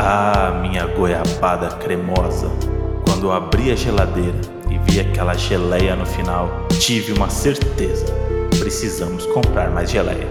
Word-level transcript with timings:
Ah, 0.00 0.52
minha 0.62 0.86
goiabada 0.86 1.76
cremosa. 1.78 2.48
Quando 3.04 3.26
eu 3.26 3.32
abri 3.32 3.72
a 3.72 3.74
geladeira 3.74 4.40
e 4.70 4.78
vi 4.78 5.00
aquela 5.00 5.34
geleia 5.34 5.96
no 5.96 6.06
final, 6.06 6.68
tive 6.80 7.12
uma 7.12 7.28
certeza. 7.28 8.06
Precisamos 8.60 9.26
comprar 9.26 9.72
mais 9.72 9.90
geleia. 9.90 10.30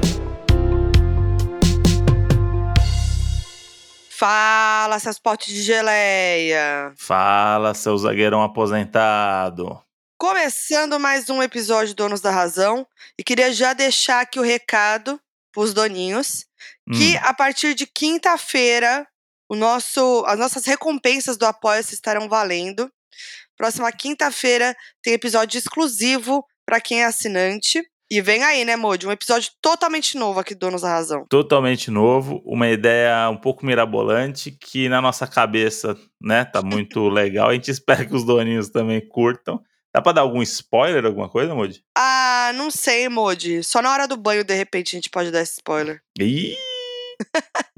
Fala, 4.09 5.00
seus 5.00 5.20
potes 5.20 5.54
de 5.54 5.61
geleia! 5.61 6.93
Fala, 6.97 7.73
seu 7.73 7.97
zagueirão 7.97 8.41
aposentado. 8.41 9.77
Começando 10.18 10.97
mais 10.97 11.29
um 11.29 11.43
episódio 11.43 11.93
Donos 11.93 12.21
da 12.21 12.31
Razão 12.31 12.88
e 13.20 13.23
queria 13.23 13.52
já 13.52 13.73
deixar 13.73 14.21
aqui 14.21 14.39
o 14.39 14.43
recado 14.43 15.20
pros 15.52 15.73
doninhos 15.73 16.45
que 16.93 17.18
Hum, 17.18 17.20
a 17.23 17.34
partir 17.34 17.73
de 17.73 17.86
quinta-feira 17.86 19.05
o 19.50 19.56
nosso, 19.56 20.24
as 20.26 20.38
nossas 20.38 20.66
recompensas 20.66 21.38
do 21.38 21.46
Apoia-se 21.46 21.94
estarão 21.94 22.28
valendo. 22.28 22.90
Próxima 23.58 23.92
quinta-feira 23.92 24.76
tem 25.02 25.14
episódio 25.14 25.58
exclusivo 25.58 26.46
para 26.66 26.80
quem 26.80 27.02
é 27.02 27.06
assinante. 27.06 27.82
E 28.10 28.22
vem 28.22 28.42
aí, 28.44 28.64
né, 28.64 28.78
Modi? 28.78 29.06
Um 29.06 29.12
episódio 29.12 29.52
totalmente 29.62 30.18
novo 30.18 30.40
aqui 30.40 30.54
do 30.54 30.60
Donos 30.60 30.82
da 30.82 30.90
Razão. 30.90 31.26
totalmente 31.30 31.92
novo, 31.92 32.42
uma 32.46 32.70
ideia 32.70 33.30
um 33.30 33.36
pouco 33.36 33.66
mirabolante 33.66 34.52
que 34.52 34.88
na 34.88 35.02
nossa 35.02 35.28
cabeça, 35.28 35.98
né, 36.22 36.45
tá 36.45 36.62
muito 36.62 37.08
legal. 37.09 37.50
A 37.50 37.54
gente 37.54 37.70
espera 37.70 38.06
que 38.06 38.16
os 38.16 38.23
doninhos 38.23 38.70
também 38.70 39.06
curtam. 39.06 39.62
Dá 39.94 40.02
pra 40.02 40.12
dar 40.12 40.22
algum 40.22 40.42
spoiler, 40.44 41.06
alguma 41.06 41.28
coisa, 41.28 41.56
Moody? 41.56 41.82
Ah, 41.98 42.52
não 42.56 42.70
sei, 42.70 43.09
Modi. 43.09 43.64
Só 43.64 43.82
na 43.82 43.92
hora 43.92 44.08
do 44.08 44.16
banho, 44.16 44.44
de 44.44 44.54
repente, 44.54 44.95
a 44.95 44.98
gente 44.98 45.09
pode 45.09 45.32
dar 45.32 45.42
esse 45.42 45.54
spoiler. 45.54 46.00
Ih! 46.20 46.56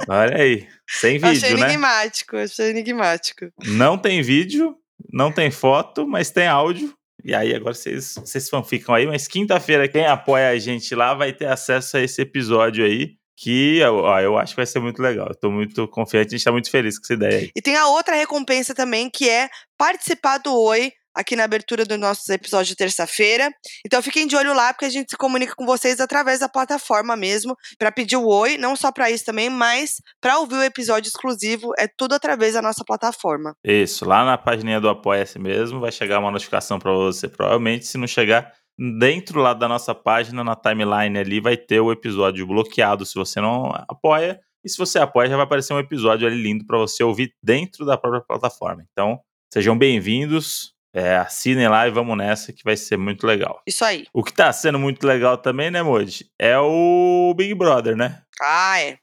Olha 0.07 0.37
aí, 0.37 0.67
sem 0.87 1.17
Eu 1.17 1.27
achei 1.27 1.49
vídeo, 1.49 1.57
né? 1.57 1.67
enigmático, 1.67 2.37
achei 2.37 2.69
enigmático. 2.69 3.51
Não 3.65 3.97
tem 3.97 4.21
vídeo, 4.21 4.75
não 5.11 5.31
tem 5.31 5.51
foto, 5.51 6.07
mas 6.07 6.31
tem 6.31 6.47
áudio. 6.47 6.93
E 7.23 7.35
aí 7.35 7.53
agora 7.53 7.73
vocês, 7.73 8.15
vocês 8.15 8.49
fanficam 8.49 8.95
aí, 8.95 9.05
mas 9.05 9.27
quinta-feira 9.27 9.87
quem 9.87 10.05
apoia 10.05 10.49
a 10.49 10.57
gente 10.57 10.95
lá 10.95 11.13
vai 11.13 11.33
ter 11.33 11.47
acesso 11.47 11.97
a 11.97 12.01
esse 12.01 12.21
episódio 12.21 12.85
aí, 12.85 13.15
que 13.37 13.81
ó, 13.83 14.19
eu 14.19 14.37
acho 14.37 14.53
que 14.53 14.57
vai 14.57 14.65
ser 14.65 14.79
muito 14.79 15.01
legal. 15.01 15.27
Eu 15.27 15.35
tô 15.35 15.51
muito 15.51 15.87
confiante, 15.87 16.27
a 16.27 16.37
gente 16.37 16.43
tá 16.43 16.51
muito 16.51 16.71
feliz 16.71 16.97
com 16.97 17.03
essa 17.03 17.13
ideia 17.13 17.39
aí. 17.39 17.51
E 17.55 17.61
tem 17.61 17.75
a 17.75 17.87
outra 17.87 18.15
recompensa 18.15 18.73
também, 18.73 19.09
que 19.09 19.29
é 19.29 19.49
participar 19.77 20.37
do 20.37 20.53
Oi 20.53 20.91
aqui 21.15 21.35
na 21.35 21.43
abertura 21.43 21.85
dos 21.85 21.99
nossos 21.99 22.27
episódios 22.29 22.69
de 22.69 22.75
terça-feira. 22.75 23.49
Então 23.85 24.01
fiquem 24.01 24.27
de 24.27 24.35
olho 24.35 24.53
lá, 24.53 24.73
porque 24.73 24.85
a 24.85 24.89
gente 24.89 25.11
se 25.11 25.17
comunica 25.17 25.53
com 25.55 25.65
vocês 25.65 25.99
através 25.99 26.39
da 26.39 26.49
plataforma 26.49 27.15
mesmo, 27.15 27.55
para 27.77 27.91
pedir 27.91 28.17
o 28.17 28.27
Oi, 28.27 28.57
não 28.57 28.75
só 28.75 28.91
para 28.91 29.09
isso 29.09 29.25
também, 29.25 29.49
mas 29.49 29.95
para 30.21 30.39
ouvir 30.39 30.55
o 30.55 30.63
episódio 30.63 31.07
exclusivo, 31.07 31.71
é 31.77 31.87
tudo 31.87 32.13
através 32.13 32.53
da 32.53 32.61
nossa 32.61 32.83
plataforma. 32.85 33.55
Isso, 33.63 34.05
lá 34.05 34.23
na 34.23 34.37
página 34.37 34.79
do 34.79 34.89
Apoia-se 34.89 35.39
mesmo, 35.39 35.79
vai 35.79 35.91
chegar 35.91 36.19
uma 36.19 36.31
notificação 36.31 36.79
pra 36.79 36.91
você. 36.91 37.27
Provavelmente, 37.27 37.85
se 37.85 37.97
não 37.97 38.07
chegar 38.07 38.53
dentro 38.97 39.41
lá 39.41 39.53
da 39.53 39.67
nossa 39.67 39.93
página, 39.93 40.43
na 40.43 40.55
timeline 40.55 41.17
ali, 41.17 41.41
vai 41.41 41.57
ter 41.57 41.79
o 41.79 41.91
episódio 41.91 42.47
bloqueado 42.47 43.05
se 43.05 43.15
você 43.15 43.41
não 43.41 43.71
apoia. 43.89 44.39
E 44.63 44.69
se 44.69 44.77
você 44.77 44.99
apoia, 44.99 45.29
já 45.29 45.35
vai 45.35 45.45
aparecer 45.45 45.73
um 45.73 45.79
episódio 45.79 46.27
ali 46.27 46.41
lindo 46.41 46.65
pra 46.65 46.77
você 46.77 47.03
ouvir 47.03 47.33
dentro 47.43 47.85
da 47.85 47.97
própria 47.97 48.21
plataforma. 48.21 48.83
Então, 48.91 49.19
sejam 49.53 49.77
bem-vindos, 49.77 50.73
é, 50.93 51.17
assinem 51.17 51.67
lá 51.67 51.87
e 51.87 51.91
vamos 51.91 52.17
nessa 52.17 52.51
que 52.53 52.63
vai 52.63 52.75
ser 52.77 52.97
muito 52.97 53.25
legal. 53.27 53.61
Isso 53.67 53.83
aí. 53.85 54.05
O 54.13 54.23
que 54.23 54.33
tá 54.33 54.51
sendo 54.51 54.79
muito 54.79 55.05
legal 55.05 55.37
também, 55.37 55.69
né, 55.71 55.81
Moji? 55.83 56.29
É 56.39 56.57
o 56.57 57.33
Big 57.35 57.53
Brother, 57.53 57.95
né? 57.95 58.21
Ah, 58.41 58.79
é. 58.81 58.97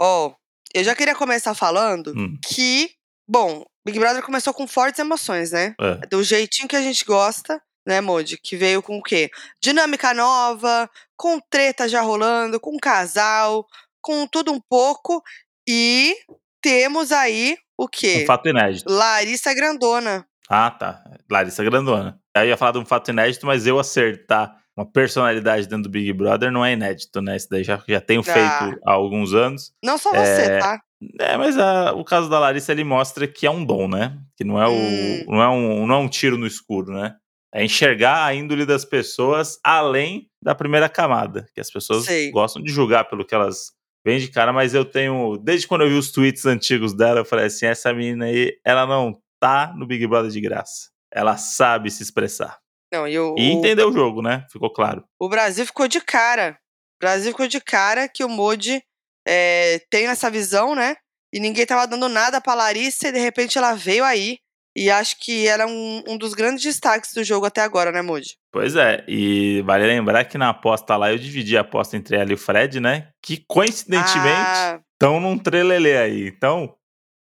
Ó, 0.00 0.32
eu 0.74 0.82
já 0.84 0.94
queria 0.94 1.14
começar 1.14 1.54
falando 1.54 2.12
Hum, 2.16 2.36
que, 2.44 2.90
bom, 3.28 3.64
Big 3.86 3.98
Brother 3.98 4.22
começou 4.22 4.52
com 4.52 4.66
fortes 4.66 4.98
emoções, 4.98 5.52
né? 5.52 5.74
é. 5.80 6.06
do 6.08 6.22
jeitinho 6.22 6.68
que 6.68 6.76
a 6.76 6.82
gente 6.82 7.04
gosta, 7.04 7.60
né, 7.86 8.00
Modi? 8.00 8.36
Que 8.42 8.56
veio 8.56 8.82
com 8.82 8.98
o 8.98 9.02
quê? 9.02 9.30
Dinâmica 9.62 10.12
nova, 10.12 10.90
com 11.16 11.38
treta 11.48 11.88
já 11.88 12.00
rolando, 12.02 12.58
com 12.60 12.76
casal, 12.78 13.66
com 14.02 14.26
tudo 14.26 14.52
um 14.52 14.60
pouco. 14.68 15.22
E 15.68 16.16
temos 16.60 17.12
aí 17.12 17.56
o 17.78 17.84
Um 17.84 17.88
quê? 17.88 18.24
fato 18.26 18.48
inédito. 18.48 18.90
Larissa 18.92 19.54
Grandona. 19.54 20.26
Ah, 20.48 20.70
tá. 20.70 21.02
Larissa 21.30 21.62
Grandona. 21.64 22.18
Eu 22.36 22.44
ia 22.46 22.56
falar 22.56 22.72
de 22.72 22.78
um 22.78 22.84
fato 22.86 23.10
inédito, 23.10 23.46
mas 23.46 23.66
eu 23.66 23.78
acertar 23.78 24.56
uma 24.76 24.86
personalidade 24.90 25.66
dentro 25.66 25.84
do 25.84 25.88
Big 25.90 26.12
Brother 26.12 26.52
não 26.52 26.64
é 26.64 26.72
inédito, 26.72 27.20
né? 27.20 27.36
Isso 27.36 27.48
daí 27.50 27.64
já, 27.64 27.82
já 27.86 28.00
tenho 28.00 28.22
feito 28.22 28.38
Ah. 28.38 28.74
há 28.86 28.92
alguns 28.92 29.34
anos. 29.34 29.72
Não 29.84 29.98
só 29.98 30.10
você, 30.10 30.42
É, 30.42 30.58
tá? 30.58 30.80
É, 31.20 31.36
mas 31.36 31.58
a- 31.58 31.92
o 31.94 32.04
caso 32.04 32.28
da 32.30 32.38
Larissa, 32.38 32.72
ele 32.72 32.84
mostra 32.84 33.26
que 33.26 33.46
é 33.46 33.50
um 33.50 33.64
dom, 33.64 33.88
né? 33.88 34.16
Que 34.36 34.44
não 34.44 34.60
é, 34.62 34.66
o, 34.68 34.72
Hum. 34.72 35.24
não 35.28 35.42
é, 35.42 35.48
um, 35.48 35.86
não 35.86 35.94
é 35.96 35.98
um 35.98 36.08
tiro 36.08 36.38
no 36.38 36.46
escuro, 36.46 36.92
né? 36.92 37.16
É 37.52 37.64
enxergar 37.64 38.24
a 38.24 38.34
índole 38.34 38.64
das 38.64 38.84
pessoas 38.84 39.58
além 39.64 40.28
da 40.42 40.54
primeira 40.54 40.88
camada. 40.88 41.46
Que 41.54 41.60
as 41.60 41.70
pessoas 41.70 42.04
Sei. 42.04 42.30
gostam 42.30 42.62
de 42.62 42.70
julgar 42.70 43.04
pelo 43.08 43.24
que 43.24 43.34
elas 43.34 43.72
veem 44.06 44.18
de 44.20 44.28
cara, 44.28 44.52
mas 44.52 44.74
eu 44.74 44.84
tenho. 44.84 45.36
Desde 45.38 45.66
quando 45.66 45.80
eu 45.82 45.88
vi 45.88 45.94
os 45.94 46.12
tweets 46.12 46.46
antigos 46.46 46.94
dela, 46.94 47.20
eu 47.20 47.24
falei 47.24 47.46
assim: 47.46 47.66
essa 47.66 47.92
menina 47.92 48.26
aí, 48.26 48.52
ela 48.64 48.86
não 48.86 49.18
tá 49.40 49.72
no 49.76 49.86
Big 49.86 50.06
Brother 50.06 50.30
de 50.30 50.40
graça. 50.40 50.88
Ela 51.12 51.36
sabe 51.36 51.90
se 51.90 52.02
expressar. 52.02 52.58
Não, 52.92 53.06
e 53.06 53.18
o, 53.18 53.34
E 53.36 53.50
o, 53.50 53.52
entendeu 53.52 53.88
o 53.90 53.92
jogo, 53.92 54.22
né? 54.22 54.46
Ficou 54.50 54.72
claro. 54.72 55.04
o 55.20 55.28
Brasil 55.28 55.64
ficou 55.66 55.86
de 55.88 56.00
cara. 56.00 56.58
O 56.96 57.04
Brasil 57.04 57.30
ficou 57.32 57.46
de 57.46 57.60
cara 57.60 58.08
que 58.08 58.24
o 58.24 58.28
Modi 58.28 58.82
é, 59.26 59.80
tem 59.90 60.06
essa 60.06 60.30
visão, 60.30 60.74
né? 60.74 60.96
E 61.32 61.38
ninguém 61.38 61.66
tava 61.66 61.86
dando 61.86 62.08
nada 62.08 62.40
pra 62.40 62.54
Larissa 62.54 63.08
e 63.08 63.12
de 63.12 63.18
repente 63.18 63.58
ela 63.58 63.74
veio 63.74 64.04
aí. 64.04 64.38
E 64.76 64.90
acho 64.90 65.18
que 65.18 65.46
era 65.48 65.66
um, 65.66 66.04
um 66.06 66.16
dos 66.16 66.34
grandes 66.34 66.62
destaques 66.62 67.12
do 67.12 67.24
jogo 67.24 67.44
até 67.46 67.60
agora, 67.62 67.90
né, 67.90 68.00
Modi? 68.00 68.36
Pois 68.52 68.76
é, 68.76 69.04
e 69.08 69.60
vale 69.62 69.84
lembrar 69.86 70.24
que 70.24 70.38
na 70.38 70.50
aposta 70.50 70.96
lá 70.96 71.10
eu 71.10 71.18
dividi 71.18 71.56
a 71.58 71.62
aposta 71.62 71.96
entre 71.96 72.16
ela 72.16 72.30
e 72.30 72.34
o 72.34 72.38
Fred, 72.38 72.78
né? 72.78 73.08
Que 73.22 73.44
coincidentemente 73.48 74.20
Ah, 74.22 74.80
estão 74.92 75.18
num 75.20 75.36
trelelê 75.36 75.96
aí. 75.98 76.28
Então, 76.28 76.74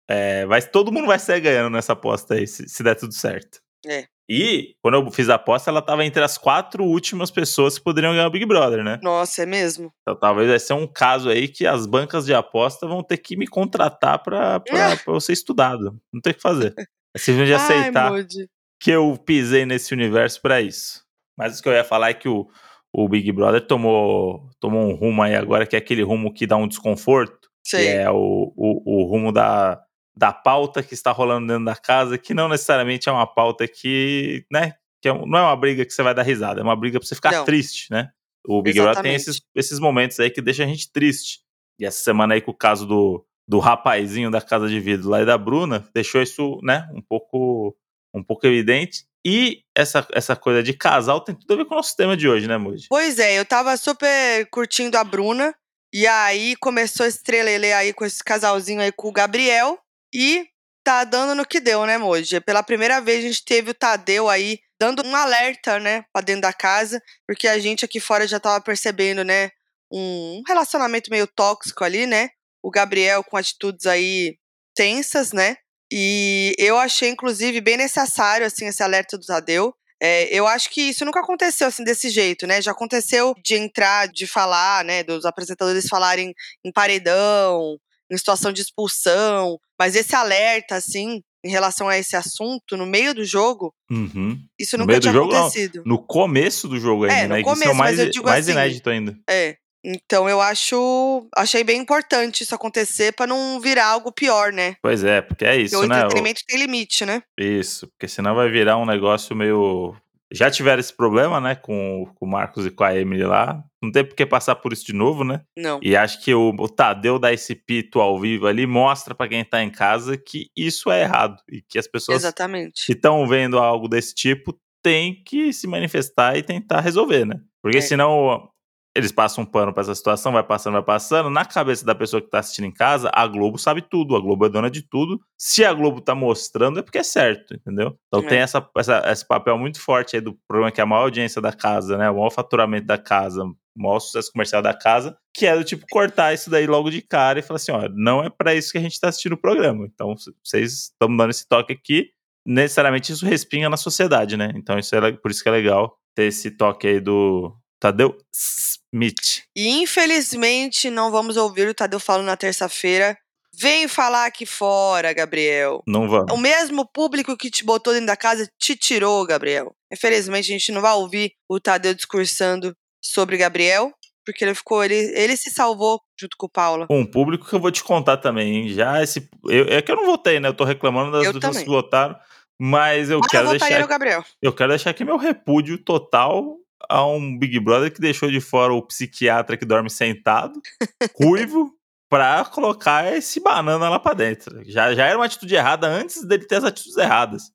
é, 0.09 0.45
vai, 0.45 0.61
todo 0.61 0.91
mundo 0.91 1.07
vai 1.07 1.19
sair 1.19 1.41
ganhando 1.41 1.71
nessa 1.71 1.93
aposta 1.93 2.35
aí, 2.35 2.47
se, 2.47 2.67
se 2.67 2.83
der 2.83 2.95
tudo 2.95 3.13
certo. 3.13 3.59
É. 3.85 4.05
E 4.29 4.75
quando 4.81 4.95
eu 4.95 5.11
fiz 5.11 5.29
a 5.29 5.35
aposta, 5.35 5.69
ela 5.69 5.81
tava 5.81 6.03
entre 6.03 6.21
as 6.21 6.37
quatro 6.37 6.83
últimas 6.83 7.31
pessoas 7.31 7.77
que 7.77 7.83
poderiam 7.83 8.11
ganhar 8.11 8.27
o 8.27 8.31
Big 8.31 8.45
Brother, 8.45 8.83
né? 8.83 8.99
nossa, 9.01 9.43
é 9.43 9.45
mesmo? 9.45 9.91
Então 10.01 10.19
talvez 10.19 10.49
vai 10.49 10.59
ser 10.59 10.73
um 10.73 10.85
caso 10.85 11.29
aí 11.29 11.47
que 11.47 11.65
as 11.65 11.85
bancas 11.85 12.25
de 12.25 12.33
aposta 12.33 12.85
vão 12.85 13.01
ter 13.01 13.17
que 13.17 13.37
me 13.37 13.47
contratar 13.47 14.21
pra, 14.21 14.59
pra, 14.59 14.97
pra 14.97 15.13
eu 15.13 15.21
ser 15.21 15.33
estudado. 15.33 15.97
Não 16.13 16.19
tem 16.19 16.31
o 16.31 16.35
que 16.35 16.41
fazer. 16.41 16.73
É 17.15 17.19
simplesmente 17.19 17.53
Ai, 17.53 17.79
aceitar 17.79 18.11
Modi. 18.11 18.49
que 18.81 18.91
eu 18.91 19.17
pisei 19.25 19.65
nesse 19.65 19.93
universo 19.93 20.41
pra 20.41 20.59
isso. 20.61 21.03
Mas 21.37 21.59
o 21.59 21.63
que 21.63 21.69
eu 21.69 21.73
ia 21.73 21.83
falar 21.85 22.09
é 22.09 22.13
que 22.13 22.27
o, 22.27 22.47
o 22.93 23.07
Big 23.07 23.31
Brother 23.31 23.65
tomou, 23.65 24.49
tomou 24.59 24.83
um 24.83 24.93
rumo 24.93 25.21
aí 25.21 25.35
agora, 25.35 25.65
que 25.65 25.75
é 25.75 25.79
aquele 25.79 26.03
rumo 26.03 26.33
que 26.33 26.45
dá 26.45 26.57
um 26.57 26.67
desconforto, 26.67 27.47
que 27.63 27.77
Sei. 27.77 27.87
é 27.89 28.11
o, 28.11 28.51
o, 28.57 29.03
o 29.03 29.03
rumo 29.05 29.31
da, 29.31 29.81
da 30.17 30.33
pauta 30.33 30.81
que 30.81 30.95
está 30.95 31.11
rolando 31.11 31.47
dentro 31.47 31.65
da 31.65 31.75
casa, 31.75 32.17
que 32.17 32.33
não 32.33 32.49
necessariamente 32.49 33.07
é 33.07 33.11
uma 33.11 33.27
pauta 33.27 33.67
que, 33.67 34.43
né, 34.51 34.73
que 34.99 35.07
é 35.07 35.13
não 35.13 35.37
é 35.37 35.43
uma 35.43 35.55
briga 35.55 35.85
que 35.85 35.93
você 35.93 36.01
vai 36.01 36.15
dar 36.15 36.23
risada, 36.23 36.59
é 36.59 36.63
uma 36.63 36.75
briga 36.75 36.99
pra 36.99 37.07
você 37.07 37.13
ficar 37.13 37.31
Não. 37.31 37.45
triste, 37.45 37.91
né? 37.91 38.09
O 38.47 38.61
Big 38.61 38.79
Brother 38.79 39.03
tem 39.03 39.13
esses, 39.13 39.41
esses 39.53 39.77
momentos 39.79 40.19
aí 40.19 40.31
que 40.31 40.41
deixa 40.41 40.63
a 40.63 40.67
gente 40.67 40.91
triste. 40.91 41.41
E 41.79 41.85
essa 41.85 41.99
semana 41.99 42.33
aí 42.33 42.41
com 42.41 42.49
o 42.49 42.57
caso 42.57 42.87
do, 42.87 43.23
do 43.47 43.59
rapazinho 43.59 44.31
da 44.31 44.41
casa 44.41 44.67
de 44.67 44.79
vidro 44.79 45.09
lá 45.09 45.21
e 45.21 45.25
da 45.25 45.37
Bruna, 45.37 45.87
deixou 45.93 46.21
isso, 46.21 46.59
né, 46.63 46.89
um 46.95 47.01
pouco 47.01 47.77
um 48.13 48.23
pouco 48.23 48.47
evidente. 48.47 49.05
E 49.23 49.61
essa, 49.75 50.07
essa 50.13 50.35
coisa 50.35 50.63
de 50.63 50.73
casal 50.73 51.21
tem 51.21 51.35
tudo 51.35 51.53
a 51.53 51.57
ver 51.57 51.65
com 51.65 51.75
o 51.75 51.77
nosso 51.77 51.95
tema 51.95 52.17
de 52.17 52.27
hoje, 52.27 52.47
né, 52.47 52.57
Moji? 52.57 52.87
Pois 52.89 53.19
é, 53.19 53.37
eu 53.37 53.45
tava 53.45 53.77
super 53.77 54.47
curtindo 54.49 54.97
a 54.97 55.03
Bruna. 55.03 55.53
E 55.93 56.07
aí 56.07 56.55
começou 56.55 57.05
esse 57.05 57.21
trelelê 57.21 57.71
aí 57.73 57.93
com 57.93 58.03
esse 58.03 58.23
casalzinho 58.23 58.81
aí 58.81 58.91
com 58.91 59.09
o 59.09 59.11
Gabriel. 59.11 59.77
E 60.19 60.47
tá 60.83 61.03
dando 61.03 61.35
no 61.35 61.45
que 61.45 61.59
deu, 61.59 61.85
né, 61.85 61.95
Moji? 61.99 62.41
Pela 62.41 62.63
primeira 62.63 62.99
vez 62.99 63.23
a 63.23 63.27
gente 63.27 63.45
teve 63.45 63.69
o 63.69 63.73
Tadeu 63.73 64.27
aí 64.27 64.57
dando 64.79 65.05
um 65.05 65.15
alerta, 65.15 65.79
né, 65.79 66.05
pra 66.11 66.23
dentro 66.23 66.41
da 66.41 66.53
casa. 66.53 66.99
Porque 67.27 67.47
a 67.47 67.59
gente 67.59 67.85
aqui 67.85 67.99
fora 67.99 68.27
já 68.27 68.39
tava 68.39 68.59
percebendo, 68.59 69.23
né, 69.23 69.51
um 69.93 70.41
relacionamento 70.47 71.11
meio 71.11 71.27
tóxico 71.27 71.83
ali, 71.83 72.07
né? 72.07 72.29
O 72.63 72.71
Gabriel 72.71 73.23
com 73.23 73.37
atitudes 73.37 73.85
aí 73.85 74.37
tensas, 74.75 75.31
né? 75.31 75.57
E 75.91 76.55
eu 76.57 76.77
achei, 76.77 77.09
inclusive, 77.09 77.61
bem 77.61 77.77
necessário, 77.77 78.45
assim, 78.45 78.65
esse 78.65 78.81
alerta 78.81 79.17
do 79.19 79.25
Tadeu. 79.25 79.73
É, 80.01 80.27
eu 80.33 80.47
acho 80.47 80.69
que 80.71 80.81
isso 80.81 81.05
nunca 81.05 81.19
aconteceu 81.19 81.67
assim 81.67 81.83
desse 81.83 82.09
jeito, 82.09 82.47
né? 82.47 82.59
Já 82.61 82.71
aconteceu 82.71 83.35
de 83.43 83.55
entrar, 83.55 84.07
de 84.07 84.25
falar, 84.25 84.83
né? 84.83 85.03
Dos 85.03 85.25
apresentadores 85.25 85.87
falarem 85.87 86.33
em 86.65 86.71
paredão, 86.71 87.77
em 88.11 88.17
situação 88.17 88.51
de 88.51 88.61
expulsão. 88.61 89.57
Mas 89.79 89.95
esse 89.95 90.15
alerta, 90.15 90.75
assim, 90.75 91.21
em 91.43 91.49
relação 91.49 91.87
a 91.87 91.97
esse 91.97 92.15
assunto, 92.15 92.75
no 92.75 92.85
meio 92.85 93.13
do 93.13 93.23
jogo, 93.23 93.73
Uhum. 93.91 94.37
isso 94.59 94.77
No 94.77 94.85
nunca 94.85 94.99
tinha 94.99 95.13
jogo, 95.13 95.31
não. 95.31 95.39
acontecido. 95.41 95.83
No 95.85 95.97
começo 96.01 96.67
do 96.67 96.79
jogo 96.79 97.03
ainda, 97.03 97.15
É, 97.15 97.23
no 97.23 97.29
né? 97.29 97.35
Que 97.35 97.41
isso 97.41 97.49
é 97.49 97.53
começo, 97.53 97.69
mas 97.69 97.77
mais, 97.77 97.99
eu 97.99 98.09
digo 98.09 98.25
mais 98.25 98.45
assim, 98.49 98.57
inédito 98.57 98.89
ainda. 98.89 99.17
É. 99.29 99.55
Então 99.85 100.27
eu 100.27 100.41
acho. 100.41 101.27
Achei 101.37 101.63
bem 101.63 101.79
importante 101.79 102.43
isso 102.43 102.53
acontecer 102.53 103.13
pra 103.13 103.27
não 103.27 103.59
virar 103.59 103.85
algo 103.85 104.11
pior, 104.11 104.51
né? 104.51 104.75
Pois 104.81 105.03
é, 105.03 105.21
porque 105.21 105.45
é 105.45 105.49
Porque 105.51 105.63
isso, 105.63 105.79
o 105.79 105.87
né? 105.87 105.95
o- 105.95 105.97
entretenimento 105.99 106.41
tem 106.45 106.57
limite, 106.59 107.05
né? 107.05 107.21
Isso, 107.39 107.87
porque 107.87 108.07
senão 108.07 108.35
vai 108.35 108.49
virar 108.49 108.77
um 108.77 108.85
negócio 108.85 109.33
meio. 109.35 109.95
Já 110.31 110.51
tiveram 110.51 110.79
esse 110.79 110.93
problema, 110.95 111.39
né, 111.39 111.55
com, 111.55 112.05
com 112.15 112.25
o 112.25 112.29
Marcos 112.29 112.65
e 112.65 112.71
com 112.71 112.83
a 112.83 112.95
Emily 112.95 113.23
lá. 113.23 113.63
Não 113.81 113.91
tem 113.91 114.03
por 114.03 114.15
que 114.15 114.25
passar 114.25 114.55
por 114.55 114.73
isso 114.73 114.85
de 114.85 114.93
novo, 114.93 115.23
né? 115.23 115.41
Não. 115.57 115.79
E 115.81 115.95
acho 115.95 116.21
que 116.23 116.33
o, 116.33 116.49
o 116.59 116.67
Tadeu 116.67 117.17
dar 117.17 117.31
esse 117.31 117.55
pito 117.55 118.01
ao 118.01 118.19
vivo 118.19 118.45
ali 118.47 118.65
mostra 118.67 119.15
pra 119.15 119.27
quem 119.27 119.45
tá 119.45 119.63
em 119.63 119.69
casa 119.69 120.17
que 120.17 120.49
isso 120.57 120.91
é 120.91 121.03
errado. 121.03 121.37
E 121.49 121.61
que 121.61 121.79
as 121.79 121.87
pessoas 121.87 122.17
que 122.17 122.21
Exatamente. 122.23 122.91
estão 122.91 123.25
vendo 123.27 123.57
algo 123.57 123.87
desse 123.87 124.13
tipo 124.13 124.57
têm 124.83 125.23
que 125.23 125.53
se 125.53 125.65
manifestar 125.67 126.37
e 126.37 126.43
tentar 126.43 126.81
resolver, 126.81 127.25
né? 127.25 127.39
Porque 127.61 127.77
É. 127.77 127.81
senão 127.81 128.49
eles 128.97 129.11
passam 129.11 129.43
um 129.43 129.47
pano 129.47 129.71
pra 129.73 129.81
essa 129.81 129.93
situação, 129.95 130.31
vai 130.31 130.43
passando, 130.43 130.73
vai 130.73 130.83
passando. 130.83 131.29
Na 131.29 131.45
cabeça 131.45 131.85
da 131.85 131.93
pessoa 131.95 132.21
que 132.21 132.29
tá 132.29 132.39
assistindo 132.39 132.65
em 132.65 132.71
casa, 132.73 133.09
a 133.13 133.25
Globo 133.27 133.57
sabe 133.57 133.81
tudo, 133.81 134.15
a 134.15 134.19
Globo 134.19 134.45
é 134.45 134.49
dona 134.49 134.69
de 134.69 134.81
tudo. 134.81 135.19
Se 135.37 135.63
a 135.63 135.71
Globo 135.73 136.01
tá 136.01 136.15
mostrando, 136.15 136.79
é 136.79 136.81
porque 136.81 136.97
é 136.97 137.03
certo, 137.03 137.53
entendeu? 137.53 137.97
Então 138.07 138.25
É. 138.25 138.27
tem 138.29 138.39
essa, 138.39 138.67
essa- 138.77 139.03
esse 139.11 139.25
papel 139.27 139.57
muito 139.57 139.79
forte 139.79 140.15
aí 140.15 140.21
do 140.21 140.33
programa 140.47 140.71
que 140.71 140.81
é 140.81 140.83
a 140.83 140.87
maior 140.87 141.03
audiência 141.03 141.41
da 141.41 141.53
casa, 141.53 141.97
né? 141.97 142.09
O 142.09 142.15
maior 142.15 142.31
faturamento 142.31 142.87
da 142.87 142.97
casa, 142.97 143.43
o 143.43 143.55
maior 143.75 143.99
sucesso 143.99 144.31
comercial 144.31 144.61
da 144.61 144.73
casa, 144.73 145.15
que 145.33 145.45
é 145.45 145.55
do 145.55 145.63
tipo 145.63 145.85
cortar 145.89 146.33
isso 146.33 146.49
daí 146.49 146.65
logo 146.65 146.89
de 146.89 147.01
cara 147.01 147.37
e 147.39 147.43
falar 147.43 147.57
assim: 147.57 147.71
ó, 147.71 147.87
não 147.93 148.23
é 148.23 148.29
pra 148.29 148.55
isso 148.55 148.71
que 148.71 148.77
a 148.77 148.81
gente 148.81 148.99
tá 148.99 149.09
assistindo 149.09 149.33
o 149.33 149.37
programa. 149.37 149.85
Então, 149.85 150.15
vocês 150.43 150.73
estão 150.91 151.15
dando 151.15 151.29
esse 151.29 151.47
toque 151.47 151.71
aqui, 151.73 152.09
necessariamente 152.45 153.11
isso 153.11 153.25
respinga 153.25 153.69
na 153.69 153.77
sociedade, 153.77 154.35
né? 154.37 154.51
Então, 154.55 154.79
isso 154.79 154.95
é, 154.95 155.11
por 155.11 155.29
isso 155.29 155.43
que 155.43 155.49
é 155.49 155.51
legal 155.51 155.95
ter 156.15 156.23
esse 156.23 156.49
toque 156.49 156.87
aí 156.87 156.99
do 156.99 157.53
Tadeu 157.79 158.17
Smith. 158.33 159.43
E 159.55 159.81
infelizmente 159.81 160.89
não 160.89 161.11
vamos 161.11 161.37
ouvir 161.37 161.67
o 161.67 161.73
Tadeu 161.73 161.99
falando 161.99 162.25
na 162.25 162.37
terça-feira. 162.37 163.17
Vem 163.59 163.87
falar 163.87 164.27
aqui 164.27 164.45
fora, 164.45 165.11
Gabriel. 165.13 165.81
Não 165.87 166.07
vamos. 166.07 166.31
O 166.31 166.37
mesmo 166.37 166.87
público 166.87 167.35
que 167.35 167.49
te 167.49 167.63
botou 167.63 167.91
dentro 167.91 168.07
da 168.07 168.15
casa 168.15 168.47
te 168.59 168.75
tirou, 168.75 169.25
Gabriel. 169.25 169.73
Infelizmente, 169.91 170.51
a 170.51 170.57
gente 170.57 170.71
não 170.71 170.81
vai 170.81 170.93
ouvir 170.93 171.31
o 171.49 171.59
Tadeu 171.59 171.95
discursando 171.95 172.75
sobre 173.03 173.35
Gabriel, 173.35 173.91
porque 174.23 174.43
ele 174.43 174.53
ficou, 174.53 174.83
ele, 174.83 174.95
ele 174.95 175.35
se 175.35 175.49
salvou 175.49 175.99
junto 176.19 176.37
com 176.37 176.45
o 176.45 176.49
Paula. 176.49 176.85
Um 176.91 177.05
público 177.05 177.47
que 177.47 177.55
eu 177.55 177.59
vou 177.59 177.71
te 177.71 177.83
contar 177.83 178.17
também, 178.17 178.57
hein? 178.57 178.69
Já 178.69 179.01
esse. 179.01 179.27
Eu, 179.45 179.65
é 179.69 179.81
que 179.81 179.91
eu 179.91 179.95
não 179.95 180.05
votei, 180.05 180.39
né? 180.39 180.49
Eu 180.49 180.53
tô 180.53 180.63
reclamando 180.63 181.11
das 181.11 181.25
Eu 181.25 181.33
pessoas 181.33 181.53
também. 181.55 181.63
que 181.63 181.69
votaram, 181.71 182.15
mas 182.61 183.09
eu 183.09 183.17
eu 183.17 183.21
quero 183.21 183.45
votaria 183.45 183.59
deixar 183.69 183.81
no 183.81 183.87
Gabriel. 183.87 184.23
Eu 184.39 184.53
quero 184.53 184.69
deixar 184.69 184.91
aqui 184.91 185.03
meu 185.03 185.17
repúdio 185.17 185.79
total 185.79 186.57
a 186.89 187.05
um 187.05 187.37
Big 187.37 187.59
Brother 187.59 187.91
que 187.93 187.99
deixou 188.01 188.29
de 188.29 188.39
fora 188.41 188.73
o 188.73 188.81
psiquiatra 188.81 189.57
que 189.57 189.65
dorme 189.65 189.89
sentado, 189.89 190.59
ruivo, 191.19 191.71
pra 192.09 192.45
colocar 192.45 193.11
esse 193.13 193.39
banana 193.41 193.89
lá 193.89 193.99
pra 193.99 194.13
dentro. 194.13 194.61
Já, 194.65 194.93
já 194.93 195.05
era 195.05 195.17
uma 195.17 195.25
atitude 195.25 195.53
errada 195.55 195.87
antes 195.87 196.23
dele 196.25 196.45
ter 196.45 196.55
as 196.55 196.63
atitudes 196.63 196.97
erradas. 196.97 197.51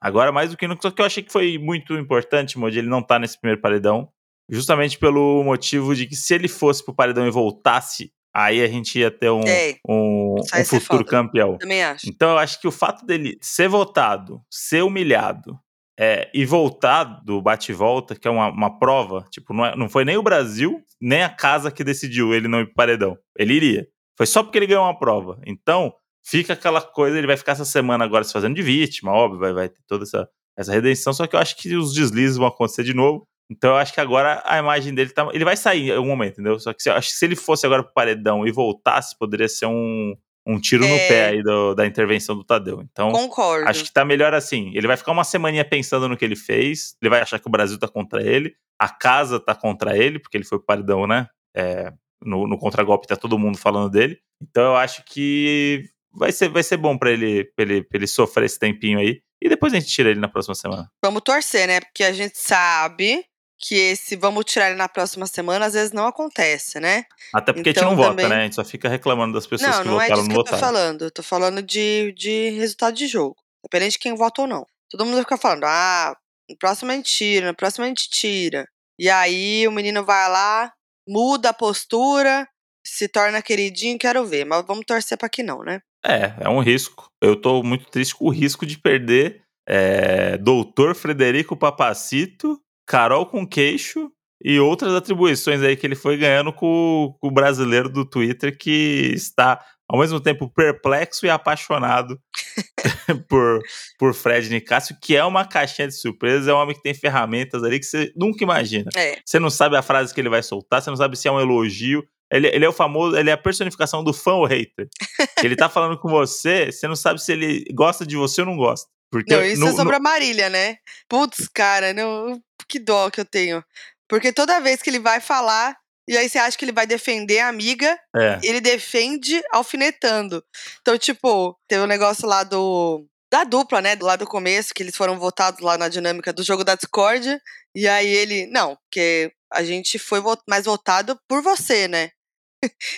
Agora, 0.00 0.30
mais 0.30 0.50
do 0.50 0.56
que 0.56 0.68
nunca, 0.68 0.82
só 0.82 0.90
que 0.90 1.00
eu 1.00 1.06
achei 1.06 1.22
que 1.22 1.32
foi 1.32 1.58
muito 1.58 1.94
importante, 1.94 2.58
Modi, 2.58 2.78
ele 2.78 2.88
não 2.88 3.02
tá 3.02 3.18
nesse 3.18 3.38
primeiro 3.40 3.60
paredão. 3.60 4.08
Justamente 4.48 4.96
pelo 4.98 5.42
motivo 5.42 5.94
de 5.94 6.06
que 6.06 6.14
se 6.14 6.32
ele 6.34 6.46
fosse 6.46 6.84
pro 6.84 6.94
paredão 6.94 7.26
e 7.26 7.30
voltasse, 7.30 8.12
aí 8.32 8.62
a 8.62 8.68
gente 8.68 8.96
ia 8.98 9.10
ter 9.10 9.30
um, 9.30 9.42
É, 9.44 9.74
um, 9.88 10.36
um 10.38 10.64
futuro 10.64 10.98
foda. 10.98 11.04
campeão. 11.04 11.58
Também 11.58 11.82
acho. 11.82 12.08
Então 12.08 12.30
eu 12.30 12.38
acho 12.38 12.60
que 12.60 12.68
o 12.68 12.70
fato 12.70 13.04
dele 13.04 13.36
ser 13.40 13.68
votado, 13.68 14.40
ser 14.48 14.84
humilhado 14.84 15.58
é, 15.98 16.30
e 16.34 16.44
voltar 16.44 17.04
do 17.24 17.40
bate-volta, 17.40 18.14
que 18.14 18.28
é 18.28 18.30
uma, 18.30 18.48
uma 18.50 18.78
prova, 18.78 19.26
tipo, 19.30 19.54
não, 19.54 19.64
é- 19.66 19.76
não 19.76 19.88
foi 19.88 20.04
nem 20.04 20.16
o 20.16 20.22
Brasil, 20.22 20.82
nem 21.00 21.22
a 21.22 21.28
casa 21.28 21.70
que 21.70 21.82
decidiu 21.84 22.34
ele 22.34 22.48
não 22.48 22.60
ir 22.60 22.66
pro 22.66 22.74
paredão. 22.74 23.16
Ele 23.38 23.54
iria. 23.54 23.86
Foi 24.16 24.26
só 24.26 24.42
porque 24.42 24.58
ele 24.58 24.66
ganhou 24.66 24.84
uma 24.84 24.98
prova. 24.98 25.40
Então, 25.46 25.92
fica 26.24 26.52
aquela 26.52 26.80
coisa, 26.80 27.16
ele 27.16 27.26
vai 27.26 27.36
ficar 27.36 27.52
essa 27.52 27.64
semana 27.64 28.04
agora 28.04 28.24
se 28.24 28.32
fazendo 28.32 28.54
de 28.54 28.62
vítima, 28.62 29.12
óbvio, 29.12 29.40
vai, 29.40 29.52
vai 29.52 29.68
ter 29.68 29.80
toda 29.86 30.04
essa, 30.04 30.28
essa 30.56 30.72
redenção, 30.72 31.12
só 31.12 31.26
que 31.26 31.36
eu 31.36 31.40
acho 31.40 31.56
que 31.56 31.74
os 31.76 31.94
deslizes 31.94 32.36
vão 32.36 32.46
acontecer 32.48 32.84
de 32.84 32.94
novo. 32.94 33.26
Então 33.50 33.70
eu 33.70 33.76
acho 33.76 33.94
que 33.94 34.00
agora 34.00 34.42
a 34.44 34.58
imagem 34.58 34.92
dele 34.92 35.10
tá. 35.10 35.28
Ele 35.32 35.44
vai 35.44 35.56
sair 35.56 35.90
em 35.90 35.92
algum 35.92 36.08
momento, 36.08 36.32
entendeu? 36.32 36.58
Só 36.58 36.72
que 36.72 36.82
se, 36.82 36.90
acho 36.90 37.10
que 37.10 37.14
se 37.14 37.24
ele 37.24 37.36
fosse 37.36 37.64
agora 37.64 37.82
pro 37.84 37.92
paredão 37.92 38.44
e 38.46 38.50
voltasse, 38.50 39.16
poderia 39.16 39.48
ser 39.48 39.66
um, 39.66 40.16
um 40.46 40.60
tiro 40.60 40.86
no 40.86 40.94
É. 40.94 41.08
pé 41.08 41.26
aí 41.28 41.42
do- 41.42 41.74
da 41.74 41.84
intervenção 41.86 42.36
do 42.36 42.44
Tadeu. 42.44 42.80
Então, 42.82 43.10
Concordo. 43.10 43.68
acho 43.68 43.82
que 43.84 43.92
tá 43.92 44.04
melhor 44.04 44.32
assim. 44.34 44.70
Ele 44.74 44.86
vai 44.86 44.96
ficar 44.96 45.12
uma 45.12 45.24
semaninha 45.24 45.64
pensando 45.64 46.08
no 46.08 46.16
que 46.16 46.24
ele 46.24 46.36
fez, 46.36 46.96
ele 47.02 47.10
vai 47.10 47.20
achar 47.20 47.38
que 47.38 47.48
o 47.48 47.50
Brasil 47.50 47.78
tá 47.78 47.88
contra 47.88 48.22
ele, 48.22 48.54
a 48.78 48.88
casa 48.88 49.40
tá 49.40 49.54
contra 49.54 49.96
ele, 49.96 50.18
porque 50.18 50.36
ele 50.36 50.44
foi 50.44 50.58
pro 50.58 50.66
paredão, 50.66 51.06
né? 51.06 51.26
É, 51.56 51.92
no, 52.24 52.46
no 52.46 52.56
contragolpe 52.58 53.06
tá 53.06 53.16
todo 53.16 53.38
mundo 53.38 53.58
falando 53.58 53.90
dele. 53.90 54.18
Então 54.40 54.62
eu 54.64 54.76
acho 54.76 55.02
que 55.04 55.84
vai 56.12 56.30
ser, 56.30 56.48
vai 56.48 56.62
ser 56.62 56.76
bom 56.76 56.96
pra 56.96 57.10
ele, 57.10 57.44
pra 57.56 57.64
ele, 57.64 57.82
pra 57.82 57.98
ele 57.98 58.06
sofrer 58.06 58.44
esse 58.46 58.58
tempinho 58.58 58.98
aí. 58.98 59.20
E 59.42 59.48
depois 59.48 59.72
a 59.74 59.78
gente 59.80 59.90
tira 59.90 60.10
ele 60.10 60.20
na 60.20 60.28
próxima 60.28 60.54
semana. 60.54 60.90
Vamos 61.04 61.22
torcer, 61.22 61.66
né? 61.66 61.80
Porque 61.80 62.02
a 62.04 62.12
gente 62.12 62.38
sabe 62.38 63.24
que 63.58 63.74
esse 63.74 64.16
vamos 64.16 64.44
tirar 64.44 64.68
ele 64.68 64.76
na 64.78 64.88
próxima 64.88 65.26
semana, 65.26 65.66
às 65.66 65.72
vezes 65.74 65.92
não 65.92 66.06
acontece, 66.06 66.78
né? 66.78 67.04
Até 67.32 67.52
porque 67.52 67.70
a 67.70 67.72
Então, 67.72 67.88
gente 67.90 67.96
não 67.96 68.02
também- 68.10 68.24
vota, 68.24 68.28
né? 68.34 68.40
A 68.40 68.44
gente 68.44 68.54
só 68.54 68.64
fica 68.64 68.88
reclamando 68.88 69.34
das 69.34 69.46
pessoas 69.46 69.70
não, 69.76 69.82
que 69.82 69.88
não 69.88 70.00
é 70.00 70.04
votaram 70.08 70.22
disso 70.22 70.38
ou 70.38 70.44
que 70.44 70.50
não 70.50 70.56
eu 70.56 70.60
tô 70.60 70.66
falando. 70.66 71.02
Eu 71.04 71.10
tô 71.10 71.22
falando 71.22 71.62
de, 71.62 72.12
de 72.16 72.50
resultado 72.50 72.94
de 72.94 73.06
jogo. 73.06 73.36
Independente 73.64 73.92
de 73.92 73.98
quem 73.98 74.14
vota 74.14 74.42
ou 74.42 74.46
não. 74.48 74.66
Todo 74.90 75.04
mundo 75.06 75.18
fica 75.20 75.36
falando, 75.36 75.64
ah, 75.64 76.14
no 76.48 76.56
próximo 76.58 76.92
a 76.92 76.94
gente 76.94 77.10
tira, 77.10 77.46
no 77.48 77.54
próximo 77.56 77.84
a 77.84 77.88
gente 77.88 78.08
tira. 78.08 78.66
E 78.98 79.08
aí 79.10 79.66
o 79.66 79.72
menino 79.72 80.04
vai 80.04 80.28
lá, 80.30 80.72
muda 81.08 81.48
a 81.50 81.54
postura, 81.54 82.46
se 82.86 83.08
torna 83.08 83.42
queridinho, 83.42 83.98
quero 83.98 84.24
ver. 84.26 84.44
Mas 84.44 84.64
vamos 84.66 84.84
torcer 84.86 85.18
pra 85.18 85.28
que 85.28 85.42
não, 85.42 85.62
né? 85.64 85.80
É, 86.04 86.34
é 86.42 86.48
um 86.48 86.60
risco. 86.60 87.10
Eu 87.20 87.34
tô 87.34 87.62
muito 87.62 87.86
triste 87.90 88.14
com 88.14 88.26
o 88.26 88.30
risco 88.30 88.64
de 88.64 88.78
perder 88.78 89.42
é, 89.68 90.36
Doutor 90.38 90.94
Frederico 90.94 91.56
Papacito, 91.56 92.60
Carol 92.86 93.26
com 93.26 93.46
queixo 93.46 94.10
e 94.42 94.60
outras 94.60 94.94
atribuições 94.94 95.62
aí 95.62 95.76
que 95.76 95.86
ele 95.86 95.94
foi 95.94 96.16
ganhando 96.16 96.52
com, 96.52 97.16
com 97.20 97.28
o 97.28 97.30
brasileiro 97.30 97.88
do 97.88 98.04
Twitter 98.04 98.56
que 98.56 99.12
está 99.14 99.64
ao 99.88 99.98
mesmo 99.98 100.20
tempo 100.20 100.48
perplexo 100.48 101.26
e 101.26 101.30
apaixonado 101.30 102.18
por, 103.28 103.60
por 103.98 104.14
Fred 104.14 104.50
Nicásio, 104.50 104.96
que 105.00 105.16
é 105.16 105.24
uma 105.24 105.44
caixinha 105.44 105.88
de 105.88 105.94
surpresas, 105.94 106.48
é 106.48 106.52
um 106.52 106.56
homem 106.56 106.74
que 106.74 106.82
tem 106.82 106.94
ferramentas 106.94 107.62
ali 107.62 107.78
que 107.78 107.86
você 107.86 108.12
nunca 108.16 108.42
imagina. 108.42 108.90
É. 108.96 109.18
Você 109.24 109.38
não 109.38 109.50
sabe 109.50 109.76
a 109.76 109.82
frase 109.82 110.12
que 110.12 110.20
ele 110.20 110.28
vai 110.28 110.42
soltar, 110.42 110.82
você 110.82 110.90
não 110.90 110.96
sabe 110.96 111.16
se 111.16 111.28
é 111.28 111.32
um 111.32 111.40
elogio. 111.40 112.04
Ele, 112.28 112.48
ele 112.48 112.64
é 112.64 112.68
o 112.68 112.72
famoso, 112.72 113.16
ele 113.16 113.30
é 113.30 113.32
a 113.32 113.38
personificação 113.38 114.02
do 114.02 114.12
fã 114.12 114.32
ou 114.32 114.44
hater. 114.44 114.88
ele 115.44 115.54
tá 115.54 115.68
falando 115.68 115.96
com 115.96 116.08
você, 116.08 116.72
você 116.72 116.88
não 116.88 116.96
sabe 116.96 117.22
se 117.22 117.32
ele 117.32 117.64
gosta 117.72 118.04
de 118.04 118.16
você 118.16 118.40
ou 118.40 118.46
não 118.46 118.56
gosta. 118.56 118.90
Porque 119.18 119.34
Não, 119.34 119.44
isso 119.44 119.60
no- 119.60 119.68
é 119.68 119.72
sobre 119.72 119.92
no- 119.92 119.96
a 119.96 120.00
Marília, 120.00 120.48
né? 120.48 120.76
Putz, 121.08 121.48
cara, 121.52 121.92
não, 121.92 122.40
que 122.68 122.78
dó 122.78 123.10
que 123.10 123.20
eu 123.20 123.24
tenho. 123.24 123.62
Porque 124.08 124.32
toda 124.32 124.60
vez 124.60 124.80
que 124.82 124.90
ele 124.90 124.98
vai 125.00 125.20
falar, 125.20 125.76
e 126.08 126.16
aí 126.16 126.28
você 126.28 126.38
acha 126.38 126.56
que 126.56 126.64
ele 126.64 126.72
vai 126.72 126.86
defender 126.86 127.40
a 127.40 127.48
amiga, 127.48 127.98
é, 128.16 128.38
ele 128.42 128.60
defende 128.60 129.42
alfinetando. 129.52 130.42
Então, 130.80 130.96
tipo, 130.96 131.58
teve 131.68 131.82
um 131.82 131.86
negócio 131.86 132.26
lá 132.26 132.42
do. 132.44 133.04
Da 133.32 133.42
dupla, 133.42 133.82
né? 133.82 133.96
Do 133.96 134.06
lado 134.06 134.20
do 134.20 134.26
começo, 134.30 134.72
que 134.72 134.82
eles 134.84 134.94
foram 134.96 135.18
votados 135.18 135.60
lá 135.60 135.76
na 135.76 135.88
dinâmica 135.88 136.32
do 136.32 136.44
jogo 136.44 136.62
da 136.62 136.76
Discord. 136.76 137.38
E 137.74 137.88
aí 137.88 138.06
ele. 138.06 138.46
Não, 138.46 138.76
porque 138.84 139.32
a 139.52 139.64
gente 139.64 139.98
foi 139.98 140.20
mais 140.48 140.64
votado 140.64 141.18
por 141.28 141.42
você, 141.42 141.88
né? 141.88 142.10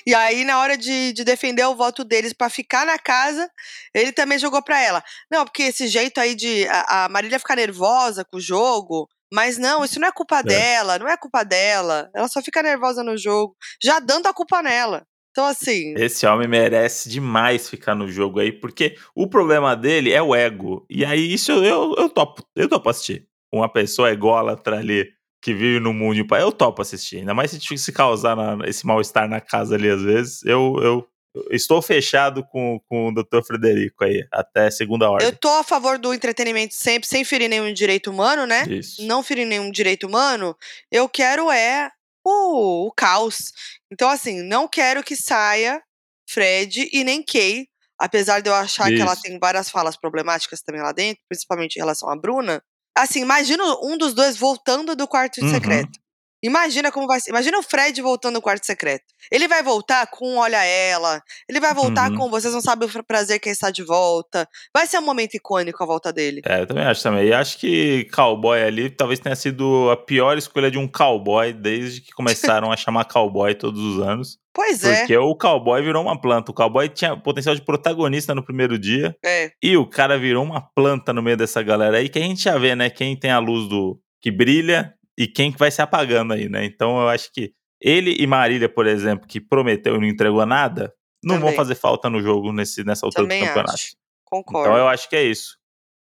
E 0.07 0.15
aí, 0.15 0.45
na 0.45 0.59
hora 0.59 0.77
de, 0.77 1.13
de 1.13 1.25
defender 1.25 1.65
o 1.65 1.75
voto 1.75 2.05
deles 2.05 2.33
pra 2.33 2.49
ficar 2.49 2.87
na 2.87 2.99
casa, 2.99 3.51
ele 3.95 4.13
também 4.13 4.39
jogou 4.39 4.63
pra 4.63 4.81
ela. 4.81 5.03
Não, 5.31 5.45
porque 5.45 5.65
esse 5.65 5.87
jeito 5.89 6.19
aí 6.19 6.35
de 6.35 6.67
a, 6.69 7.05
a 7.05 7.09
Marília 7.09 7.39
ficar 7.39 7.57
nervosa 7.57 8.25
com 8.25 8.39
o 8.39 8.41
jogo. 8.41 9.09
Mas 9.33 9.59
não, 9.59 9.85
isso 9.85 10.01
não 10.01 10.09
é 10.09 10.13
culpa 10.13 10.43
dela, 10.43 10.99
não 10.99 11.07
é 11.07 11.17
culpa 11.17 11.45
dela. 11.45 12.11
Ela 12.15 12.29
só 12.29 12.41
fica 12.41 12.63
nervosa 12.63 13.03
no 13.05 13.17
jogo, 13.17 13.55
já 13.83 14.01
dando 14.01 14.27
a 14.27 14.33
culpa 14.33 14.63
nela. 14.63 15.05
Então, 15.31 15.45
assim. 15.45 15.95
esse 15.97 16.27
homem 16.27 16.49
merece 16.49 17.09
demais 17.09 17.69
ficar 17.69 17.95
no 17.95 18.09
jogo 18.09 18.41
aí, 18.41 18.51
porque 18.51 18.97
o 19.15 19.29
problema 19.29 19.77
dele 19.77 20.11
é 20.11 20.23
o 20.23 20.35
ego. 20.35 20.85
E 20.89 21.05
aí, 21.05 21.33
isso 21.33 21.53
eu, 21.53 21.65
eu, 21.65 21.95
eu 21.97 22.09
topo, 22.09 22.43
eu 22.57 22.69
topo 22.69 22.89
assistir. 22.89 23.29
Uma 23.53 23.71
pessoa 23.71 24.11
ególatra 24.11 24.79
ali 24.79 25.09
que 25.41 25.55
vive 25.55 25.81
no 25.81 25.93
mundo 25.93 26.27
pai, 26.27 26.43
eu 26.43 26.53
topo 26.53 26.83
assistir. 26.83 27.19
Ainda 27.19 27.35
mais 27.35 27.51
se 27.51 27.79
se 27.79 27.93
causar 27.93 28.37
na- 28.37 28.69
esse 28.69 28.87
mal-estar 28.87 29.29
na 29.29 29.41
casa 29.41 29.75
ali, 29.75 29.89
às 29.89 30.03
vezes, 30.03 30.45
eu, 30.45 30.77
eu, 30.83 31.09
estou 31.51 31.81
fechado 31.81 32.45
com, 32.45 32.81
com 32.89 33.09
o 33.09 33.15
Dr. 33.15 33.43
Frederico 33.47 34.05
aí, 34.05 34.27
até 34.33 34.71
segunda 34.71 35.11
ordem. 35.11 35.29
Eu 35.29 35.37
tô 35.37 35.49
a 35.49 35.65
favor 35.65 35.99
do 35.99 36.13
entretenimento 36.13 36.75
sempre, 36.75 37.09
sem 37.09 37.25
ferir 37.25 37.49
nenhum 37.49 37.73
direito 37.73 38.11
humano, 38.11 38.47
né? 38.47 38.65
Isso. 38.69 39.05
Não 39.07 39.23
ferir 39.23 39.47
nenhum 39.47 39.71
direito 39.71 40.07
humano. 40.07 40.57
Eu 40.91 41.09
quero 41.09 41.51
é 41.51 41.91
o, 42.25 42.87
o 42.87 42.93
caos. 42.93 43.53
Então, 43.93 44.09
assim, 44.09 44.43
não 44.43 44.67
quero 44.67 45.03
que 45.03 45.17
saia 45.17 45.81
Fred 46.29 46.89
e 46.93 47.05
nem 47.05 47.23
Kay. 47.23 47.67
Apesar 48.01 48.41
de 48.41 48.49
eu 48.49 48.55
achar 48.55 48.89
que 48.89 49.01
ela 49.01 49.13
Isso. 49.13 49.23
tem 49.23 49.39
várias 49.41 49.69
falas 49.69 49.97
problemáticas 49.97 50.63
também 50.63 50.81
lá 50.81 50.93
dentro, 50.93 51.21
principalmente 51.29 51.77
em 51.77 51.81
relação 51.81 52.09
à 52.09 52.17
Bruna. 52.17 52.63
Assim, 52.97 53.21
imagina 53.21 53.63
um 53.83 53.97
dos 53.97 54.15
dois 54.15 54.37
voltando 54.37 54.97
do 54.97 55.07
quarto 55.07 55.41
Uhum. 55.41 55.51
secreto. 55.51 55.99
Imagina 56.43 56.93
como 56.93 57.07
vai 57.07 57.21
ser. 57.21 57.31
Imagina 57.31 57.59
o 57.59 57.63
Fred 57.63 58.01
voltando 58.01 58.35
no 58.35 58.43
quarto 58.43 58.65
secreto. 58.65 59.05
Ele 59.31 59.49
vai 59.49 59.63
voltar 59.63 60.07
com 60.07 60.37
Olha 60.37 60.65
Ela. 60.65 61.21
Ele 61.49 61.59
vai 61.61 61.75
voltar 61.75 62.11
Uhum. 62.11 62.17
com 62.17 62.31
Vocês 62.31 62.55
Não 62.55 62.61
Sabem 62.61 62.89
o 62.89 63.05
Prazer 63.05 63.41
Quem 63.41 63.53
Está 63.53 63.71
de 63.71 63.83
Volta. 63.83 64.49
Vai 64.73 64.87
ser 64.87 64.99
um 64.99 65.05
momento 65.05 65.35
icônico 65.35 65.83
a 65.83 65.87
volta 65.87 66.13
dele. 66.13 66.41
É, 66.47 66.61
eu 66.61 66.67
também 66.67 66.85
acho 66.85 67.03
também. 67.03 67.27
E 67.27 67.33
acho 67.33 67.59
que 67.59 68.05
cowboy 68.15 68.63
ali 68.63 68.89
talvez 68.89 69.19
tenha 69.21 69.35
sido 69.35 69.91
a 69.91 69.97
pior 69.97 70.39
escolha 70.39 70.71
de 70.71 70.79
um 70.79 70.87
cowboy 70.87 71.53
desde 71.53 72.01
que 72.01 72.13
começaram 72.13 72.71
a 72.71 72.77
chamar 72.77 73.05
cowboy 73.07 73.55
todos 73.55 73.81
os 73.81 74.01
anos. 74.01 74.39
Pois 74.55 74.83
é. 74.85 75.01
Porque 75.01 75.17
o 75.17 75.35
cowboy 75.37 75.83
virou 75.83 76.03
uma 76.03 76.21
planta. 76.21 76.51
O 76.51 76.55
cowboy 76.55 76.89
tinha 76.89 77.17
potencial 77.17 77.55
de 77.55 77.63
protagonista 77.63 78.35
no 78.35 78.45
primeiro 78.45 78.79
dia. 78.79 79.17
É. 79.25 79.51
E 79.63 79.77
o 79.77 79.87
cara 79.87 80.19
virou 80.19 80.45
uma 80.45 80.61
planta 80.61 81.13
no 81.13 81.23
meio 81.23 81.37
dessa 81.37 81.63
galera 81.63 81.99
aí, 81.99 82.09
que 82.09 82.19
a 82.19 82.23
gente 82.23 82.43
já 82.43 82.57
vê, 82.59 82.75
né? 82.75 82.91
Quem 82.91 83.17
tem 83.17 83.31
a 83.31 83.39
luz 83.39 83.69
do 83.69 84.01
que 84.21 84.33
brilha 84.33 84.93
e 85.19 85.27
quem 85.27 85.51
que 85.51 85.59
vai 85.59 85.71
se 85.71 85.83
apagando 85.83 86.33
aí, 86.33 86.49
né? 86.49 86.65
Então 86.65 87.01
eu 87.01 87.09
acho 87.09 87.33
que 87.33 87.53
ele 87.81 88.17
e 88.19 88.27
Marília, 88.27 88.69
por 88.69 88.87
exemplo, 88.87 89.27
que 89.27 89.41
prometeu 89.41 89.97
e 89.97 89.99
não 89.99 90.07
entregou 90.07 90.47
nada, 90.47 90.95
não 91.23 91.35
vão 91.35 91.47
Também. 91.47 91.57
fazer 91.57 91.75
falta 91.75 92.09
no 92.09 92.23
jogo 92.23 92.53
nesse, 92.53 92.85
nessa 92.85 93.05
altura 93.05 93.25
Também 93.25 93.41
do 93.41 93.47
campeonato. 93.49 93.75
acho. 93.75 93.97
Concordo. 94.25 94.69
Então 94.69 94.79
eu 94.79 94.87
acho 94.87 95.09
que 95.09 95.17
é 95.17 95.25
isso. 95.25 95.59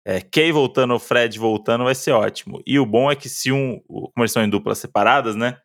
É, 0.07 0.21
Kay 0.21 0.53
voltando, 0.53 0.95
o 0.95 0.99
Fred 0.99 1.39
voltando 1.39 1.85
vai 1.85 1.95
ser 1.95 2.13
ótimo. 2.13 2.63
E 2.67 2.79
o 2.79 2.85
bom 2.85 3.11
é 3.11 3.17
que 3.17 3.29
se 3.29 3.51
um. 3.51 3.81
Como 3.87 4.13
eles 4.19 4.33
são 4.33 4.43
em 4.43 4.49
duplas 4.49 4.79
separadas, 4.79 5.35
né? 5.35 5.59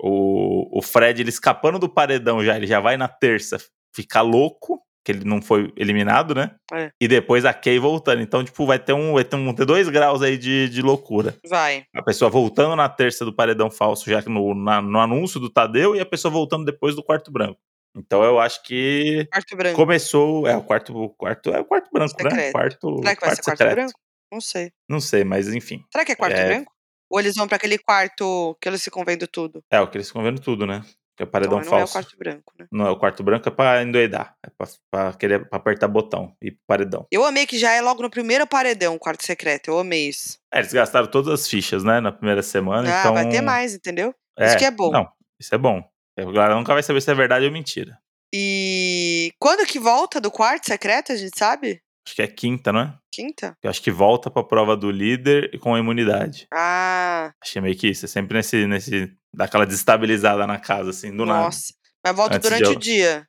O, 0.00 0.78
o 0.78 0.82
Fred, 0.82 1.20
ele 1.20 1.30
escapando 1.30 1.78
do 1.78 1.88
paredão 1.88 2.44
já, 2.44 2.56
ele 2.56 2.66
já 2.66 2.80
vai 2.80 2.96
na 2.96 3.08
terça 3.08 3.58
ficar 3.94 4.20
louco, 4.22 4.82
que 5.06 5.12
ele 5.12 5.24
não 5.24 5.40
foi 5.40 5.72
eliminado, 5.76 6.34
né? 6.34 6.50
É. 6.74 6.90
E 7.00 7.06
depois 7.06 7.44
a 7.44 7.54
Kay 7.54 7.78
voltando. 7.78 8.20
Então, 8.20 8.42
tipo, 8.44 8.66
vai 8.66 8.76
ter 8.76 8.92
um. 8.92 9.12
Vai 9.14 9.22
ter, 9.24 9.36
um, 9.36 9.54
ter 9.54 9.64
dois 9.64 9.88
graus 9.88 10.20
aí 10.20 10.36
de, 10.36 10.68
de 10.68 10.82
loucura. 10.82 11.36
Vai. 11.48 11.84
A 11.94 12.02
pessoa 12.02 12.28
voltando 12.28 12.74
na 12.74 12.88
terça 12.88 13.24
do 13.24 13.32
paredão 13.32 13.70
falso, 13.70 14.10
já 14.10 14.20
que 14.20 14.28
no, 14.28 14.52
na- 14.52 14.82
no 14.82 14.98
anúncio 14.98 15.38
do 15.38 15.48
Tadeu, 15.48 15.94
e 15.94 16.00
a 16.00 16.04
pessoa 16.06 16.32
voltando 16.32 16.64
depois 16.64 16.96
do 16.96 17.04
quarto 17.04 17.30
branco. 17.30 17.60
Então 17.96 18.24
eu 18.24 18.40
acho 18.40 18.62
que 18.64 19.26
Quarto 19.32 19.56
branco. 19.56 19.76
começou. 19.76 20.46
É, 20.48 20.56
o 20.56 20.62
quarto, 20.62 20.94
o 20.96 21.08
quarto 21.10 21.50
é 21.54 21.60
o 21.60 21.64
quarto 21.64 21.88
branco, 21.92 22.12
né? 22.24 22.28
Secreto. 22.30 22.52
Quarto, 22.52 22.98
Será 22.98 23.14
que 23.14 23.26
vai 23.26 23.36
ser 23.36 23.42
quarto 23.42 23.58
secreto. 23.58 23.74
branco? 23.76 24.00
Não 24.32 24.40
sei. 24.40 24.70
Não 24.90 25.00
sei, 25.00 25.22
mas 25.24 25.48
enfim. 25.54 25.82
Será 25.92 26.04
que 26.04 26.10
é 26.12 26.16
quarto 26.16 26.34
É. 26.36 26.46
branco? 26.46 26.72
Ou 27.08 27.20
eles 27.20 27.36
vão 27.36 27.46
pra 27.46 27.56
aquele 27.56 27.78
quarto 27.78 28.56
que 28.60 28.68
eles 28.68 28.82
ficam 28.82 29.04
vendo 29.04 29.28
tudo? 29.28 29.62
É 29.70 29.80
o 29.80 29.86
que 29.86 29.96
eles 29.96 30.08
ficam 30.08 30.24
vendo 30.24 30.40
tudo, 30.40 30.66
né? 30.66 30.82
Que 31.16 31.22
é 31.22 31.24
o 31.24 31.26
paredão 31.26 31.60
então, 31.60 31.70
não 31.70 31.78
é 31.78 31.84
o 31.84 31.86
falso. 31.86 31.92
quarto 31.94 32.18
branco, 32.18 32.52
né? 32.58 32.66
Não 32.70 32.86
é 32.86 32.90
o 32.90 32.96
quarto 32.96 33.22
branco, 33.22 33.48
é 33.48 33.52
pra 33.52 33.82
endoidar. 33.82 34.36
É 34.44 34.50
pra, 34.50 34.66
pra 34.90 35.12
querer 35.14 35.48
pra 35.48 35.56
apertar 35.58 35.88
botão 35.88 36.36
e 36.42 36.50
paredão. 36.66 37.06
Eu 37.10 37.24
amei 37.24 37.46
que 37.46 37.58
já 37.58 37.72
é 37.72 37.80
logo 37.80 38.02
no 38.02 38.10
primeiro 38.10 38.46
paredão 38.46 38.94
o 38.94 38.98
quarto 38.98 39.24
secreto. 39.24 39.70
Eu 39.70 39.78
amei 39.78 40.08
isso. 40.10 40.38
É, 40.52 40.58
eles 40.58 40.72
gastaram 40.72 41.06
todas 41.06 41.32
as 41.32 41.48
fichas, 41.48 41.82
né? 41.82 42.00
Na 42.00 42.12
primeira 42.12 42.42
semana. 42.42 42.94
ah, 42.94 43.00
então... 43.00 43.14
vai 43.14 43.28
ter 43.30 43.40
mais, 43.40 43.74
entendeu? 43.74 44.14
É, 44.38 44.48
Isso 44.48 44.58
que 44.58 44.64
é 44.66 44.70
bom. 44.70 44.90
Não, 44.90 45.08
isso 45.40 45.54
é 45.54 45.58
bom. 45.58 45.82
A 46.18 46.24
galera 46.24 46.54
nunca 46.54 46.74
vai 46.74 46.82
saber 46.82 47.00
se 47.00 47.10
é 47.10 47.14
verdade 47.14 47.46
ou 47.46 47.52
mentira. 47.52 47.98
E 48.34 49.32
quando 49.38 49.66
que 49.66 49.78
volta 49.78 50.20
do 50.20 50.30
quarto 50.30 50.66
secreto, 50.66 51.12
a 51.12 51.16
gente 51.16 51.38
sabe? 51.38 51.80
Acho 52.06 52.14
que 52.14 52.22
é 52.22 52.26
quinta, 52.26 52.72
não 52.72 52.80
é? 52.80 52.94
Quinta? 53.12 53.56
Eu 53.62 53.68
acho 53.68 53.82
que 53.82 53.90
volta 53.90 54.30
pra 54.30 54.44
prova 54.44 54.76
do 54.76 54.90
líder 54.90 55.50
e 55.52 55.58
com 55.58 55.74
a 55.74 55.78
imunidade. 55.78 56.46
Ah, 56.54 57.32
Achei 57.42 57.60
meio 57.60 57.76
que 57.76 57.88
isso. 57.88 58.04
É 58.04 58.08
sempre 58.08 58.36
nesse. 58.36 58.66
nesse 58.66 59.12
daquela 59.34 59.66
desestabilizada 59.66 60.46
na 60.46 60.58
casa, 60.58 60.90
assim, 60.90 61.14
do 61.14 61.26
nossa. 61.26 61.74
Mas 62.04 62.16
volta 62.16 62.36
Antes 62.36 62.48
de 62.48 62.56
durante 62.56 62.72
eu- 62.72 62.76
o 62.76 62.80
dia. 62.80 63.26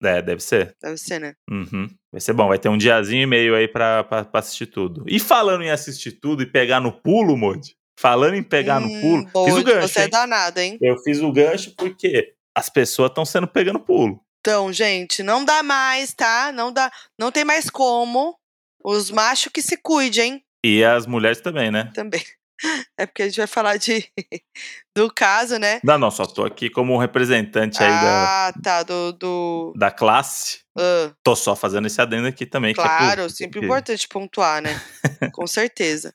nada. 0.00 0.18
É, 0.18 0.22
deve 0.22 0.42
ser. 0.42 0.74
Deve 0.82 0.96
ser, 0.96 1.18
né? 1.20 1.34
Uhum. 1.50 1.88
Vai 2.10 2.20
ser 2.20 2.32
bom, 2.32 2.48
vai 2.48 2.58
ter 2.58 2.68
um 2.68 2.76
diazinho 2.78 3.22
e 3.22 3.26
meio 3.26 3.54
aí 3.54 3.68
pra, 3.68 4.04
pra, 4.04 4.24
pra 4.24 4.40
assistir 4.40 4.66
tudo. 4.66 5.04
E 5.06 5.18
falando 5.20 5.62
em 5.62 5.70
assistir 5.70 6.12
tudo 6.12 6.42
e 6.42 6.46
pegar 6.46 6.80
no 6.80 6.92
pulo, 6.92 7.36
Modi. 7.36 7.76
Falando 7.98 8.34
em 8.34 8.42
pegar 8.42 8.80
no 8.80 8.88
Hum, 8.88 9.00
pulo, 9.00 9.44
fiz 9.44 9.54
o 9.54 9.56
Moody, 9.58 9.72
gancho. 9.72 9.88
Você 9.88 10.00
é 10.00 10.04
hein? 10.04 10.10
danado, 10.10 10.58
hein? 10.60 10.78
Eu 10.82 10.98
fiz 10.98 11.20
o 11.20 11.30
gancho 11.32 11.74
porque 11.76 12.34
as 12.54 12.68
pessoas 12.68 13.10
estão 13.10 13.24
sendo 13.24 13.46
pegando 13.46 13.78
pulo. 13.80 14.20
Então, 14.46 14.70
gente, 14.70 15.22
não 15.22 15.42
dá 15.42 15.62
mais, 15.62 16.12
tá? 16.12 16.52
Não 16.52 16.70
dá, 16.70 16.92
não 17.18 17.32
tem 17.32 17.46
mais 17.46 17.70
como. 17.70 18.36
Os 18.84 19.10
machos 19.10 19.50
que 19.50 19.62
se 19.62 19.78
cuidem 19.78 20.44
E 20.62 20.84
as 20.84 21.06
mulheres 21.06 21.40
também, 21.40 21.70
né? 21.70 21.90
também. 21.94 22.22
É 22.98 23.04
porque 23.04 23.22
a 23.22 23.26
gente 23.26 23.36
vai 23.38 23.48
falar 23.48 23.76
de 23.78 24.06
do 24.96 25.12
caso, 25.12 25.58
né? 25.58 25.80
Não, 25.82 25.98
não, 25.98 26.10
só 26.10 26.24
tô 26.24 26.44
aqui 26.44 26.70
como 26.70 26.96
representante 26.96 27.82
aí 27.82 27.90
da, 27.90 28.46
Ah, 28.48 28.52
tá, 28.62 28.82
do, 28.84 29.12
do 29.12 29.72
da 29.76 29.90
classe. 29.90 30.60
ah, 30.78 31.12
Tô 31.22 31.34
só 31.34 31.56
fazendo 31.56 31.86
esse 31.88 32.00
adendo 32.00 32.28
aqui 32.28 32.46
também. 32.46 32.72
que 32.72 32.80
é 32.80 32.82
por- 32.84 32.88
claro, 32.98 33.28
sempre 33.28 33.54
porque- 33.54 33.66
importante 33.66 34.06
pontuar, 34.08 34.62
né? 34.62 34.80
Com 35.34 35.46
certeza. 35.48 36.12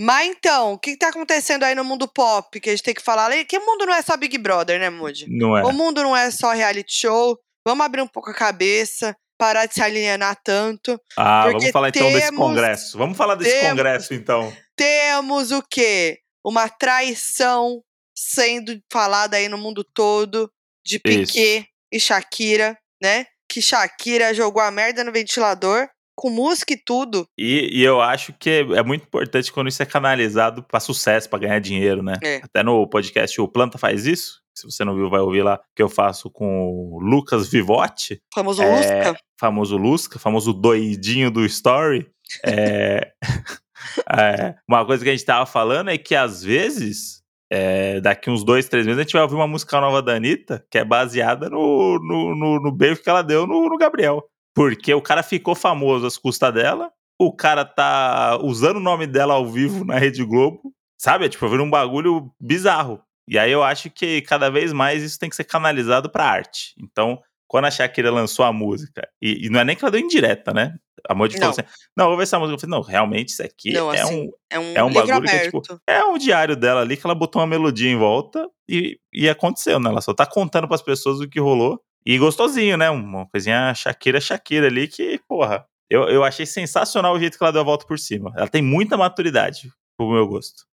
Mas 0.00 0.28
então, 0.28 0.72
o 0.72 0.78
que, 0.78 0.92
que 0.92 0.98
tá 0.98 1.08
acontecendo 1.08 1.62
aí 1.64 1.74
no 1.74 1.84
mundo 1.84 2.08
pop 2.08 2.58
que 2.58 2.70
a 2.70 2.72
gente 2.72 2.82
tem 2.84 2.94
que 2.94 3.02
falar? 3.02 3.30
Que 3.44 3.58
o 3.58 3.66
mundo 3.66 3.84
não 3.86 3.94
é 3.94 4.00
só 4.02 4.16
Big 4.16 4.38
Brother, 4.38 4.80
né, 4.80 4.88
Moody? 4.88 5.26
Não 5.28 5.56
é. 5.56 5.62
O 5.62 5.72
mundo 5.72 6.02
não 6.02 6.16
é 6.16 6.30
só 6.30 6.52
reality 6.52 7.00
show. 7.02 7.38
Vamos 7.66 7.84
abrir 7.84 8.02
um 8.02 8.08
pouco 8.08 8.30
a 8.30 8.34
cabeça, 8.34 9.16
parar 9.38 9.66
de 9.66 9.74
se 9.74 9.82
alienar 9.82 10.36
tanto. 10.42 11.00
Ah, 11.16 11.46
vamos 11.46 11.70
falar 11.70 11.88
então 11.88 12.12
desse 12.12 12.32
congresso. 12.32 12.98
Vamos 12.98 13.16
falar 13.16 13.34
desse 13.34 13.50
temos- 13.52 13.70
congresso, 13.70 14.14
então. 14.14 14.52
Temos 14.76 15.50
o 15.52 15.62
quê? 15.62 16.18
Uma 16.44 16.68
traição 16.68 17.82
sendo 18.16 18.80
falada 18.92 19.36
aí 19.36 19.48
no 19.48 19.56
mundo 19.58 19.84
todo 19.84 20.50
de 20.84 20.98
Piquet 20.98 21.66
e 21.92 22.00
Shakira, 22.00 22.76
né? 23.02 23.26
Que 23.48 23.62
Shakira 23.62 24.34
jogou 24.34 24.62
a 24.62 24.70
merda 24.70 25.04
no 25.04 25.12
ventilador 25.12 25.88
com 26.16 26.30
música 26.30 26.72
e 26.74 26.76
tudo. 26.76 27.26
E, 27.38 27.70
e 27.72 27.82
eu 27.82 28.00
acho 28.00 28.32
que 28.38 28.50
é, 28.50 28.60
é 28.78 28.82
muito 28.82 29.04
importante 29.04 29.52
quando 29.52 29.68
isso 29.68 29.82
é 29.82 29.86
canalizado 29.86 30.62
pra 30.62 30.80
sucesso, 30.80 31.28
pra 31.28 31.38
ganhar 31.38 31.58
dinheiro, 31.60 32.02
né? 32.02 32.14
É. 32.22 32.36
Até 32.42 32.62
no 32.62 32.86
podcast 32.88 33.40
O 33.40 33.48
Planta 33.48 33.78
Faz 33.78 34.04
Isso. 34.06 34.41
Se 34.54 34.64
você 34.70 34.84
não 34.84 34.94
viu, 34.94 35.08
vai 35.08 35.20
ouvir 35.20 35.42
lá, 35.42 35.60
que 35.74 35.82
eu 35.82 35.88
faço 35.88 36.30
com 36.30 36.68
o 36.68 37.00
Lucas 37.00 37.48
Vivotti, 37.48 38.20
famoso 38.34 38.62
É, 38.62 39.08
Lusca. 39.08 39.20
famoso 39.38 39.76
Lusca, 39.76 40.18
famoso 40.18 40.52
doidinho 40.52 41.30
do 41.30 41.44
Story. 41.46 42.06
É, 42.44 43.12
é, 44.08 44.54
uma 44.68 44.84
coisa 44.84 45.02
que 45.02 45.10
a 45.10 45.12
gente 45.12 45.24
tava 45.24 45.46
falando 45.46 45.90
é 45.90 45.98
que 45.98 46.14
às 46.14 46.42
vezes, 46.42 47.22
é, 47.50 48.00
daqui 48.00 48.30
uns 48.30 48.44
dois, 48.44 48.68
três 48.68 48.86
meses, 48.86 48.98
a 48.98 49.02
gente 49.02 49.12
vai 49.12 49.22
ouvir 49.22 49.34
uma 49.34 49.48
música 49.48 49.80
nova 49.80 50.02
da 50.02 50.14
Anitta 50.14 50.64
que 50.70 50.78
é 50.78 50.84
baseada 50.84 51.48
no, 51.48 51.98
no, 51.98 52.34
no, 52.36 52.60
no 52.60 52.72
beijo 52.72 53.02
que 53.02 53.10
ela 53.10 53.22
deu 53.22 53.46
no, 53.46 53.68
no 53.68 53.76
Gabriel. 53.78 54.22
Porque 54.54 54.92
o 54.92 55.00
cara 55.00 55.22
ficou 55.22 55.54
famoso 55.54 56.06
às 56.06 56.18
custas 56.18 56.52
dela, 56.52 56.90
o 57.18 57.34
cara 57.34 57.64
tá 57.64 58.38
usando 58.42 58.76
o 58.76 58.80
nome 58.80 59.06
dela 59.06 59.34
ao 59.34 59.46
vivo 59.46 59.84
na 59.84 59.98
Rede 59.98 60.24
Globo, 60.24 60.60
sabe? 61.00 61.24
É, 61.24 61.28
tipo, 61.28 61.48
vira 61.48 61.62
um 61.62 61.70
bagulho 61.70 62.30
bizarro. 62.38 63.00
E 63.28 63.38
aí 63.38 63.50
eu 63.52 63.62
acho 63.62 63.90
que 63.90 64.20
cada 64.22 64.50
vez 64.50 64.72
mais 64.72 65.02
isso 65.02 65.18
tem 65.18 65.28
que 65.28 65.36
ser 65.36 65.44
canalizado 65.44 66.10
pra 66.10 66.24
arte. 66.24 66.74
Então, 66.78 67.20
quando 67.52 67.66
a 67.66 67.70
Shakira 67.70 68.10
lançou 68.10 68.44
a 68.44 68.52
música, 68.52 69.06
e, 69.20 69.46
e 69.46 69.50
não 69.50 69.60
é 69.60 69.64
nem 69.64 69.76
que 69.76 69.84
ela 69.84 69.90
deu 69.90 70.00
indireta, 70.00 70.52
né? 70.52 70.74
A 71.06 71.14
Modi 71.14 71.36
falou 71.36 71.50
assim: 71.50 71.62
não, 71.96 72.06
vou 72.06 72.16
ver 72.16 72.22
essa 72.22 72.38
música. 72.38 72.54
Eu 72.54 72.58
falei, 72.60 72.78
não, 72.78 72.82
realmente 72.82 73.28
isso 73.28 73.42
aqui 73.42 73.72
Não, 73.72 73.92
é, 73.92 74.00
assim, 74.00 74.22
um, 74.22 74.30
É 74.50 74.58
um, 74.58 74.76
é 74.76 74.82
um 74.84 74.92
bagulho 74.92 75.22
que 75.22 75.30
é, 75.30 75.36
aberto. 75.36 75.60
tipo, 75.60 75.80
é 75.86 76.04
um 76.04 76.16
diário 76.16 76.56
dela 76.56 76.80
ali 76.80 76.96
que 76.96 77.06
ela 77.06 77.14
botou 77.14 77.42
uma 77.42 77.46
melodia 77.46 77.90
em 77.90 77.96
volta 77.96 78.48
e, 78.68 78.98
e 79.12 79.28
aconteceu, 79.28 79.78
né? 79.78 79.90
Ela 79.90 80.00
só 80.00 80.14
tá 80.14 80.24
contando 80.24 80.66
pras 80.66 80.82
pessoas 80.82 81.20
o 81.20 81.28
que 81.28 81.40
rolou. 81.40 81.80
E 82.06 82.18
gostosinho, 82.18 82.76
né? 82.76 82.90
Uma 82.90 83.28
coisinha 83.28 83.74
Shakira, 83.74 84.20
Shakira 84.20 84.66
ali 84.66 84.88
que, 84.88 85.20
porra, 85.28 85.64
eu, 85.90 86.08
eu 86.08 86.24
achei 86.24 86.46
sensacional 86.46 87.14
o 87.14 87.20
jeito 87.20 87.36
que 87.36 87.44
ela 87.44 87.52
deu 87.52 87.60
a 87.60 87.64
volta 87.64 87.86
por 87.86 87.98
cima. 87.98 88.32
Ela 88.34 88.48
tem 88.48 88.62
muita 88.62 88.96
maturidade, 88.96 89.70
pro 89.96 90.10
meu 90.10 90.26
gosto. 90.26 90.64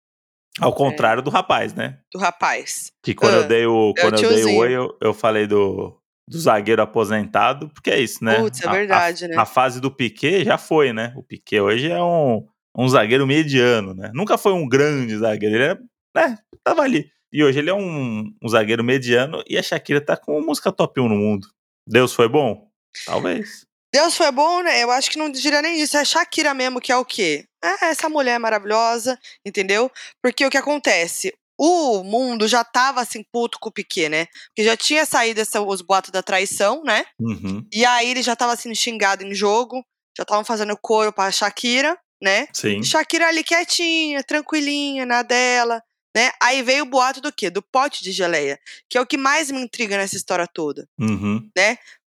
Ao 0.62 0.74
contrário 0.74 1.22
do 1.22 1.30
rapaz, 1.30 1.74
né? 1.74 2.00
do 2.14 2.20
rapaz. 2.20 2.92
Que 3.04 3.14
quando 3.14 3.36
Ah, 3.36 3.38
eu 3.38 3.48
dei 3.48 3.66
o, 3.66 3.70
é 3.70 3.76
o 3.92 3.94
quando 3.96 4.16
eu 4.24 4.30
dei 4.30 4.44
o 4.44 4.56
oi, 4.58 4.72
eu, 4.72 4.98
eu 5.02 5.14
falei 5.14 5.48
do, 5.48 5.98
do 6.28 6.40
zagueiro 6.40 6.82
aposentado, 6.82 7.70
porque 7.70 7.90
é 7.90 8.00
isso, 8.00 8.24
né? 8.24 8.42
Putz, 8.42 8.62
é 8.62 8.66
A- 8.68 8.70
a- 8.70 8.74
verdade, 8.74 9.28
né? 9.28 9.36
A 9.38 9.46
fase 9.46 9.80
do 9.80 9.90
Piquet 9.92 10.44
já 10.44 10.58
foi, 10.58 10.92
né? 10.94 11.14
O 11.16 11.24
Piquet 11.24 11.60
hoje 11.62 11.90
é 11.92 12.02
um, 12.02 12.46
um 12.78 12.88
zagueiro 12.90 13.26
mediano, 13.26 13.94
né? 13.94 14.12
Nunca 14.14 14.38
foi 14.38 14.54
um 14.54 14.68
grande 14.68 15.18
zagueiro, 15.18 15.56
ele 15.56 15.64
era, 15.64 15.80
né? 16.16 16.38
Tava 16.64 16.82
ali. 16.82 17.10
E 17.32 17.44
hoje 17.44 17.60
ele 17.60 17.70
é 17.70 17.74
um, 17.74 18.34
um 18.42 18.50
zagueiro 18.50 18.84
mediano 18.84 19.44
e 19.48 19.58
a 19.58 19.62
Shakira 19.64 20.02
tá 20.02 20.18
com 20.18 20.42
música 20.42 20.72
top 20.72 21.00
1 21.00 21.08
no 21.08 21.16
mundo. 21.16 21.48
Deus 21.88 22.14
foi 22.14 22.28
bom? 22.28 22.68
Talvez. 23.06 23.66
Deus 23.94 24.16
foi 24.16 24.32
bom, 24.32 24.62
né? 24.62 24.84
Eu 24.84 24.92
acho 24.92 25.10
que 25.10 25.18
não 25.18 25.32
diria 25.32 25.62
nem 25.62 25.82
isso. 25.82 25.98
É 25.98 26.06
Shakira 26.06 26.54
mesmo, 26.54 26.80
que 26.80 26.92
é 26.92 26.96
o 26.98 27.06
quê? 27.06 27.46
É 27.64 27.86
essa 27.88 28.08
mulher 28.08 28.40
maravilhosa, 28.40 29.18
entendeu? 29.46 29.92
Porque 30.22 30.46
o 30.46 30.50
que 30.50 30.58
acontece? 30.58 31.34
O 31.58 32.04
mundo 32.04 32.48
já 32.48 32.64
tava 32.64 33.02
assim, 33.02 33.24
puto 33.34 33.60
com 33.60 33.68
o 33.70 33.72
Piquet, 33.72 34.08
né? 34.08 34.28
Porque 34.48 34.64
já 34.64 34.78
tinha 34.78 35.06
saído 35.06 35.42
essa- 35.42 35.60
os 35.62 35.82
boatos 35.82 36.12
da 36.12 36.24
traição, 36.24 36.84
né? 36.86 37.04
Uhum. 37.20 37.66
E 37.74 37.86
aí 37.86 38.10
ele 38.10 38.22
já 38.22 38.36
tava 38.36 38.56
sendo 38.56 38.76
xingado 38.76 39.26
em 39.26 39.34
jogo, 39.34 39.84
já 40.18 40.22
estavam 40.24 40.46
fazendo 40.46 40.78
coro 40.82 41.12
pra 41.12 41.32
Shakira, 41.32 41.98
né? 42.22 42.48
Sim. 42.54 42.82
Shakira 42.84 43.28
ali 43.28 43.44
quietinha, 43.44 44.24
tranquilinha, 44.24 45.06
na 45.06 45.22
dela, 45.22 45.82
né? 46.16 46.32
Aí 46.42 46.62
veio 46.64 46.84
o 46.84 46.90
boato 46.90 47.20
do 47.20 47.32
quê? 47.32 47.50
Do 47.50 47.62
pote 47.62 48.04
de 48.06 48.12
geleia, 48.14 48.58
que 48.90 48.98
é 48.98 49.02
o 49.02 49.06
que 49.06 49.18
mais 49.18 49.52
me 49.52 49.60
intriga 49.62 49.98
nessa 49.98 50.16
história 50.16 50.48
toda. 50.48 50.88
Uhum. 50.98 51.50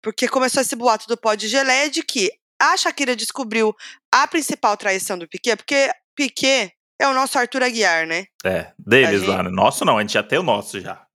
Porque 0.02 0.28
começou 0.28 0.62
esse 0.62 0.76
boato 0.76 1.08
do 1.08 1.18
pó 1.18 1.36
de 1.36 1.48
geleia 1.48 1.90
de 1.90 2.04
que 2.04 2.32
a 2.60 2.76
Shakira 2.78 3.16
descobriu 3.16 3.76
a 4.12 4.28
principal 4.28 4.76
traição 4.78 5.18
do 5.18 5.28
Piquet, 5.28 5.56
porque 5.56 5.92
Piquet 6.16 6.72
é 7.00 7.08
o 7.08 7.14
nosso 7.14 7.38
Arthur 7.38 7.64
Aguiar, 7.64 8.06
né? 8.06 8.26
É, 8.44 8.72
deles 8.78 9.22
gente- 9.22 9.30
lá, 9.30 9.44
né? 9.44 9.50
Nosso 9.50 9.84
não, 9.86 9.98
a 9.98 10.02
gente 10.02 10.14
já 10.14 10.24
tem 10.24 10.38
o 10.40 10.44
nosso 10.44 10.80
já. 10.80 11.06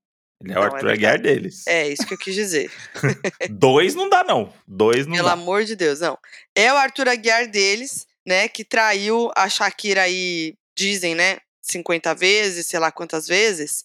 Ele 0.42 0.52
é 0.52 0.56
o 0.56 0.60
Não, 0.60 0.62
é 0.62 0.66
Arthur 0.74 0.90
Aguiar 0.90 1.18
deles. 1.20 1.66
É 1.66 1.88
isso 1.88 2.06
que 2.06 2.14
eu 2.14 2.18
quis 2.18 2.34
dizer. 2.34 2.70
Dois 3.50 3.94
não 3.94 4.08
dá, 4.08 4.22
não. 4.22 4.52
Dois 4.66 5.06
não 5.06 5.14
Pelo 5.14 5.28
dá. 5.28 5.32
amor 5.32 5.64
de 5.64 5.74
Deus, 5.76 6.00
não. 6.00 6.18
É 6.54 6.72
o 6.72 6.76
Arthur 6.76 7.08
Aguiar 7.08 7.46
deles, 7.48 8.06
né? 8.26 8.48
Que 8.48 8.64
traiu 8.64 9.30
a 9.34 9.48
Shakira 9.48 10.02
aí, 10.02 10.54
dizem, 10.76 11.14
né? 11.14 11.38
50 11.62 12.14
vezes, 12.14 12.66
sei 12.66 12.78
lá 12.78 12.92
quantas 12.92 13.26
vezes. 13.26 13.84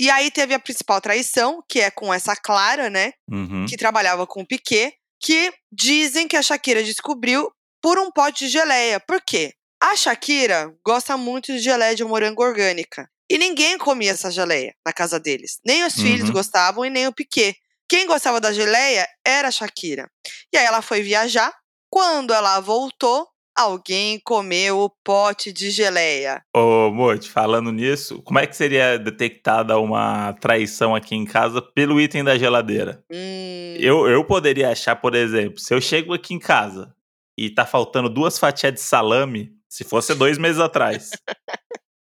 E 0.00 0.08
aí 0.10 0.30
teve 0.30 0.54
a 0.54 0.58
principal 0.58 1.00
traição, 1.00 1.62
que 1.68 1.78
é 1.80 1.90
com 1.90 2.12
essa 2.12 2.34
Clara, 2.34 2.88
né? 2.88 3.12
Uhum. 3.30 3.66
que 3.68 3.76
trabalhava 3.76 4.26
com 4.26 4.40
o 4.40 4.46
Piquet, 4.46 4.94
que 5.20 5.52
dizem 5.70 6.26
que 6.26 6.36
a 6.36 6.42
Shakira 6.42 6.82
descobriu 6.82 7.50
por 7.82 7.98
um 7.98 8.10
pote 8.10 8.46
de 8.46 8.50
geleia. 8.50 8.98
Por 8.98 9.20
quê? 9.20 9.52
A 9.82 9.94
Shakira 9.94 10.72
gosta 10.84 11.16
muito 11.18 11.52
de 11.52 11.58
geleia 11.58 11.94
de 11.94 12.02
morango 12.04 12.42
orgânica. 12.42 13.08
E 13.30 13.36
ninguém 13.38 13.76
comia 13.78 14.12
essa 14.12 14.30
geleia 14.30 14.74
na 14.84 14.92
casa 14.92 15.20
deles. 15.20 15.58
Nem 15.64 15.84
os 15.84 15.94
filhos 15.94 16.28
Uhum. 16.28 16.32
gostavam 16.34 16.84
e 16.84 16.90
nem 16.90 17.06
o 17.06 17.12
Piquet. 17.12 17.54
Quem 17.88 18.06
gostava 18.06 18.40
da 18.40 18.52
geleia 18.52 19.06
era 19.26 19.48
a 19.48 19.52
Shakira. 19.52 20.10
E 20.52 20.56
aí 20.56 20.64
ela 20.64 20.80
foi 20.82 21.02
viajar. 21.02 21.52
Quando 21.90 22.32
ela 22.32 22.58
voltou, 22.60 23.28
alguém 23.56 24.18
comeu 24.24 24.80
o 24.80 24.90
pote 25.04 25.52
de 25.52 25.70
geleia. 25.70 26.42
Ô, 26.54 26.90
Mote, 26.90 27.28
falando 27.28 27.72
nisso, 27.72 28.22
como 28.22 28.38
é 28.38 28.46
que 28.46 28.56
seria 28.56 28.98
detectada 28.98 29.78
uma 29.78 30.32
traição 30.34 30.94
aqui 30.94 31.14
em 31.14 31.24
casa 31.24 31.60
pelo 31.60 32.00
item 32.00 32.24
da 32.24 32.38
geladeira? 32.38 33.02
Hum, 33.10 33.74
Eu, 33.78 34.08
eu 34.08 34.24
poderia 34.24 34.70
achar, 34.70 34.96
por 34.96 35.14
exemplo, 35.14 35.58
se 35.58 35.74
eu 35.74 35.80
chego 35.80 36.14
aqui 36.14 36.34
em 36.34 36.38
casa 36.38 36.94
e 37.38 37.50
tá 37.50 37.64
faltando 37.66 38.08
duas 38.08 38.38
fatias 38.38 38.74
de 38.74 38.80
salame, 38.80 39.52
se 39.68 39.84
fosse 39.84 40.14
dois 40.14 40.36
meses 40.36 40.60
atrás, 40.60 41.10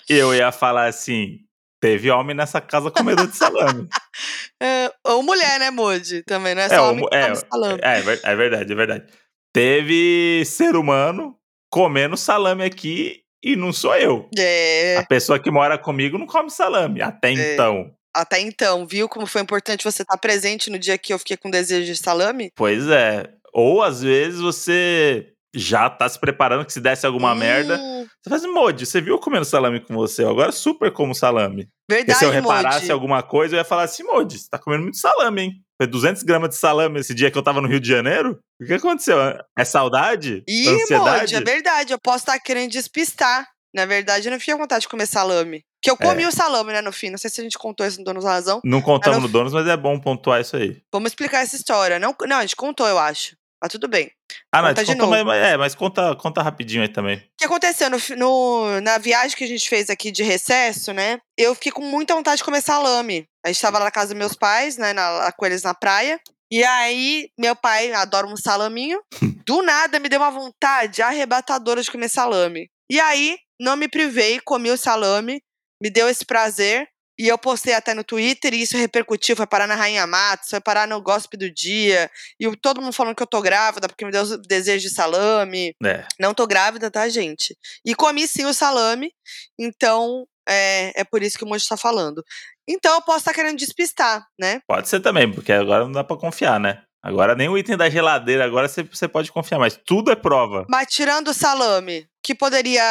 eu 0.09 0.35
ia 0.35 0.53
falar 0.53 0.87
assim: 0.87 1.39
teve 1.81 2.11
homem 2.11 2.37
nessa 2.37 2.61
casa 2.61 2.91
comedor 2.91 3.27
de 3.27 3.37
salame. 3.37 3.89
é, 4.63 4.93
ou 5.05 5.23
mulher, 5.23 5.59
né, 5.59 5.71
Moody? 5.71 6.23
Também, 6.23 6.55
não 6.55 6.63
é 6.63 6.67
É, 6.67 6.69
só 6.69 6.87
o 6.87 6.91
homem 6.91 7.07
é, 7.13 7.23
come 7.25 7.37
salame. 7.37 7.81
É, 7.83 7.99
é 7.99 8.21
é 8.33 8.37
verdade, 8.37 8.73
é 8.73 8.77
verdade. 8.77 9.07
Teve 9.57 10.45
ser 10.45 10.77
humano 10.77 11.35
comendo 11.73 12.15
salame 12.15 12.63
aqui 12.63 13.23
e 13.43 13.57
não 13.57 13.73
sou 13.73 13.97
eu. 13.97 14.29
É. 14.39 14.99
A 14.99 15.07
pessoa 15.07 15.39
que 15.39 15.51
mora 15.51 15.79
comigo 15.79 16.19
não 16.19 16.27
come 16.27 16.51
salame. 16.51 17.01
Até 17.01 17.31
É. 17.31 17.55
então. 17.55 17.91
Até 18.15 18.39
então, 18.39 18.87
viu 18.87 19.09
como 19.09 19.27
foi 19.27 19.41
importante 19.41 19.83
você 19.83 20.03
estar 20.03 20.19
presente 20.19 20.69
no 20.69 20.79
dia 20.79 20.99
que 20.99 21.11
eu 21.11 21.19
fiquei 21.19 21.39
com 21.39 21.49
desejo 21.51 21.91
de 21.91 21.97
salame? 21.99 22.51
Pois 22.55 22.87
é. 22.89 23.31
Ou 23.51 23.83
às 23.83 24.03
vezes 24.03 24.41
você 24.43 25.33
já 25.55 25.89
tá 25.89 26.07
se 26.07 26.21
preparando 26.21 26.67
que 26.67 26.73
se 26.75 26.81
desse 26.81 27.07
alguma 27.07 27.35
merda. 27.35 27.79
Hum, 27.79 28.07
Você 28.23 28.29
faz 28.29 28.43
assim, 28.45 28.53
Modi, 28.53 28.85
você 28.85 29.01
viu 29.01 29.15
eu 29.15 29.19
comendo 29.19 29.47
salame 29.47 29.81
com 29.81 29.95
você? 29.95 30.23
Eu 30.23 30.29
agora 30.29 30.53
super 30.53 30.93
como 30.93 31.15
salame. 31.15 31.67
Porque 31.89 32.05
Verdade, 32.05 32.19
se 32.19 32.25
eu 32.27 32.31
reparasse 32.31 32.81
Moody. 32.81 32.93
alguma 32.93 33.23
coisa, 33.23 33.55
eu 33.57 33.59
ia 33.59 33.65
falar 33.65 33.85
assim, 33.85 34.03
Modi, 34.03 34.39
você 34.39 34.51
tá 34.51 34.59
comendo 34.59 34.83
muito 34.83 34.99
salame, 34.99 35.41
hein? 35.43 35.53
Foi 35.81 35.87
200 35.87 36.23
gramas 36.23 36.51
de 36.51 36.57
salame 36.57 37.01
esse 37.01 37.15
dia 37.15 37.31
que 37.31 37.37
eu 37.37 37.43
tava 37.43 37.61
no 37.61 37.69
Rio 37.69 37.79
de 37.81 37.89
Janeiro? 37.89 38.39
O 38.61 38.67
que 38.67 38.73
aconteceu? 38.75 39.19
É 39.59 39.65
saudade? 39.65 40.43
Ih, 40.49 40.69
Ansiedade? 40.69 41.35
É 41.35 41.41
verdade. 41.41 41.93
Eu 41.93 41.99
posso 41.99 42.19
estar 42.19 42.39
querendo 42.41 42.71
despistar. 42.71 43.47
Na 43.75 43.85
verdade, 43.85 44.27
eu 44.29 44.33
não 44.33 44.39
fiquei 44.39 44.55
com 44.55 44.61
vontade 44.61 44.83
de 44.83 44.89
comer 44.89 45.07
salame. 45.07 45.63
Que 45.83 45.91
eu 45.91 45.97
comi 45.99 46.23
É. 46.23 46.29
o 46.29 46.33
salame, 46.33 46.73
né, 46.73 46.81
no 46.81 46.93
fim. 46.93 47.11
Não 47.11 47.19
sei 47.19 47.29
se 47.29 47.41
a 47.43 47.45
gente 47.45 47.59
contou 47.59 47.87
isso 47.87 47.99
no 47.99 48.05
Donos 48.05 48.25
da 48.25 48.31
Razão. 48.31 48.61
Não 48.65 48.81
contamos 48.81 49.19
não- 49.19 49.27
no 49.27 49.29
Donos, 49.29 49.53
mas 49.53 49.67
é 49.69 49.77
bom 49.77 50.01
pontuar 50.01 50.41
isso 50.41 50.57
aí. 50.57 50.81
Vamos 50.91 51.11
explicar 51.11 51.41
essa 51.43 51.55
história. 51.57 51.99
Não, 51.99 52.15
não, 52.27 52.37
a 52.39 52.41
gente 52.41 52.57
contou, 52.57 52.87
eu 52.89 52.99
acho. 52.99 53.37
Mas 53.63 53.73
tudo 53.73 53.89
bem. 53.89 54.11
Ah, 54.53 54.61
Conta 54.63 54.75
te 54.85 54.87
de 54.87 54.93
contou, 54.93 55.09
mas, 55.09 55.19
novo. 55.21 55.31
mas- 55.31 55.43
é, 55.47 55.57
mas 55.57 55.75
conta, 55.75 56.15
conta 56.17 56.43
rapidinho 56.43 56.83
aí 56.83 56.89
também. 56.89 57.17
O 57.17 57.23
que 57.39 57.45
aconteceu 57.47 57.89
no, 57.91 57.99
no- 58.17 58.81
na 58.83 58.99
viagem 58.99 59.37
que 59.37 59.45
a 59.45 59.49
gente 59.49 59.69
fez 59.69 59.89
aqui 59.89 60.11
de 60.11 60.23
recesso, 60.23 60.93
né? 60.93 61.19
Eu 61.39 61.55
fiquei 61.55 61.73
com 61.73 61.83
muita 61.83 62.15
vontade 62.15 62.39
de 62.39 62.45
comer 62.45 62.61
salame. 62.63 63.25
A 63.45 63.49
gente 63.49 63.61
tava 63.61 63.79
lá 63.79 63.87
na 63.87 63.91
casa 63.91 64.09
dos 64.09 64.19
meus 64.19 64.35
pais, 64.35 64.77
né? 64.77 64.93
Na, 64.93 65.33
com 65.33 65.47
eles 65.47 65.63
na 65.63 65.73
praia. 65.75 66.21
E 66.53 66.63
aí, 66.63 67.29
meu 67.39 67.57
pai 67.57 67.93
adora 67.93 68.27
um 68.27 68.37
salaminho. 68.37 69.01
Do 69.47 69.63
nada, 69.63 69.99
me 69.99 70.09
deu 70.09 70.21
uma 70.21 70.31
vontade 70.31 71.01
arrebatadora 71.03 71.83
de 71.83 71.91
comer 71.91 72.09
salame. 72.09 72.69
E 72.91 73.01
aí, 73.01 73.37
não 73.61 73.75
me 73.77 73.89
privei, 73.89 74.39
comi 74.41 74.71
o 74.71 74.77
salame, 74.77 75.41
me 75.83 75.89
deu 75.91 76.09
esse 76.09 76.25
prazer. 76.25 76.87
E 77.19 77.29
eu 77.29 77.39
postei 77.39 77.75
até 77.75 77.95
no 77.95 78.05
Twitter 78.05 78.53
e 78.53 78.63
isso 78.63 78.77
repercutiu, 78.77 79.37
foi 79.37 79.47
parar 79.47 79.67
na 79.67 79.75
Rainha 79.75 80.07
Matos, 80.07 80.51
foi 80.51 80.61
parar 80.61 80.87
no 80.87 81.01
Gossip 81.01 81.37
do 81.37 81.51
Dia. 81.51 82.11
E 82.39 82.55
todo 82.57 82.81
mundo 82.81 82.93
falando 82.93 83.17
que 83.17 83.23
eu 83.23 83.27
tô 83.27 83.41
grávida 83.41 83.89
porque 83.89 84.05
me 84.05 84.11
deu 84.11 84.39
desejo 84.43 84.89
de 84.89 84.95
salame. 84.95 85.75
É. 85.85 86.05
Não 86.19 86.35
tô 86.35 86.47
grávida, 86.47 86.91
tá, 86.91 87.09
gente? 87.09 87.57
E 87.85 87.95
comi 87.95 88.29
sim 88.29 88.45
o 88.45 88.53
salame, 88.53 89.13
então 89.59 90.27
é, 90.49 91.01
é 91.01 91.05
por 91.05 91.23
isso 91.23 91.39
que 91.39 91.45
o 91.45 91.49
Monte 91.49 91.69
tá 91.69 91.77
falando. 91.77 92.23
Então 92.69 92.95
eu 92.95 93.03
posso 93.03 93.19
estar 93.19 93.33
querendo 93.33 93.59
despistar, 93.59 94.27
né? 94.39 94.61
Pode 94.67 94.89
ser 94.89 95.01
também, 95.01 95.31
porque 95.31 95.53
agora 95.53 95.85
não 95.85 95.93
dá 95.93 96.05
pra 96.05 96.17
confiar, 96.17 96.61
né? 96.61 96.83
Agora 97.03 97.37
nem 97.37 97.49
o 97.49 97.57
item 97.57 97.77
da 97.77 97.89
geladeira, 97.89 98.45
agora 98.45 98.67
você, 98.67 98.83
você 98.83 99.07
pode 99.07 99.31
confiar, 99.31 99.61
mas 99.61 99.79
tudo 99.87 100.11
é 100.11 100.17
prova. 100.17 100.67
Mas 100.69 100.89
tirando 100.89 101.29
o 101.29 101.35
salame, 101.35 102.05
que 102.27 102.35
poderia 102.35 102.83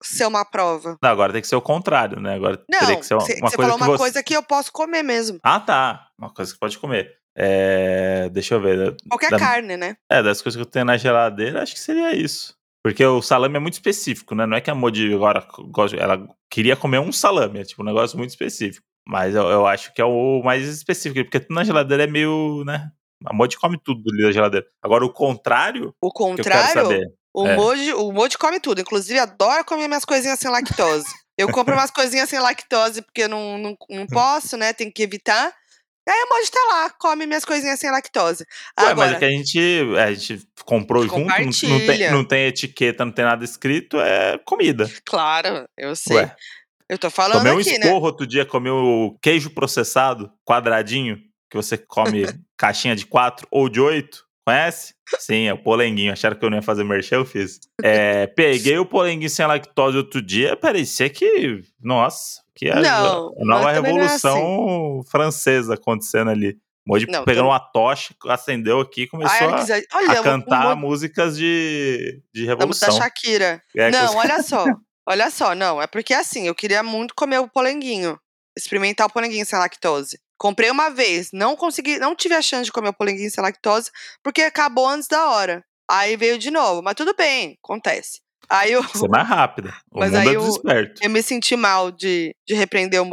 ser 0.00 0.24
uma 0.24 0.44
prova? 0.44 0.96
Não, 1.02 1.10
agora 1.10 1.32
tem 1.32 1.42
que 1.42 1.48
ser 1.48 1.56
o 1.56 1.60
contrário, 1.60 2.20
né? 2.20 2.36
Agora 2.36 2.56
teria 2.58 2.88
Não, 2.94 3.00
que 3.00 3.04
ser 3.06 3.14
uma, 3.14 3.20
você 3.22 3.32
uma 3.34 3.40
coisa 3.50 3.56
falou 3.56 3.76
que 3.76 3.82
uma 3.82 3.86
você... 3.90 3.98
coisa 3.98 4.22
que 4.22 4.36
eu 4.36 4.42
posso 4.44 4.70
comer 4.72 5.02
mesmo. 5.02 5.40
Ah, 5.42 5.58
tá. 5.58 6.06
Uma 6.16 6.32
coisa 6.32 6.52
que 6.52 6.60
pode 6.60 6.78
comer. 6.78 7.10
É... 7.36 8.28
Deixa 8.30 8.54
eu 8.54 8.60
ver. 8.60 8.96
Qualquer 9.10 9.30
Da- 9.32 9.38
carne, 9.40 9.76
né? 9.76 9.96
É, 10.08 10.22
das 10.22 10.40
coisas 10.40 10.56
que 10.56 10.62
eu 10.62 10.70
tenho 10.70 10.84
na 10.84 10.96
geladeira, 10.96 11.60
acho 11.60 11.74
que 11.74 11.80
seria 11.80 12.14
isso. 12.14 12.54
Porque 12.84 13.04
o 13.04 13.20
salame 13.20 13.56
é 13.56 13.58
muito 13.58 13.74
específico, 13.74 14.32
né? 14.36 14.46
Não 14.46 14.56
é 14.56 14.60
que 14.60 14.70
a 14.70 14.74
Modi 14.76 15.12
agora 15.12 15.44
gosta- 15.70 15.96
ela 15.96 16.24
queria 16.48 16.76
comer 16.76 17.00
um 17.00 17.10
salame, 17.10 17.58
é 17.58 17.64
tipo 17.64 17.82
um 17.82 17.86
negócio 17.86 18.16
muito 18.16 18.30
específico. 18.30 18.86
Mas 19.08 19.34
eu, 19.34 19.42
eu 19.50 19.66
acho 19.66 19.92
que 19.92 20.00
é 20.00 20.04
o 20.04 20.40
mais 20.44 20.68
específico, 20.68 21.24
porque 21.24 21.40
tudo 21.40 21.54
na 21.56 21.64
geladeira 21.64 22.04
é 22.04 22.06
meio, 22.06 22.62
né? 22.64 22.90
A 23.26 23.34
Modi 23.34 23.56
come 23.58 23.76
tudo 23.82 24.02
ali 24.12 24.22
da 24.22 24.30
geladeira. 24.30 24.64
Agora, 24.80 25.04
o 25.04 25.12
contrário, 25.12 25.92
O 26.00 26.12
que 26.12 26.22
eu 26.22 26.36
quero 26.36 26.36
contrário, 26.36 26.72
saber. 26.74 27.06
O, 27.34 27.46
É. 27.46 27.56
Moji, 27.56 27.92
o 27.94 28.12
Moji 28.12 28.38
come 28.38 28.60
tudo. 28.60 28.80
Inclusive, 28.80 29.18
adora 29.18 29.64
comer 29.64 29.88
minhas 29.88 30.04
coisinhas 30.04 30.38
sem 30.38 30.50
lactose. 30.50 31.06
Eu 31.36 31.50
compro 31.50 31.74
umas 31.74 31.90
coisinhas 31.90 32.30
sem 32.30 32.38
lactose 32.38 33.02
porque 33.02 33.22
eu 33.22 33.28
não, 33.28 33.58
não, 33.58 33.76
não 33.90 34.06
posso, 34.06 34.56
né? 34.56 34.72
Tem 34.72 34.90
que 34.90 35.02
evitar. 35.02 35.52
Aí 36.08 36.22
o 36.22 36.28
Moji 36.34 36.50
tá 36.50 36.60
lá, 36.70 36.90
come 36.90 37.26
minhas 37.26 37.44
coisinhas 37.46 37.80
sem 37.80 37.90
lactose. 37.90 38.44
Ué, 38.78 38.90
Agora, 38.90 38.94
mas 38.94 39.16
é 39.16 39.18
que 39.18 39.24
a 39.24 39.30
gente, 39.30 39.58
a 39.98 40.12
gente 40.12 40.46
comprou 40.64 41.02
junto, 41.02 41.18
não, 41.26 41.78
não 41.78 41.86
tem, 41.86 42.10
não 42.10 42.24
tem 42.24 42.46
etiqueta, 42.46 43.04
não 43.04 43.12
tem 43.12 43.24
nada 43.24 43.42
escrito, 43.42 43.98
é 43.98 44.38
comida. 44.44 44.88
claro, 45.04 45.66
eu 45.78 45.96
sei. 45.96 46.18
Ué, 46.18 46.36
Eu 46.90 46.98
tô 46.98 47.10
falando 47.10 47.38
tomei 47.38 47.52
um 47.54 47.58
aqui, 47.58 47.78
né? 47.78 47.86
esporro 47.86 48.04
outro 48.04 48.26
dia, 48.26 48.44
comi 48.44 48.68
o 48.68 49.16
queijo 49.22 49.48
processado, 49.50 50.30
quadradinho, 50.44 51.16
que 51.50 51.56
você 51.56 51.78
come 51.78 52.26
caixinha 52.58 52.94
de 52.94 53.06
quatro 53.06 53.48
ou 53.50 53.68
de 53.70 53.80
oito. 53.80 54.23
Conhece? 54.46 54.94
Sim, 55.18 55.46
é 55.46 55.54
o 55.54 55.58
polenguinho. 55.62 56.12
Acharam 56.12 56.36
que 56.36 56.44
eu 56.44 56.50
não 56.50 56.58
ia 56.58 56.62
fazer 56.62 56.84
merchan, 56.84 57.16
eu 57.16 57.24
fiz. 57.24 57.60
É, 57.82 58.26
peguei 58.26 58.78
o 58.78 58.84
polenguinho 58.86 59.30
sem 59.30 59.46
lactose 59.46 59.96
outro 59.96 60.20
dia, 60.20 60.56
parecia 60.56 61.08
que. 61.08 61.62
Nossa, 61.80 62.42
que 62.54 62.68
a, 62.70 62.80
Não, 62.80 63.34
a 63.40 63.44
nova 63.44 63.70
é 63.70 63.74
revolução 63.80 65.00
francesa 65.10 65.74
acontecendo 65.74 66.30
ali. 66.30 66.56
Moji 66.86 67.06
Não, 67.08 67.24
pegando 67.24 67.44
tam- 67.44 67.52
uma 67.52 67.58
tocha, 67.60 68.14
acendeu 68.26 68.78
aqui 68.80 69.02
e 69.02 69.04
Ai, 69.04 69.08
começou 69.08 69.48
que 69.64 69.72
a, 69.72 69.76
a 69.76 69.96
olha, 69.96 70.20
o- 70.20 70.24
cantar 70.24 70.76
músicas 70.76 71.34
de, 71.36 72.20
de 72.32 72.42
da, 72.44 72.52
da 72.54 72.58
revolução. 72.58 72.92
Shakira. 72.92 73.62
É, 73.74 73.90
não, 73.90 74.16
olha 74.16 74.42
só. 74.42 74.64
Olha 75.06 75.30
só, 75.30 75.54
não. 75.54 75.82
É 75.82 75.86
porque 75.86 76.14
assim, 76.14 76.46
eu 76.46 76.54
queria 76.54 76.82
muito 76.82 77.14
comer 77.14 77.38
o 77.38 77.46
polenguinho. 77.46 78.18
Experimentar 78.56 79.06
o 79.06 79.12
polenguinho 79.12 79.44
sem 79.44 79.58
lactose. 79.58 80.18
Comprei 80.44 80.70
uma 80.70 80.90
vez, 80.90 81.30
não 81.32 81.56
consegui, 81.56 81.98
não 81.98 82.14
tive 82.14 82.34
a 82.34 82.42
chance 82.42 82.66
de 82.66 82.72
comer 82.72 82.90
o 82.90 82.92
polenguinho 82.92 83.30
sem 83.30 83.42
lactose, 83.42 83.90
porque 84.22 84.42
acabou 84.42 84.86
antes 84.86 85.08
da 85.08 85.30
hora. 85.30 85.64
Aí 85.90 86.18
veio 86.18 86.38
de 86.38 86.50
novo, 86.50 86.82
mas 86.82 86.92
tudo 86.94 87.14
bem, 87.16 87.58
acontece. 87.64 88.20
Aí 88.50 88.72
eu, 88.72 88.82
Você 88.82 89.06
é 89.06 89.08
mais 89.08 89.26
rápida. 89.26 89.74
O 89.90 90.00
Mas 90.00 90.10
mundo 90.10 90.20
aí 90.20 90.34
é 90.34 90.38
desesperto. 90.38 91.00
eu 91.02 91.08
me 91.08 91.22
senti 91.22 91.56
mal 91.56 91.90
de, 91.90 92.36
de 92.46 92.52
repreender 92.52 93.00
o. 93.00 93.06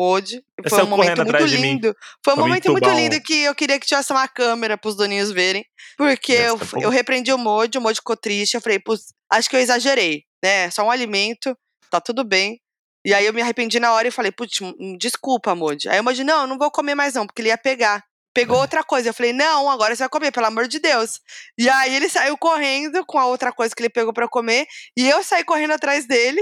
Você 0.61 0.75
Foi 0.75 0.83
um 0.83 0.87
momento 0.87 1.23
muito 1.23 1.45
lindo. 1.45 1.95
Foi 2.21 2.33
um 2.33 2.37
momento 2.37 2.69
muito 2.69 2.89
lindo 2.89 3.21
que 3.21 3.43
eu 3.43 3.55
queria 3.55 3.79
que 3.79 3.87
tivesse 3.87 4.11
uma 4.11 4.27
câmera 4.27 4.77
pros 4.77 4.97
doninhos 4.97 5.31
verem. 5.31 5.63
Porque 5.95 6.33
eu, 6.33 6.59
eu 6.81 6.89
repreendi 6.89 7.31
o 7.31 7.37
Modi, 7.37 7.77
o 7.77 7.81
Modi 7.81 7.99
ficou 7.99 8.17
triste. 8.17 8.55
Eu 8.55 8.61
falei, 8.61 8.83
acho 9.31 9.49
que 9.49 9.55
eu 9.55 9.61
exagerei, 9.61 10.25
né? 10.43 10.69
Só 10.69 10.83
um 10.83 10.91
alimento, 10.91 11.57
tá 11.89 12.01
tudo 12.01 12.25
bem. 12.25 12.59
E 13.05 13.13
aí 13.13 13.25
eu 13.25 13.33
me 13.33 13.41
arrependi 13.41 13.79
na 13.79 13.91
hora 13.93 14.07
e 14.07 14.11
falei, 14.11 14.31
putz, 14.31 14.59
desculpa, 14.97 15.55
Modi. 15.55 15.89
Aí 15.89 15.99
o 15.99 16.03
Modi, 16.03 16.23
não, 16.23 16.41
eu 16.41 16.47
não 16.47 16.57
vou 16.57 16.69
comer 16.69 16.95
mais 16.95 17.13
não, 17.15 17.25
porque 17.25 17.41
ele 17.41 17.49
ia 17.49 17.57
pegar. 17.57 18.03
Pegou 18.33 18.57
É. 18.57 18.61
outra 18.61 18.83
coisa. 18.83 19.09
Eu 19.09 19.13
falei, 19.13 19.33
não, 19.33 19.69
agora 19.69 19.95
você 19.95 20.03
vai 20.03 20.09
comer, 20.09 20.31
pelo 20.31 20.45
amor 20.45 20.67
de 20.67 20.79
Deus. 20.79 21.19
E 21.57 21.67
aí 21.69 21.95
ele 21.95 22.07
saiu 22.07 22.37
correndo 22.37 23.05
com 23.05 23.17
a 23.19 23.25
outra 23.25 23.51
coisa 23.51 23.75
que 23.75 23.81
ele 23.81 23.89
pegou 23.89 24.13
pra 24.13 24.27
comer. 24.27 24.65
E 24.95 25.09
eu 25.09 25.23
saí 25.23 25.43
correndo 25.43 25.71
atrás 25.73 26.07
dele. 26.07 26.41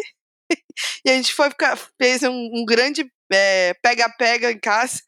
e 1.06 1.10
a 1.10 1.14
gente 1.14 1.34
foi 1.34 1.50
ficar, 1.50 1.78
fez 2.00 2.22
um, 2.24 2.30
um 2.54 2.66
grande 2.66 3.10
é, 3.32 3.74
pega-pega 3.82 4.52
em 4.52 4.60
casa. 4.60 5.02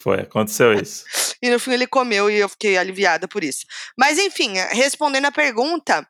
Foi, 0.00 0.20
aconteceu 0.20 0.72
isso. 0.72 1.04
E 1.40 1.50
no 1.50 1.60
fim 1.60 1.72
ele 1.72 1.86
comeu 1.86 2.28
e 2.28 2.34
eu 2.36 2.48
fiquei 2.48 2.76
aliviada 2.76 3.28
por 3.28 3.44
isso. 3.44 3.64
Mas 3.96 4.18
enfim, 4.18 4.54
respondendo 4.72 5.26
a 5.26 5.30
pergunta, 5.30 6.04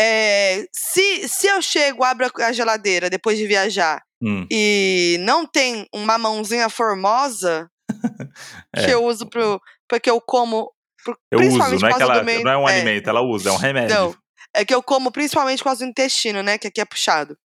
É, 0.00 0.64
se, 0.72 1.28
se 1.28 1.46
eu 1.48 1.60
chego, 1.60 2.04
abro 2.04 2.30
a 2.38 2.52
geladeira 2.52 3.10
depois 3.10 3.36
de 3.38 3.46
viajar 3.46 4.02
Hum, 4.22 4.46
e 4.50 5.16
não 5.20 5.46
tem 5.46 5.86
uma 5.94 6.18
mãozinha 6.18 6.68
formosa 6.68 7.70
É. 8.74 8.84
que 8.84 8.90
eu 8.90 9.04
uso 9.04 9.28
pro, 9.28 9.60
porque 9.88 10.10
eu 10.10 10.20
como. 10.20 10.72
pro- 11.04 11.18
eu 11.30 11.38
uso, 11.40 11.58
não 11.58 11.88
é 11.88 11.94
que 11.94 12.02
ela 12.02 12.22
meu- 12.22 12.42
não 12.42 12.50
é 12.50 12.56
um 12.58 12.68
é, 12.68 12.74
alimento, 12.76 13.08
ela 13.08 13.20
usa, 13.22 13.48
é 13.48 13.52
um 13.52 13.56
remédio. 13.56 13.94
Não, 13.96 14.14
é 14.54 14.64
que 14.64 14.74
eu 14.74 14.82
como 14.82 15.10
principalmente 15.12 15.58
por 15.58 15.64
causa 15.66 15.84
do 15.84 15.88
intestino, 15.88 16.42
né? 16.42 16.58
Que 16.58 16.66
aqui 16.68 16.80
é 16.80 16.84
puxado. 16.84 17.36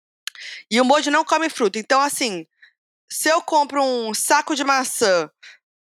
E 0.70 0.82
o 0.82 0.86
Moji 0.86 1.10
não 1.12 1.24
come 1.24 1.48
fruta. 1.50 1.78
Então, 1.80 2.02
assim, 2.02 2.46
se 3.10 3.30
eu 3.30 3.42
compro 3.42 3.82
um 3.84 4.13
saco 4.13 4.56
de 4.56 4.63
maçã, 4.63 5.30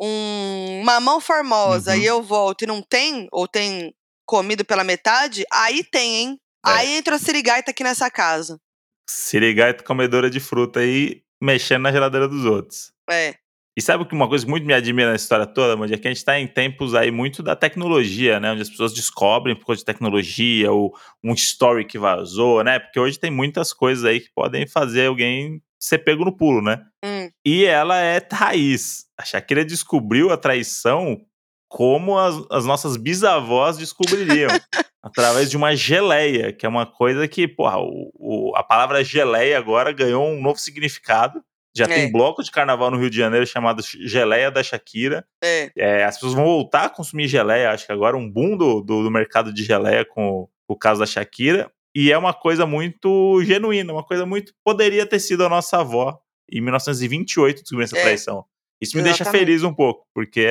um 0.00 0.82
mamão 0.84 1.20
formosa 1.20 1.92
Uhum. 1.92 1.98
e 1.98 2.04
eu 2.04 2.22
volto 2.22 2.62
e 2.62 2.66
não 2.66 2.82
tem, 2.82 3.28
ou 3.30 3.46
tem 3.46 3.94
comido 4.26 4.64
pela 4.64 4.82
metade, 4.84 5.44
aí 5.52 5.84
tem, 5.84 6.16
hein? 6.16 6.40
É. 6.64 6.70
Aí 6.70 6.96
entra 6.96 7.16
a 7.16 7.18
sirigaita 7.18 7.70
aqui 7.70 7.82
nessa 7.82 8.10
casa. 8.10 8.60
Sirigaita 9.08 9.84
comedora 9.84 10.30
de 10.30 10.40
fruta 10.40 10.80
aí, 10.80 11.22
mexendo 11.40 11.82
na 11.82 11.92
geladeira 11.92 12.28
dos 12.28 12.44
outros. 12.44 12.92
É. 13.10 13.34
E 13.76 13.80
sabe 13.80 14.04
que 14.04 14.14
uma 14.14 14.28
coisa 14.28 14.44
que 14.44 14.50
muito 14.50 14.66
me 14.66 14.74
admira 14.74 15.10
na 15.10 15.16
história 15.16 15.46
toda, 15.46 15.76
Mandy, 15.76 15.94
é 15.94 15.98
que 15.98 16.06
a 16.06 16.12
gente 16.12 16.24
tá 16.24 16.38
em 16.38 16.46
tempos 16.46 16.94
aí 16.94 17.10
muito 17.10 17.42
da 17.42 17.56
tecnologia, 17.56 18.38
né? 18.38 18.52
Onde 18.52 18.62
as 18.62 18.68
pessoas 18.68 18.92
descobrem 18.92 19.56
por 19.56 19.66
causa 19.66 19.78
de 19.78 19.84
tecnologia, 19.86 20.70
ou 20.70 20.94
um 21.24 21.32
story 21.32 21.86
que 21.86 21.98
vazou, 21.98 22.62
né? 22.62 22.78
Porque 22.78 23.00
hoje 23.00 23.18
tem 23.18 23.30
muitas 23.30 23.72
coisas 23.72 24.04
aí 24.04 24.20
que 24.20 24.30
podem 24.34 24.66
fazer 24.66 25.06
alguém 25.06 25.62
ser 25.80 25.98
pego 25.98 26.24
no 26.24 26.36
pulo, 26.36 26.60
né? 26.60 26.84
Hum. 27.02 27.30
E 27.44 27.64
ela 27.64 27.98
é 27.98 28.24
raiz. 28.30 29.06
A 29.18 29.24
Shakira 29.24 29.64
descobriu 29.64 30.30
a 30.30 30.36
traição 30.36 31.18
como 31.66 32.18
as, 32.18 32.36
as 32.50 32.66
nossas 32.66 32.98
bisavós 32.98 33.78
descobririam. 33.78 34.50
através 35.02 35.50
de 35.50 35.56
uma 35.56 35.74
geleia, 35.74 36.52
que 36.52 36.64
é 36.64 36.68
uma 36.68 36.86
coisa 36.86 37.26
que, 37.26 37.48
porra, 37.48 37.78
o, 37.80 38.12
o- 38.14 38.52
a 38.56 38.62
palavra 38.62 39.02
geleia 39.02 39.58
agora 39.58 39.92
ganhou 39.92 40.26
um 40.28 40.40
novo 40.40 40.58
significado. 40.58 41.42
Já 41.74 41.84
É. 41.84 41.88
tem 41.88 42.12
bloco 42.12 42.42
de 42.42 42.50
carnaval 42.50 42.90
no 42.90 42.98
Rio 42.98 43.08
de 43.10 43.16
Janeiro 43.16 43.46
chamado 43.46 43.82
Geleia 44.04 44.50
da 44.50 44.62
Shakira. 44.62 45.24
É. 45.42 45.70
É, 45.76 46.04
as 46.04 46.16
pessoas 46.16 46.34
vão 46.34 46.44
voltar 46.44 46.84
a 46.84 46.88
consumir 46.90 47.26
geleia. 47.28 47.70
Acho 47.70 47.86
que 47.86 47.92
agora 47.92 48.16
um 48.16 48.30
boom 48.30 48.56
do, 48.58 48.80
do, 48.82 49.02
do 49.02 49.10
mercado 49.10 49.52
de 49.52 49.64
geleia 49.64 50.04
com 50.04 50.46
o 50.68 50.76
caso 50.76 51.00
da 51.00 51.06
Shakira. 51.06 51.70
E 51.94 52.12
é 52.12 52.16
uma 52.18 52.34
coisa 52.34 52.66
muito 52.66 53.42
genuína, 53.44 53.92
uma 53.92 54.04
coisa 54.04 54.24
muito. 54.26 54.52
Poderia 54.64 55.04
ter 55.06 55.18
sido 55.18 55.44
a 55.44 55.48
nossa 55.48 55.80
avó 55.80 56.18
em 56.50 56.60
1928 56.60 57.62
descobrir 57.62 57.84
essa 57.84 57.96
É. 57.98 58.02
traição. 58.02 58.44
Isso 58.80 58.96
me 58.96 59.02
deixa 59.02 59.22
Exatamente. 59.22 59.46
feliz 59.46 59.62
um 59.62 59.72
pouco, 59.72 60.06
porque 60.14 60.46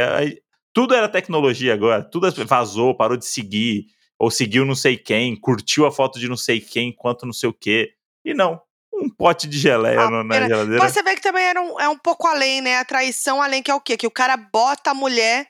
tudo 0.74 0.96
era 0.96 1.08
tecnologia 1.10 1.74
agora. 1.74 2.02
Tudo 2.04 2.32
vazou, 2.46 2.96
parou 2.96 3.18
de 3.18 3.26
seguir, 3.26 3.86
ou 4.22 4.30
seguiu 4.30 4.64
não 4.66 4.76
sei 4.76 4.98
quem, 4.98 5.36
curtiu 5.36 5.86
a 5.88 5.92
foto 5.92 6.20
de 6.20 6.28
não 6.30 6.38
sei 6.38 6.62
quem, 6.62 6.90
enquanto 6.90 7.26
não 7.26 7.34
sei 7.34 7.50
o 7.50 7.54
quê. 7.54 7.94
E 8.24 8.36
não. 8.36 8.62
Um 8.94 9.10
pote 9.10 9.48
de 9.48 9.58
geleia 9.58 10.08
no- 10.12 10.24
na 10.24 10.48
geladeira. 10.48 10.78
Mas 10.84 10.94
você 10.94 11.02
vê 11.02 11.16
que 11.16 11.22
também 11.22 11.44
era 11.44 11.60
um, 11.60 11.80
é 11.80 11.90
um 11.90 11.98
pouco 11.98 12.28
além, 12.28 12.62
né? 12.62 12.78
A 12.78 12.86
traição 12.86 13.42
além 13.42 13.64
que 13.64 13.72
é 13.72 13.74
o 13.74 13.82
quê? 13.82 13.98
Que 13.98 14.06
o 14.06 14.12
cara 14.12 14.38
bota 14.38 14.92
a 14.92 14.94
mulher 14.94 15.48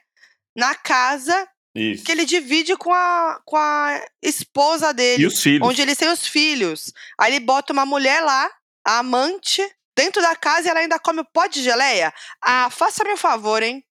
na 0.56 0.74
casa 0.74 1.46
Isso. 1.74 2.02
que 2.02 2.12
ele 2.12 2.24
divide 2.24 2.74
com 2.78 2.94
a, 2.94 3.42
com 3.44 3.58
a 3.58 4.00
esposa 4.22 4.94
dele. 4.94 5.22
E 5.22 5.26
os 5.26 5.42
filhos. 5.42 5.68
onde 5.68 5.82
eles 5.82 5.98
têm 5.98 6.08
os 6.08 6.26
filhos. 6.26 6.94
Aí 7.20 7.34
ele 7.34 7.44
bota 7.44 7.74
uma 7.74 7.84
mulher 7.84 8.22
lá, 8.22 8.50
a 8.86 9.00
amante, 9.00 9.60
dentro 9.94 10.22
da 10.22 10.34
casa 10.34 10.68
e 10.68 10.70
ela 10.70 10.80
ainda 10.80 10.98
come 10.98 11.20
o 11.20 11.26
pó 11.30 11.46
de 11.46 11.62
geleia. 11.62 12.10
Ah, 12.42 12.70
faça-me 12.70 13.12
um 13.12 13.18
favor, 13.18 13.62
hein? 13.62 13.84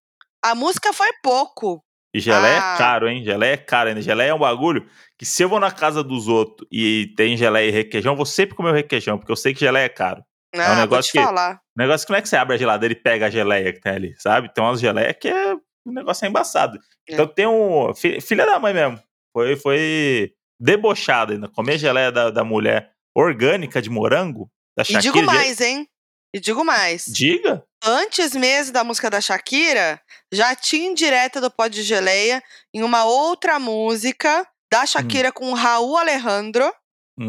A 0.43 0.55
música 0.55 0.91
foi 0.91 1.09
pouco. 1.21 1.83
E 2.13 2.19
geleia 2.19 2.59
Ah. 2.61 2.75
é 2.75 2.77
caro, 2.77 3.07
hein? 3.09 3.23
Geleia 3.23 3.53
é 3.53 3.57
caro 3.57 3.89
ainda. 3.89 4.01
Geleia 4.01 4.29
é 4.29 4.33
um 4.33 4.39
bagulho 4.39 4.85
que 5.17 5.25
se 5.25 5.43
eu 5.43 5.49
vou 5.49 5.59
na 5.59 5.71
casa 5.71 6.03
dos 6.03 6.27
outros 6.27 6.67
e 6.71 7.13
tem 7.15 7.37
geleia 7.37 7.67
e 7.69 7.71
requeijão, 7.71 8.15
vou 8.15 8.25
sempre 8.25 8.55
comer 8.55 8.71
o 8.71 8.73
requeijão, 8.73 9.17
porque 9.17 9.31
eu 9.31 9.35
sei 9.35 9.53
que 9.53 9.59
geleia 9.61 9.85
é 9.85 9.89
caro. 9.89 10.23
Ah, 10.53 10.63
um 10.63 10.67
vou 10.67 10.75
negócio 10.75 11.11
que- 11.13 11.21
falar. 11.23 11.55
O 11.77 11.81
negócio 11.81 12.05
que 12.05 12.11
não 12.11 12.19
é 12.19 12.21
que 12.21 12.27
você 12.27 12.35
abre 12.35 12.55
a 12.55 12.57
geladeira 12.57 12.91
e 12.93 12.95
pega 13.01 13.27
a 13.27 13.29
geleia 13.29 13.71
que 13.71 13.79
tem 13.79 13.93
ali, 13.93 14.13
sabe? 14.17 14.53
Tem 14.53 14.61
umas 14.63 14.81
geleias 14.81 15.15
que 15.19 15.29
é. 15.29 15.53
O 15.85 15.91
negócio 15.91 16.25
é 16.25 16.27
embaçado. 16.27 16.77
É. 17.09 17.13
Então 17.13 17.25
tem 17.25 17.47
um. 17.47 17.93
fi- 17.95 18.19
Filha 18.19 18.45
da 18.45 18.59
mãe 18.59 18.73
mesmo. 18.73 18.99
Foi, 19.33 19.55
foi 19.55 20.31
debochada 20.59 21.33
ainda. 21.33 21.47
Comer 21.47 21.77
geleia 21.77 22.11
da, 22.11 22.29
da 22.29 22.43
mulher 22.43 22.91
orgânica 23.15 23.81
de 23.81 23.89
morango. 23.89 24.49
Da 24.77 24.83
E 24.87 24.97
digo 24.99 25.21
mais, 25.23 25.59
hein? 25.61 25.87
E 26.33 26.39
digo 26.39 26.63
mais. 26.63 27.05
Diga. 27.07 27.63
Antes 27.83 28.33
mesmo 28.35 28.73
da 28.73 28.83
música 28.83 29.09
da 29.09 29.19
Shakira, 29.19 29.99
já 30.31 30.55
tinha 30.55 30.87
indireta 30.89 31.41
do 31.41 31.49
pó 31.51 31.67
de 31.67 31.81
geleia 31.83 32.41
em 32.73 32.83
uma 32.83 33.03
outra 33.05 33.59
música 33.59 34.47
da 34.71 34.85
Shakira 34.85 35.31
com 35.31 35.51
o 35.51 35.55
Raul 35.55 35.97
Alejandro, 35.97 36.71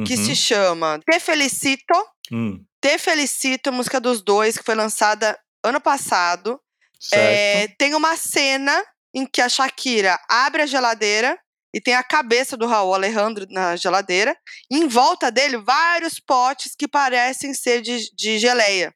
que 0.07 0.15
Uhum, 0.15 0.25
se 0.25 0.37
chama 0.37 1.01
Te 1.11 1.19
Felicito. 1.19 1.95
hum, 2.31 2.63
Te 2.81 2.99
Felicito, 2.99 3.73
música 3.73 4.01
dos 4.01 4.23
dois, 4.23 4.57
que 4.59 4.65
foi 4.65 4.75
lançada 4.75 5.39
ano 5.65 5.81
passado. 5.81 6.61
certo. 7.01 7.15
É, 7.19 7.69
tem 7.79 7.95
uma 7.95 8.17
cena 8.17 8.85
em 9.15 9.27
que 9.27 9.41
a 9.41 9.49
Shakira 9.49 10.19
abre 10.29 10.63
a 10.63 10.67
geladeira 10.67 11.39
e 11.75 11.81
tem 11.81 11.95
a 11.95 12.03
cabeça 12.03 12.57
do 12.57 12.67
Raul 12.67 12.95
Alejandro 12.95 13.47
na 13.51 13.77
geladeira. 13.77 14.37
E 14.71 14.79
em 14.79 14.89
volta 14.89 15.31
dele, 15.31 15.57
vários 15.59 16.21
potes 16.21 16.75
que 16.79 16.87
parecem 16.89 17.55
ser 17.55 17.81
de, 17.83 18.11
de 18.15 18.39
geleia. 18.39 18.93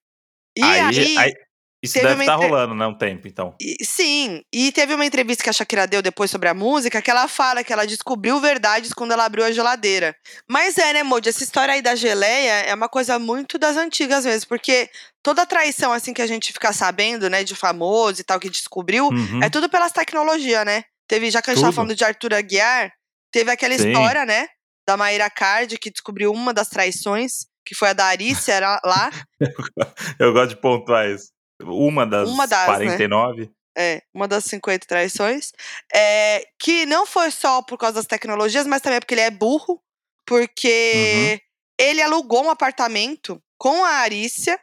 E 0.56 0.62
aí, 0.62 1.16
aí- 1.18 1.34
isso 1.82 1.92
teve 1.94 2.08
deve 2.08 2.22
estar 2.22 2.34
entre- 2.36 2.48
rolando, 2.48 2.74
né? 2.74 2.86
Um 2.86 2.96
tempo, 2.96 3.28
então. 3.28 3.54
e- 3.60 3.84
sim, 3.84 4.40
e 4.52 4.72
teve 4.72 4.94
uma 4.94 5.04
entrevista 5.04 5.44
que 5.44 5.50
a 5.50 5.52
Shakira 5.52 5.86
deu 5.86 6.00
depois 6.02 6.30
sobre 6.30 6.48
a 6.48 6.54
música 6.54 7.02
que 7.02 7.10
ela 7.10 7.28
fala 7.28 7.62
que 7.62 7.72
ela 7.72 7.86
descobriu 7.86 8.40
verdades 8.40 8.92
quando 8.94 9.12
ela 9.12 9.26
abriu 9.26 9.44
a 9.44 9.52
geladeira. 9.52 10.16
Mas 10.50 10.78
é, 10.78 10.94
né, 10.94 11.02
Moody? 11.02 11.28
Essa 11.28 11.44
história 11.44 11.74
aí 11.74 11.82
da 11.82 11.94
geleia 11.94 12.62
é 12.62 12.74
uma 12.74 12.88
coisa 12.88 13.18
muito 13.18 13.58
das 13.58 13.76
antigas 13.76 14.24
mesmo, 14.24 14.48
porque 14.48 14.88
toda 15.22 15.44
traição 15.46 15.92
assim 15.92 16.14
que 16.14 16.22
a 16.22 16.26
gente 16.26 16.52
fica 16.52 16.72
sabendo, 16.72 17.28
né, 17.28 17.44
de 17.44 17.54
famoso 17.54 18.20
e 18.22 18.24
tal, 18.24 18.40
que 18.40 18.48
descobriu, 18.50 19.08
Uhum. 19.08 19.42
é 19.42 19.50
tudo 19.50 19.68
pelas 19.68 19.92
tecnologias, 19.92 20.64
né? 20.64 20.82
Teve, 21.08 21.30
já 21.30 21.40
que 21.40 21.50
a 21.50 21.54
gente 21.54 21.62
tava 21.62 21.72
Tudo. 21.72 21.76
falando 21.76 21.94
de 21.94 22.04
Arthur 22.04 22.34
Aguiar, 22.34 22.92
teve 23.30 23.50
aquela 23.50 23.76
Sim. 23.76 23.86
história, 23.86 24.24
né, 24.24 24.48
da 24.86 24.96
Maíra 24.96 25.28
Card, 25.30 25.78
que 25.78 25.90
descobriu 25.90 26.32
uma 26.32 26.52
das 26.52 26.68
traições, 26.68 27.46
que 27.64 27.74
foi 27.74 27.88
a 27.88 27.92
da 27.92 28.06
Arícia 28.06 28.52
era 28.52 28.80
lá. 28.84 29.10
Eu 30.18 30.32
gosto 30.32 30.50
de 30.50 30.60
pontuar 30.60 31.08
isso. 31.08 31.30
Uma 31.62 32.06
das, 32.06 32.28
Uma 32.28 32.46
das, 32.46 32.66
né? 32.66 32.74
49. 32.74 33.50
É, 33.76 34.02
uma 34.14 34.26
das 34.26 34.44
50 34.44 34.86
traições. 34.86 35.52
É, 35.92 36.46
que 36.58 36.86
não 36.86 37.06
foi 37.06 37.30
só 37.30 37.62
por 37.62 37.76
causa 37.76 37.96
das 37.96 38.06
tecnologias, 38.06 38.66
mas 38.66 38.80
também 38.80 39.00
porque 39.00 39.14
ele 39.14 39.20
é 39.20 39.30
burro. 39.30 39.82
Porque 40.26 41.40
ele 41.78 42.02
alugou 42.02 42.44
um 42.44 42.50
apartamento 42.50 43.40
com 43.58 43.84
a 43.84 43.90
Arícia, 43.90 44.58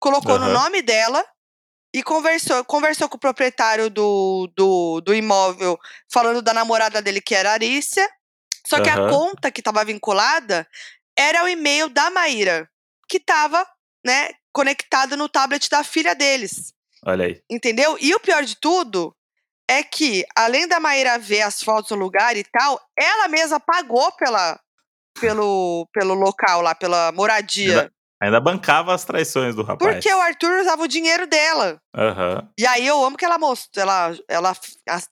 colocou 0.00 0.38
no 0.38 0.46
Aham. 0.46 0.54
nome 0.54 0.82
dela 0.82 1.24
e 1.94 2.02
conversou, 2.02 2.64
conversou 2.64 3.08
com 3.08 3.16
o 3.16 3.20
proprietário 3.20 3.88
do, 3.88 4.50
do, 4.56 5.00
do 5.00 5.14
imóvel, 5.14 5.78
falando 6.12 6.42
da 6.42 6.52
namorada 6.52 7.00
dele, 7.00 7.20
que 7.20 7.36
era 7.36 7.50
a 7.50 7.52
Arícia. 7.52 8.10
Só 8.66 8.80
que 8.80 8.90
a 8.90 8.96
Aham. 8.96 9.10
conta 9.10 9.52
que 9.52 9.60
estava 9.60 9.84
vinculada 9.84 10.66
era 11.16 11.44
o 11.44 11.48
e-mail 11.48 11.88
da 11.88 12.10
Maíra, 12.10 12.68
que 13.08 13.18
estava 13.18 13.64
né, 14.04 14.30
conectado 14.52 15.16
no 15.16 15.28
tablet 15.28 15.70
da 15.70 15.84
filha 15.84 16.16
deles. 16.16 16.74
Olha 17.06 17.26
aí. 17.26 17.40
Entendeu? 17.48 17.96
E 18.00 18.12
o 18.12 18.18
pior 18.18 18.42
de 18.42 18.56
tudo 18.56 19.14
é 19.68 19.84
que, 19.84 20.26
além 20.34 20.66
da 20.66 20.80
Maíra 20.80 21.16
ver 21.16 21.42
as 21.42 21.62
fotos 21.62 21.90
do 21.90 21.94
lugar 21.94 22.36
e 22.36 22.42
tal, 22.42 22.80
ela 22.98 23.28
mesma 23.28 23.60
pagou 23.60 24.10
pela, 24.16 24.58
pelo, 25.20 25.88
pelo 25.92 26.14
local 26.14 26.60
lá, 26.60 26.74
pela 26.74 27.12
moradia. 27.12 27.92
Ainda 28.22 28.40
bancava 28.40 28.94
as 28.94 29.04
traições 29.04 29.54
do 29.54 29.62
rapaz. 29.62 29.92
Porque 29.92 30.12
o 30.12 30.20
Arthur 30.20 30.60
usava 30.60 30.82
o 30.82 30.88
dinheiro 30.88 31.26
dela. 31.26 31.78
Aham. 31.94 32.48
E 32.58 32.66
aí 32.66 32.86
eu 32.86 33.04
amo 33.04 33.16
que 33.16 33.24
ela 33.24 33.38
mostrou, 33.38 33.82
ela, 33.82 34.16
ela, 34.28 34.56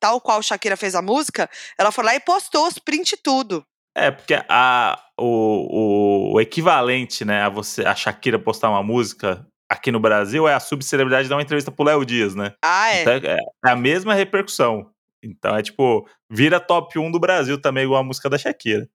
tal 0.01 0.21
qual 0.21 0.43
Shakira 0.43 0.77
fez 0.77 0.95
a 0.95 1.03
música, 1.03 1.49
ela 1.79 1.93
foi 1.93 2.05
lá 2.05 2.15
e 2.15 2.21
postou 2.21 2.67
os 2.67 2.79
print 2.79 3.13
e 3.13 3.17
tudo. 3.17 3.65
É, 3.95 4.11
porque 4.11 4.35
a, 4.49 4.99
o, 5.19 5.27
o, 5.27 6.35
o 6.35 6.41
equivalente, 6.41 7.25
né, 7.25 7.43
a 7.43 7.49
você 7.49 7.85
a 7.85 7.95
Shakira 7.95 8.39
postar 8.39 8.71
uma 8.71 8.83
música 8.83 9.47
aqui 9.71 9.91
no 9.91 10.01
Brasil 10.01 10.49
é 10.49 10.55
a 10.55 10.61
subcelebridade 10.61 11.29
dar 11.29 11.37
uma 11.37 11.43
entrevista 11.43 11.71
pro 11.71 11.85
Léo 11.85 12.05
Dias, 12.05 12.35
né? 12.35 12.55
Ah, 12.63 12.95
é. 12.95 13.03
Então, 13.03 13.15
é 13.15 13.39
a 13.65 13.77
mesma 13.77 14.15
repercussão. 14.15 14.91
Então 15.23 15.57
é 15.57 15.63
tipo, 15.63 16.07
vira 16.31 16.59
top 16.59 16.99
1 16.99 17.11
do 17.11 17.21
Brasil 17.21 17.61
também, 17.61 17.85
igual 17.85 18.01
a 18.01 18.05
música 18.05 18.29
da 18.29 18.39
Shakira. 18.39 18.89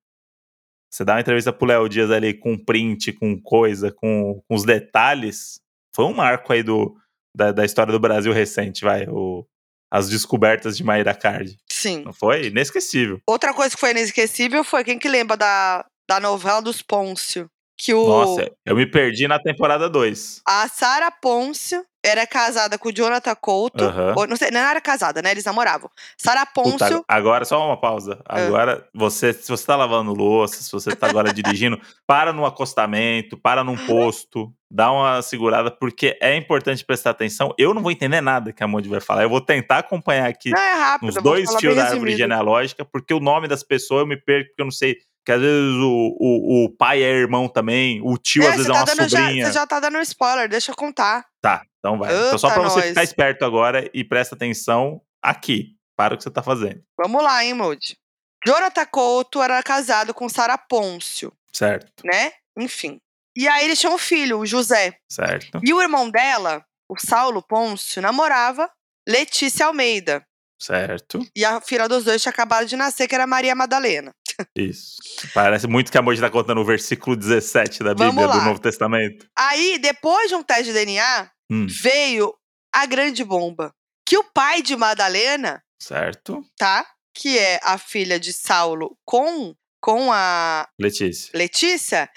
Você 0.90 1.04
dá 1.04 1.14
uma 1.14 1.22
entrevista 1.22 1.52
pro 1.52 1.68
Léo 1.68 1.90
Dias 1.90 2.10
ali 2.12 2.34
com 2.34 2.58
print, 2.58 3.14
com 3.14 3.40
coisa, 3.42 3.92
com, 3.92 4.42
com 4.48 4.56
os 4.56 4.64
detalhes. 4.64 5.60
Foi 5.96 6.06
um 6.06 6.14
marco 6.14 6.52
aí 6.54 6.64
do, 6.64 6.96
da, 7.36 7.52
da 7.52 7.66
história 7.66 7.92
do 7.92 8.00
Brasil 8.00 8.32
recente, 8.32 8.84
vai. 8.84 9.06
O, 9.08 9.46
as 9.92 10.10
descobertas 10.10 10.76
de 10.78 10.84
Maíra 10.84 11.14
Card. 11.14 11.58
Sim. 11.72 12.04
Não 12.04 12.14
foi? 12.14 12.48
Inesquecível. 12.48 13.20
Outra 13.28 13.54
coisa 13.54 13.74
que 13.74 13.80
foi 13.80 13.92
inesquecível 13.92 14.64
foi 14.64 14.84
quem 14.84 15.00
que 15.00 15.08
lembra 15.08 15.38
da, 15.38 15.86
da 16.10 16.20
novela 16.20 16.62
dos 16.62 16.82
Pôncio? 16.82 17.50
Que 17.80 17.94
o, 17.94 18.08
Nossa, 18.08 18.52
eu 18.66 18.76
me 18.76 18.90
perdi 18.90 19.28
na 19.28 19.40
temporada 19.40 19.88
2. 19.88 20.42
a 20.48 20.68
Sara 20.68 21.12
Pôncio 21.12 21.86
era 22.08 22.26
casada 22.26 22.78
com 22.78 22.90
o 22.90 22.92
Jonathan 22.94 23.36
Couto. 23.36 23.84
Aham. 23.84 24.14
Ou, 24.18 24.28
não, 24.28 24.36
sei, 24.36 24.50
não 24.52 24.60
era 24.60 24.80
casada, 24.82 25.22
né? 25.22 25.32
Eles 25.32 25.46
namoravam. 25.46 25.90
Sara 26.18 26.46
Puta, 26.46 26.70
Pôncio. 26.78 27.06
agora, 27.08 27.46
só 27.46 27.66
uma 27.66 27.80
pausa. 27.80 28.20
Ah. 28.28 28.42
Agora, 28.46 28.88
você, 28.94 29.34
se 29.34 29.50
você 29.50 29.66
tá 29.66 29.76
lavando 29.76 30.14
louça, 30.14 30.62
se 30.62 30.72
você 30.72 30.96
tá 30.96 31.08
agora 31.08 31.34
dirigindo, 31.34 31.80
para 32.08 32.32
num 32.34 32.46
acostamento, 32.46 33.38
para 33.38 33.64
num 33.64 33.76
posto, 33.86 34.52
dá 34.70 34.92
uma 34.92 35.22
segurada, 35.22 35.72
porque 35.72 36.18
é 36.22 36.36
importante 36.36 36.84
prestar 36.86 37.12
atenção. 37.12 37.54
Eu 37.58 37.74
não 37.74 37.82
vou 37.82 37.92
entender 37.92 38.22
nada 38.22 38.52
que 38.52 38.64
a 38.64 38.68
Moody 38.68 38.90
vai 38.90 39.00
falar. 39.02 39.24
Eu 39.24 39.30
vou 39.30 39.42
tentar 39.42 39.80
acompanhar 39.80 40.28
aqui 40.28 40.50
Não, 40.52 40.60
é 40.60 40.74
rápido. 40.74 41.06
nos 41.08 41.24
dois 41.24 41.54
fios 41.56 41.76
da 41.76 41.84
árvore 41.84 42.12
resumido. 42.12 42.18
genealógica, 42.18 42.86
porque 42.86 43.14
o 43.14 43.20
nome 43.20 43.48
das 43.48 43.64
pessoas 43.64 44.02
eu 44.02 44.08
me 44.08 44.18
perco, 44.18 44.50
porque 44.50 44.62
eu 44.62 44.66
não 44.66 44.72
sei. 44.72 44.98
Que 45.28 45.34
às 45.34 45.42
vezes 45.42 45.74
o, 45.76 46.16
o, 46.18 46.64
o 46.64 46.70
pai 46.70 47.04
é 47.04 47.10
irmão 47.12 47.50
também, 47.50 48.00
o 48.02 48.18
tio 48.18 48.44
É, 48.44 48.48
às 48.48 48.56
vezes 48.56 48.68
você 48.68 48.72
é 48.72 48.74
tá 48.74 48.80
uma 48.80 48.86
dando 48.86 49.10
já, 49.10 49.20
sobrinha. 49.20 49.46
você 49.46 49.52
já 49.52 49.68
tá 49.68 49.80
dando 49.82 50.00
spoiler, 50.00 50.48
deixa 50.48 50.72
eu 50.72 50.76
contar. 50.78 51.26
Tá, 51.42 51.66
então 51.80 51.98
vai. 51.98 52.16
então 52.16 52.38
só 52.38 52.50
pra 52.50 52.64
você 52.64 52.80
nós. 52.80 52.88
ficar 52.88 53.04
esperto 53.04 53.44
agora 53.44 53.90
e 53.94 54.06
presta 54.06 54.36
atenção 54.36 55.02
aqui. 55.22 55.76
Para 55.98 56.14
o 56.14 56.18
que 56.18 56.24
você 56.24 56.32
tá 56.32 56.42
fazendo. 56.42 56.82
Vamos 56.98 57.22
lá, 57.22 57.44
hein, 57.44 57.54
Moody. 57.54 57.98
Jonathan 58.46 58.86
Couto 58.86 59.42
era 59.44 59.62
casado 59.62 60.14
com 60.14 60.30
Sara 60.30 60.58
Pôncio, 60.58 61.34
Certo, 61.52 61.92
né? 62.06 62.32
Enfim. 62.58 62.98
E 63.36 63.50
aí 63.50 63.66
eles 63.66 63.78
tinham 63.82 63.96
um 63.96 63.98
filho, 63.98 64.40
o 64.40 64.46
José. 64.46 64.98
certo, 65.12 65.60
E 65.62 65.74
o 65.74 65.82
irmão 65.82 66.10
dela, 66.10 66.64
o 66.90 66.98
Saulo 66.98 67.44
Pôncio, 67.44 68.02
namorava 68.02 68.70
Letícia 69.06 69.66
Almeida. 69.66 70.26
Certo. 70.60 71.20
E 71.36 71.44
a 71.46 71.60
filha 71.62 71.88
dos 71.88 72.04
dois 72.04 72.22
tinha 72.22 72.32
acabado 72.32 72.66
de 72.68 72.76
nascer, 72.76 73.08
que 73.08 73.16
era 73.16 73.28
Maria 73.28 73.56
Madalena. 73.56 74.14
Isso. 74.56 74.98
Parece 75.34 75.68
muito 75.68 75.92
que 75.92 75.98
a 75.98 76.02
Moji 76.02 76.22
tá 76.22 76.30
contando 76.30 76.62
o 76.62 76.66
versículo 76.66 77.16
17 77.16 77.84
da 77.84 77.94
Bíblia 77.96 78.28
do. 78.28 78.42
Novo 78.42 78.60
Testamento. 78.60 79.26
Aí, 79.38 79.80
depois 79.80 80.30
de 80.30 80.36
um 80.36 80.44
teste 80.44 80.66
de 80.66 80.74
DNA, 80.74 81.32
Hum, 81.50 81.66
veio 81.70 82.34
a 82.74 82.86
grande 82.86 83.24
bomba. 83.24 83.74
Que 84.06 84.18
o 84.18 84.24
pai 84.34 84.62
de 84.62 84.76
Madalena, 84.76 85.64
certo. 85.82 86.44
tá? 86.58 86.86
Que 87.16 87.38
é 87.40 87.60
a 87.64 87.78
filha 87.78 88.20
de 88.20 88.32
Saulo 88.34 88.98
com, 89.06 89.56
com 89.82 90.12
a 90.12 90.68
Letícia. 90.80 91.32
Letícia, 91.34 92.10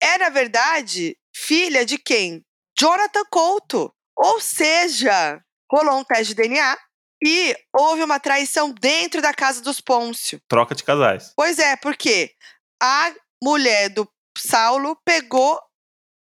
é, 0.00 0.18
na 0.18 0.28
verdade, 0.28 1.16
filha 1.34 1.84
de 1.84 1.98
quem? 1.98 2.42
Jonathan 2.78 3.24
Couto. 3.30 3.92
Ou 4.16 4.40
seja, 4.40 5.40
rolou 5.70 5.98
um 5.98 6.04
teste 6.04 6.34
de 6.34 6.42
DNA 6.42 6.76
e 7.22 7.56
houve 7.74 8.02
uma 8.02 8.20
traição 8.20 8.72
dentro 8.72 9.20
da 9.22 9.32
casa 9.34 9.60
dos 9.62 9.80
Pôncio. 9.80 10.40
Troca 10.48 10.74
de 10.74 10.84
casais. 10.84 11.32
Pois 11.36 11.58
é, 11.58 11.76
porque 11.76 12.32
a 12.82 13.12
mulher 13.42 13.88
do 13.90 14.08
Saulo 14.36 14.96
pegou 15.04 15.58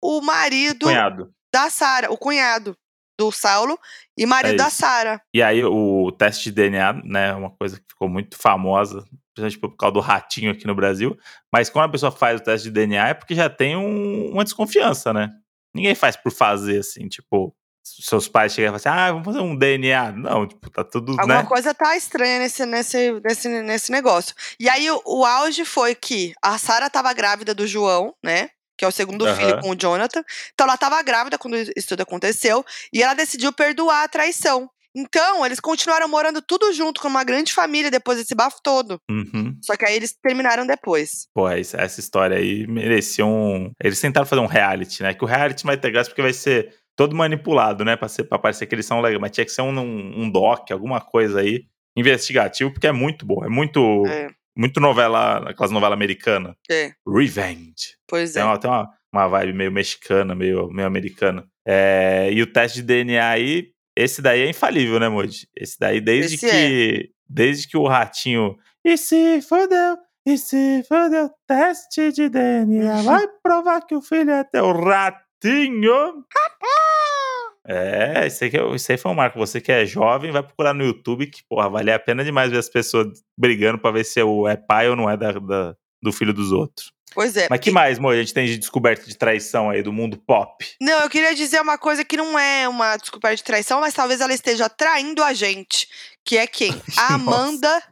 o 0.03 0.21
marido 0.21 0.87
Cunhado. 0.87 1.33
da 1.53 1.69
Sara, 1.71 2.11
o 2.13 2.17
cunhado 2.17 2.77
do 3.19 3.33
Saulo 3.33 3.79
e 4.17 4.25
marido 4.25 4.55
É 4.55 4.57
da. 4.65 4.71
Sara. 4.71 5.21
E 5.35 5.43
aí, 5.43 5.65
o 5.65 6.11
teste 6.13 6.45
de 6.45 6.53
DNA, 6.53 6.93
né, 7.05 7.29
é 7.31 7.35
uma 7.35 7.51
coisa 7.51 7.77
que 7.79 7.85
ficou 7.91 8.09
muito 8.09 8.39
famosa, 8.39 9.05
principalmente 9.35 9.59
por 9.59 9.77
causa 9.77 9.95
do 9.95 10.01
ratinho 10.01 10.53
aqui 10.53 10.67
no 10.67 10.75
Brasil. 10.75 11.19
Mas 11.53 11.69
quando 11.69 11.87
a 11.87 11.89
pessoa 11.91 12.13
faz 12.13 12.41
o 12.41 12.45
teste 12.45 12.69
de 12.69 12.75
DNA 12.75 13.09
é 13.09 13.15
porque 13.15 13.35
já 13.35 13.51
tem 13.51 13.77
um- 13.77 14.31
uma 14.31 14.45
desconfiança, 14.45 15.13
né? 15.13 15.31
Ninguém 15.75 15.95
faz 15.97 16.17
por 16.17 16.31
fazer, 16.33 16.79
assim, 16.79 17.09
tipo, 17.09 17.55
seus 18.01 18.29
pais 18.29 18.53
chegam 18.53 18.75
e 18.75 18.79
falam 18.79 18.97
assim, 18.97 19.09
ah, 19.09 19.13
vamos 19.13 19.25
fazer 19.25 19.41
um 19.41 19.57
DNA. 19.57 20.13
Não, 20.13 20.47
tipo, 20.47 20.71
tá 20.71 20.85
tudo, 20.85 21.13
Alguma 21.13 21.43
né? 21.43 21.45
coisa 21.45 21.75
tá 21.75 21.97
estranha 21.97 22.39
nesse, 22.39 22.65
nesse, 22.67 23.13
nesse, 23.25 23.49
nesse 23.63 23.93
negócio. 23.93 24.35
E 24.59 24.69
aí, 24.69 24.91
o, 24.91 25.03
o 25.05 25.25
auge 25.25 25.65
foi 25.65 25.95
que 25.95 26.33
a 26.43 26.59
Sara 26.59 26.91
tava 26.91 27.13
grávida 27.13 27.55
do 27.55 27.67
João, 27.67 28.15
né? 28.23 28.51
Que 28.77 28.85
é 28.85 28.89
o 28.89 28.93
segundo 28.93 29.27
Aham. 29.27 29.37
filho 29.37 29.61
com 29.61 29.71
o 29.71 29.77
Jonathan. 29.77 30.23
Então, 30.55 30.67
ela 30.67 30.77
tava 30.77 31.03
grávida 31.03 31.37
quando 31.37 31.57
isso 31.57 31.89
tudo 31.89 32.03
aconteceu. 32.03 32.65
E 32.93 33.03
ela 33.03 33.15
decidiu 33.15 33.53
perdoar 33.53 34.05
a 34.05 34.09
traição. 34.09 34.71
Então, 34.97 35.45
eles 35.45 35.61
continuaram 35.61 36.09
morando 36.09 36.41
tudo 36.43 36.73
junto, 36.73 37.01
com 37.01 37.09
uma 37.09 37.23
grande 37.23 37.53
família, 37.53 37.91
depois 37.91 38.19
desse 38.19 38.35
bafo 38.35 38.59
todo. 38.63 39.01
Uhum. 39.11 39.57
Só 39.63 39.77
que 39.77 39.85
aí 39.85 39.95
eles 39.95 40.15
terminaram 40.21 40.67
depois. 40.67 41.29
Pô, 41.35 41.49
essa 41.49 41.77
essa 41.77 42.01
história 42.01 42.37
aí 42.37 42.67
merecia 42.67 43.25
um. 43.25 43.71
Eles 43.83 44.01
tentaram 44.01 44.27
fazer 44.27 44.43
um 44.43 44.47
reality, 44.47 45.03
né? 45.03 45.15
Que 45.15 45.25
o 45.25 45.27
reality 45.27 45.65
vai 45.65 45.77
ter 45.77 45.91
graça 45.91 46.11
porque 46.11 46.23
vai 46.23 46.33
ser 46.33 46.75
todo 46.99 47.15
manipulado, 47.15 47.85
né? 47.85 47.95
Pra, 47.97 48.09
ser, 48.09 48.25
pra 48.25 48.41
parecer 48.41 48.67
que 48.67 48.75
eles 48.75 48.85
são 48.85 49.01
legais. 49.01 49.21
Mas 49.21 49.31
tinha 49.31 49.45
que 49.45 49.53
ser 49.53 49.63
um, 49.63 49.71
um, 49.79 50.23
um 50.23 50.29
doc, 50.31 50.69
alguma 50.73 51.01
coisa 51.01 51.39
aí, 51.41 51.65
investigativo, 51.97 52.73
porque 52.73 52.89
é 52.89 52.93
muito 52.93 53.25
bom. 53.25 53.45
É 53.45 53.49
muito, 53.49 54.05
É, 54.07 54.29
muito 54.57 54.81
novela, 54.81 55.49
aquelas 55.49 55.71
novelas 55.71 55.95
americanas. 55.95 56.55
é. 56.69 56.93
Revenge. 57.07 57.97
Pois 58.09 58.33
Tem, 58.33 58.43
é. 58.43 58.45
uma, 58.45 58.59
tem 58.59 58.69
uma, 58.69 58.89
uma 59.15 59.29
vibe 59.29 59.53
meio 59.53 59.71
mexicana, 59.73 60.35
meio, 60.35 60.69
meio 60.73 60.89
americana. 60.89 61.47
É, 61.67 62.31
e 62.33 62.43
o 62.43 62.53
teste 62.53 62.79
de 62.81 62.87
DNA 62.87 63.29
aí, 63.29 63.69
esse 63.97 64.21
daí 64.21 64.41
é 64.43 64.51
infalível, 64.51 64.99
né, 64.99 65.09
Moji? 65.09 65.47
Esse 65.57 65.79
daí, 65.79 66.01
desde 66.01 66.35
Esse 66.35 66.47
é. 66.47 66.51
que. 66.51 67.11
Desde 67.31 67.69
que 67.69 67.77
o 67.77 67.87
ratinho. 67.87 68.57
E 68.85 68.97
se 68.97 69.41
fodeu? 69.43 69.99
E 70.27 70.37
se 70.39 70.83
fodeu? 70.89 71.31
Teste 71.47 72.11
de 72.11 72.29
DNA. 72.29 73.03
Vai 73.03 73.27
provar 73.43 73.83
que 73.83 73.95
o 73.95 74.01
filho 74.01 74.31
é 74.31 74.43
teu 74.45 74.73
ratinho. 75.43 76.25
É, 77.67 78.27
isso 78.27 78.43
aí, 78.45 78.51
que 78.51 78.57
é- 78.57 78.75
isso 78.75 78.91
aí 78.93 78.99
foi 78.99 79.11
um 79.13 79.15
marco. 79.15 79.39
Você 79.39 79.61
que 79.61 79.71
é 79.71 79.85
jovem, 79.85 80.31
vai 80.31 80.43
procurar 80.43 80.73
no 80.75 80.85
YouTube 80.85 81.27
que, 81.27 81.43
porra, 81.49 81.69
vale 81.69 81.93
a 81.93 81.99
pena 81.99 82.25
demais 82.25 82.51
ver 82.51 82.59
as 82.59 82.69
pessoas 82.69 83.23
brigando 83.37 83.79
pra 83.79 83.91
ver 83.91 84.05
se 84.05 84.21
é, 84.21 84.25
é 84.51 84.57
pai 84.57 84.89
ou 84.89 84.97
não 84.97 85.09
é 85.11 85.17
da, 85.17 85.33
da- 85.33 85.77
do 86.03 86.13
filho 86.13 86.33
dos 86.33 86.53
outros. 86.53 86.93
Pois 87.15 87.37
é. 87.37 87.47
Mas 87.49 87.61
que 87.61 87.71
mais, 87.71 87.99
Mo, 87.99 88.11
a 88.11 88.17
gente 88.17 88.35
tem 88.35 88.47
de 88.47 88.59
descoberta 88.59 89.07
de 89.07 89.17
traição 89.17 89.71
aí 89.71 89.83
do 89.83 89.93
mundo 89.93 90.19
pop? 90.19 90.65
Não, 90.81 91.01
eu 91.01 91.09
queria 91.09 91.35
dizer 91.35 91.61
uma 91.61 91.79
coisa 91.79 92.05
que 92.05 92.17
não 92.19 92.39
é 92.39 92.69
uma 92.69 92.97
desculpa 92.99 93.35
de 93.35 93.43
traição, 93.43 93.81
mas 93.81 93.95
talvez 93.95 94.21
ela 94.21 94.33
esteja 94.35 94.69
traindo 94.69 95.23
a 95.25 95.33
gente. 95.33 95.89
Que 96.25 96.37
é 96.37 96.47
quem? 96.47 96.71
A 96.99 97.15
Amanda 97.15 97.83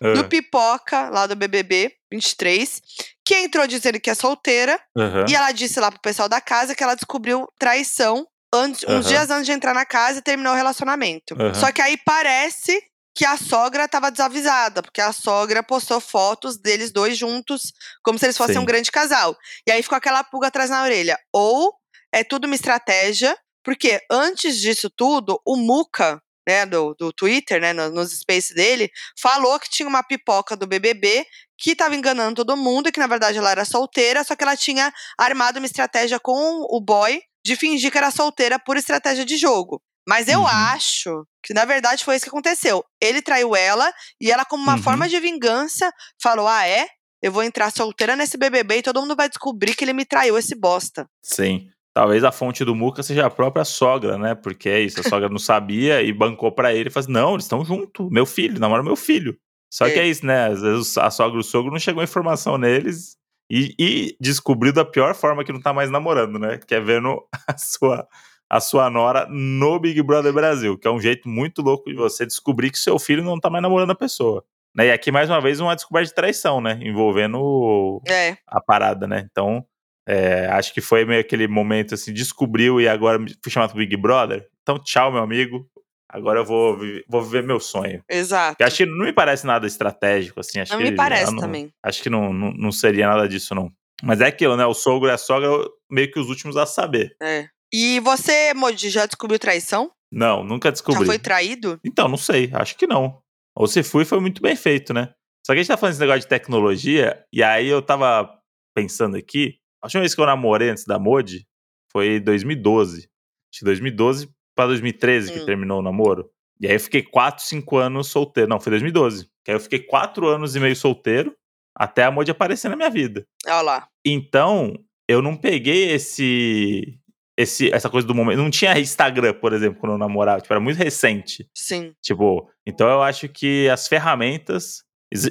do 0.00 0.20
Ah, 0.20 0.24
Pipoca, 0.24 1.08
lá 1.10 1.26
do 1.26 1.34
BBB 1.34 1.92
23, 2.12 2.80
que 3.24 3.34
entrou 3.34 3.66
dizendo 3.66 3.98
que 4.00 4.08
é 4.10 4.14
solteira. 4.14 4.80
aham. 4.96 5.24
E 5.28 5.34
ela 5.34 5.50
disse 5.50 5.80
lá 5.80 5.90
pro 5.90 6.00
pessoal 6.00 6.28
da 6.28 6.40
casa 6.40 6.74
que 6.74 6.82
ela 6.84 6.94
descobriu 6.94 7.48
traição 7.58 8.24
antes, 8.54 8.84
uns 8.84 8.90
Aham. 8.90 9.00
dias 9.08 9.30
antes 9.30 9.46
de 9.46 9.52
entrar 9.52 9.74
na 9.74 9.84
casa 9.84 10.20
e 10.20 10.22
terminou 10.22 10.52
o 10.52 10.56
relacionamento. 10.56 11.34
Aham. 11.34 11.54
Só 11.54 11.72
que 11.72 11.82
aí 11.82 11.96
parece 12.04 12.80
que 13.14 13.24
a 13.26 13.36
sogra 13.36 13.86
tava 13.86 14.10
desavisada, 14.10 14.82
porque 14.82 15.00
a 15.00 15.12
sogra 15.12 15.62
postou 15.62 16.00
fotos 16.00 16.56
deles 16.56 16.90
dois 16.90 17.16
juntos, 17.18 17.72
como 18.02 18.18
se 18.18 18.26
eles 18.26 18.36
fossem 18.36 18.54
Sim. 18.54 18.60
um 18.60 18.64
grande 18.64 18.90
casal. 18.90 19.36
E 19.66 19.70
aí 19.70 19.82
ficou 19.82 19.96
aquela 19.98 20.24
pulga 20.24 20.46
atrás 20.48 20.70
na 20.70 20.82
orelha. 20.82 21.18
Ou 21.32 21.74
é 22.12 22.24
tudo 22.24 22.46
uma 22.46 22.54
estratégia, 22.54 23.36
porque 23.62 24.00
antes 24.10 24.58
disso 24.58 24.88
tudo, 24.90 25.40
o 25.46 25.56
Muca, 25.56 26.20
né, 26.48 26.66
do, 26.66 26.94
do 26.94 27.12
Twitter, 27.12 27.60
né, 27.60 27.72
no- 27.72 27.90
nos 27.90 28.10
spaces 28.18 28.54
dele, 28.54 28.90
falou 29.20 29.60
que 29.60 29.70
tinha 29.70 29.88
uma 29.88 30.02
pipoca 30.02 30.56
do 30.56 30.66
BBB 30.66 31.24
que 31.58 31.76
tava 31.76 31.94
enganando 31.94 32.36
todo 32.44 32.56
mundo 32.56 32.88
e 32.88 32.92
que 32.92 32.98
na 32.98 33.06
verdade 33.06 33.38
ela 33.38 33.50
era 33.50 33.64
solteira, 33.64 34.24
só 34.24 34.34
que 34.34 34.42
ela 34.42 34.56
tinha 34.56 34.92
armado 35.16 35.58
uma 35.58 35.66
estratégia 35.66 36.18
com 36.18 36.66
o 36.68 36.80
boy 36.80 37.20
de 37.44 37.54
fingir 37.56 37.92
que 37.92 37.98
era 37.98 38.10
solteira 38.10 38.58
por 38.58 38.76
estratégia 38.76 39.24
de 39.24 39.36
jogo. 39.36 39.80
Mas 40.08 40.28
eu 40.28 40.40
Uhum. 40.40 40.46
acho 40.46 41.24
que 41.42 41.54
na 41.54 41.64
verdade 41.64 42.04
foi 42.04 42.16
isso 42.16 42.24
que 42.24 42.28
aconteceu. 42.30 42.84
Ele 43.00 43.22
traiu 43.22 43.54
ela 43.54 43.92
e 44.20 44.30
ela, 44.30 44.44
como 44.44 44.62
uma 44.62 44.76
Uhum. 44.76 44.82
forma 44.82 45.08
de 45.08 45.18
vingança, 45.20 45.90
falou: 46.22 46.46
Ah, 46.48 46.66
é? 46.66 46.86
Eu 47.22 47.30
vou 47.30 47.42
entrar 47.44 47.70
solteira 47.70 48.16
nesse 48.16 48.36
BBB 48.36 48.78
e 48.78 48.82
todo 48.82 49.00
mundo 49.00 49.14
vai 49.14 49.28
descobrir 49.28 49.76
que 49.76 49.84
ele 49.84 49.92
me 49.92 50.04
traiu, 50.04 50.36
esse 50.36 50.56
bosta. 50.56 51.06
Sim. 51.22 51.68
Talvez 51.94 52.24
a 52.24 52.32
fonte 52.32 52.64
do 52.64 52.74
Muca 52.74 53.02
seja 53.02 53.26
a 53.26 53.30
própria 53.30 53.64
sogra, 53.64 54.16
né? 54.18 54.34
Porque 54.34 54.68
é 54.68 54.80
isso, 54.80 54.98
a 54.98 55.02
sogra 55.04 55.28
não 55.28 55.38
sabia 55.38 56.02
e 56.02 56.12
bancou 56.12 56.50
pra 56.50 56.72
ele 56.74 56.88
e 56.88 56.90
falou 56.90 57.04
assim, 57.04 57.12
não, 57.12 57.32
eles 57.34 57.44
estão 57.44 57.64
juntos, 57.64 58.08
meu 58.10 58.24
filho, 58.26 58.58
namora 58.58 58.82
meu 58.82 58.96
filho. 58.96 59.36
Só 59.70 59.84
que 59.88 59.98
É. 59.98 60.02
é 60.02 60.06
isso, 60.08 60.24
né? 60.26 60.46
Às 60.48 60.62
vezes 60.62 60.96
a 60.98 61.10
sogra 61.10 61.36
e 61.36 61.40
o 61.40 61.44
sogro 61.44 61.70
não 61.70 61.78
chegou 61.78 62.02
informação 62.02 62.56
neles 62.58 63.14
e, 63.50 63.74
e 63.78 64.16
descobriu 64.20 64.72
da 64.72 64.84
pior 64.84 65.14
forma 65.14 65.44
que 65.44 65.52
não 65.52 65.60
tá 65.60 65.72
mais 65.72 65.90
namorando, 65.90 66.38
né? 66.38 66.58
Que 66.58 66.74
é 66.74 66.80
vendo 66.80 67.22
a 67.46 67.56
sua, 67.58 68.08
a 68.52 68.60
sua 68.60 68.90
nora 68.90 69.26
no 69.30 69.78
Big 69.78 70.02
Brother 70.02 70.30
Brasil, 70.32 70.76
que 70.76 70.86
é 70.86 70.90
um 70.90 71.00
jeito 71.00 71.26
muito 71.26 71.62
louco 71.62 71.88
de 71.88 71.96
você 71.96 72.26
descobrir 72.26 72.70
que 72.70 72.78
seu 72.78 72.98
filho 72.98 73.24
não 73.24 73.40
tá 73.40 73.48
mais 73.48 73.62
namorando 73.62 73.92
a 73.92 73.94
pessoa. 73.94 74.44
Né? 74.76 74.88
E 74.88 74.92
aqui, 74.92 75.10
mais 75.10 75.30
uma 75.30 75.40
vez, 75.40 75.58
uma 75.58 75.74
descoberta 75.74 76.08
de 76.08 76.14
traição, 76.14 76.60
né? 76.60 76.78
Envolvendo 76.82 78.00
É, 78.08 78.36
a 78.46 78.60
parada, 78.60 79.06
né? 79.06 79.26
Então, 79.30 79.64
é, 80.06 80.46
acho 80.48 80.74
que 80.74 80.80
foi 80.80 81.04
meio 81.06 81.20
aquele 81.20 81.48
momento 81.48 81.94
assim, 81.94 82.12
descobriu 82.12 82.78
e 82.80 82.86
agora 82.88 83.18
fui 83.42 83.50
chamado 83.50 83.70
pro 83.70 83.78
Big 83.78 83.96
Brother. 83.96 84.46
Então, 84.62 84.78
tchau, 84.78 85.10
meu 85.12 85.22
amigo. 85.22 85.66
Agora 86.10 86.40
eu 86.40 86.44
vou, 86.44 86.78
vou 87.08 87.22
viver 87.22 87.42
meu 87.42 87.58
sonho. 87.58 88.02
exato. 88.06 88.62
Acho 88.62 88.76
que 88.78 88.86
não 88.86 89.06
me 89.06 89.14
parece 89.14 89.46
nada 89.46 89.66
estratégico, 89.66 90.40
assim. 90.40 90.60
Acho 90.60 90.72
Não 90.74 90.78
que 90.80 90.90
me 90.90 90.94
parece 90.96 91.32
não- 91.32 91.38
também. 91.40 91.70
Acho 91.82 92.02
que 92.02 92.10
não, 92.10 92.34
não, 92.34 92.52
não 92.52 92.70
seria 92.70 93.08
nada 93.08 93.26
disso, 93.26 93.54
não. 93.54 93.70
Mas 94.02 94.20
é 94.20 94.26
aquilo, 94.26 94.54
né? 94.56 94.66
O 94.66 94.74
sogro 94.74 95.08
e 95.08 95.12
a 95.12 95.16
sogra, 95.16 95.48
meio 95.90 96.10
que 96.10 96.20
os 96.20 96.28
últimos 96.28 96.56
a 96.58 96.66
saber. 96.66 97.16
É. 97.22 97.46
E 97.72 98.00
você, 98.00 98.52
Moji, 98.54 98.90
já 98.90 99.06
descobriu 99.06 99.38
traição? 99.38 99.90
Não, 100.12 100.44
nunca 100.44 100.68
Já 100.68 100.72
descobri. 100.72 101.06
foi 101.06 101.18
traído? 101.18 101.80
Então, 101.84 102.06
não 102.08 102.18
sei, 102.18 102.50
acho 102.52 102.76
que 102.76 102.86
não. 102.86 103.20
Ou 103.56 103.66
se 103.66 103.82
fui, 103.82 104.04
foi 104.04 104.20
muito 104.20 104.42
bem 104.42 104.54
feito, 104.56 104.92
né? 104.92 105.14
Só 105.46 105.52
que 105.52 105.58
a 105.58 105.62
gente 105.62 105.68
tá 105.68 105.76
falando 105.76 105.92
desse 105.92 106.00
negócio 106.00 106.20
de 106.20 106.28
tecnologia, 106.28 107.24
e 107.32 107.42
aí 107.42 107.66
eu 107.68 107.80
tava 107.82 108.30
pensando 108.76 109.16
aqui, 109.16 109.56
a 109.82 109.86
última 109.86 110.00
vez 110.02 110.14
que 110.14 110.20
eu 110.20 110.26
namorei 110.26 110.68
antes 110.70 110.84
da 110.84 110.98
Modi 110.98 111.46
foi 111.90 112.16
em 112.16 112.20
2012. 112.20 113.08
Acho 113.52 113.58
que 113.60 113.64
2012 113.64 114.28
pra 114.54 114.66
2013 114.66 115.32
que 115.32 115.40
Hum. 115.40 115.46
terminou 115.46 115.80
o 115.80 115.82
namoro. 115.82 116.30
E 116.60 116.66
aí 116.66 116.74
eu 116.74 116.80
fiquei 116.80 117.02
4, 117.02 117.44
5 117.44 117.76
anos 117.76 118.06
solteiro. 118.08 118.48
Não, 118.48 118.60
foi 118.60 118.70
2012. 118.70 119.26
Que 119.44 119.50
aí 119.50 119.56
eu 119.56 119.60
fiquei 119.60 119.80
4 119.80 120.26
anos 120.28 120.54
e 120.54 120.60
meio 120.60 120.76
solteiro 120.76 121.34
até 121.74 122.04
a 122.04 122.10
Moji 122.10 122.30
aparecer 122.30 122.68
na 122.68 122.76
minha 122.76 122.90
vida. 122.90 123.26
Olha 123.46 123.60
lá. 123.62 123.88
Então, 124.06 124.72
eu 125.08 125.20
não 125.20 125.36
peguei 125.36 125.90
esse. 125.90 126.98
Esse, 127.42 127.72
essa 127.74 127.90
coisa 127.90 128.06
do 128.06 128.14
momento. 128.14 128.38
Não 128.38 128.50
tinha 128.50 128.78
Instagram, 128.78 129.34
por 129.34 129.52
exemplo, 129.52 129.80
quando 129.80 129.92
eu 129.92 129.98
namorava. 129.98 130.40
Tipo, 130.40 130.52
era 130.54 130.60
muito 130.60 130.76
recente. 130.78 131.48
Sim. 131.56 131.92
Tipo, 132.02 132.48
então 132.66 132.88
eu 132.88 133.02
acho 133.02 133.28
que 133.28 133.68
as 133.68 133.88
ferramentas. 133.88 134.82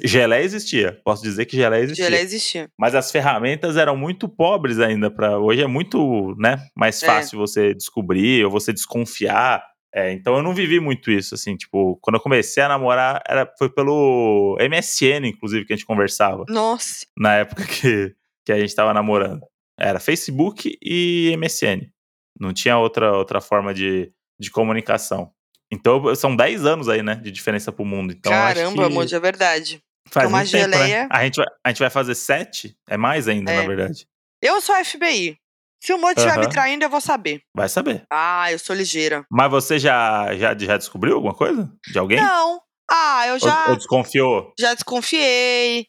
Gelé 0.04 0.42
existia. 0.44 1.00
Posso 1.04 1.24
dizer 1.24 1.44
que 1.44 1.56
gelé 1.56 1.80
existia. 1.80 2.04
Gelé 2.04 2.20
existia. 2.20 2.68
Mas 2.78 2.94
as 2.94 3.10
ferramentas 3.10 3.76
eram 3.76 3.96
muito 3.96 4.28
pobres 4.28 4.78
ainda 4.78 5.10
para 5.10 5.40
hoje 5.40 5.60
é 5.60 5.66
muito, 5.66 6.36
né, 6.38 6.64
mais 6.76 7.02
É. 7.02 7.06
fácil 7.06 7.36
você 7.36 7.74
descobrir 7.74 8.44
ou 8.44 8.50
você 8.50 8.72
desconfiar. 8.72 9.60
É, 9.92 10.12
então 10.12 10.36
eu 10.36 10.42
não 10.42 10.54
vivi 10.54 10.78
muito 10.78 11.10
isso 11.10 11.34
assim, 11.34 11.56
tipo, 11.56 11.98
quando 12.00 12.14
eu 12.14 12.20
comecei 12.22 12.62
a 12.62 12.68
namorar 12.68 13.22
era 13.28 13.46
foi 13.58 13.68
pelo 13.68 14.56
MSN 14.60 15.26
inclusive 15.26 15.66
que 15.66 15.72
a 15.72 15.76
gente 15.76 15.84
conversava 15.84 16.44
Nossa. 16.48 17.04
na 17.18 17.34
época 17.34 17.66
que, 17.66 18.14
que 18.46 18.52
a 18.52 18.58
gente 18.60 18.74
tava 18.74 18.94
namorando. 18.94 19.40
Era 19.78 19.98
Facebook 19.98 20.78
e 20.80 21.34
MSN. 21.36 21.88
Não 22.38 22.52
tinha 22.52 22.78
outra 22.78 23.12
outra 23.16 23.40
forma 23.40 23.72
de, 23.74 24.12
de 24.40 24.50
comunicação. 24.50 25.32
Então 25.72 26.14
são 26.14 26.34
10 26.36 26.66
anos 26.66 26.88
aí, 26.88 27.02
né, 27.02 27.14
de 27.16 27.30
diferença 27.30 27.72
pro 27.72 27.84
mundo. 27.84 28.12
Então 28.12 28.32
eu 28.32 28.38
acho 28.38 28.54
Caramba, 28.56 29.06
que 29.06 29.14
é 29.14 29.20
verdade. 29.20 29.82
faz 30.08 30.28
uma 30.28 30.38
muito 30.38 30.50
tempo, 30.50 30.68
né? 30.68 30.76
geleia- 30.78 31.08
A 31.10 31.24
gente 31.24 31.36
vai, 31.36 31.46
a 31.64 31.68
gente 31.70 31.78
vai 31.78 31.90
fazer 31.90 32.14
7, 32.14 32.76
é 32.88 32.96
mais 32.96 33.26
ainda, 33.28 33.50
É. 33.52 33.56
na 33.62 33.66
verdade. 33.66 34.06
Eu 34.42 34.60
sou 34.60 34.74
FBI. 34.84 35.38
Se 35.82 35.92
o 35.92 35.98
Moji 35.98 36.14
estiver 36.16 36.36
me 36.38 36.44
Aham. 36.44 36.50
traindo, 36.52 36.84
eu 36.84 36.90
vou 36.90 37.00
saber. 37.00 37.42
Vai 37.56 37.68
saber. 37.68 38.04
Ah, 38.10 38.52
eu 38.52 38.58
sou 38.58 38.74
ligeira. 38.76 39.24
Mas 39.30 39.50
você 39.50 39.78
já, 39.78 40.32
já, 40.36 40.56
já 40.56 40.76
descobriu 40.76 41.14
alguma 41.16 41.34
coisa? 41.34 41.68
De 41.90 41.98
alguém? 41.98 42.20
Não. 42.20 42.60
Ah, 42.90 43.26
eu 43.26 43.32
Ou- 43.34 43.38
já, 43.40 43.68
Ou, 43.70 43.76
desconfiou? 43.76 44.52
já 44.60 44.74
desconfiei. 44.74 45.86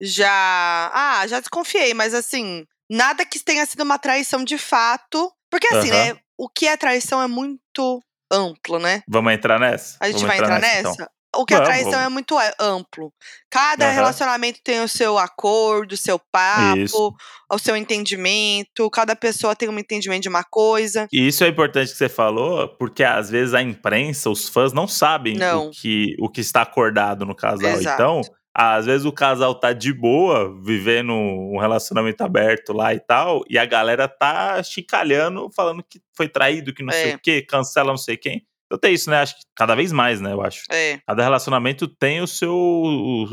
Já. 0.00 0.90
Ah, 0.92 1.26
já 1.26 1.40
desconfiei, 1.40 1.94
mas 1.94 2.12
assim, 2.14 2.64
nada 2.90 3.24
que 3.24 3.38
tenha 3.38 3.64
sido 3.66 3.82
uma 3.82 3.98
traição 3.98 4.44
de 4.44 4.58
fato. 4.58 5.32
Porque 5.52 5.66
assim, 5.74 5.90
Aham. 5.90 6.14
né? 6.14 6.16
O 6.38 6.48
que 6.48 6.66
é 6.66 6.76
traição 6.76 7.22
é 7.22 7.26
muito 7.28 8.02
amplo, 8.32 8.78
né? 8.78 9.02
Vamos 9.06 9.32
entrar 9.34 9.60
nessa? 9.60 9.98
A 10.00 10.06
gente 10.06 10.14
Vamos 10.22 10.28
vai 10.28 10.38
entrar 10.38 10.58
nessa? 10.60 10.92
então. 10.94 11.06
O 11.34 11.46
que 11.46 11.54
é 11.54 11.56
Vamos, 11.56 11.68
traição 11.70 11.92
vamos. 11.92 12.06
é 12.06 12.08
muito 12.10 12.36
a- 12.36 12.52
amplo. 12.60 13.10
Cada 13.50 13.86
Aham. 13.86 13.94
relacionamento 13.94 14.60
tem 14.62 14.80
o 14.82 14.88
seu 14.88 15.16
acordo, 15.18 15.92
o 15.92 15.96
seu 15.96 16.18
papo, 16.18 16.76
Isso. 16.78 17.14
o 17.50 17.58
seu 17.58 17.74
entendimento. 17.74 18.90
Cada 18.90 19.14
pessoa 19.16 19.56
tem 19.56 19.68
um 19.68 19.78
entendimento 19.78 20.22
de 20.22 20.28
uma 20.28 20.44
coisa. 20.44 21.06
E 21.12 21.26
isso 21.26 21.42
é 21.44 21.48
importante 21.48 21.90
que 21.92 21.96
você 21.96 22.08
falou, 22.08 22.68
porque 22.76 23.02
às 23.04 23.30
vezes 23.30 23.54
a 23.54 23.62
imprensa, 23.62 24.28
os 24.28 24.48
fãs 24.48 24.72
não 24.74 24.86
sabem 24.86 25.36
Não. 25.36 25.68
O, 25.68 25.70
que, 25.70 26.14
o 26.18 26.28
que 26.28 26.40
está 26.42 26.62
acordado 26.62 27.24
no 27.24 27.34
casal. 27.34 27.70
Exato. 27.70 27.94
Então, 28.02 28.20
às 28.54 28.86
vezes 28.86 29.04
o 29.06 29.12
casal 29.12 29.54
tá 29.54 29.72
de 29.72 29.92
boa, 29.92 30.54
vivendo 30.62 31.12
um 31.12 31.58
relacionamento 31.58 32.22
aberto 32.22 32.72
lá 32.72 32.92
e 32.94 33.00
tal, 33.00 33.42
e 33.48 33.56
a 33.58 33.64
galera 33.64 34.06
tá 34.08 34.62
chincalhando, 34.62 35.50
falando 35.54 35.82
que 35.82 36.00
foi 36.16 36.28
traído, 36.28 36.74
que 36.74 36.82
não 36.82 36.92
sei 36.92 37.12
É. 37.12 37.14
o 37.14 37.18
quê, 37.18 37.42
cancela 37.42 37.88
não 37.90 37.96
sei 37.96 38.16
quem. 38.16 38.46
Então 38.66 38.78
tem 38.78 38.94
isso, 38.94 39.10
né? 39.10 39.20
Acho 39.20 39.36
que 39.36 39.42
cada 39.54 39.74
vez 39.74 39.92
mais, 39.92 40.20
né? 40.20 40.32
Eu 40.32 40.40
acho. 40.42 40.62
É, 40.70 40.98
Cada 41.06 41.22
relacionamento 41.22 41.86
tem 41.86 42.22
o 42.22 42.26
seu, 42.26 42.54
o, 42.54 43.24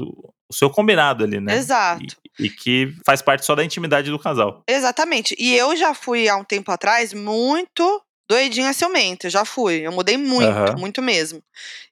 o 0.49 0.53
seu 0.53 0.69
combinado 0.69 1.23
ali, 1.23 1.39
né? 1.39 1.55
exato. 1.55 2.17
E, 2.39 2.45
e 2.47 2.49
que 2.49 2.93
faz 3.05 3.21
parte 3.21 3.45
só 3.45 3.55
da 3.55 3.63
intimidade 3.63 4.11
do 4.11 4.19
casal. 4.19 4.63
Exatamente. 4.67 5.35
E 5.39 5.55
eu 5.55 5.75
já 5.77 5.93
fui 5.93 6.27
há 6.27 6.35
um 6.35 6.43
tempo 6.43 6.69
atrás 6.71 7.13
muito 7.13 8.01
doidinha 8.29 8.73
ciumenta. 8.73 9.29
Já 9.29 9.45
fui. 9.45 9.75
Eu 9.75 9.91
mudei 9.93 10.17
muito, 10.17 10.45
Aham. 10.49 10.75
muito 10.77 11.01
mesmo. 11.01 11.41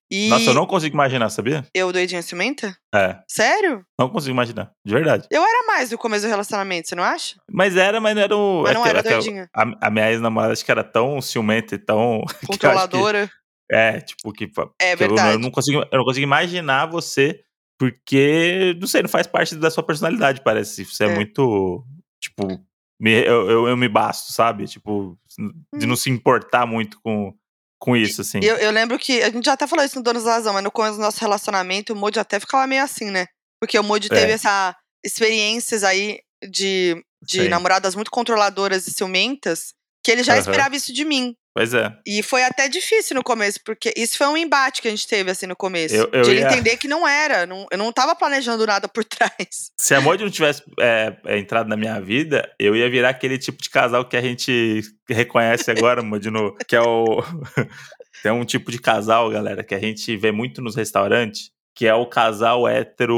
E 0.10 0.30
Nossa, 0.30 0.52
eu 0.52 0.54
não 0.54 0.66
consigo 0.66 0.96
imaginar, 0.96 1.30
sabia? 1.30 1.66
eu 1.74 1.92
doidinha 1.92 2.22
ciumenta? 2.22 2.74
É, 2.96 3.20
Sério? 3.28 3.84
não 4.00 4.10
consigo 4.10 4.32
imaginar, 4.32 4.72
de 4.86 4.94
verdade. 4.94 5.28
Eu 5.30 5.42
era 5.44 5.66
mais 5.68 5.92
no 5.92 5.98
começo 5.98 6.26
do 6.26 6.30
relacionamento, 6.30 6.88
você 6.88 6.96
não 6.96 7.04
acha? 7.04 7.36
Mas 7.52 7.76
era, 7.76 8.00
mas 8.00 8.16
não 8.16 8.22
era 8.22 8.36
o. 8.38 8.62
Mas 8.64 8.72
é 8.72 8.74
não 8.74 8.84
que- 8.84 8.90
era 8.90 9.00
é 9.00 9.04
que 9.04 9.10
doidinha. 9.10 9.50
A, 9.54 9.88
a 9.88 9.90
minha 9.90 10.10
ex-namorada 10.12 10.54
acho 10.54 10.64
que 10.64 10.72
era 10.72 10.84
tão 10.84 11.22
ciumenta 11.22 11.76
e 11.76 11.78
tão. 11.78 12.20
eu 12.24 12.24
acho 12.26 12.38
que- 12.40 12.48
Controladora. 12.48 13.30
é, 13.70 14.00
tipo, 14.00 14.32
que. 14.32 14.46
É 14.80 14.96
que 14.96 15.04
eu, 15.04 15.08
verdade. 15.10 15.34
eu 15.34 15.40
não 15.40 15.52
consigo, 15.52 15.80
eu 15.92 15.98
não 15.98 16.06
consigo 16.06 16.24
imaginar 16.24 16.86
você, 16.86 17.42
porque, 17.78 18.76
não 18.80 18.88
sei, 18.88 19.02
não 19.02 19.10
faz 19.10 19.28
parte 19.28 19.56
da 19.56 19.70
sua 19.70 19.84
personalidade, 19.84 20.42
parece. 20.42 20.86
Você 20.86 21.06
é, 21.06 21.08
É. 21.10 21.16
muito. 21.16 21.84
Tipo, 22.22 22.48
me- 23.00 23.24
eu, 23.26 23.50
eu, 23.50 23.68
eu 23.68 23.78
me 23.78 23.88
basto, 23.88 24.32
sabe? 24.34 24.66
Tipo, 24.68 25.18
de 25.76 25.86
não 25.86 25.96
se 25.96 26.10
importar 26.10 26.66
muito 26.66 27.00
com, 27.04 27.34
com 27.80 27.96
isso, 27.96 28.22
assim. 28.22 28.40
Eu, 28.42 28.56
eu 28.58 28.72
lembro 28.72 28.98
que. 28.98 29.22
A 29.22 29.30
gente 29.30 29.46
já 29.46 29.54
até 29.54 29.68
falou 29.68 29.86
isso 29.86 29.96
no 29.98 30.04
Donos 30.04 30.24
da 30.24 30.34
Razão, 30.34 30.54
mas 30.54 30.64
no 30.64 30.72
começo 30.72 30.96
do 30.98 31.02
nosso 31.02 31.20
relacionamento, 31.20 31.94
o 31.94 31.96
Moody 31.96 32.20
até 32.20 32.40
ficava 32.40 32.66
meio 32.68 32.84
assim, 32.84 33.12
né? 33.12 33.28
Porque 33.62 33.78
o 33.78 33.84
Moody 33.84 34.10
teve 34.10 34.32
É. 34.32 34.36
essa 34.36 34.76
experiências 35.06 35.84
aí 35.84 36.20
de, 36.44 36.96
de 37.22 37.44
Sim. 37.44 37.50
namoradas 37.50 37.96
muito 37.96 38.12
controladoras 38.12 38.88
e 38.88 38.92
ciumentas, 38.92 39.74
que 40.04 40.12
ele 40.12 40.24
já 40.24 40.34
Aham. 40.34 40.42
esperava 40.42 40.76
isso 40.76 40.94
de 40.94 41.06
mim. 41.06 41.36
Pois 41.58 41.74
é. 41.74 41.92
E 42.06 42.22
foi 42.22 42.44
até 42.44 42.70
difícil 42.70 43.16
no 43.16 43.24
começo, 43.24 43.60
porque 43.66 43.92
isso 43.98 44.16
foi 44.16 44.28
um 44.28 44.38
embate 44.38 44.80
que 44.80 44.88
a 44.88 44.92
gente 44.92 45.08
teve, 45.08 45.32
assim, 45.32 45.48
no 45.48 45.56
começo. 45.56 45.96
Eu- 45.96 46.08
eu 46.14 46.22
de 46.22 46.30
ele 46.30 46.42
ia- 46.42 46.48
entender 46.48 46.78
que 46.78 46.88
não 46.88 47.08
era. 47.08 47.48
Não, 47.48 47.66
eu 47.72 47.78
não 47.80 47.92
tava 47.92 48.16
planejando 48.16 48.64
nada 48.68 48.88
por 48.88 49.04
trás. 49.10 49.72
Se 49.76 49.96
a 49.96 50.00
Moody 50.02 50.24
não 50.24 50.30
tivesse 50.30 50.62
é, 50.80 51.18
é, 51.26 51.40
entrado 51.40 51.68
na 51.68 51.76
minha 51.76 52.00
vida, 52.00 52.48
eu 52.60 52.76
ia 52.76 52.88
virar 52.88 53.10
aquele 53.10 53.40
tipo 53.40 53.60
de 53.60 53.72
casal 53.72 54.06
que 54.06 54.16
a 54.16 54.22
gente 54.22 54.82
reconhece 55.10 55.72
agora, 55.72 56.04
Moody, 56.04 56.30
no, 56.30 56.56
que 56.68 56.76
é 56.76 56.82
o. 56.82 57.24
Tem 58.22 58.32
um 58.32 58.46
tipo 58.46 58.72
de 58.72 58.80
casal, 58.80 59.30
galera, 59.32 59.64
que 59.64 59.74
a 59.74 59.80
gente 59.80 60.16
vê 60.16 60.32
muito 60.32 60.62
nos 60.62 60.76
restaurantes, 60.76 61.50
que 61.76 61.88
é 61.88 61.94
o 61.96 62.06
casal 62.06 62.68
hétero. 62.68 63.16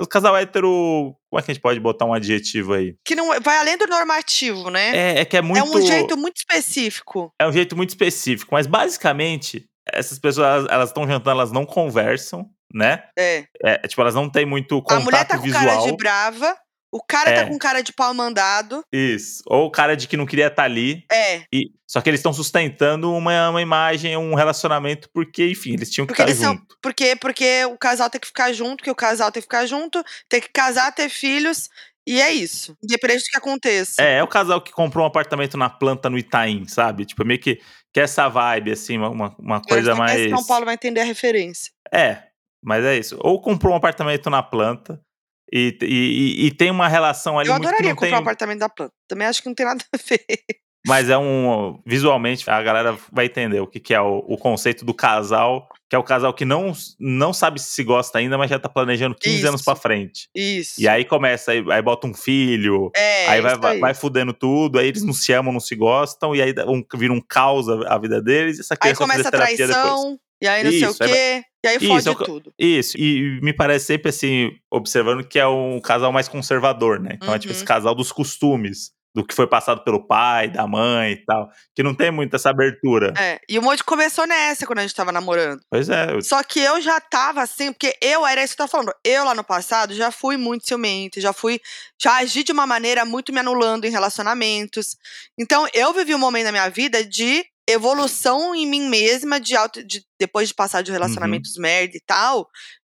O 0.00 0.06
casal 0.08 0.34
hétero. 0.36 1.14
Como 1.34 1.40
é 1.40 1.42
que 1.42 1.50
a 1.50 1.54
gente 1.54 1.62
pode 1.62 1.80
botar 1.80 2.04
um 2.04 2.14
adjetivo 2.14 2.74
aí? 2.74 2.94
Que 3.04 3.16
não 3.16 3.40
vai 3.40 3.58
além 3.58 3.76
do 3.76 3.88
normativo, 3.88 4.70
né? 4.70 4.96
É, 4.96 5.20
é 5.22 5.24
que 5.24 5.36
é 5.36 5.42
muito. 5.42 5.58
É 5.58 5.64
um 5.64 5.84
jeito 5.84 6.16
muito 6.16 6.36
específico. 6.36 7.34
é 7.40 7.48
um 7.48 7.52
jeito 7.52 7.76
muito 7.76 7.88
específico, 7.88 8.54
mas 8.54 8.68
basicamente, 8.68 9.64
essas 9.92 10.16
pessoas, 10.16 10.64
elas 10.70 10.90
estão 10.90 11.04
jantando, 11.08 11.30
elas 11.30 11.50
não 11.50 11.66
conversam, 11.66 12.48
né? 12.72 13.02
É. 13.18 13.46
É, 13.64 13.78
tipo, 13.78 14.00
elas 14.00 14.14
não 14.14 14.30
têm 14.30 14.46
muito 14.46 14.76
A 14.76 14.82
contato 14.82 15.02
mulher 15.02 15.24
tá 15.24 15.36
com 15.36 15.42
visual. 15.42 15.64
cara 15.64 15.80
de 15.80 15.96
brava, 15.96 16.56
o 16.96 17.02
cara 17.02 17.30
É. 17.30 17.34
tá 17.42 17.46
com 17.48 17.58
cara 17.58 17.82
de 17.82 17.92
pau 17.92 18.14
mandado. 18.14 18.84
Isso. 18.92 19.42
Ou 19.46 19.66
o 19.66 19.70
cara 19.70 19.96
de 19.96 20.06
que 20.06 20.16
não 20.16 20.26
queria 20.26 20.46
estar 20.46 20.62
ali. 20.62 21.04
É. 21.10 21.42
E, 21.52 21.70
só 21.86 22.00
que 22.00 22.08
eles 22.08 22.20
estão 22.20 22.32
sustentando 22.32 23.12
uma, 23.12 23.50
uma 23.50 23.60
imagem, 23.60 24.16
um 24.16 24.34
relacionamento, 24.34 25.08
porque, 25.12 25.48
enfim, 25.50 25.72
eles 25.74 25.90
tinham 25.90 26.06
que 26.06 26.12
Porque 26.12 26.22
estar 26.22 26.30
eles 26.30 26.40
são- 26.42 26.54
junto. 26.54 26.76
Por 26.80 26.94
quê? 26.94 27.16
Porque 27.16 27.64
o 27.64 27.76
casal 27.76 28.08
tem 28.08 28.20
que 28.20 28.26
ficar 28.28 28.52
junto, 28.52 28.82
que 28.84 28.90
o 28.90 28.94
casal 28.94 29.32
tem 29.32 29.40
que 29.40 29.46
ficar 29.46 29.66
junto, 29.66 30.02
tem 30.28 30.40
que 30.40 30.48
casar, 30.48 30.92
ter 30.92 31.08
filhos. 31.08 31.68
E 32.06 32.20
é 32.20 32.30
isso. 32.32 32.76
Independente 32.84 33.22
do 33.24 33.30
que 33.30 33.38
aconteça. 33.38 34.02
É, 34.02 34.18
é 34.18 34.22
o 34.22 34.28
casal 34.28 34.60
que 34.60 34.70
comprou 34.72 35.04
um 35.04 35.08
apartamento 35.08 35.56
na 35.56 35.70
planta 35.70 36.10
no 36.10 36.18
Itaim, 36.18 36.66
sabe? 36.68 37.06
Tipo, 37.06 37.24
meio 37.24 37.40
que, 37.40 37.58
que 37.92 37.98
essa 38.00 38.28
vibe, 38.28 38.72
assim, 38.72 38.98
uma, 38.98 39.34
uma- 39.38 39.62
coisa 39.62 39.92
é 39.92 39.94
mais. 39.94 40.30
São 40.30 40.44
Paulo 40.46 40.66
vai 40.66 40.74
entender 40.74 41.00
a 41.00 41.04
referência. 41.04 41.72
É, 41.92 42.22
mas 42.62 42.84
é 42.84 42.96
isso. 42.98 43.16
Ou 43.20 43.40
comprou 43.40 43.72
um 43.72 43.76
apartamento 43.76 44.28
na 44.28 44.42
planta 44.42 45.00
e, 45.52 45.76
e, 45.82 46.46
e- 46.46 46.50
tem 46.54 46.70
uma 46.70 46.88
relação 46.88 47.38
ali 47.38 47.48
Eu 47.48 47.54
muito 47.54 47.62
que 47.64 47.68
adoraria 47.68 47.94
comprar 47.94 48.08
tem. 48.08 48.16
um 48.16 48.20
apartamento 48.22 48.58
da 48.60 48.68
planta. 48.68 48.92
Também 49.08 49.26
acho 49.26 49.42
que 49.42 49.48
não 49.48 49.54
tem 49.54 49.66
nada 49.66 49.84
a 49.92 49.96
ver. 49.96 50.24
Mas 50.86 51.08
é 51.08 51.16
um. 51.18 51.80
Visualmente, 51.86 52.48
a 52.50 52.62
galera 52.62 52.96
vai 53.12 53.26
entender 53.26 53.60
o 53.60 53.66
que, 53.66 53.80
que 53.80 53.94
é 53.94 54.00
o, 54.00 54.18
o 54.26 54.36
conceito 54.36 54.84
do 54.84 54.92
casal, 54.94 55.68
que 55.88 55.96
é 55.96 55.98
o 55.98 56.02
casal 56.02 56.34
que 56.34 56.44
não, 56.44 56.72
não 56.98 57.32
sabe 57.32 57.60
se 57.60 57.68
se 57.72 57.84
gosta 57.84 58.18
ainda, 58.18 58.36
mas 58.36 58.50
já 58.50 58.58
tá 58.58 58.68
planejando 58.68 59.14
15 59.14 59.46
anos 59.46 59.60
Isso. 59.60 59.64
pra 59.64 59.76
frente. 59.76 60.28
Isso. 60.34 60.74
E 60.80 60.88
aí 60.88 61.04
começa, 61.04 61.52
aí, 61.52 61.64
aí 61.70 61.80
bota 61.82 62.06
um 62.06 62.12
filho, 62.14 62.90
é, 62.96 63.26
aí, 63.28 63.40
vai, 63.40 63.56
vai, 63.56 63.78
vai 63.78 63.94
fudendo 63.94 64.32
tudo, 64.34 64.78
aí 64.78 64.88
eles 64.88 65.02
não 65.04 65.12
se 65.12 65.32
amam, 65.32 65.52
não 65.52 65.60
se 65.60 65.74
gostam, 65.76 66.34
e 66.34 66.42
aí 66.42 66.54
um, 66.66 66.82
vira 66.98 67.12
um 67.12 67.20
caos 67.20 67.68
a, 67.68 67.94
a 67.94 67.98
vida 67.98 68.20
deles, 68.20 68.58
essa 68.60 68.74
Aí 68.74 68.78
criança 68.78 68.98
começa 69.00 69.28
a 69.28 69.30
terapia 69.30 69.56
depois. 69.66 69.76
traição, 69.76 70.18
e 70.42 70.46
aí 70.48 70.64
não 70.64 70.70
sei 70.70 70.80
Isso, 70.80 71.02
o 71.02 71.06
aí 71.06 71.10
quê. 71.12 71.42
E 71.64 71.66
aí 71.66 71.76
Isso, 71.78 71.86
fode 71.86 72.08
é 72.10 72.14
que- 72.14 72.24
tudo. 72.24 72.52
Isso, 72.58 72.96
e 72.98 73.40
me 73.42 73.52
parece 73.54 73.86
sempre 73.86 74.10
assim, 74.10 74.50
observando 74.70 75.24
que 75.26 75.38
é 75.38 75.46
um 75.46 75.80
casal 75.80 76.12
mais 76.12 76.28
conservador, 76.28 77.00
né? 77.00 77.12
Então 77.14 77.32
é 77.34 77.38
tipo 77.38 77.52
Uhum. 77.52 77.56
esse 77.56 77.64
casal 77.64 77.94
dos 77.94 78.12
costumes, 78.12 78.90
do 79.14 79.24
que 79.24 79.32
foi 79.34 79.46
passado 79.46 79.84
pelo 79.84 80.04
pai, 80.06 80.48
da 80.50 80.66
mãe 80.66 81.12
e 81.12 81.24
tal, 81.24 81.48
que 81.74 81.84
não 81.84 81.94
tem 81.94 82.10
muito 82.10 82.34
essa 82.34 82.50
abertura. 82.50 83.12
É. 83.16 83.40
E 83.48 83.56
o 83.58 83.62
Monte 83.62 83.84
começou 83.84 84.26
nessa 84.26 84.66
quando 84.66 84.80
a 84.80 84.82
gente 84.82 84.94
tava 84.94 85.12
namorando. 85.12 85.60
Pois 85.70 85.88
é, 85.88 86.12
eu- 86.12 86.20
Só 86.20 86.42
que 86.42 86.58
eu 86.58 86.80
já 86.80 87.00
tava 87.00 87.40
assim, 87.40 87.72
porque 87.72 87.96
eu 88.00 88.26
era 88.26 88.42
isso 88.42 88.56
que 88.56 88.60
eu 88.62 88.66
tava 88.66 88.84
falando. 88.84 88.94
Eu 89.04 89.24
lá 89.24 89.32
no 89.34 89.44
passado 89.44 89.94
já 89.94 90.10
fui 90.10 90.36
muito 90.36 90.66
ciumenta, 90.66 91.20
já 91.20 91.32
fui. 91.32 91.60
Já 92.02 92.16
agi 92.18 92.42
de 92.42 92.50
uma 92.50 92.66
maneira 92.66 93.04
muito 93.04 93.32
me 93.32 93.38
anulando 93.38 93.84
em 93.84 93.90
relacionamentos. 93.90 94.96
Então 95.38 95.66
eu 95.72 95.92
vivi 95.94 96.12
um 96.14 96.18
momento 96.18 96.46
na 96.46 96.52
minha 96.52 96.68
vida 96.68 97.04
de 97.04 97.44
evolução 97.68 98.54
em 98.54 98.66
mim 98.66 98.88
mesma, 98.88 99.38
de, 99.40 99.54
auto, 99.56 99.82
de 99.84 100.04
depois 100.18 100.48
de 100.48 100.54
passar 100.54 100.82
de 100.82 100.90
relacionamentos 100.92 101.56
merda 101.56 101.96
e 101.96 102.00
tal, 102.04 102.48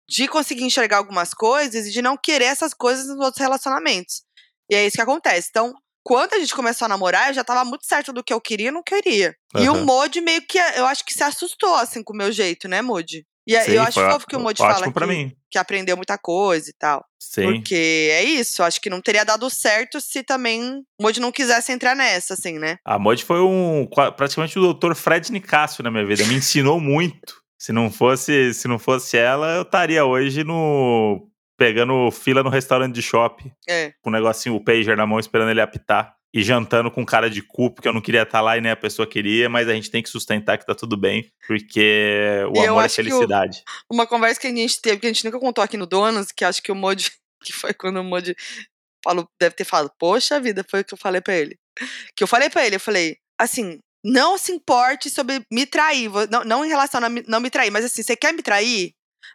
de 0.10 0.28
conseguir 0.28 0.64
enxergar 0.64 0.98
algumas 0.98 1.34
coisas 1.34 1.86
e 1.86 1.92
de 1.92 2.02
não 2.02 2.18
querer 2.18 2.46
essas 2.46 2.74
coisas 2.74 3.08
nos 3.08 3.20
outros 3.24 3.40
relacionamentos. 3.42 4.24
E 4.70 4.76
é 4.76 4.86
isso 4.86 4.96
que 4.96 5.02
acontece. 5.02 5.48
Então, 5.50 5.74
quando 6.06 6.36
a 6.36 6.40
gente 6.40 6.54
começou 6.54 6.86
a 6.86 6.90
namorar, 6.90 7.30
eu 7.30 7.34
já 7.34 7.44
tava 7.44 7.66
muito 7.66 7.84
certa 7.84 8.14
do 8.14 8.24
que 8.24 8.32
eu 8.32 8.40
queria 8.40 8.68
e 8.68 8.72
não 8.72 8.84
queria. 8.84 9.36
E 9.58 9.68
o. 9.68 9.84
Modi 9.84 10.22
meio 10.22 10.40
que, 10.44 10.60
eu 10.60 10.86
acho 10.86 11.04
que 11.04 11.12
se 11.12 11.24
assustou, 11.24 11.74
assim, 11.76 12.04
com 12.04 12.14
o 12.14 12.16
meu 12.16 12.32
jeito, 12.32 12.68
né, 12.68 12.80
Modi? 12.80 13.26
E 13.48 13.56
aí, 13.56 13.66
Sim, 13.66 13.72
eu 13.74 13.82
acho 13.82 14.00
fofo 14.00 14.28
que 14.28 14.36
o 14.36 14.40
Modi 14.40 14.62
ótimo 14.62 14.92
fala 14.92 15.08
que, 15.08 15.14
mim. 15.14 15.32
que 15.50 15.58
aprendeu 15.58 15.96
muita 15.96 16.16
coisa 16.16 16.70
e 16.70 16.74
tal. 16.74 17.04
Sim. 17.20 17.44
Porque 17.54 18.10
é 18.12 18.24
isso, 18.24 18.62
acho 18.62 18.80
que 18.80 18.90
não 18.90 19.02
teria 19.02 19.26
dado 19.26 19.50
certo 19.50 20.00
se 20.00 20.22
também 20.22 20.84
o 21.00 21.04
Modi 21.04 21.20
não 21.20 21.32
quisesse 21.32 21.72
entrar 21.72 21.96
nessa, 21.96 22.36
assim, 22.36 22.60
né? 22.60 22.78
A 22.86 23.00
Mod 23.00 23.24
foi 23.26 23.42
um 23.42 23.88
praticamente 24.16 24.60
o 24.60 24.74
Dr. 24.74 24.94
Fred 24.94 25.32
Nicásio 25.32 25.84
na 25.84 25.90
minha 25.90 26.06
vida. 26.06 26.24
Me 26.26 26.36
ensinou 26.36 26.80
muito. 26.80 27.44
Se 27.60 27.72
não 27.72 27.90
fosse, 27.90 28.54
se 28.54 28.68
não 28.68 28.78
fosse 28.78 29.18
ela, 29.18 29.56
eu 29.56 29.64
estaria 29.64 30.06
hoje 30.06 30.44
no 30.44 31.28
pegando 31.58 32.10
fila 32.12 32.44
no 32.44 32.50
restaurante 32.50 32.94
de 32.94 33.02
shopping, 33.02 33.52
É. 33.68 33.94
com 34.02 34.10
o 34.10 34.14
negocinho, 34.14 34.56
o 34.56 34.64
pager 34.64 34.98
na 34.98 35.06
mão, 35.06 35.20
esperando 35.20 35.50
ele 35.52 35.62
apitar. 35.62 36.16
E 36.34 36.44
jantando 36.44 36.92
com 36.92 37.06
cara 37.06 37.30
de 37.30 37.42
cu, 37.42 37.72
porque 37.74 37.88
eu 37.88 37.94
não 37.94 38.02
queria 38.02 38.24
estar 38.24 38.42
lá 38.42 38.58
e 38.58 38.62
nem 38.62 38.70
a 38.70 38.76
pessoa 38.76 39.08
queria, 39.08 39.48
mas 39.48 39.70
a 39.70 39.74
gente 39.74 39.90
tem 39.90 40.04
que 40.04 40.10
sustentar 40.10 40.58
que 40.58 40.66
tá 40.66 40.76
tudo 40.76 40.98
bem, 40.98 41.32
porque 41.48 42.42
o 42.54 42.58
E 42.62 42.68
amor 42.68 42.82
é 42.84 42.88
que 42.88 42.92
o- 42.92 42.96
felicidade. 42.96 43.64
Uma 43.90 44.06
conversa 44.06 44.42
que 44.42 44.48
a 44.48 44.50
gente 44.54 44.82
teve, 44.82 45.00
que 45.00 45.06
a 45.08 45.10
gente 45.14 45.24
nunca 45.24 45.40
contou 45.40 45.64
aqui 45.64 45.78
no 45.78 45.86
Donas, 45.86 46.34
que 46.34 46.44
acho 46.44 46.62
que 46.62 46.74
o 46.74 46.76
Modi, 46.76 47.10
que 47.42 47.54
foi 47.54 47.74
quando 47.74 48.02
o 48.02 48.04
Modi 48.04 48.36
falou, 49.02 49.26
deve 49.40 49.56
ter 49.56 49.64
falado, 49.64 49.90
poxa 49.98 50.38
vida, 50.42 50.66
foi 50.70 50.82
o 50.82 50.84
que 50.84 50.94
eu 50.94 50.98
falei 50.98 51.22
pra 51.22 51.36
ele. 51.36 51.58
Que 52.18 52.22
eu 52.24 52.28
falei 52.28 52.50
pra 52.50 52.66
ele, 52.66 52.76
eu 52.76 52.80
falei, 52.82 53.16
assim, 53.40 53.80
não 54.04 54.38
se 54.38 54.52
importe 54.52 55.10
sobre 55.10 55.42
me 55.50 55.66
trair, 55.66 56.10
não, 56.30 56.44
não 56.44 56.66
em 56.66 56.68
relação 56.68 57.02
a 57.02 57.08
não 57.10 57.40
me 57.40 57.50
trair, 57.50 57.72
mas 57.72 57.86
assim, 57.86 58.04
você 58.04 58.14
quer 58.16 58.34
me 58.34 58.42
trair? 58.44 58.92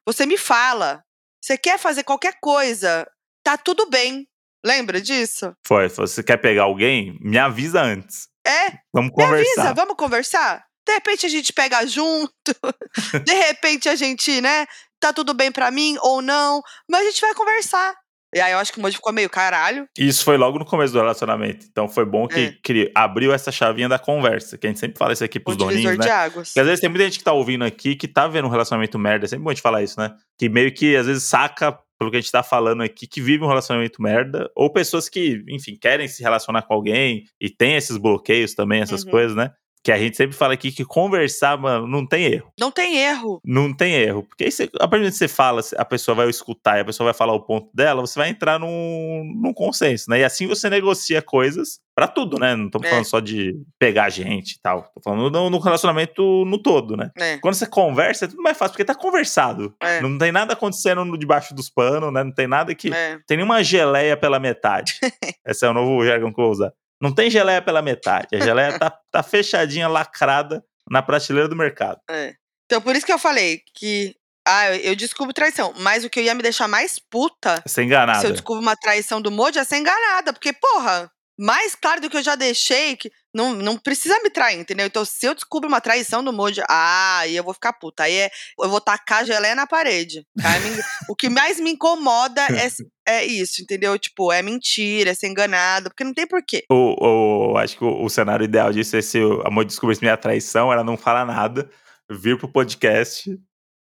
Você 0.06 0.26
me 0.26 0.36
fala. 0.36 1.02
Você 1.40 1.56
quer 1.56 1.78
fazer 1.78 2.04
qualquer 2.04 2.34
coisa, 2.40 3.06
tá 3.44 3.56
tudo 3.56 3.88
bem. 3.88 4.26
Lembra 4.64 5.00
disso? 5.00 5.54
Foi, 5.66 5.88
se 5.88 5.96
você 5.96 6.22
quer 6.22 6.36
pegar 6.36 6.64
alguém, 6.64 7.16
me 7.20 7.38
avisa 7.38 7.80
antes. 7.82 8.28
É, 8.46 8.70
Vamos 8.92 9.10
Me 9.10 9.16
conversar. 9.24 9.60
avisa, 9.62 9.74
vamos 9.74 9.96
conversar? 9.96 10.64
De 10.86 10.92
repente 10.94 11.24
a 11.26 11.28
gente 11.28 11.52
pega 11.52 11.86
junto, 11.86 12.32
de 13.24 13.32
repente 13.34 13.88
a 13.88 13.94
gente, 13.94 14.40
né, 14.40 14.66
tá 14.98 15.12
tudo 15.12 15.32
bem 15.34 15.52
pra 15.52 15.70
mim 15.70 15.96
ou 16.00 16.20
não, 16.20 16.62
mas 16.88 17.02
a 17.02 17.04
gente 17.10 17.20
vai 17.20 17.34
conversar. 17.34 17.94
E 18.34 18.40
aí 18.40 18.52
eu 18.52 18.58
acho 18.58 18.72
que 18.72 18.78
o 18.78 18.82
Moji 18.82 18.94
ficou 18.96 19.12
meio 19.12 19.28
caralho. 19.28 19.88
Isso 19.98 20.22
foi 20.24 20.36
logo 20.36 20.58
no 20.58 20.64
começo 20.64 20.92
do 20.92 20.98
relacionamento. 21.00 21.66
Então 21.68 21.88
foi 21.88 22.04
bom 22.04 22.28
que 22.28 22.38
É. 22.40 22.54
cri- 22.62 22.90
abriu 22.94 23.32
essa 23.32 23.50
chavinha 23.50 23.88
da 23.88 23.98
conversa, 23.98 24.56
que 24.56 24.66
a 24.66 24.70
gente 24.70 24.78
sempre 24.78 24.96
fala 24.98 25.12
isso 25.12 25.24
aqui 25.24 25.38
Um 25.38 25.42
pros 25.42 25.56
divisor 25.56 25.74
doninhos, 25.82 25.98
né? 25.98 26.04
de 26.04 26.10
águas. 26.10 26.48
Porque 26.48 26.60
às 26.60 26.66
vezes 26.66 26.80
tem 26.80 26.88
muita 26.88 27.04
gente 27.04 27.18
que 27.18 27.24
tá 27.24 27.32
ouvindo 27.32 27.64
aqui 27.64 27.96
que 27.96 28.06
tá 28.06 28.28
vendo 28.28 28.46
um 28.46 28.50
relacionamento 28.50 28.98
merda. 28.98 29.24
É 29.24 29.28
sempre 29.28 29.42
bom 29.44 29.50
a 29.50 29.52
gente 29.54 29.62
falar 29.62 29.82
isso, 29.82 29.98
né? 29.98 30.12
Que 30.38 30.48
meio 30.48 30.72
que 30.72 30.94
às 30.96 31.06
vezes 31.06 31.24
saca 31.24 31.76
pelo 31.98 32.10
que 32.10 32.16
a 32.16 32.20
gente 32.20 32.32
tá 32.32 32.42
falando 32.42 32.82
aqui, 32.82 33.06
que 33.06 33.20
vive 33.20 33.44
um 33.44 33.48
relacionamento 33.48 34.00
merda. 34.00 34.48
Ou 34.56 34.72
pessoas 34.72 35.08
que, 35.08 35.44
enfim, 35.48 35.76
querem 35.78 36.08
se 36.08 36.22
relacionar 36.22 36.62
com 36.62 36.72
alguém 36.72 37.24
e 37.40 37.50
tem 37.50 37.74
esses 37.76 37.96
bloqueios 37.98 38.54
também, 38.54 38.80
essas 38.80 39.04
Uhum. 39.04 39.10
coisas, 39.10 39.36
né? 39.36 39.50
Que 39.82 39.90
a 39.90 39.98
gente 39.98 40.14
sempre 40.16 40.36
fala 40.36 40.52
aqui 40.54 40.70
que 40.70 40.84
conversar, 40.84 41.56
mano, 41.56 41.86
não 41.86 42.06
tem 42.06 42.24
erro. 42.26 42.52
Não 42.60 42.70
tem 42.70 42.98
erro. 42.98 43.40
Não 43.42 43.72
tem 43.74 43.94
erro. 43.94 44.24
Porque 44.24 44.44
aí 44.44 44.52
você, 44.52 44.68
a 44.78 44.86
partir 44.86 45.06
do 45.06 45.10
que 45.10 45.16
você 45.16 45.26
fala, 45.28 45.62
a 45.78 45.84
pessoa 45.86 46.14
vai 46.14 46.28
escutar 46.28 46.76
e 46.76 46.80
a 46.82 46.84
pessoa 46.84 47.06
vai 47.06 47.14
falar 47.14 47.32
o 47.32 47.40
ponto 47.40 47.70
dela, 47.74 48.02
você 48.02 48.18
vai 48.18 48.28
entrar 48.28 48.58
num, 48.60 49.24
num 49.42 49.54
consenso, 49.54 50.10
né? 50.10 50.20
E 50.20 50.24
assim 50.24 50.46
você 50.46 50.68
negocia 50.68 51.22
coisas 51.22 51.80
pra 51.94 52.06
tudo, 52.06 52.38
né? 52.38 52.54
Não 52.54 52.66
estamos 52.66 52.86
É. 52.86 52.90
falando 52.90 53.04
só 53.06 53.20
de 53.20 53.54
pegar 53.78 54.10
gente 54.10 54.52
e 54.52 54.60
tal. 54.62 54.82
Tô 54.94 55.00
falando 55.02 55.30
no, 55.30 55.48
no 55.48 55.58
relacionamento 55.58 56.44
no 56.44 56.58
todo, 56.62 56.94
né? 56.96 57.10
É, 57.18 57.38
Quando 57.38 57.54
você 57.54 57.66
conversa, 57.66 58.26
é 58.26 58.28
tudo 58.28 58.42
mais 58.42 58.58
fácil, 58.58 58.72
porque 58.72 58.84
tá 58.84 58.94
conversado. 58.94 59.74
é, 59.82 60.02
Não 60.02 60.18
tem 60.18 60.30
nada 60.30 60.52
acontecendo 60.52 61.04
no 61.06 61.16
debaixo 61.16 61.54
dos 61.54 61.70
panos, 61.70 62.12
né? 62.12 62.22
Não 62.22 62.32
tem 62.34 62.46
nada 62.46 62.74
que. 62.74 62.92
é. 62.92 63.18
Tem 63.26 63.38
nenhuma 63.38 63.62
geleia 63.64 64.14
pela 64.16 64.38
metade. 64.38 64.94
Esse 65.46 65.64
é 65.64 65.70
o 65.70 65.74
novo 65.74 66.04
jargão 66.04 66.30
que 66.32 66.38
eu 66.38 66.44
vou 66.44 66.52
usar. 66.52 66.70
Não 67.00 67.14
tem 67.14 67.30
geleia 67.30 67.62
pela 67.62 67.80
metade. 67.82 68.28
A 68.34 68.40
geleia 68.40 68.78
tá, 68.78 68.90
tá 69.10 69.22
fechadinha, 69.22 69.88
lacrada 69.88 70.62
na 70.90 71.02
prateleira 71.02 71.48
do 71.48 71.56
mercado. 71.56 72.00
é. 72.10 72.34
Então 72.66 72.80
por 72.80 72.94
isso 72.94 73.04
que 73.04 73.12
eu 73.12 73.18
falei 73.18 73.62
que. 73.74 74.14
Ah, 74.46 74.76
eu, 74.76 74.94
descubro 74.94 75.34
traição. 75.34 75.74
Mas 75.78 76.04
o 76.04 76.08
que 76.10 76.20
eu 76.20 76.24
ia 76.24 76.34
me 76.36 76.42
deixar 76.42 76.68
mais 76.68 77.00
puta 77.00 77.60
Sem 77.66 77.86
enganada. 77.86 78.20
se 78.20 78.26
eu 78.26 78.30
descubro 78.32 78.62
uma 78.62 78.76
traição 78.76 79.20
do 79.20 79.30
Moji 79.30 79.58
é 79.58 79.64
ser 79.64 79.78
enganada. 79.78 80.32
Porque, 80.32 80.52
porra, 80.52 81.10
mais 81.36 81.74
claro 81.74 82.00
do 82.00 82.08
que 82.08 82.16
eu 82.16 82.22
já 82.22 82.36
deixei, 82.36 82.96
que 82.96 83.10
não, 83.34 83.54
não 83.54 83.76
precisa 83.78 84.18
me 84.22 84.30
trair, 84.30 84.58
entendeu? 84.58 84.86
Então, 84.86 85.04
se 85.04 85.24
eu 85.26 85.34
descubro 85.34 85.68
uma 85.68 85.80
traição 85.80 86.22
do 86.24 86.32
Moji, 86.32 86.60
ah, 86.68 87.18
aí 87.20 87.36
eu 87.36 87.44
vou 87.44 87.54
ficar 87.54 87.72
puta. 87.74 88.02
Aí 88.04 88.14
é, 88.14 88.30
eu 88.60 88.68
vou 88.68 88.80
tacar 88.80 89.24
geleia 89.24 89.54
na 89.54 89.66
parede. 89.66 90.24
Aí 90.44 90.60
me- 90.60 90.82
o 91.08 91.14
que 91.14 91.28
mais 91.28 91.60
me 91.60 91.70
incomoda 91.70 92.40
é, 92.42 92.68
é 93.20 93.24
isso, 93.24 93.62
entendeu? 93.62 93.98
Tipo, 93.98 94.32
é 94.32 94.42
mentira, 94.42 95.10
é 95.10 95.14
ser 95.14 95.28
enganado, 95.28 95.90
porque 95.90 96.04
não 96.04 96.14
tem 96.14 96.26
porquê. 96.26 96.64
O, 96.70 97.52
o- 97.52 97.56
acho 97.58 97.76
que 97.78 97.84
o, 97.84 98.02
o 98.04 98.08
cenário 98.10 98.44
ideal 98.44 98.72
disso 98.72 98.96
é 98.96 99.02
se 99.02 99.18
o 99.20 99.46
amor 99.46 99.64
descobrisse 99.64 100.02
minha 100.02 100.16
traição, 100.16 100.72
ela 100.72 100.82
não 100.84 100.96
fala 100.96 101.24
nada, 101.24 101.70
vir 102.10 102.36
pro 102.38 102.48
podcast, 102.50 103.30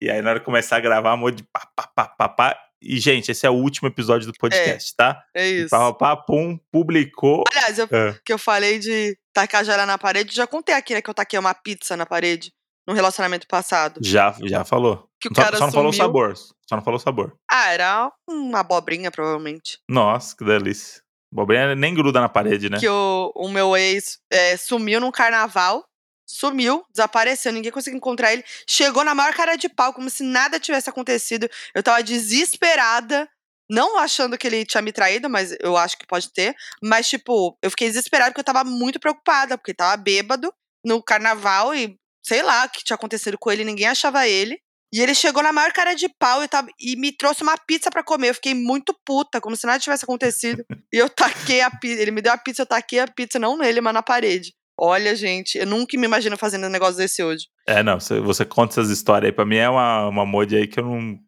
e 0.00 0.10
aí 0.10 0.20
na 0.22 0.30
hora 0.30 0.40
começar 0.40 0.76
a 0.76 0.80
gravar, 0.80 1.12
amor 1.12 1.32
de 1.32 1.42
pá, 1.44 1.66
pá, 1.74 1.86
pá, 1.94 2.04
pá, 2.06 2.28
pá. 2.28 2.58
E, 2.80 2.96
gente, 3.00 3.32
esse 3.32 3.44
é 3.44 3.50
o 3.50 3.54
último 3.54 3.88
episódio 3.88 4.28
do 4.30 4.32
podcast, 4.38 4.94
tá? 4.96 5.20
É 5.34 5.48
E 5.48 5.60
isso. 5.62 5.70
Pá, 5.70 5.92
pá, 5.92 6.14
pá, 6.14 6.22
pum, 6.22 6.56
publicou. 6.70 7.42
Aliás, 7.50 7.76
eu, 7.76 7.88
É. 7.90 8.16
que 8.24 8.32
eu 8.32 8.38
falei 8.38 8.78
de 8.78 9.18
tacar 9.40 9.64
geleia 9.64 9.86
na 9.86 9.96
parede, 9.98 10.34
já 10.34 10.46
contei 10.46 10.74
aqui, 10.74 10.94
né, 10.94 11.00
que 11.02 11.08
eu 11.08 11.14
taquei 11.14 11.38
uma 11.38 11.54
pizza 11.54 11.96
na 11.96 12.04
parede 12.04 12.52
num 12.86 12.94
relacionamento 12.94 13.46
passado. 13.46 14.00
Já, 14.02 14.34
já 14.42 14.64
falou. 14.64 15.08
Que 15.20 15.28
o 15.28 15.32
Só, 15.34 15.42
cara 15.42 15.58
só 15.58 15.66
não 15.66 15.72
falou 15.72 15.90
o 15.90 15.92
sumiu. 15.92 16.06
sabor. 16.06 16.34
Só 16.36 16.76
não 16.76 16.82
falou 16.82 16.96
o 16.96 17.02
sabor. 17.02 17.36
Ah, 17.50 17.70
era 17.70 18.12
uma 18.28 18.60
abobrinha, 18.60 19.10
provavelmente. 19.10 19.78
Nossa, 19.88 20.34
que 20.36 20.44
delícia. 20.44 21.02
Bobrinha 21.32 21.74
nem 21.74 21.94
gruda 21.94 22.20
na 22.20 22.28
parede, 22.28 22.70
né? 22.70 22.78
que 22.78 22.88
o, 22.88 23.32
o 23.36 23.48
meu 23.48 23.76
ex 23.76 24.18
é, 24.30 24.56
sumiu 24.56 24.98
num 24.98 25.10
carnaval, 25.10 25.84
sumiu, 26.26 26.82
desapareceu, 26.90 27.52
ninguém 27.52 27.70
conseguiu 27.70 27.98
encontrar 27.98 28.32
ele. 28.32 28.42
Chegou 28.66 29.04
na 29.04 29.14
maior 29.14 29.34
cara 29.34 29.56
de 29.56 29.68
pau, 29.68 29.92
como 29.92 30.08
se 30.08 30.22
nada 30.22 30.58
tivesse 30.58 30.88
acontecido. 30.88 31.48
Eu 31.74 31.82
tava 31.82 32.02
desesperada, 32.02 33.28
não 33.68 33.98
achando 33.98 34.38
que 34.38 34.46
ele 34.46 34.64
tinha 34.64 34.82
me 34.82 34.92
traído, 34.92 35.28
mas 35.28 35.54
eu 35.60 35.76
acho 35.76 35.98
que 35.98 36.06
pode 36.06 36.32
ter. 36.32 36.54
Mas, 36.82 37.08
tipo, 37.08 37.56
eu 37.62 37.70
fiquei 37.70 37.88
desesperada 37.88 38.30
porque 38.30 38.40
eu 38.40 38.54
tava 38.54 38.64
muito 38.64 38.98
preocupada, 38.98 39.58
porque 39.58 39.74
tava 39.74 39.96
bêbado 39.96 40.52
no 40.84 41.02
carnaval 41.02 41.74
e 41.74 41.98
sei 42.24 42.42
lá 42.42 42.64
o 42.64 42.70
que 42.70 42.84
tinha 42.84 42.94
acontecido 42.94 43.38
com 43.38 43.50
ele, 43.50 43.64
ninguém 43.64 43.86
achava 43.86 44.26
ele. 44.26 44.58
E 44.92 45.02
ele 45.02 45.14
chegou 45.14 45.42
na 45.42 45.52
maior 45.52 45.70
cara 45.72 45.94
de 45.94 46.08
pau 46.18 46.42
e, 46.42 46.48
tava, 46.48 46.68
e 46.80 46.96
me 46.96 47.12
trouxe 47.12 47.42
uma 47.42 47.58
pizza 47.58 47.90
pra 47.90 48.02
comer. 48.02 48.30
Eu 48.30 48.34
fiquei 48.34 48.54
muito 48.54 48.96
puta, 49.04 49.40
como 49.40 49.54
se 49.54 49.66
nada 49.66 49.78
tivesse 49.78 50.04
acontecido. 50.04 50.64
E 50.90 50.96
eu 50.96 51.10
taquei 51.10 51.60
a 51.60 51.70
pizza. 51.70 52.00
Ele 52.00 52.10
me 52.10 52.22
deu 52.22 52.32
a 52.32 52.38
pizza, 52.38 52.62
eu 52.62 52.66
taquei 52.66 52.98
a 52.98 53.06
pizza, 53.06 53.38
não 53.38 53.58
nele, 53.58 53.82
mas 53.82 53.92
na 53.92 54.02
parede. 54.02 54.54
Olha, 54.80 55.14
gente, 55.14 55.58
eu 55.58 55.66
nunca 55.66 55.98
me 55.98 56.06
imagino 56.06 56.34
fazendo 56.38 56.66
um 56.66 56.70
negócio 56.70 56.96
desse 56.96 57.22
hoje. 57.22 57.46
É, 57.66 57.82
não, 57.82 58.00
você, 58.00 58.20
você 58.20 58.44
conta 58.44 58.74
essas 58.74 58.88
histórias 58.88 59.28
aí. 59.28 59.32
Pra 59.32 59.44
mim 59.44 59.56
é 59.56 59.68
uma, 59.68 60.08
uma 60.08 60.24
mod 60.24 60.56
aí 60.56 60.66
que 60.66 60.80
eu 60.80 60.84
não, 60.84 61.18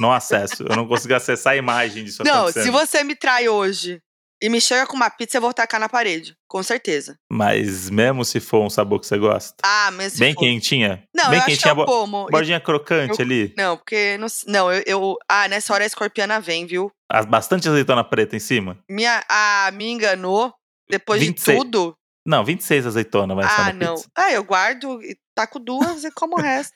não 0.00 0.12
acesso. 0.12 0.62
Eu 0.68 0.76
não 0.76 0.86
consigo 0.86 1.14
acessar 1.14 1.52
a 1.54 1.56
imagem 1.56 2.04
disso 2.04 2.22
não, 2.24 2.50
se 2.52 2.70
você 2.70 3.02
me 3.04 3.14
trai 3.14 3.48
hoje 3.48 4.00
e 4.42 4.48
me 4.50 4.60
chega 4.60 4.86
com 4.86 4.94
uma 4.96 5.08
pizza, 5.08 5.38
eu 5.38 5.40
vou 5.40 5.54
tacar 5.54 5.80
na 5.80 5.88
parede. 5.88 6.36
Com 6.46 6.62
certeza. 6.62 7.16
Mas 7.32 7.88
mesmo 7.88 8.24
se 8.24 8.38
for 8.38 8.62
um 8.62 8.68
sabor 8.70 9.00
que 9.00 9.06
você 9.06 9.16
gosta. 9.18 9.54
Ah, 9.64 9.90
mas 9.92 10.12
se 10.12 10.18
bem 10.18 10.34
for- 10.34 10.40
quentinha. 10.40 11.02
Não, 11.14 11.30
bem 11.30 11.34
eu 11.34 11.38
acho 11.38 11.46
que 11.46 11.52
é 11.52 11.54
quentinha, 11.54 11.72
o 11.72 11.76
bo- 11.76 11.86
pomo. 11.86 12.26
E- 12.28 12.32
bordinha 12.32 12.60
crocante 12.60 13.18
eu- 13.18 13.24
ali. 13.24 13.54
Não, 13.56 13.76
porque. 13.78 14.16
Não, 14.18 14.26
não 14.46 14.72
eu, 14.72 14.82
eu- 14.86 15.16
Ah, 15.28 15.48
nessa 15.48 15.72
hora 15.72 15.84
a 15.84 15.86
escorpiana 15.86 16.38
vem, 16.40 16.66
viu? 16.66 16.90
As, 17.10 17.24
bastante 17.24 17.68
azeitona 17.68 18.04
preta 18.04 18.36
em 18.36 18.40
cima. 18.40 18.78
Minha, 18.90 19.24
ah, 19.28 19.70
me 19.72 19.88
enganou. 19.90 20.52
Depois 20.88 21.20
26. 21.20 21.56
de 21.58 21.64
tudo. 21.64 21.96
Não, 22.26 22.44
26 22.44 22.86
azeitona 22.86 23.34
vai 23.34 23.48
ser 23.48 23.60
Ah, 23.60 23.72
não. 23.72 23.94
pizza. 23.94 24.08
Ah, 24.16 24.32
eu 24.32 24.44
guardo 24.44 25.02
e 25.02 25.16
taco 25.34 25.58
duas 25.58 26.04
e 26.04 26.10
como 26.10 26.36
o 26.36 26.40
resto. 26.40 26.74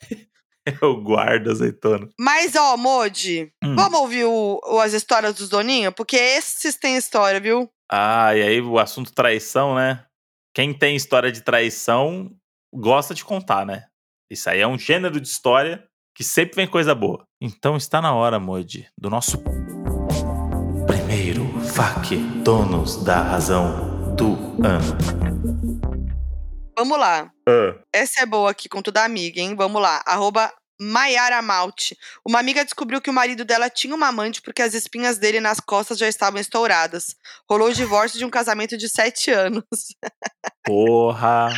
Eu 0.82 1.00
guardo 1.02 1.50
azeitona. 1.50 2.08
Mas, 2.18 2.54
ó, 2.56 2.76
Modi, 2.76 3.52
Hum. 3.64 3.74
vamos 3.76 4.00
ouvir 4.00 4.24
o- 4.24 4.60
o- 4.64 4.78
as 4.80 4.92
histórias 4.92 5.34
dos 5.34 5.48
doninhos? 5.48 5.94
Porque 5.94 6.16
esses 6.16 6.76
têm 6.76 6.96
história, 6.96 7.40
viu? 7.40 7.68
Ah, 7.90 8.34
e 8.36 8.42
aí 8.42 8.60
o 8.60 8.78
assunto 8.78 9.12
traição, 9.12 9.74
né? 9.74 10.04
Quem 10.54 10.72
tem 10.74 10.94
história 10.96 11.30
de 11.32 11.40
traição 11.42 12.30
gosta 12.72 13.14
de 13.14 13.24
contar, 13.24 13.64
né? 13.66 13.84
Isso 14.30 14.48
aí 14.50 14.60
é 14.60 14.66
um 14.66 14.78
gênero 14.78 15.20
de 15.20 15.26
história 15.26 15.84
que 16.14 16.22
sempre 16.22 16.56
vem 16.56 16.66
coisa 16.68 16.94
boa. 16.94 17.24
Então 17.40 17.76
está 17.76 18.00
na 18.02 18.14
hora, 18.14 18.38
Modi, 18.38 18.86
do 18.98 19.08
nosso 19.10 19.38
primeiro 20.86 21.44
FAQ 21.74 22.16
Donos 22.44 23.02
da 23.04 23.22
Razão 23.22 24.14
do 24.14 24.34
ano. 24.64 25.99
Vamos 26.80 26.98
lá. 26.98 27.30
Ah, 27.48 27.74
Essa 27.92 28.22
é 28.22 28.26
boa 28.26 28.50
aqui, 28.50 28.68
com 28.68 28.80
toda 28.80 29.04
amiga, 29.04 29.38
hein? 29.40 29.54
Vamos 29.54 29.80
lá. 29.82 30.02
Arroba 30.06 30.50
Maiara 30.80 31.42
Malte. 31.42 31.94
Uma 32.26 32.38
amiga 32.38 32.64
descobriu 32.64 33.02
que 33.02 33.10
o 33.10 33.12
marido 33.12 33.44
dela 33.44 33.68
tinha 33.68 33.94
uma 33.94 34.08
amante 34.08 34.40
porque 34.40 34.62
as 34.62 34.72
espinhas 34.72 35.18
dele 35.18 35.38
nas 35.38 35.60
costas 35.60 35.98
já 35.98 36.08
estavam 36.08 36.40
estouradas. 36.40 37.14
Rolou 37.48 37.68
o 37.68 37.74
divórcio 37.74 38.18
de 38.18 38.24
um 38.24 38.30
casamento 38.30 38.78
de 38.78 38.88
sete 38.88 39.30
anos. 39.30 39.62
porra. 40.64 41.50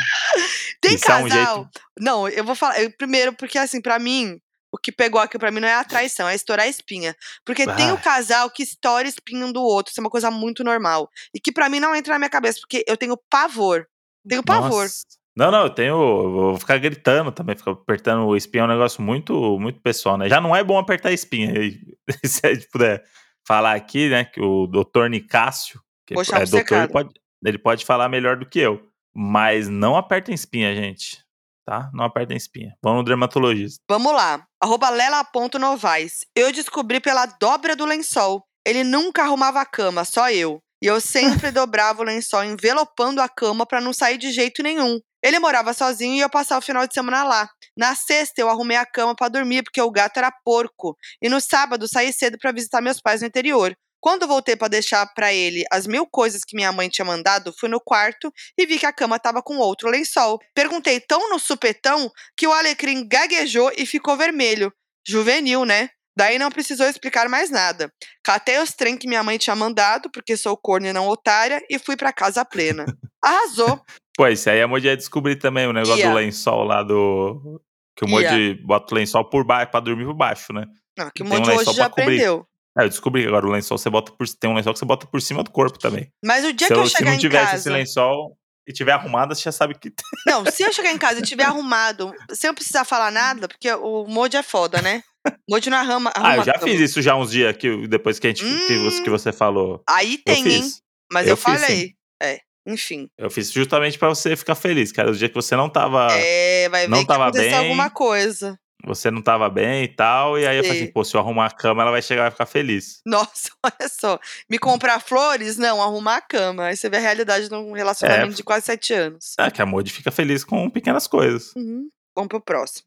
Tem 0.80 0.94
Isso 0.94 1.10
é 1.10 1.16
um 1.16 1.28
casal. 1.28 1.68
Não, 1.98 2.28
eu 2.28 2.44
vou 2.44 2.54
falar. 2.56 2.80
eu- 2.82 2.90
primeiro, 2.96 3.32
porque 3.32 3.58
assim, 3.58 3.80
pra 3.80 3.98
mim, 3.98 4.38
O 4.74 4.78
que 4.78 4.90
pegou 4.90 5.20
aqui 5.20 5.38
pra 5.38 5.50
mim 5.50 5.60
não 5.60 5.68
é 5.68 5.74
a 5.74 5.84
traição, 5.84 6.26
é 6.26 6.34
estourar 6.34 6.64
a 6.64 6.68
espinha. 6.68 7.14
Porque 7.44 7.66
tem 7.76 7.92
o 7.92 7.94
Ah. 7.96 8.00
casal 8.00 8.48
que 8.50 8.62
estoura 8.62 9.06
espinha 9.06 9.44
um 9.44 9.52
do 9.52 9.60
outro. 9.62 9.90
Isso 9.92 10.00
é 10.00 10.02
uma 10.02 10.08
coisa 10.08 10.30
muito 10.30 10.64
normal. 10.64 11.10
E 11.34 11.38
que 11.38 11.52
pra 11.52 11.68
mim 11.68 11.78
não 11.78 11.94
entra 11.94 12.14
na 12.14 12.18
minha 12.18 12.30
cabeça, 12.30 12.58
porque 12.58 12.82
eu 12.88 12.96
tenho 12.96 13.14
pavor. 13.28 13.86
Tenho 14.28 14.42
pavor. 14.42 14.84
Nossa. 14.84 15.04
Não, 15.36 15.50
não, 15.50 15.62
eu 15.62 15.70
tenho. 15.70 15.94
eu 15.94 16.30
Vou 16.30 16.58
ficar 16.58 16.78
gritando 16.78 17.32
também, 17.32 17.56
ficar 17.56 17.70
apertando 17.72 18.26
o 18.26 18.36
espinho 18.36 18.62
é 18.62 18.64
um 18.64 18.68
negócio 18.68 19.02
muito, 19.02 19.58
muito 19.58 19.80
pessoal, 19.80 20.18
né? 20.18 20.28
Já 20.28 20.40
não 20.40 20.54
é 20.54 20.62
bom 20.62 20.78
apertar 20.78 21.08
a 21.08 21.12
espinha. 21.12 21.52
Se 22.24 22.46
a 22.46 22.54
gente 22.54 22.68
puder 22.68 23.02
falar 23.46 23.74
aqui, 23.74 24.08
né, 24.08 24.24
que 24.24 24.40
o 24.40 24.66
doutor 24.66 25.08
Nicásio, 25.08 25.80
que 26.06 26.22
chamar 26.24 26.42
é 26.42 26.46
doutor, 26.46 26.78
ele 26.78 26.88
pode, 26.88 27.10
ele 27.44 27.58
pode 27.58 27.84
falar 27.84 28.08
melhor 28.08 28.36
do 28.36 28.46
que 28.46 28.58
eu. 28.58 28.86
Mas 29.14 29.68
não 29.68 29.96
apertem 29.96 30.34
espinha, 30.34 30.74
gente. 30.74 31.22
Tá? 31.64 31.90
Não 31.92 32.04
apertem 32.04 32.36
espinha. 32.36 32.74
Vão 32.82 32.96
no 32.96 33.04
dermatologista. 33.04 33.78
Vamos 33.88 34.12
lá. 34.12 34.44
Arroba 34.60 34.90
lela.novais. 34.90 36.26
Eu 36.34 36.52
descobri 36.52 37.00
pela 37.00 37.26
dobra 37.26 37.76
do 37.76 37.84
lençol. 37.84 38.44
Ele 38.66 38.84
nunca 38.84 39.22
arrumava 39.22 39.60
a 39.60 39.66
cama, 39.66 40.04
só 40.04 40.30
eu. 40.30 40.60
E 40.82 40.86
eu 40.86 41.00
sempre 41.00 41.52
dobrava 41.52 42.02
o 42.02 42.04
lençol 42.04 42.42
envelopando 42.42 43.20
a 43.20 43.28
cama 43.28 43.64
pra 43.64 43.80
não 43.80 43.92
sair 43.92 44.18
de 44.18 44.32
jeito 44.32 44.64
nenhum. 44.64 44.98
Ele 45.22 45.38
morava 45.38 45.72
sozinho 45.72 46.16
e 46.16 46.20
eu 46.20 46.28
passava 46.28 46.58
o 46.58 46.64
final 46.64 46.84
de 46.88 46.92
semana 46.92 47.22
lá. 47.22 47.48
Na 47.76 47.94
sexta 47.94 48.40
eu 48.40 48.48
arrumei 48.48 48.76
a 48.76 48.84
cama 48.84 49.14
pra 49.14 49.28
dormir 49.28 49.62
porque 49.62 49.80
o 49.80 49.92
gato 49.92 50.16
era 50.16 50.32
porco. 50.44 50.96
E 51.22 51.28
no 51.28 51.40
sábado 51.40 51.86
saí 51.86 52.12
cedo 52.12 52.36
pra 52.36 52.50
visitar 52.50 52.80
meus 52.80 53.00
pais 53.00 53.20
no 53.20 53.28
interior. 53.28 53.72
Quando 54.00 54.26
voltei 54.26 54.56
pra 54.56 54.66
deixar 54.66 55.06
pra 55.14 55.32
ele 55.32 55.62
as 55.70 55.86
mil 55.86 56.04
coisas 56.04 56.42
que 56.44 56.56
minha 56.56 56.72
mãe 56.72 56.88
tinha 56.88 57.04
mandado, 57.04 57.54
fui 57.60 57.68
no 57.68 57.80
quarto 57.80 58.32
e 58.58 58.66
vi 58.66 58.76
que 58.76 58.86
a 58.86 58.92
cama 58.92 59.20
tava 59.20 59.40
com 59.40 59.58
outro 59.58 59.88
lençol. 59.88 60.40
Perguntei 60.52 60.98
tão 60.98 61.30
no 61.30 61.38
supetão 61.38 62.10
que 62.36 62.48
o 62.48 62.52
alecrim 62.52 63.06
gaguejou 63.06 63.70
e 63.78 63.86
ficou 63.86 64.16
vermelho. 64.16 64.72
Juvenil, 65.06 65.64
né? 65.64 65.90
Daí 66.16 66.38
não 66.38 66.50
precisou 66.50 66.86
explicar 66.86 67.28
mais 67.28 67.50
nada. 67.50 67.90
Catei 68.22 68.58
os 68.58 68.72
trem 68.72 68.96
que 68.96 69.08
minha 69.08 69.22
mãe 69.22 69.38
tinha 69.38 69.56
mandado, 69.56 70.10
porque 70.10 70.36
sou 70.36 70.56
corno 70.56 70.86
e 70.86 70.92
não 70.92 71.08
otária, 71.08 71.60
e 71.70 71.78
fui 71.78 71.96
pra 71.96 72.12
casa 72.12 72.44
plena. 72.44 72.84
Arrasou. 73.22 73.80
Pô, 74.16 74.26
isso 74.28 74.50
aí 74.50 74.60
a 74.60 74.68
Moji 74.68 74.86
ia 74.88 74.96
descobrir 74.96 75.36
também 75.36 75.66
o 75.66 75.72
negócio 75.72 76.06
do 76.06 76.14
lençol 76.14 76.64
lá 76.64 76.82
do. 76.82 77.60
Que 77.96 78.04
o 78.04 78.08
Moji 78.08 78.54
bota 78.64 78.94
o 78.94 78.96
lençol 78.96 79.28
por 79.28 79.44
baixo 79.44 79.70
pra 79.70 79.80
dormir 79.80 80.04
por 80.04 80.14
baixo, 80.14 80.52
né? 80.52 80.66
Não, 80.98 81.10
que 81.14 81.22
o 81.22 81.28
Tem 81.28 81.38
um 81.38 81.56
hoje 81.56 81.72
já 81.72 81.86
aprendeu. 81.86 82.46
É, 82.78 82.84
eu 82.84 82.88
descobri 82.88 83.22
que 83.22 83.28
agora 83.28 83.46
o 83.46 83.50
lençol 83.50 83.76
você 83.78 83.90
bota 83.90 84.12
por. 84.12 84.26
Tem 84.28 84.50
um 84.50 84.54
lençol 84.54 84.72
que 84.72 84.78
você 84.78 84.84
bota 84.84 85.06
por 85.06 85.20
cima 85.20 85.42
do 85.42 85.50
corpo 85.50 85.78
também. 85.78 86.10
Mas 86.24 86.44
o 86.44 86.52
dia 86.52 86.68
se 86.68 86.74
que 86.74 86.80
eu 86.80 86.86
se 86.86 86.92
chegar 86.92 87.10
não 87.10 87.16
em 87.16 87.20
tivesse 87.20 87.56
esse 87.56 87.64
casa. 87.64 87.76
lençol 87.76 88.36
e 88.66 88.72
tiver 88.72 88.92
arrumado, 88.92 89.34
você 89.34 89.42
já 89.42 89.52
sabe 89.52 89.78
que. 89.78 89.92
Não, 90.26 90.44
se 90.46 90.62
eu 90.62 90.72
chegar 90.72 90.92
em 90.92 90.98
casa 90.98 91.20
e 91.20 91.22
tiver 91.22 91.44
arrumado, 91.44 92.12
sem 92.32 92.48
eu 92.48 92.54
precisar 92.54 92.84
falar 92.84 93.10
nada, 93.10 93.48
porque 93.48 93.70
o 93.72 94.06
Moji 94.06 94.36
é 94.36 94.42
foda, 94.42 94.80
né? 94.80 95.02
Moji 95.48 95.70
não 95.70 95.78
arruma. 95.78 96.12
Ah, 96.16 96.36
eu 96.36 96.44
já 96.44 96.54
cama. 96.54 96.64
fiz 96.66 96.80
isso 96.80 97.02
já 97.02 97.14
uns 97.16 97.30
dias 97.30 97.56
que, 97.56 97.86
depois 97.86 98.18
que, 98.18 98.26
a 98.26 98.30
gente, 98.30 98.44
que, 98.44 98.78
você, 98.78 99.00
Hum. 99.00 99.04
que 99.04 99.10
você 99.10 99.32
falou. 99.32 99.82
Aí 99.88 100.18
tem, 100.18 100.46
hein? 100.48 100.70
Mas 101.12 101.26
eu, 101.26 101.32
Eu 101.32 101.36
fiz, 101.36 101.44
falei. 101.44 101.94
É, 102.22 102.40
enfim. 102.66 103.08
Eu 103.18 103.30
fiz 103.30 103.50
justamente 103.52 103.98
pra 103.98 104.08
você 104.08 104.34
ficar 104.36 104.54
feliz, 104.54 104.90
cara. 104.92 105.10
O 105.10 105.14
dia 105.16 105.28
que 105.28 105.34
você 105.34 105.54
não 105.56 105.68
tava. 105.68 106.08
é, 106.12 106.68
vai 106.68 106.84
Ah, 106.84 106.88
não 106.88 106.98
ver 106.98 107.02
que 107.04 107.08
tava 107.08 107.30
bem. 107.30 107.52
alguma 107.54 107.90
coisa. 107.90 108.58
Você 108.84 109.12
não 109.12 109.22
tava 109.22 109.48
bem 109.48 109.84
e 109.84 109.88
tal. 109.88 110.36
E 110.36 110.44
aí 110.44 110.56
eu 110.56 110.64
falei 110.64 110.82
assim, 110.82 110.90
pô, 110.92 111.04
se 111.04 111.14
eu 111.16 111.20
arrumar 111.20 111.46
a 111.46 111.50
cama, 111.50 111.82
ela 111.82 111.92
vai 111.92 112.02
chegar 112.02 112.22
e 112.22 112.24
vai 112.24 112.30
ficar 112.32 112.46
feliz. 112.46 113.00
Nossa, 113.06 113.50
olha 113.64 113.88
só. 113.88 114.18
Me 114.50 114.58
comprar 114.58 114.98
flores? 115.00 115.56
Não, 115.56 115.80
arrumar 115.80 116.16
a 116.16 116.20
cama. 116.20 116.64
Aí 116.66 116.76
você 116.76 116.88
vê 116.90 116.96
a 116.96 117.00
realidade 117.00 117.48
num 117.48 117.72
relacionamento 117.72 118.32
É. 118.32 118.34
de 118.36 118.42
quase 118.42 118.66
sete 118.66 118.92
anos. 118.92 119.34
É, 119.38 119.50
que 119.52 119.62
a 119.62 119.66
Moji 119.66 119.92
fica 119.92 120.10
feliz 120.10 120.42
com 120.42 120.68
pequenas 120.68 121.06
coisas. 121.06 121.52
Uhum. 121.56 121.88
Vamos 122.16 122.28
pro 122.28 122.40
próximo. 122.40 122.86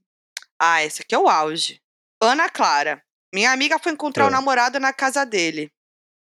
Ah, 0.61 0.83
esse 0.83 1.01
aqui 1.01 1.15
é 1.15 1.19
o 1.19 1.29
auge. 1.29 1.79
Ana 2.25 2.49
Clara. 2.49 3.01
Minha 3.33 3.51
amiga 3.51 3.77
foi 3.79 3.91
encontrar 3.91 4.25
o 4.25 4.27
É. 4.29 4.31
namorado 4.31 4.79
na 4.79 4.93
casa 4.93 5.25
dele. 5.25 5.69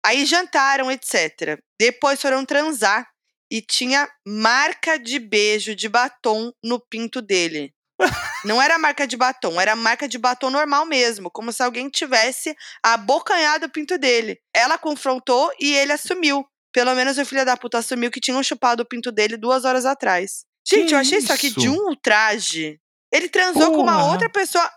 Aí 0.05 0.25
jantaram, 0.25 0.91
etc. 0.91 1.59
Depois 1.79 2.21
foram 2.21 2.43
transar 2.45 3.07
e 3.51 3.61
tinha 3.61 4.09
marca 4.27 4.97
de 4.97 5.19
beijo 5.19 5.75
de 5.75 5.87
batom 5.87 6.51
no 6.63 6.79
pinto 6.79 7.21
dele. 7.21 7.73
Não 8.43 8.61
era 8.61 8.77
marca 8.77 9.07
de 9.07 9.15
batom, 9.15 9.61
era 9.61 9.75
marca 9.75 10.07
de 10.07 10.17
batom 10.17 10.49
normal 10.49 10.85
mesmo, 10.85 11.29
como 11.31 11.53
se 11.53 11.63
alguém 11.63 11.89
tivesse 11.89 12.53
abocanhado 12.83 13.67
o 13.67 13.69
pinto 13.69 13.97
dele. 13.97 14.39
Ela 14.53 14.77
confrontou 14.77 15.51
e 15.59 15.73
ele 15.73 15.93
assumiu. 15.93 16.45
Pelo 16.73 16.93
menos 16.95 17.17
o 17.17 17.25
filho 17.25 17.45
da 17.45 17.55
puta 17.55 17.77
assumiu 17.77 18.09
que 18.11 18.19
tinham 18.19 18.41
chupado 18.43 18.81
o 18.83 18.85
pinto 18.85 19.11
dele 19.11 19.37
duas 19.37 19.63
horas 19.63 19.85
atrás. 19.85 20.43
Gente, 20.67 20.87
Que 20.89 20.95
eu 20.95 20.99
achei 20.99 21.19
isso 21.19 21.31
aqui 21.31 21.51
de 21.51 21.69
um 21.69 21.75
ultraje. 21.87 22.79
Ele 23.11 23.29
transou 23.29 23.71
com 23.71 23.81
uma 23.83 23.97
Porra. 23.99 24.11
outra 24.11 24.29
pessoa 24.29 24.69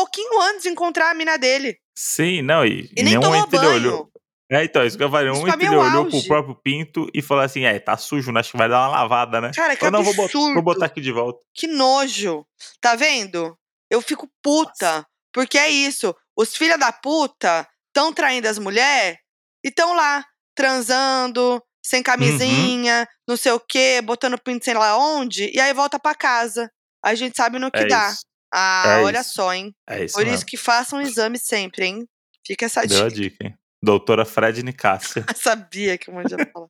pouquinho 0.00 0.40
antes 0.42 0.62
de 0.64 0.68
encontrar 0.68 1.10
a 1.10 1.14
mina 1.14 1.38
dele. 1.38 1.78
Sim, 1.96 2.42
não, 2.42 2.64
e, 2.66 2.82
E 2.96 3.00
em 3.00 3.04
nem 3.04 3.04
nenhum 3.04 3.20
tomou 3.20 3.46
banho. 3.46 3.70
olhou. 3.74 4.10
É, 4.52 4.62
então, 4.62 4.84
isso 4.84 4.96
que 4.96 5.02
eu 5.02 5.10
falei. 5.10 5.30
Um 5.30 5.48
ele 5.48 5.64
é 5.64 5.70
olhou 5.70 6.04
pro 6.06 6.14
auge. 6.16 6.28
próprio 6.28 6.54
pinto 6.54 7.08
e 7.14 7.20
falou 7.22 7.42
assim: 7.42 7.64
é, 7.64 7.78
tá 7.78 7.96
sujo, 7.96 8.30
né? 8.30 8.40
Acho 8.40 8.52
que 8.52 8.58
vai 8.58 8.68
dar 8.68 8.80
uma 8.88 8.96
lavada, 8.98 9.40
né? 9.40 9.50
Cara, 9.54 9.74
que 9.74 9.84
Ou 9.84 9.90
não, 9.90 10.02
vou 10.04 10.12
botar, 10.14 10.24
absurdo. 10.26 10.54
vou 10.54 10.62
botar 10.62 10.86
aqui 10.86 11.00
de 11.00 11.10
volta. 11.10 11.40
Que 11.54 11.66
nojo. 11.66 12.46
Tá 12.80 12.94
vendo? 12.94 13.56
Eu 13.90 14.00
fico 14.02 14.28
puta. 14.42 15.04
Porque 15.32 15.58
é 15.58 15.68
isso. 15.68 16.14
Os 16.36 16.54
filha 16.54 16.76
da 16.78 16.92
puta 16.92 17.66
estão 17.88 18.12
traindo 18.12 18.46
as 18.46 18.58
mulheres 18.58 19.18
e 19.64 19.68
estão 19.68 19.94
lá, 19.96 20.24
transando, 20.54 21.62
sem 21.84 22.02
camisinha, 22.02 23.08
não 23.28 23.36
sei 23.36 23.52
o 23.52 23.60
quê, 23.60 24.00
botando 24.02 24.38
pinto 24.38 24.64
sei 24.64 24.74
lá 24.74 24.96
onde, 24.98 25.50
e 25.54 25.60
aí 25.60 25.72
volta 25.72 25.98
pra 25.98 26.14
casa. 26.14 26.70
A 27.04 27.14
gente 27.14 27.36
sabe 27.36 27.58
no 27.58 27.70
que 27.70 27.78
É 27.80 27.86
dá. 27.86 28.10
isso. 28.10 28.24
Ah, 28.52 28.98
É 29.00 29.02
olha 29.02 29.20
isso. 29.20 29.34
só, 29.34 29.52
hein? 29.52 29.74
É 29.88 30.04
isso 30.04 30.14
Por 30.14 30.22
mesmo. 30.24 30.34
isso 30.36 30.46
que 30.46 30.56
façam 30.56 30.98
um 30.98 31.02
exame 31.02 31.38
sempre, 31.38 31.86
hein? 31.86 32.06
Fica 32.46 32.66
essa 32.66 32.86
Deu 32.86 33.04
a 33.04 33.08
dica. 33.08 33.20
dica, 33.22 33.44
hein? 33.46 33.54
Doutora 33.82 34.24
Fred 34.24 34.62
Nicássia. 34.62 35.24
Eu 35.28 35.34
sabia 35.36 35.98
que 35.98 36.10
o 36.10 36.14
mundo 36.14 36.30
ia 36.30 36.50
falar. 36.52 36.68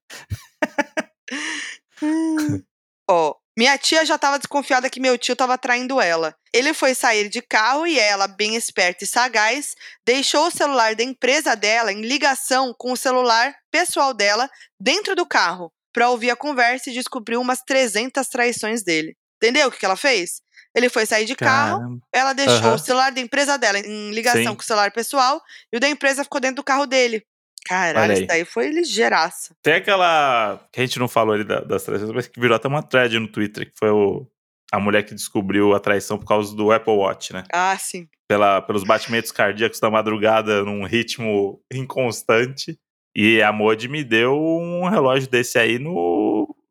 Ó, 3.09 3.35
minha 3.57 3.79
tia 3.79 4.05
já 4.05 4.19
tava 4.19 4.39
desconfiada 4.39 4.91
que 4.91 5.01
meu 5.01 5.17
tio 5.17 5.37
tava 5.37 5.57
traindo 5.57 6.01
ela. 6.01 6.35
Ele 6.53 6.75
foi 6.75 6.95
sair 6.95 7.29
de 7.29 7.41
carro 7.41 7.87
e 7.87 7.99
ela, 7.99 8.27
bem 8.27 8.57
esperta 8.57 9.05
e 9.05 9.07
sagaz, 9.07 9.75
deixou 10.05 10.47
o 10.49 10.51
celular 10.51 10.95
da 10.95 11.03
empresa 11.05 11.55
dela 11.55 11.93
em 11.93 12.03
ligação 12.03 12.75
com 12.77 12.93
o 12.93 12.97
celular 12.97 13.55
pessoal 13.71 14.13
dela 14.13 14.49
dentro 14.81 15.15
do 15.15 15.25
carro 15.27 15.73
pra 15.93 16.11
ouvir 16.11 16.31
a 16.31 16.37
conversa 16.37 16.91
e 16.91 16.95
descobriu 16.95 17.41
umas 17.41 17.61
300 17.63 18.27
traições 18.29 18.83
dele. 18.83 19.15
Entendeu 19.43 19.69
o 19.69 19.71
que, 19.71 19.79
que 19.79 19.87
ela 19.87 19.97
fez? 19.97 20.41
Ele 20.77 20.89
foi 20.91 21.07
sair 21.07 21.25
de 21.25 21.35
carro, 21.35 21.79
Caramba. 21.81 21.99
ela 22.13 22.33
deixou 22.35 22.57
Aham. 22.59 22.75
o 22.75 22.79
celular 22.79 23.11
da 23.11 23.21
empresa 23.21 23.57
dela 23.57 23.79
em 23.79 24.11
ligação 24.11 24.43
Sim. 24.43 24.55
com 24.55 24.63
o 24.63 24.65
celular 24.65 24.91
pessoal 24.93 25.41
e 25.73 25.77
o 25.79 25.81
da 25.81 25.89
empresa 25.89 26.23
ficou 26.23 26.41
dentro 26.41 26.57
do 26.57 26.65
carro 26.65 26.85
dele. 26.87 27.23
Caralho, 27.67 28.13
isso 28.13 28.23
aí. 28.23 28.27
daí 28.29 28.45
foi 28.45 28.69
ligeiraça. 28.69 29.55
Tem 29.63 29.75
aquela. 29.75 30.61
que 30.73 30.81
a 30.81 30.85
gente 30.87 30.99
não 31.01 31.09
falou 31.09 31.35
ali 31.35 31.43
da- 31.45 31.61
das 31.63 31.83
traições, 31.83 32.13
mas 32.13 32.29
que 32.29 32.39
virou 32.39 32.55
até 32.55 32.69
uma 32.69 32.83
thread 32.83 33.19
no 33.19 33.27
Twitter, 33.27 33.67
que 33.67 33.77
foi 33.77 33.91
o, 33.91 34.25
a 34.71 34.79
mulher 34.79 35.03
que 35.03 35.15
descobriu 35.15 35.75
a 35.75 35.81
traição 35.81 36.17
por 36.19 36.27
causa 36.27 36.55
do 36.55 36.71
Apple 36.71 36.93
Watch, 36.95 37.33
né? 37.33 37.43
Ah, 37.53 37.77
sim. 37.77 38.07
Pela, 38.29 38.61
pelos 38.63 38.85
batimentos 38.85 39.33
cardíacos 39.33 39.81
da 39.81 39.91
madrugada 39.91 40.63
num 40.63 40.85
ritmo 40.85 41.61
inconstante. 41.73 42.79
E 43.19 43.41
a 43.43 43.51
Modi 43.51 43.89
me 43.89 44.05
deu 44.05 44.35
um 44.39 44.87
relógio 44.89 45.29
desse 45.29 45.59
aí 45.59 45.79
no, 45.79 46.26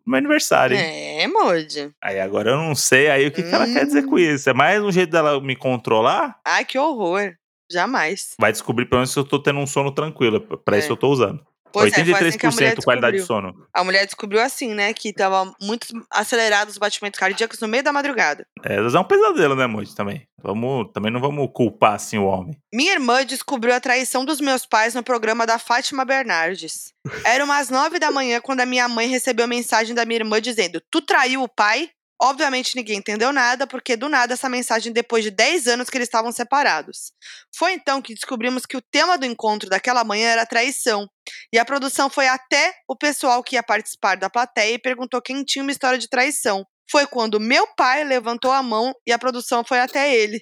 no 0.05 0.11
meu 0.11 0.17
aniversário, 0.19 0.77
hein? 0.77 1.21
É, 1.21 1.27
Modi. 1.27 1.91
Aí 2.01 2.19
agora 2.19 2.51
eu 2.51 2.57
não 2.57 2.75
sei 2.75 3.09
aí 3.09 3.27
o 3.27 3.31
que, 3.31 3.41
que 3.43 3.53
ela 3.53 3.65
quer 3.65 3.85
dizer 3.85 4.03
com 4.05 4.15
Hum. 4.15 4.19
isso. 4.19 4.49
É 4.49 4.53
mais 4.53 4.81
um 4.81 4.91
jeito 4.91 5.09
dela 5.11 5.39
me 5.41 5.55
controlar? 5.55 6.39
Ai, 6.45 6.63
que 6.65 6.77
horror. 6.77 7.33
Jamais. 7.71 8.35
Vai 8.39 8.51
descobrir 8.51 8.85
pelo 8.85 8.99
menos 8.99 9.11
se 9.11 9.17
eu 9.17 9.23
tô 9.23 9.39
tendo 9.39 9.59
um 9.59 9.65
sono 9.65 9.91
tranquilo. 9.91 10.39
Pra 10.39 10.75
É. 10.75 10.79
isso 10.79 10.91
eu 10.91 10.97
tô 10.97 11.09
usando. 11.09 11.43
Pois 11.75 11.91
é, 11.91 12.05
foi 12.05 12.13
assim 12.13 12.37
a 12.37 12.49
83% 12.49 12.83
qualidade 12.85 13.17
de 13.17 13.23
sono. 13.23 13.53
A 13.73 13.83
mulher 13.83 14.05
descobriu 14.05 14.41
assim, 14.41 14.73
né? 14.73 14.93
Que 14.93 15.11
tava 15.11 15.53
muito 15.61 15.87
acelerado 16.09 16.69
os 16.69 16.77
batimentos 16.77 17.19
cardíacos 17.19 17.59
no 17.59 17.67
meio 17.67 17.83
da 17.83 17.91
madrugada. 17.91 18.47
É, 18.63 18.75
é 18.75 18.99
um 18.99 19.03
pesadelo, 19.03 19.55
né, 19.55 19.67
Moji, 19.67 19.93
também. 19.93 20.25
Vamos, 20.41 20.91
também 20.93 21.11
não 21.11 21.19
vamos 21.19 21.49
culpar 21.53 21.95
assim 21.95 22.17
o 22.17 22.25
homem. 22.25 22.55
Minha 22.73 22.93
irmã 22.93 23.25
descobriu 23.25 23.73
a 23.73 23.79
traição 23.79 24.23
dos 24.23 24.39
meus 24.39 24.65
pais 24.65 24.93
no 24.93 25.03
programa 25.03 25.45
da 25.45 25.59
Fátima 25.59 26.05
Bernardes. 26.05 26.93
Era 27.25 27.43
umas 27.43 27.69
nove 27.69 27.99
da 27.99 28.11
manhã 28.11 28.39
quando 28.39 28.61
a 28.61 28.65
minha 28.65 28.87
mãe 28.87 29.07
recebeu 29.07 29.47
mensagem 29.47 29.93
da 29.93 30.05
minha 30.05 30.19
irmã 30.19 30.39
dizendo: 30.39 30.81
Tu 30.89 31.01
traiu 31.01 31.43
o 31.43 31.49
pai? 31.49 31.89
Obviamente 32.21 32.75
ninguém 32.75 32.99
entendeu 32.99 33.33
nada, 33.33 33.67
porque 33.67 33.97
do 33.97 34.07
nada 34.07 34.33
essa 34.33 34.47
mensagem 34.47 34.93
depois 34.93 35.23
de 35.23 35.31
10 35.31 35.67
anos 35.67 35.89
que 35.89 35.97
eles 35.97 36.07
estavam 36.07 36.31
separados. 36.31 37.11
Foi 37.53 37.73
então 37.73 38.01
que 38.01 38.13
descobrimos 38.13 38.65
que 38.65 38.77
o 38.77 38.81
tema 38.81 39.17
do 39.17 39.25
encontro 39.25 39.69
daquela 39.69 40.03
manhã 40.03 40.29
era 40.29 40.45
traição. 40.45 41.09
E 41.51 41.59
a 41.59 41.65
produção 41.65 42.09
foi 42.09 42.27
até 42.27 42.73
o 42.87 42.95
pessoal 42.95 43.43
que 43.43 43.55
ia 43.55 43.63
participar 43.63 44.15
da 44.15 44.29
plateia 44.29 44.75
e 44.75 44.79
perguntou 44.79 45.21
quem 45.21 45.43
tinha 45.43 45.61
uma 45.61 45.71
história 45.71 45.99
de 45.99 46.07
traição. 46.07 46.65
Foi 46.89 47.05
quando 47.05 47.39
meu 47.39 47.67
pai 47.75 48.03
levantou 48.03 48.51
a 48.51 48.63
mão 48.63 48.93
e 49.05 49.11
a 49.11 49.19
produção 49.19 49.63
foi 49.63 49.79
até 49.79 50.13
ele. 50.15 50.41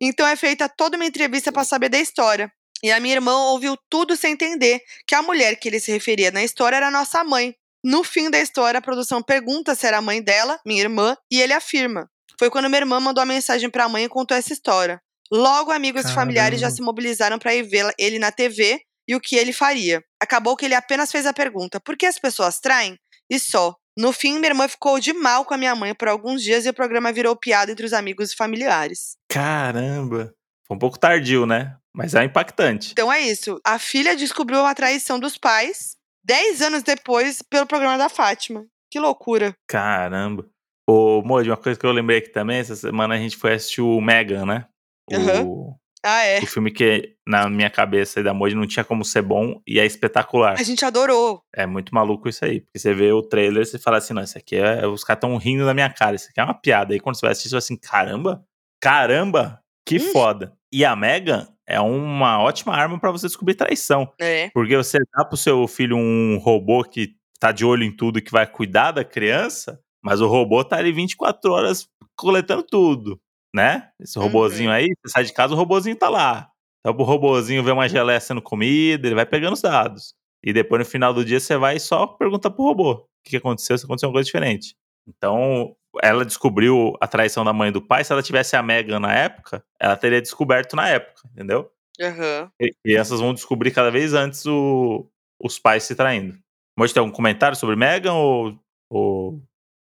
Então 0.00 0.26
é 0.26 0.34
feita 0.34 0.68
toda 0.68 0.96
uma 0.96 1.06
entrevista 1.06 1.52
para 1.52 1.64
saber 1.64 1.88
da 1.88 1.98
história. 1.98 2.50
E 2.82 2.90
a 2.90 3.00
minha 3.00 3.14
irmã 3.14 3.36
ouviu 3.50 3.76
tudo 3.90 4.16
sem 4.16 4.32
entender 4.32 4.80
que 5.06 5.14
a 5.14 5.22
mulher 5.22 5.56
que 5.56 5.68
ele 5.68 5.80
se 5.80 5.90
referia 5.90 6.30
na 6.30 6.42
história 6.42 6.76
era 6.76 6.90
nossa 6.90 7.24
mãe. 7.24 7.54
No 7.88 8.04
fim 8.04 8.28
da 8.28 8.38
história, 8.38 8.76
a 8.76 8.82
produção 8.82 9.22
pergunta 9.22 9.74
se 9.74 9.86
era 9.86 9.96
a 9.96 10.02
mãe 10.02 10.20
dela, 10.20 10.60
minha 10.62 10.82
irmã, 10.82 11.16
e 11.30 11.40
ele 11.40 11.54
afirma. 11.54 12.06
Foi 12.38 12.50
quando 12.50 12.68
minha 12.68 12.82
irmã 12.82 13.00
mandou 13.00 13.22
a 13.22 13.24
mensagem 13.24 13.70
para 13.70 13.84
a 13.84 13.88
mãe 13.88 14.04
e 14.04 14.08
contou 14.10 14.36
essa 14.36 14.52
história. 14.52 15.00
Logo, 15.32 15.72
amigos 15.72 16.04
e 16.04 16.12
familiares 16.12 16.60
já 16.60 16.66
Caramba. 16.66 16.76
se 16.76 16.82
mobilizaram 16.82 17.38
para 17.38 17.54
ir 17.54 17.62
ver 17.62 17.90
ele 17.98 18.18
na 18.18 18.30
TV 18.30 18.78
e 19.08 19.16
o 19.16 19.20
que 19.20 19.36
ele 19.36 19.54
faria. 19.54 20.04
Acabou 20.20 20.54
que 20.54 20.66
ele 20.66 20.74
apenas 20.74 21.10
fez 21.10 21.24
a 21.24 21.32
pergunta: 21.32 21.80
por 21.80 21.96
que 21.96 22.04
as 22.04 22.18
pessoas 22.18 22.60
traem? 22.60 22.98
E 23.30 23.38
só. 23.40 23.74
No 23.96 24.12
fim, 24.12 24.34
minha 24.34 24.50
irmã 24.50 24.68
ficou 24.68 25.00
de 25.00 25.14
mal 25.14 25.46
com 25.46 25.54
a 25.54 25.58
minha 25.58 25.74
mãe 25.74 25.94
por 25.94 26.08
alguns 26.08 26.42
dias 26.42 26.66
e 26.66 26.68
o 26.68 26.74
programa 26.74 27.10
virou 27.10 27.34
piada 27.34 27.72
entre 27.72 27.86
os 27.86 27.94
amigos 27.94 28.32
e 28.32 28.36
familiares. 28.36 29.16
Caramba. 29.30 30.34
Foi 30.66 30.76
um 30.76 30.78
pouco 30.78 30.98
tardio, 30.98 31.46
né? 31.46 31.74
Mas 31.94 32.14
é 32.14 32.22
impactante. 32.22 32.92
Então 32.92 33.10
é 33.10 33.22
isso. 33.22 33.58
A 33.64 33.78
filha 33.78 34.14
descobriu 34.14 34.60
uma 34.60 34.74
traição 34.74 35.18
dos 35.18 35.38
pais 35.38 35.96
10 36.28 36.60
anos 36.60 36.82
depois 36.82 37.42
pelo 37.42 37.66
programa 37.66 37.96
da 37.96 38.08
Fátima. 38.10 38.66
Que 38.90 39.00
loucura. 39.00 39.54
Caramba. 39.66 40.46
Ô, 40.88 41.22
Moji, 41.22 41.50
uma 41.50 41.56
coisa 41.56 41.78
que 41.78 41.84
eu 41.86 41.92
lembrei 41.92 42.18
aqui 42.18 42.28
também, 42.30 42.58
essa 42.58 42.76
semana 42.76 43.14
a 43.14 43.18
gente 43.18 43.36
foi 43.36 43.54
assistir 43.54 43.80
o 43.80 44.00
Megan, 44.00 44.44
né? 44.46 44.66
O, 45.10 45.14
Aham. 45.16 45.74
Ah, 46.04 46.22
é. 46.24 46.38
o 46.40 46.46
filme 46.46 46.70
que 46.70 47.14
na 47.26 47.48
minha 47.50 47.68
cabeça 47.68 48.20
e 48.20 48.22
da 48.22 48.32
Moji 48.32 48.54
não 48.54 48.66
tinha 48.66 48.84
como 48.84 49.04
ser 49.04 49.22
bom 49.22 49.60
e 49.66 49.80
é 49.80 49.84
espetacular. 49.86 50.54
A 50.58 50.62
gente 50.62 50.84
adorou. 50.84 51.42
É 51.54 51.66
muito 51.66 51.94
maluco 51.94 52.28
isso 52.28 52.44
aí. 52.44 52.60
Porque 52.60 52.78
você 52.78 52.94
vê 52.94 53.10
o 53.10 53.22
trailer 53.22 53.62
e 53.62 53.66
você 53.66 53.78
fala 53.78 53.96
assim, 53.98 54.14
não, 54.14 54.22
isso 54.22 54.38
aqui 54.38 54.56
é. 54.56 54.86
Os 54.86 55.02
caras 55.02 55.18
estão 55.18 55.36
rindo 55.38 55.64
da 55.66 55.74
minha 55.74 55.90
cara, 55.90 56.14
isso 56.14 56.28
aqui 56.30 56.40
é 56.40 56.44
uma 56.44 56.54
piada. 56.54 56.92
Aí 56.94 57.00
quando 57.00 57.16
você 57.16 57.22
vai 57.26 57.32
assistir, 57.32 57.48
você 57.48 57.54
vai 57.54 57.58
assim, 57.58 57.76
caramba, 57.76 58.44
caramba, 58.80 59.60
que 59.86 59.96
Hum. 59.96 60.12
foda. 60.12 60.52
E 60.72 60.84
a 60.84 60.94
Megan 60.94 61.48
é 61.68 61.80
uma 61.80 62.40
ótima 62.42 62.74
arma 62.74 62.98
pra 62.98 63.10
você 63.12 63.26
descobrir 63.26 63.54
traição. 63.54 64.10
É. 64.20 64.50
Porque 64.54 64.76
você 64.76 64.98
dá 65.16 65.24
pro 65.24 65.36
seu 65.36 65.68
filho 65.68 65.96
um 65.96 66.38
robô 66.38 66.82
que 66.84 67.14
tá 67.40 67.52
de 67.52 67.64
olho 67.64 67.84
em 67.84 67.94
tudo 67.94 68.18
e 68.18 68.22
que 68.22 68.32
vai 68.32 68.46
cuidar 68.46 68.92
da 68.92 69.04
criança, 69.04 69.78
mas 70.02 70.20
o 70.20 70.26
robô 70.26 70.64
tá 70.64 70.76
ali 70.78 70.90
24 70.92 71.52
horas 71.52 71.86
coletando 72.16 72.62
tudo, 72.64 73.20
né? 73.54 73.90
Esse 74.00 74.18
robozinho 74.18 74.70
Uhum. 74.70 74.74
aí, 74.76 74.86
você 75.04 75.12
sai 75.12 75.24
de 75.24 75.32
casa, 75.32 75.54
o 75.54 75.56
robozinho 75.56 75.94
tá 75.96 76.08
lá. 76.08 76.48
Então 76.80 76.96
o 76.98 77.04
robozinho 77.04 77.62
vê 77.62 77.70
uma 77.72 77.88
geleia 77.88 78.20
sendo 78.20 78.42
comida, 78.42 79.06
ele 79.06 79.14
vai 79.14 79.26
pegando 79.26 79.52
os 79.54 79.60
dados. 79.62 80.14
E 80.44 80.52
depois 80.52 80.80
no 80.80 80.84
final 80.90 81.12
do 81.12 81.24
dia 81.24 81.38
você 81.40 81.56
vai 81.56 81.76
e 81.76 81.80
só 81.80 82.06
pergunta 82.06 82.50
pro 82.50 82.64
robô 82.64 82.92
o 82.92 83.04
que 83.24 83.30
que 83.32 83.36
aconteceu, 83.36 83.76
se 83.76 83.84
aconteceu 83.84 84.08
uma 84.08 84.14
coisa 84.14 84.26
diferente. 84.26 84.74
Então, 85.08 85.74
ela 86.02 86.24
descobriu 86.24 86.94
a 87.00 87.06
traição 87.08 87.44
da 87.44 87.52
mãe 87.52 87.70
e 87.70 87.72
do 87.72 87.80
pai. 87.82 88.04
Se 88.04 88.12
ela 88.12 88.22
tivesse 88.22 88.54
a 88.56 88.62
Megan 88.62 89.00
na 89.00 89.12
época, 89.14 89.64
ela 89.80 89.96
teria 89.96 90.20
descoberto 90.20 90.76
na 90.76 90.88
época, 90.88 91.22
entendeu? 91.32 91.70
Aham. 92.00 92.50
E 92.60 92.70
crianças 92.84 93.20
vão 93.20 93.32
descobrir 93.34 93.70
cada 93.72 93.90
vez 93.90 94.12
antes 94.14 94.44
o- 94.46 95.10
os 95.42 95.58
pais 95.58 95.84
se 95.84 95.94
traindo. 95.96 96.38
Pode 96.76 96.92
ter 96.94 97.00
algum 97.00 97.10
comentário 97.10 97.56
sobre 97.56 97.74
Megan 97.74 98.12
ou, 98.12 98.56
ou 98.90 99.42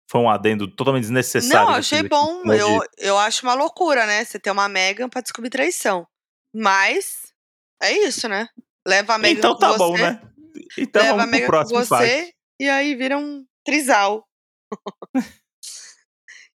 foi 0.09 0.22
um 0.22 0.30
adendo 0.30 0.68
totalmente 0.70 1.01
desnecessário? 1.03 1.68
Não, 1.72 1.76
achei 1.76 1.99
aqui? 1.99 2.07
bom. 2.09 2.43
Eu, 2.53 2.80
eu 2.97 3.18
acho 3.18 3.43
uma 3.45 3.53
loucura, 3.55 4.05
né? 4.05 4.24
Você 4.24 4.39
ter 4.39 4.51
uma 4.51 4.70
Megan 4.70 5.09
pra 5.09 5.20
descobrir 5.22 5.49
traição. 5.49 6.07
Mas 6.55 7.34
é 7.82 7.91
isso, 7.91 8.30
né? 8.30 8.47
Leva 8.88 9.15
a 9.15 9.18
Megan 9.18 9.38
Então 9.39 9.53
com 9.53 9.59
tá 9.59 9.68
você. 9.74 9.78
bom, 9.78 9.97
né? 9.97 10.22
Então 10.78 11.01
leva 11.01 11.13
a 11.13 11.18
vamos 11.18 11.30
pro 11.30 11.32
Megan 11.32 11.45
com 11.45 11.51
próximo 11.51 11.80
você 11.80 11.88
fact. 12.20 12.34
e 12.61 12.70
aí 12.70 12.95
vira 12.95 13.18
um 13.18 13.45
trisal. 13.65 14.26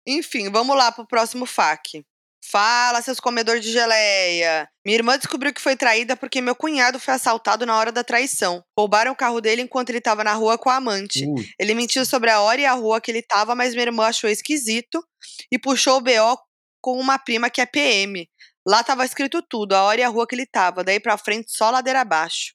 Enfim, 0.06 0.50
vamos 0.50 0.76
lá 0.76 0.90
pro 0.90 1.06
próximo 1.06 1.46
fac. 1.46 2.04
Fala, 2.44 3.00
seus 3.00 3.20
comedores 3.20 3.62
de 3.62 3.70
geleia. 3.70 4.68
Minha 4.84 4.98
irmã 4.98 5.16
descobriu 5.16 5.54
que 5.54 5.60
foi 5.60 5.76
traída 5.76 6.16
porque 6.16 6.40
meu 6.40 6.56
cunhado 6.56 6.98
foi 6.98 7.14
assaltado 7.14 7.64
na 7.64 7.78
hora 7.78 7.92
da 7.92 8.02
traição. 8.02 8.64
Roubaram 8.76 9.12
o 9.12 9.16
carro 9.16 9.40
dele 9.40 9.62
enquanto 9.62 9.90
ele 9.90 9.98
estava 9.98 10.24
na 10.24 10.34
rua 10.34 10.58
com 10.58 10.68
a 10.68 10.76
amante. 10.76 11.24
Ui, 11.24 11.48
Ele 11.58 11.72
mentiu 11.72 12.04
sobre 12.04 12.30
a 12.30 12.40
hora 12.40 12.60
e 12.60 12.66
a 12.66 12.72
rua 12.72 13.00
que 13.00 13.10
ele 13.10 13.20
estava, 13.20 13.54
mas 13.54 13.74
minha 13.74 13.86
irmã 13.86 14.06
achou 14.06 14.28
esquisito 14.28 15.02
e 15.52 15.58
puxou 15.58 15.98
o 15.98 16.00
BO 16.00 16.36
com 16.82 16.98
uma 16.98 17.16
prima 17.16 17.48
que 17.48 17.60
é 17.60 17.66
PM. 17.66 18.28
Lá 18.66 18.82
tava 18.82 19.04
escrito 19.04 19.40
tudo, 19.40 19.74
a 19.74 19.84
hora 19.84 20.00
e 20.00 20.04
a 20.04 20.08
rua 20.08 20.26
que 20.26 20.34
ele 20.34 20.46
tava. 20.46 20.82
Daí 20.82 20.98
pra 20.98 21.16
frente, 21.16 21.52
só 21.52 21.70
ladeira 21.70 22.00
abaixo. 22.00 22.54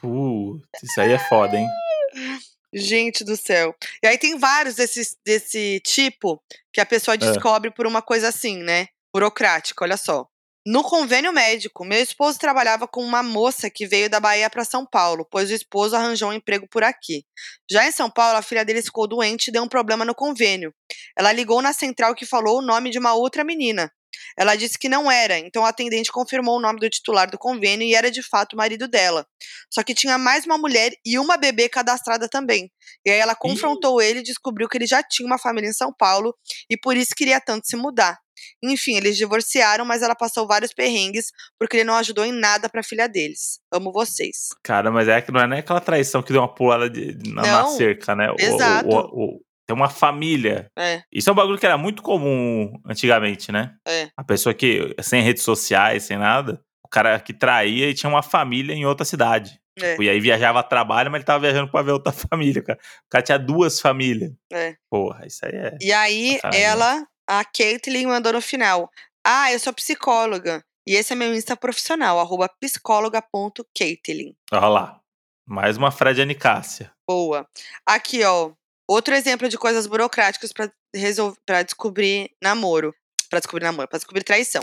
putz, 0.00 0.82
isso 0.82 1.00
aí 1.00 1.12
é 1.12 1.18
foda, 1.18 1.56
hein? 1.56 1.68
Gente 2.72 3.22
do 3.24 3.36
céu. 3.36 3.74
E 4.02 4.06
aí 4.06 4.16
tem 4.16 4.38
vários 4.38 4.74
desses, 4.74 5.16
desse 5.24 5.80
tipo 5.80 6.42
que 6.72 6.80
a 6.80 6.86
pessoa 6.86 7.16
descobre 7.16 7.70
por 7.70 7.86
uma 7.86 8.00
coisa 8.00 8.28
assim, 8.28 8.58
né? 8.58 8.88
Burocrática, 9.12 9.84
olha 9.84 9.96
só. 9.96 10.26
No 10.64 10.84
convênio 10.84 11.32
médico, 11.32 11.84
meu 11.84 12.00
esposo 12.00 12.38
trabalhava 12.38 12.86
com 12.86 13.02
uma 13.02 13.20
moça 13.20 13.68
que 13.68 13.84
veio 13.84 14.08
da 14.08 14.20
Bahia 14.20 14.48
para 14.48 14.64
São 14.64 14.86
Paulo, 14.86 15.26
pois 15.28 15.50
o 15.50 15.54
esposo 15.54 15.96
arranjou 15.96 16.30
um 16.30 16.32
emprego 16.32 16.68
por 16.68 16.84
aqui. 16.84 17.24
Já 17.68 17.84
em 17.84 17.90
São 17.90 18.08
Paulo, 18.08 18.38
a 18.38 18.42
filha 18.42 18.64
dele 18.64 18.80
ficou 18.80 19.08
doente 19.08 19.48
e 19.48 19.50
deu 19.50 19.64
um 19.64 19.68
problema 19.68 20.04
no 20.04 20.14
convênio. 20.14 20.72
Ela 21.18 21.32
ligou 21.32 21.60
na 21.60 21.72
central 21.72 22.14
que 22.14 22.24
falou 22.24 22.58
o 22.58 22.62
nome 22.62 22.90
de 22.90 22.98
uma 22.98 23.12
outra 23.12 23.42
menina. 23.42 23.92
Ela 24.38 24.54
disse 24.56 24.78
que 24.78 24.88
não 24.88 25.10
era, 25.10 25.38
então 25.38 25.62
o 25.62 25.66
atendente 25.66 26.10
confirmou 26.12 26.56
o 26.58 26.60
nome 26.60 26.78
do 26.80 26.88
titular 26.90 27.30
do 27.30 27.38
convênio 27.38 27.86
e 27.86 27.94
era 27.94 28.10
de 28.10 28.22
fato 28.22 28.54
o 28.54 28.56
marido 28.56 28.88
dela. 28.88 29.26
Só 29.70 29.82
que 29.82 29.94
tinha 29.94 30.16
mais 30.18 30.44
uma 30.46 30.58
mulher 30.58 30.92
e 31.04 31.18
uma 31.18 31.36
bebê 31.36 31.68
cadastrada 31.68 32.28
também. 32.28 32.70
E 33.06 33.10
aí 33.10 33.18
ela 33.18 33.34
confrontou 33.34 34.00
ele 34.00 34.20
e 34.20 34.22
descobriu 34.22 34.68
que 34.68 34.76
ele 34.78 34.86
já 34.86 35.02
tinha 35.02 35.26
uma 35.26 35.38
família 35.38 35.68
em 35.68 35.72
São 35.74 35.92
Paulo 35.92 36.34
e 36.70 36.76
por 36.76 36.96
isso 36.96 37.10
queria 37.16 37.40
tanto 37.40 37.66
se 37.66 37.76
mudar. 37.76 38.18
Enfim, 38.62 38.96
eles 38.96 39.16
divorciaram, 39.16 39.84
mas 39.84 40.02
ela 40.02 40.16
passou 40.16 40.46
vários 40.48 40.72
perrengues 40.72 41.26
porque 41.58 41.76
ele 41.76 41.84
não 41.84 41.94
ajudou 41.94 42.24
em 42.24 42.32
nada 42.32 42.68
pra 42.68 42.82
filha 42.82 43.08
deles. 43.08 43.60
Amo 43.72 43.92
vocês. 43.92 44.48
Cara, 44.64 44.90
mas 44.90 45.06
é 45.06 45.20
que 45.22 45.30
não 45.30 45.40
é 45.40 45.46
nem 45.46 45.58
aquela 45.60 45.80
traição 45.80 46.22
que 46.22 46.32
deu 46.32 46.42
uma 46.42 46.52
pulada 46.52 46.90
de- 46.90 47.16
na, 47.32 47.42
na 47.42 47.76
cerca, 47.76 48.16
né? 48.16 48.30
O- 48.30 48.34
o- 48.34 48.40
exato. 48.40 48.88
o- 48.88 49.24
o- 49.36 49.40
tem 49.72 49.80
uma 49.80 49.88
família. 49.88 50.70
É, 50.78 51.02
Isso 51.10 51.30
é 51.30 51.32
um 51.32 51.36
bagulho 51.36 51.58
que 51.58 51.66
era 51.66 51.78
muito 51.78 52.02
comum 52.02 52.72
antigamente, 52.86 53.50
né? 53.50 53.74
é. 53.88 54.08
A 54.16 54.22
pessoa 54.22 54.54
que, 54.54 54.94
sem 55.00 55.22
redes 55.22 55.42
sociais, 55.42 56.04
sem 56.04 56.18
nada, 56.18 56.62
o 56.84 56.88
cara 56.88 57.18
que 57.18 57.32
traía 57.32 57.88
e 57.88 57.94
tinha 57.94 58.10
uma 58.10 58.22
família 58.22 58.74
em 58.74 58.84
outra 58.84 59.04
cidade. 59.04 59.58
É. 59.78 59.92
Tipo, 59.92 60.02
e 60.02 60.10
aí 60.10 60.20
viajava 60.20 60.60
a 60.60 60.62
trabalho, 60.62 61.10
mas 61.10 61.20
ele 61.20 61.24
tava 61.24 61.40
viajando 61.40 61.70
pra 61.70 61.80
ver 61.82 61.92
outra 61.92 62.12
família, 62.30 62.62
cara. 62.62 62.78
O 63.06 63.10
cara 63.10 63.24
tinha 63.24 63.38
duas 63.38 63.80
famílias. 63.80 64.32
É. 64.52 64.76
Porra, 64.90 65.26
isso 65.26 65.44
aí 65.44 65.52
é. 65.54 65.76
E 65.80 65.92
aí, 65.92 66.38
ela, 66.52 67.06
a 67.26 67.44
Caitlyn, 67.44 68.06
mandou 68.06 68.34
no 68.34 68.42
final. 68.42 68.90
Ah, 69.26 69.50
eu 69.52 69.58
sou 69.58 69.72
psicóloga. 69.72 70.62
E 70.86 70.94
esse 70.96 71.12
é 71.12 71.16
meu 71.16 71.32
Insta 71.32 71.56
profissional, 71.56 72.18
arroba 72.18 72.48
psicóloga.caitlyn. 72.60 74.34
Olha 74.52 74.66
lá. 74.66 75.00
Mais 75.46 75.76
uma 75.76 75.90
Fred 75.90 76.20
Anicácia. 76.20 76.92
Boa. 77.08 77.46
Aqui, 77.86 78.22
ó. 78.24 78.52
Outro 78.88 79.14
exemplo 79.14 79.48
de 79.48 79.56
coisas 79.58 79.86
burocráticas 79.86 80.52
pra 80.52 80.70
resol- 80.94 81.36
pra 81.46 81.62
descobrir 81.62 82.30
namoro. 82.42 82.94
Pra 83.30 83.38
descobrir 83.38 83.64
namoro, 83.64 83.88
pra 83.88 83.98
descobrir 83.98 84.22
traição. 84.24 84.60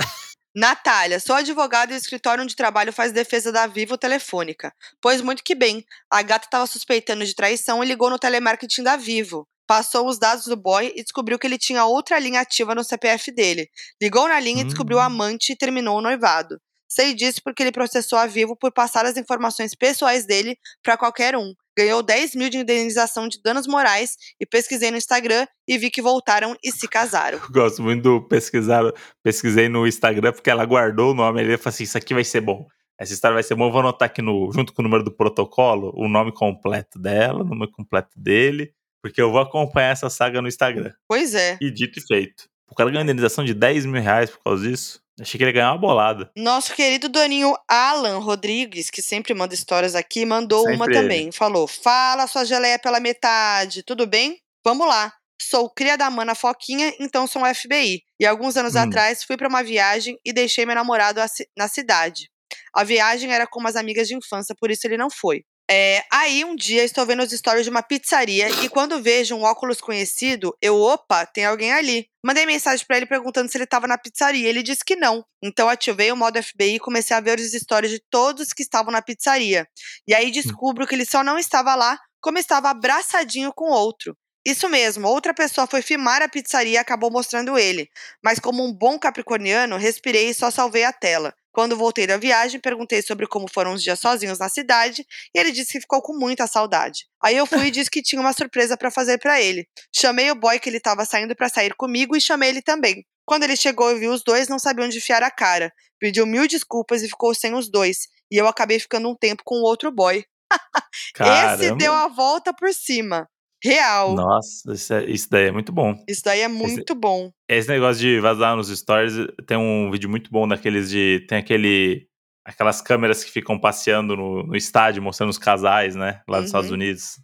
Natália, 0.55 1.19
sou 1.19 1.35
advogada 1.35 1.91
e 1.93 1.95
o 1.95 1.97
escritório 1.97 2.43
onde 2.43 2.55
trabalho 2.55 2.91
faz 2.91 3.11
defesa 3.11 3.51
da 3.51 3.67
Vivo 3.67 3.97
Telefônica. 3.97 4.73
Pois 5.01 5.21
muito 5.21 5.43
que 5.43 5.53
bem, 5.55 5.85
a 6.11 6.21
gata 6.21 6.47
estava 6.47 6.65
suspeitando 6.67 7.23
de 7.25 7.35
traição 7.35 7.83
e 7.83 7.87
ligou 7.87 8.09
no 8.09 8.17
telemarketing 8.19 8.83
da 8.83 8.95
Vivo. 8.95 9.47
Passou 9.67 10.07
os 10.07 10.17
dados 10.17 10.45
do 10.45 10.57
boy 10.57 10.91
e 10.95 11.03
descobriu 11.03 11.37
que 11.37 11.45
ele 11.45 11.57
tinha 11.59 11.85
outra 11.85 12.17
linha 12.17 12.41
ativa 12.41 12.73
no 12.73 12.83
CPF 12.83 13.31
dele. 13.31 13.69
Ligou 14.01 14.27
na 14.27 14.39
linha 14.39 14.61
e 14.61 14.65
descobriu 14.65 14.97
o 14.97 15.01
Hum. 15.01 15.05
amante 15.05 15.53
e 15.53 15.55
terminou 15.55 15.99
o 15.99 16.01
noivado. 16.01 16.59
Sei 16.91 17.13
disso 17.13 17.39
porque 17.43 17.61
ele 17.61 17.71
processou 17.71 18.17
a 18.17 18.25
Vivo 18.25 18.55
por 18.55 18.71
passar 18.73 19.05
as 19.05 19.15
informações 19.15 19.75
pessoais 19.75 20.25
dele 20.25 20.57
para 20.81 20.97
qualquer 20.97 21.37
um. 21.37 21.53
Ganhou 21.79 22.03
10 22.03 22.35
mil 22.35 22.49
de 22.49 22.57
indenização 22.57 23.25
de 23.25 23.41
danos 23.41 23.65
morais 23.65 24.17
e 24.37 24.45
pesquisei 24.45 24.91
no 24.91 24.97
Instagram 24.97 25.47
e 25.65 25.77
vi 25.77 25.89
que 25.89 26.01
voltaram 26.01 26.53
e 26.61 26.73
se 26.73 26.89
casaram. 26.89 27.39
Gosto 27.49 27.81
muito 27.81 28.03
do 28.03 28.27
pesquisar. 28.27 28.83
Pesquisei 29.23 29.69
no 29.69 29.87
Instagram 29.87 30.33
porque 30.33 30.49
ela 30.49 30.65
guardou 30.65 31.11
o 31.11 31.13
nome 31.13 31.39
ali 31.39 31.53
e 31.53 31.57
falou 31.57 31.69
assim: 31.69 31.85
Isso 31.85 31.97
aqui 31.97 32.13
vai 32.13 32.25
ser 32.25 32.41
bom. 32.41 32.67
Essa 32.99 33.13
história 33.13 33.33
vai 33.33 33.43
ser 33.43 33.55
bom. 33.55 33.67
Eu 33.67 33.71
vou 33.71 33.79
anotar 33.79 34.07
aqui 34.07 34.21
no, 34.21 34.51
junto 34.51 34.73
com 34.73 34.81
o 34.81 34.83
número 34.83 35.05
do 35.05 35.11
protocolo 35.15 35.93
o 35.95 36.09
nome 36.09 36.33
completo 36.33 36.99
dela, 36.99 37.43
o 37.43 37.45
nome 37.45 37.71
completo 37.71 38.19
dele, 38.19 38.73
porque 39.01 39.21
eu 39.21 39.31
vou 39.31 39.39
acompanhar 39.39 39.91
essa 39.91 40.09
saga 40.09 40.41
no 40.41 40.49
Instagram. 40.49 40.91
Pois 41.07 41.33
é. 41.33 41.57
E 41.61 41.71
dito 41.71 41.97
e 41.97 42.01
feito. 42.01 42.49
O 42.69 42.75
cara 42.75 42.89
ganhou 42.89 43.03
indenização 43.03 43.45
de 43.45 43.53
10 43.53 43.85
mil 43.85 44.01
reais 44.01 44.29
por 44.29 44.43
causa 44.43 44.67
disso. 44.67 45.01
Achei 45.19 45.37
que 45.37 45.43
ele 45.43 45.49
ia 45.49 45.53
ganhar 45.53 45.71
uma 45.71 45.77
bolada. 45.77 46.31
Nosso 46.35 46.73
querido 46.73 47.09
doninho 47.09 47.55
Alan 47.67 48.19
Rodrigues, 48.19 48.89
que 48.89 49.01
sempre 49.01 49.33
manda 49.33 49.53
histórias 49.53 49.95
aqui, 49.95 50.25
mandou 50.25 50.65
uma 50.65 50.85
Sempre 50.85 50.93
ele. 50.97 51.01
também. 51.03 51.31
Falou: 51.31 51.67
Fala 51.67 52.27
sua 52.27 52.45
geleia 52.45 52.79
pela 52.79 52.99
metade, 52.99 53.83
tudo 53.83 54.07
bem? 54.07 54.37
Vamos 54.63 54.87
lá. 54.87 55.13
Sou 55.41 55.69
cria 55.69 55.97
da 55.97 56.09
mana 56.09 56.35
Foquinha, 56.35 56.93
então 56.99 57.25
sou 57.25 57.41
um 57.41 57.53
FBI. 57.53 58.01
E 58.19 58.25
alguns 58.25 58.57
anos 58.57 58.75
Hum. 58.75 58.79
atrás 58.79 59.23
fui 59.23 59.37
pra 59.37 59.47
uma 59.47 59.63
viagem 59.63 60.17
e 60.25 60.33
deixei 60.33 60.65
meu 60.65 60.75
namorado 60.75 61.21
na 61.57 61.67
cidade. 61.67 62.29
A 62.75 62.83
viagem 62.83 63.31
era 63.31 63.47
com 63.47 63.59
umas 63.59 63.75
amigas 63.75 64.07
de 64.07 64.15
infância, 64.15 64.55
por 64.59 64.69
isso 64.69 64.85
ele 64.85 64.97
não 64.97 65.09
foi. 65.09 65.43
É, 65.71 66.03
aí 66.11 66.43
um 66.43 66.55
dia 66.55 66.83
estou 66.83 67.05
vendo 67.05 67.21
os 67.21 67.31
stories 67.31 67.63
de 67.63 67.69
uma 67.69 67.83
pizzaria 67.83 68.49
e 68.63 68.69
quando 68.69 69.03
vejo 69.03 69.35
um 69.35 69.43
óculos 69.43 69.79
conhecido, 69.79 70.57
eu, 70.59 70.75
opa, 70.81 71.27
tem 71.27 71.45
alguém 71.45 71.71
ali. 71.71 72.07
Mandei 72.25 72.43
mensagem 72.43 72.83
pra 72.87 72.97
ele 72.97 73.05
perguntando 73.05 73.51
se 73.51 73.55
ele 73.55 73.67
tava 73.67 73.85
na 73.85 73.95
pizzaria. 73.95 74.49
Ele 74.49 74.63
disse 74.63 74.83
que 74.83 74.95
não. 74.95 75.23
Então 75.43 75.69
ativei 75.69 76.11
o 76.11 76.17
modo 76.17 76.41
FBI 76.41 76.75
e 76.75 76.79
comecei 76.79 77.15
a 77.15 77.19
ver 77.19 77.37
os 77.37 77.51
stories 77.51 77.91
de 77.91 78.01
todos 78.09 78.51
que 78.51 78.63
estavam 78.63 78.91
na 78.91 78.99
pizzaria. 78.99 79.67
E 80.07 80.15
aí 80.15 80.31
descubro 80.31 80.87
que 80.87 80.95
ele 80.95 81.05
só 81.05 81.23
não 81.23 81.37
estava 81.37 81.75
lá, 81.75 81.99
como 82.19 82.39
estava 82.39 82.71
abraçadinho 82.71 83.53
com 83.53 83.69
outro. 83.69 84.17
Isso 84.43 84.67
mesmo, 84.67 85.07
outra 85.07 85.33
pessoa 85.33 85.67
foi 85.67 85.83
filmar 85.83 86.23
a 86.23 86.27
pizzaria 86.27 86.73
e 86.73 86.77
acabou 86.77 87.11
mostrando 87.11 87.59
ele. 87.59 87.87
Mas 88.23 88.39
como 88.39 88.65
um 88.65 88.73
bom 88.73 88.97
capricorniano, 88.97 89.77
respirei 89.77 90.29
e 90.29 90.33
só 90.33 90.49
salvei 90.49 90.83
a 90.83 90.91
tela. 90.93 91.33
Quando 91.59 91.75
voltei 91.75 92.07
da 92.07 92.15
viagem, 92.15 92.57
perguntei 92.57 93.01
sobre 93.01 93.27
como 93.27 93.45
foram 93.53 93.73
os 93.73 93.83
dias 93.83 93.99
sozinhos 93.99 94.39
na 94.39 94.47
cidade 94.47 95.05
e 95.35 95.37
ele 95.37 95.51
disse 95.51 95.73
que 95.73 95.81
ficou 95.81 96.01
com 96.01 96.17
muita 96.17 96.47
saudade. 96.47 97.05
Aí 97.21 97.35
eu 97.35 97.45
fui 97.45 97.67
e 97.67 97.69
disse 97.69 97.91
que 97.91 98.01
tinha 98.01 98.21
uma 98.21 98.31
surpresa 98.31 98.77
para 98.77 98.89
fazer 98.89 99.17
para 99.17 99.41
ele. 99.41 99.67
Chamei 99.93 100.31
o 100.31 100.35
boy 100.35 100.57
que 100.57 100.69
ele 100.69 100.77
estava 100.77 101.03
saindo 101.03 101.35
para 101.35 101.49
sair 101.49 101.75
comigo 101.75 102.15
e 102.15 102.21
chamei 102.21 102.47
ele 102.47 102.61
também. 102.61 103.05
Quando 103.25 103.43
ele 103.43 103.57
chegou 103.57 103.91
e 103.91 103.99
viu 103.99 104.13
os 104.13 104.23
dois, 104.23 104.47
não 104.47 104.57
sabia 104.57 104.85
onde 104.85 104.99
enfiar 104.99 105.21
a 105.21 105.29
cara. 105.29 105.69
Pediu 105.99 106.25
mil 106.25 106.47
desculpas 106.47 107.03
e 107.03 107.09
ficou 107.09 107.35
sem 107.35 107.53
os 107.53 107.69
dois. 107.69 108.07
E 108.31 108.37
eu 108.37 108.47
acabei 108.47 108.79
ficando 108.79 109.09
um 109.09 109.15
tempo 109.17 109.43
com 109.43 109.55
o 109.55 109.63
outro 109.63 109.91
boy. 109.91 110.23
Esse 111.19 111.75
deu 111.75 111.91
a 111.91 112.07
volta 112.07 112.53
por 112.53 112.73
cima. 112.73 113.27
Real. 113.63 114.15
Nossa, 114.15 114.73
isso, 114.73 114.93
é, 114.93 115.05
isso, 115.05 115.29
daí 115.29 115.47
é 115.47 115.51
muito 115.51 115.71
bom. 115.71 115.93
Isso 116.07 116.23
daí 116.23 116.41
é 116.41 116.47
muito 116.47 116.93
esse, 116.93 116.99
bom. 116.99 117.31
Esse 117.47 117.67
negócio 117.67 118.01
de 118.01 118.19
vazar 118.19 118.55
nos 118.55 118.69
stories, 118.69 119.15
tem 119.45 119.57
um 119.57 119.91
vídeo 119.91 120.09
muito 120.09 120.31
bom 120.31 120.47
daqueles 120.47 120.89
de. 120.89 121.25
Tem 121.27 121.37
aquele. 121.37 122.07
Aquelas 122.45 122.81
câmeras 122.81 123.23
que 123.23 123.29
ficam 123.29 123.59
passeando 123.59 124.15
no, 124.15 124.43
no 124.43 124.55
estádio, 124.55 125.03
mostrando 125.03 125.29
os 125.29 125.37
casais, 125.37 125.95
né? 125.95 126.21
Lá 126.27 126.37
nos 126.37 126.45
uhum. 126.45 126.45
Estados 126.45 126.71
Unidos. 126.71 127.19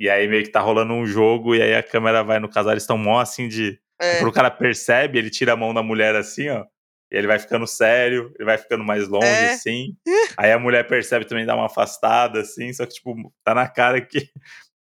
E 0.00 0.08
aí 0.08 0.26
meio 0.26 0.42
que 0.42 0.50
tá 0.50 0.60
rolando 0.60 0.92
um 0.94 1.06
jogo, 1.06 1.54
e 1.54 1.62
aí 1.62 1.74
a 1.74 1.82
câmera 1.82 2.24
vai 2.24 2.40
no 2.40 2.48
casal, 2.48 2.72
eles 2.72 2.82
estão 2.82 2.98
mó 2.98 3.20
assim 3.20 3.46
de. 3.46 3.78
É. 4.00 4.16
Quando 4.16 4.30
o 4.30 4.32
cara 4.32 4.50
percebe, 4.50 5.18
ele 5.18 5.30
tira 5.30 5.52
a 5.52 5.56
mão 5.56 5.72
da 5.72 5.82
mulher 5.82 6.16
assim, 6.16 6.48
ó. 6.48 6.64
E 7.12 7.16
ele 7.16 7.28
vai 7.28 7.38
ficando 7.38 7.66
sério, 7.66 8.32
ele 8.34 8.44
vai 8.44 8.58
ficando 8.58 8.82
mais 8.82 9.06
longe, 9.06 9.26
é. 9.26 9.52
assim. 9.52 9.94
Aí 10.36 10.50
a 10.50 10.58
mulher 10.58 10.88
percebe 10.88 11.24
também, 11.24 11.46
dá 11.46 11.54
uma 11.54 11.66
afastada, 11.66 12.40
assim. 12.40 12.72
Só 12.72 12.84
que, 12.86 12.94
tipo, 12.94 13.14
tá 13.44 13.54
na 13.54 13.68
cara 13.68 14.00
que 14.00 14.28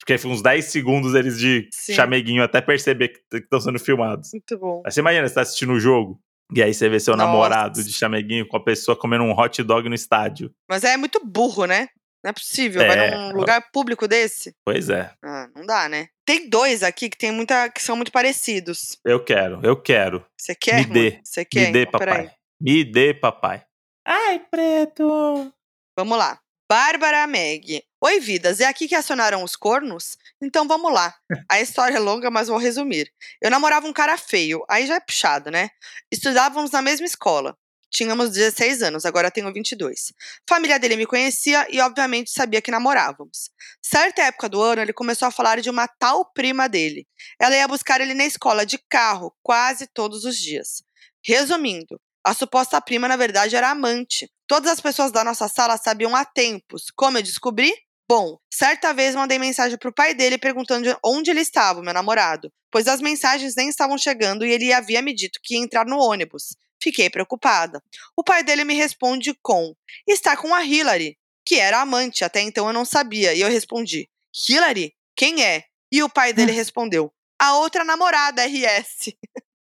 porque 0.06 0.28
uns 0.28 0.42
10 0.42 0.66
segundos 0.66 1.16
eles 1.16 1.40
de 1.40 1.70
Sim. 1.72 1.94
chameguinho 1.94 2.44
até 2.44 2.60
perceber 2.60 3.08
que 3.08 3.38
estão 3.38 3.62
sendo 3.62 3.80
filmados. 3.80 4.32
Muito 4.34 4.58
bom. 4.60 4.84
Aí 4.86 4.92
você 4.92 5.00
imagina, 5.00 5.28
você 5.28 5.34
tá 5.34 5.42
assistindo 5.42 5.72
o 5.72 5.80
jogo, 5.80 6.20
e 6.54 6.62
aí 6.62 6.74
você 6.74 6.90
vê 6.90 7.00
seu 7.00 7.16
Nossa. 7.16 7.26
namorado 7.30 7.82
de 7.82 7.94
chameguinho 7.94 8.46
com 8.46 8.58
a 8.58 8.64
pessoa 8.64 8.98
comendo 8.98 9.24
um 9.24 9.32
hot 9.32 9.64
dog 9.64 9.88
no 9.88 9.96
estádio. 9.96 10.54
Mas 10.70 10.84
é 10.84 10.98
muito 10.98 11.26
burro, 11.26 11.66
né? 11.66 11.88
Não 12.22 12.30
é 12.30 12.34
possível, 12.34 12.82
é, 12.82 12.88
vai 12.88 13.12
num 13.12 13.38
lugar 13.38 13.70
público 13.72 14.08
desse? 14.08 14.54
Pois 14.66 14.90
é. 14.90 15.12
Ah, 15.24 15.50
não 15.56 15.66
dá, 15.66 15.90
né? 15.90 16.08
Tem 16.26 16.50
dois 16.50 16.82
aqui 16.84 17.10
que 17.10 17.18
tem 17.18 17.32
muita 17.32 17.70
que 17.70 17.82
são 17.82 17.96
muito 17.96 18.12
parecidos. 18.12 18.98
Eu 19.06 19.24
quero, 19.24 19.60
eu 19.64 19.76
quero. 19.76 20.26
Você 20.38 20.56
quer? 20.56 20.88
Me 20.88 20.94
dê. 20.94 21.20
Você 21.24 21.44
quer? 21.44 21.68
Me 21.68 21.72
dê, 21.74 21.82
então, 21.82 22.00
papai. 22.00 22.32
Me 22.62 22.84
dê, 22.84 23.14
papai. 23.14 23.66
Ai, 24.06 24.40
preto. 24.40 25.52
Vamos 25.98 26.18
lá. 26.18 26.40
Bárbara 26.70 27.28
Meg. 27.28 27.84
Oi, 28.02 28.20
vidas, 28.20 28.60
é 28.60 28.66
aqui 28.66 28.88
que 28.88 28.96
acionaram 28.96 29.44
os 29.44 29.56
cornos? 29.56 30.18
Então 30.42 30.68
vamos 30.68 30.92
lá. 30.92 31.14
A 31.50 31.62
história 31.62 31.98
é 31.98 32.00
longa, 32.00 32.32
mas 32.32 32.48
vou 32.48 32.58
resumir. 32.58 33.12
Eu 33.42 33.52
namorava 33.52 33.88
um 33.88 33.94
cara 33.94 34.18
feio, 34.18 34.64
aí 34.70 34.88
já 34.88 34.96
é 34.96 35.00
puxado, 35.00 35.52
né? 35.52 35.70
Estudávamos 36.12 36.72
na 36.72 36.82
mesma 36.82 37.06
escola. 37.06 37.56
Tínhamos 37.92 38.32
16 38.32 38.82
anos, 38.82 39.06
agora 39.06 39.30
tenho 39.30 39.54
22. 39.54 40.14
Família 40.50 40.80
dele 40.80 40.96
me 40.96 41.06
conhecia 41.06 41.68
e, 41.70 41.80
obviamente, 41.80 42.32
sabia 42.32 42.62
que 42.62 42.72
namorávamos. 42.72 43.52
Certa 43.82 44.24
época 44.24 44.50
do 44.50 44.62
ano, 44.62 44.82
ele 44.82 44.94
começou 44.94 45.28
a 45.28 45.32
falar 45.32 45.62
de 45.62 45.70
uma 45.70 45.88
tal 45.88 46.26
prima 46.34 46.68
dele. 46.68 47.06
Ela 47.40 47.56
ia 47.56 47.68
buscar 47.68 48.02
ele 48.02 48.16
na 48.16 48.26
escola 48.26 48.66
de 48.66 48.80
carro 48.90 49.36
quase 49.44 49.86
todos 49.86 50.26
os 50.26 50.38
dias. 50.38 50.82
Resumindo, 51.24 52.00
a 52.24 52.34
suposta 52.34 52.80
prima, 52.80 53.08
na 53.08 53.16
verdade, 53.18 53.56
era 53.56 53.70
amante. 53.70 54.32
Todas 54.48 54.72
as 54.72 54.80
pessoas 54.80 55.12
da 55.12 55.24
nossa 55.24 55.48
sala 55.48 55.78
sabiam 55.78 56.16
há 56.16 56.24
tempos. 56.24 56.86
Como 56.96 57.18
eu 57.18 57.24
descobri? 57.24 57.74
Bom, 58.08 58.38
certa 58.54 58.94
vez 58.94 59.16
mandei 59.16 59.40
mensagem 59.40 59.78
pro 59.78 59.94
pai 59.94 60.14
dele 60.14 60.38
perguntando 60.38 60.98
onde 61.04 61.32
ele 61.32 61.42
estava, 61.42 61.82
meu 61.82 61.94
namorado, 61.94 62.52
pois 62.70 62.88
as 62.88 63.02
mensagens 63.02 63.56
nem 63.56 63.70
estavam 63.70 63.98
chegando 63.98 64.46
e 64.46 64.52
ele 64.52 64.72
havia 64.74 65.02
me 65.02 65.14
dito 65.14 65.40
que 65.42 65.56
ia 65.56 65.62
entrar 65.62 65.86
no 65.86 65.98
ônibus. 65.98 66.56
Fiquei 66.82 67.10
preocupada. 67.10 67.82
O 68.16 68.24
pai 68.24 68.44
dele 68.44 68.66
me 68.66 68.74
responde 68.74 69.34
com: 69.42 69.74
Está 70.08 70.36
com 70.36 70.54
a 70.54 70.66
Hillary, 70.66 71.18
que 71.46 71.56
era 71.56 71.82
amante, 71.82 72.26
até 72.26 72.42
então 72.42 72.68
eu 72.68 72.74
não 72.74 72.84
sabia. 72.84 73.34
E 73.34 73.42
eu 73.42 73.50
respondi: 73.50 74.10
Hillary? 74.48 74.94
Quem 75.16 75.44
é? 75.44 75.64
E 75.92 76.04
o 76.04 76.10
pai 76.10 76.34
dele 76.34 76.52
respondeu: 76.52 77.12
A 77.40 77.56
outra 77.58 77.86
namorada, 77.86 78.46
RS. 78.46 79.14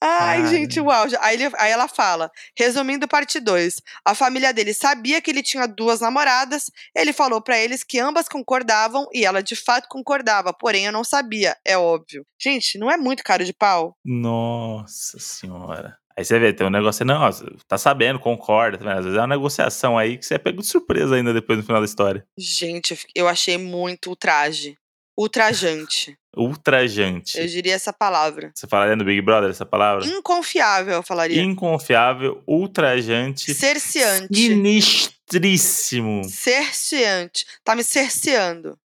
Ai, 0.00 0.46
gente, 0.46 0.80
uau. 0.80 1.06
Aí, 1.20 1.34
ele, 1.34 1.52
aí 1.56 1.70
ela 1.70 1.88
fala, 1.88 2.30
resumindo 2.56 3.08
parte 3.08 3.40
2, 3.40 3.80
a 4.04 4.14
família 4.14 4.52
dele 4.52 4.74
sabia 4.74 5.20
que 5.20 5.30
ele 5.30 5.42
tinha 5.42 5.66
duas 5.66 6.00
namoradas, 6.00 6.70
ele 6.94 7.12
falou 7.12 7.40
para 7.40 7.58
eles 7.58 7.82
que 7.82 7.98
ambas 7.98 8.28
concordavam 8.28 9.06
e 9.12 9.24
ela 9.24 9.42
de 9.42 9.56
fato 9.56 9.88
concordava, 9.88 10.52
porém 10.52 10.86
eu 10.86 10.92
não 10.92 11.04
sabia, 11.04 11.56
é 11.64 11.76
óbvio. 11.78 12.26
Gente, 12.40 12.78
não 12.78 12.90
é 12.90 12.96
muito 12.96 13.22
caro 13.22 13.44
de 13.44 13.52
pau? 13.52 13.96
Nossa 14.04 15.18
senhora. 15.18 15.96
Aí 16.16 16.24
você 16.24 16.38
vê, 16.38 16.52
tem 16.52 16.64
um 16.64 16.70
negócio, 16.70 17.04
não, 17.04 17.28
tá 17.66 17.76
sabendo, 17.76 18.20
concorda, 18.20 18.78
tá 18.78 18.92
às 18.92 19.04
vezes 19.04 19.18
é 19.18 19.20
uma 19.20 19.26
negociação 19.26 19.98
aí 19.98 20.16
que 20.16 20.24
você 20.24 20.34
é 20.34 20.38
pego 20.38 20.60
de 20.60 20.66
surpresa 20.68 21.16
ainda 21.16 21.32
depois 21.32 21.58
no 21.58 21.64
final 21.64 21.80
da 21.80 21.86
história. 21.86 22.24
Gente, 22.38 22.96
eu 23.16 23.26
achei 23.26 23.58
muito 23.58 24.10
ultraje. 24.10 24.76
Ultrajante. 25.18 26.16
Ultrajante. 26.36 27.38
Eu 27.38 27.46
diria 27.46 27.74
essa 27.74 27.92
palavra. 27.92 28.50
Você 28.54 28.66
falaria 28.66 28.96
no 28.96 29.04
Big 29.04 29.20
Brother 29.20 29.50
essa 29.50 29.64
palavra? 29.64 30.06
Inconfiável, 30.06 30.94
eu 30.94 31.02
falaria. 31.02 31.40
Inconfiável, 31.42 32.42
ultrajante. 32.46 33.54
Cerceante. 33.54 34.34
Sinistríssimo. 34.34 36.24
Cerceante. 36.24 37.46
Tá 37.62 37.74
me 37.74 37.84
cerceando. 37.84 38.78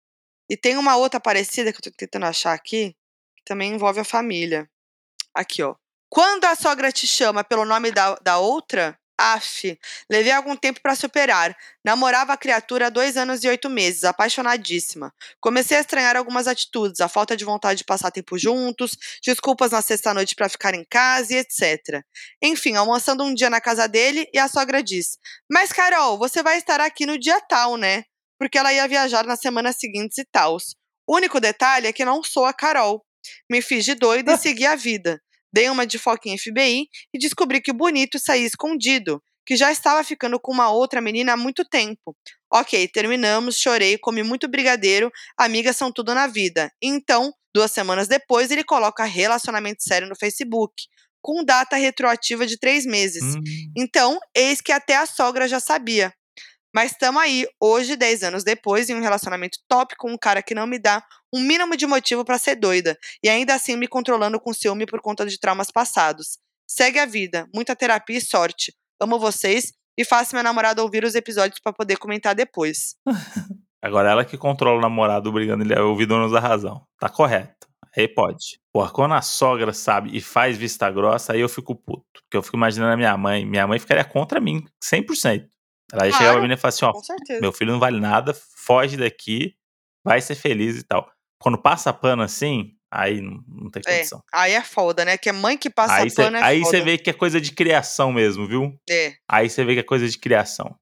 E 0.48 0.56
tem 0.56 0.76
uma 0.76 0.96
outra 0.96 1.20
parecida 1.20 1.72
que 1.72 1.78
eu 1.78 1.82
tô 1.82 1.90
tentando 1.96 2.26
achar 2.26 2.52
aqui, 2.52 2.94
que 3.36 3.44
também 3.44 3.72
envolve 3.72 4.00
a 4.00 4.04
família. 4.04 4.68
Aqui, 5.34 5.62
ó. 5.62 5.74
Quando 6.08 6.44
a 6.44 6.54
sogra 6.54 6.92
te 6.92 7.06
chama 7.06 7.42
pelo 7.42 7.64
nome 7.64 7.90
da, 7.90 8.14
da 8.22 8.38
outra, 8.38 8.96
Af, 9.18 9.78
levei 10.10 10.32
algum 10.32 10.54
tempo 10.54 10.80
para 10.82 10.94
superar. 10.94 11.56
Namorava 11.84 12.32
a 12.32 12.36
criatura 12.36 12.86
há 12.86 12.90
dois 12.90 13.16
anos 13.16 13.42
e 13.42 13.48
oito 13.48 13.70
meses, 13.70 14.04
apaixonadíssima. 14.04 15.12
Comecei 15.40 15.76
a 15.76 15.80
estranhar 15.80 16.16
algumas 16.16 16.46
atitudes, 16.46 17.00
a 17.00 17.08
falta 17.08 17.36
de 17.36 17.44
vontade 17.44 17.78
de 17.78 17.84
passar 17.84 18.10
tempo 18.10 18.38
juntos, 18.38 18.96
desculpas 19.24 19.70
na 19.70 19.80
sexta-noite 19.80 20.34
para 20.34 20.48
ficar 20.48 20.74
em 20.74 20.84
casa 20.84 21.32
e 21.32 21.36
etc. 21.38 22.02
Enfim, 22.42 22.76
almoçando 22.76 23.24
um 23.24 23.34
dia 23.34 23.48
na 23.48 23.60
casa 23.60 23.86
dele 23.86 24.28
e 24.32 24.38
a 24.38 24.48
sogra 24.48 24.82
diz: 24.82 25.18
Mas 25.50 25.72
Carol, 25.72 26.18
você 26.18 26.42
vai 26.42 26.58
estar 26.58 26.80
aqui 26.80 27.06
no 27.06 27.18
dia 27.18 27.40
tal, 27.40 27.76
né? 27.76 28.04
Porque 28.38 28.58
ela 28.58 28.72
ia 28.72 28.86
viajar 28.86 29.24
nas 29.24 29.40
semanas 29.40 29.76
seguintes 29.78 30.18
e 30.18 30.24
tals. 30.24 30.74
O 31.06 31.16
único 31.16 31.40
detalhe 31.40 31.86
é 31.86 31.92
que 31.92 32.04
não 32.04 32.22
sou 32.22 32.44
a 32.44 32.52
Carol. 32.52 33.04
Me 33.50 33.62
fiz 33.62 33.84
de 33.84 33.94
doida 33.94 34.34
e 34.34 34.36
segui 34.38 34.66
a 34.66 34.76
vida. 34.76 35.20
Dei 35.56 35.70
uma 35.70 35.86
de 35.86 35.98
foquinha 35.98 36.36
FBI 36.36 36.86
e 37.14 37.18
descobri 37.18 37.62
que 37.62 37.70
o 37.70 37.74
bonito 37.74 38.18
saía 38.18 38.46
escondido, 38.46 39.22
que 39.46 39.56
já 39.56 39.72
estava 39.72 40.04
ficando 40.04 40.38
com 40.38 40.52
uma 40.52 40.68
outra 40.68 41.00
menina 41.00 41.32
há 41.32 41.36
muito 41.36 41.64
tempo. 41.64 42.14
Ok, 42.52 42.86
terminamos, 42.88 43.56
chorei, 43.56 43.96
comi 43.96 44.22
muito 44.22 44.46
brigadeiro, 44.48 45.10
amigas 45.34 45.74
são 45.74 45.90
tudo 45.90 46.14
na 46.14 46.26
vida. 46.26 46.70
Então, 46.82 47.32
duas 47.54 47.72
semanas 47.72 48.06
depois, 48.06 48.50
ele 48.50 48.62
coloca 48.62 49.02
relacionamento 49.04 49.82
sério 49.82 50.06
no 50.06 50.14
Facebook, 50.14 50.74
com 51.22 51.42
data 51.42 51.74
retroativa 51.76 52.46
de 52.46 52.58
três 52.58 52.84
meses. 52.84 53.24
Hum. 53.24 53.42
Então, 53.74 54.18
eis 54.36 54.60
que 54.60 54.72
até 54.72 54.94
a 54.94 55.06
sogra 55.06 55.48
já 55.48 55.58
sabia. 55.58 56.12
Mas 56.76 56.92
estamos 56.92 57.22
aí, 57.22 57.46
hoje, 57.58 57.96
10 57.96 58.24
anos 58.24 58.44
depois, 58.44 58.90
em 58.90 58.94
um 58.94 59.00
relacionamento 59.00 59.56
top 59.66 59.96
com 59.96 60.12
um 60.12 60.18
cara 60.18 60.42
que 60.42 60.54
não 60.54 60.66
me 60.66 60.78
dá 60.78 61.02
um 61.32 61.40
mínimo 61.40 61.74
de 61.74 61.86
motivo 61.86 62.22
para 62.22 62.36
ser 62.36 62.54
doida. 62.54 62.98
E 63.24 63.30
ainda 63.30 63.54
assim 63.54 63.76
me 63.76 63.88
controlando 63.88 64.38
com 64.38 64.52
ciúme 64.52 64.84
por 64.84 65.00
conta 65.00 65.24
de 65.24 65.40
traumas 65.40 65.70
passados. 65.70 66.36
Segue 66.68 66.98
a 66.98 67.06
vida, 67.06 67.48
muita 67.54 67.74
terapia 67.74 68.18
e 68.18 68.20
sorte. 68.20 68.74
Amo 69.00 69.18
vocês 69.18 69.72
e 69.96 70.04
faço 70.04 70.34
meu 70.34 70.44
namorado 70.44 70.82
ouvir 70.82 71.02
os 71.02 71.14
episódios 71.14 71.58
para 71.60 71.72
poder 71.72 71.96
comentar 71.96 72.34
depois. 72.34 72.94
Agora 73.80 74.10
ela 74.10 74.24
que 74.26 74.36
controla 74.36 74.76
o 74.76 74.82
namorado 74.82 75.30
obrigando 75.30 75.64
ele 75.64 75.74
a 75.74 75.82
ouvir 75.82 76.04
donos 76.04 76.30
da 76.30 76.40
razão. 76.40 76.84
Tá 77.00 77.08
correto. 77.08 77.66
Aí 77.96 78.06
pode. 78.06 78.60
Porra, 78.70 78.90
quando 78.90 79.14
a 79.14 79.22
sogra 79.22 79.72
sabe 79.72 80.14
e 80.14 80.20
faz 80.20 80.58
vista 80.58 80.90
grossa, 80.90 81.32
aí 81.32 81.40
eu 81.40 81.48
fico 81.48 81.74
puto. 81.74 82.04
Porque 82.12 82.36
eu 82.36 82.42
fico 82.42 82.58
imaginando 82.58 82.92
a 82.92 82.96
minha 82.98 83.16
mãe. 83.16 83.46
Minha 83.46 83.66
mãe 83.66 83.78
ficaria 83.78 84.04
contra 84.04 84.38
mim, 84.38 84.62
100%. 84.84 85.55
Ela 85.92 86.02
claro, 86.02 86.16
chegava 86.16 86.38
pra 86.38 86.48
mim 86.48 86.54
e 86.54 86.56
falava 86.56 86.74
assim: 86.74 86.84
ó, 86.84 87.40
meu 87.40 87.52
filho 87.52 87.72
não 87.72 87.78
vale 87.78 88.00
nada, 88.00 88.34
foge 88.34 88.96
daqui, 88.96 89.54
vai 90.04 90.20
ser 90.20 90.34
feliz 90.34 90.76
e 90.76 90.82
tal. 90.82 91.10
Quando 91.40 91.60
passa 91.60 91.92
pano 91.92 92.22
assim, 92.22 92.72
aí 92.90 93.20
não, 93.20 93.42
não 93.46 93.70
tem 93.70 93.82
é, 93.86 93.98
condição. 93.98 94.18
É, 94.32 94.38
aí 94.38 94.52
é 94.52 94.62
foda, 94.62 95.04
né? 95.04 95.16
Que 95.16 95.28
é 95.28 95.32
mãe 95.32 95.56
que 95.56 95.70
passa 95.70 95.96
aí 95.96 96.12
pano 96.12 96.38
cê, 96.38 96.44
é 96.44 96.46
Aí 96.46 96.60
você 96.60 96.80
vê 96.80 96.98
que 96.98 97.10
é 97.10 97.12
coisa 97.12 97.40
de 97.40 97.52
criação 97.52 98.12
mesmo, 98.12 98.46
viu? 98.46 98.78
É. 98.88 99.14
Aí 99.28 99.48
você 99.48 99.64
vê 99.64 99.74
que 99.74 99.80
é 99.80 99.84
coisa 99.84 100.08
de 100.08 100.18
criação. 100.18 100.74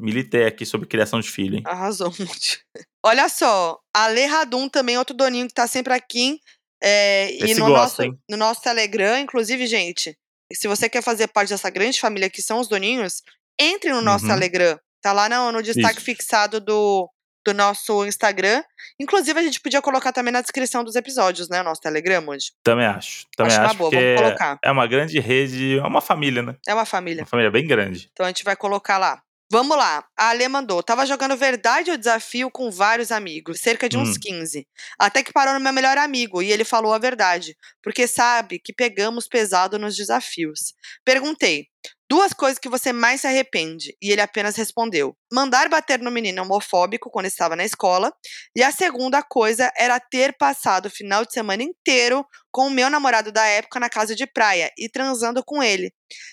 Militei 0.00 0.46
aqui 0.46 0.64
sobre 0.64 0.88
criação 0.88 1.20
de 1.20 1.30
filho, 1.30 1.56
hein? 1.56 1.62
Arrasou 1.66 2.12
muito. 2.18 2.58
Olha 3.04 3.28
só, 3.28 3.78
a 3.94 4.06
Lê 4.08 4.24
Radum 4.24 4.68
também, 4.68 4.96
outro 4.98 5.14
doninho 5.14 5.46
que 5.46 5.54
tá 5.54 5.66
sempre 5.66 5.92
aqui. 5.92 6.40
É, 6.82 7.30
e 7.34 7.54
no, 7.54 7.66
gosta, 7.66 8.06
nosso, 8.06 8.18
no 8.30 8.36
nosso 8.38 8.62
Telegram, 8.62 9.18
inclusive, 9.18 9.66
gente, 9.66 10.16
se 10.52 10.66
você 10.66 10.88
quer 10.88 11.02
fazer 11.02 11.28
parte 11.28 11.50
dessa 11.50 11.68
grande 11.68 12.00
família 12.00 12.30
que 12.30 12.40
são 12.40 12.58
os 12.58 12.68
doninhos, 12.68 13.22
entre 13.60 13.92
no 13.92 14.00
nosso 14.00 14.24
uhum. 14.24 14.32
Telegram. 14.32 14.78
Tá 15.02 15.12
lá 15.12 15.28
no, 15.28 15.52
no 15.52 15.62
destaque 15.62 15.96
Isso. 15.96 16.04
fixado 16.04 16.60
do, 16.60 17.08
do 17.44 17.54
nosso 17.54 18.04
Instagram. 18.04 18.62
Inclusive, 19.00 19.38
a 19.38 19.42
gente 19.42 19.60
podia 19.60 19.80
colocar 19.80 20.12
também 20.12 20.32
na 20.32 20.40
descrição 20.40 20.82
dos 20.84 20.94
episódios, 20.96 21.48
né? 21.48 21.60
O 21.60 21.64
nosso 21.64 21.80
Telegram 21.80 22.22
hoje. 22.28 22.52
Também 22.64 22.86
acho. 22.86 23.26
Também 23.36 23.52
Acho 23.52 23.62
acho, 23.62 23.74
uma 23.74 23.78
boa, 23.78 23.90
vamos 23.90 24.20
colocar. 24.20 24.58
é 24.62 24.70
uma 24.70 24.86
grande 24.86 25.18
rede, 25.20 25.78
é 25.78 25.82
uma 25.82 26.00
família, 26.00 26.42
né? 26.42 26.56
É 26.66 26.74
uma 26.74 26.84
família. 26.84 27.22
Uma 27.22 27.28
família 27.28 27.50
bem 27.50 27.66
grande. 27.66 28.08
Então 28.12 28.26
a 28.26 28.28
gente 28.28 28.44
vai 28.44 28.56
colocar 28.56 28.98
lá. 28.98 29.22
Vamos 29.52 29.76
lá. 29.76 30.04
A 30.16 30.28
Ale 30.28 30.46
mandou. 30.46 30.80
Tava 30.80 31.04
jogando 31.04 31.36
verdade 31.36 31.90
ou 31.90 31.96
desafio 31.96 32.48
com 32.52 32.70
vários 32.70 33.10
amigos, 33.10 33.60
cerca 33.60 33.88
de 33.88 33.98
uns 33.98 34.10
Hum. 34.10 34.20
15. 34.22 34.64
Até 34.96 35.24
que 35.24 35.32
parou 35.32 35.54
no 35.54 35.58
meu 35.60 35.72
melhor 35.72 35.98
amigo 35.98 36.40
e 36.40 36.52
ele 36.52 36.62
falou 36.62 36.92
a 36.92 36.98
verdade, 36.98 37.56
porque 37.82 38.06
sabe 38.06 38.60
que 38.60 38.72
pegamos 38.72 39.26
pesado 39.26 39.76
nos 39.76 39.96
desafios. 39.96 40.72
Perguntei. 41.04 41.66
Duas 42.10 42.32
coisas 42.32 42.58
que 42.58 42.68
você 42.68 42.92
mais 42.92 43.20
se 43.20 43.28
arrepende. 43.28 43.96
E 44.02 44.10
ele 44.10 44.20
apenas 44.20 44.56
respondeu: 44.56 45.16
mandar 45.32 45.68
bater 45.68 46.00
no 46.00 46.10
menino 46.10 46.42
homofóbico 46.42 47.08
quando 47.08 47.26
estava 47.26 47.54
na 47.54 47.64
escola. 47.64 48.12
E 48.56 48.64
a 48.64 48.72
segunda 48.72 49.22
coisa 49.22 49.70
era 49.78 50.00
ter 50.00 50.36
passado 50.36 50.86
o 50.86 50.90
final 50.90 51.24
de 51.24 51.32
semana 51.32 51.62
inteiro 51.62 52.26
com 52.50 52.66
o 52.66 52.70
meu 52.70 52.90
namorado 52.90 53.30
da 53.30 53.46
época 53.46 53.78
na 53.78 53.88
casa 53.88 54.16
de 54.16 54.26
praia 54.26 54.72
e 54.76 54.88
transando 54.88 55.40
com 55.44 55.62
ele. 55.62 55.92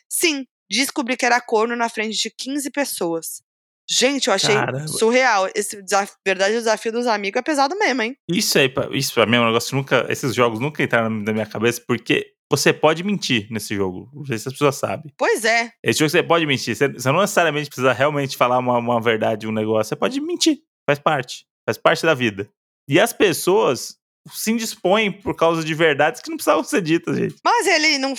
Sim, 0.10 0.46
descobri 0.68 1.16
que 1.16 1.26
era 1.26 1.40
corno 1.40 1.76
na 1.76 1.90
frente 1.90 2.18
de 2.18 2.32
15 2.36 2.72
pessoas. 2.72 3.44
Gente, 3.90 4.28
eu 4.28 4.34
achei 4.34 4.56
Caramba. 4.56 4.88
surreal. 4.88 5.48
Esse 5.56 5.82
desafio, 5.82 6.16
verdade, 6.26 6.56
o 6.56 6.60
desafio 6.60 6.92
dos 6.92 7.06
amigos 7.08 7.40
é 7.40 7.44
pesado 7.44 7.78
mesmo, 7.78 8.02
hein? 8.02 8.18
Isso 8.28 8.58
aí, 8.58 8.74
isso 8.94 9.14
pra 9.14 9.28
mim 9.28 9.38
é 9.38 9.40
um 9.40 9.46
negócio 9.46 9.76
nunca. 9.78 10.08
Esses 10.10 10.34
jogos 10.34 10.60
nunca 10.60 10.82
entraram 10.82 11.10
na 11.10 11.32
minha 11.32 11.46
cabeça, 11.46 11.82
porque 11.88 12.34
você 12.50 12.72
pode 12.72 13.04
mentir 13.04 13.48
nesse 13.52 13.76
jogo. 13.76 14.10
Não 14.14 14.26
sei 14.26 14.38
se 14.38 14.48
as 14.48 14.54
pessoas 14.54 14.76
sabem. 14.76 15.12
Pois 15.18 15.44
é. 15.44 15.72
Esse 15.84 16.00
jogo 16.00 16.10
você 16.10 16.24
pode 16.24 16.46
mentir. 16.46 16.76
Você, 16.76 16.88
você 16.88 17.12
não 17.12 17.22
necessariamente 17.22 17.70
precisa 17.70 17.92
realmente 17.94 18.38
falar 18.38 18.58
uma, 18.60 18.78
uma 18.78 19.02
verdade, 19.02 19.48
um 19.48 19.52
negócio. 19.52 19.90
Você 19.90 19.96
pode 19.96 20.20
mentir. 20.22 20.60
Faz 20.90 21.00
parte. 21.00 21.46
Faz 21.66 21.78
parte 21.78 22.06
da 22.06 22.14
vida. 22.14 22.50
E 22.88 23.00
as 23.00 23.12
pessoas 23.12 23.98
se 24.32 24.52
indispõem 24.52 25.12
por 25.12 25.36
causa 25.36 25.64
de 25.64 25.74
verdades 25.74 26.22
que 26.22 26.30
não 26.30 26.38
precisavam 26.38 26.64
ser 26.64 26.82
ditas, 26.82 27.18
gente. 27.18 27.36
Mas 27.44 27.68
ele 27.68 27.98
não. 27.98 28.14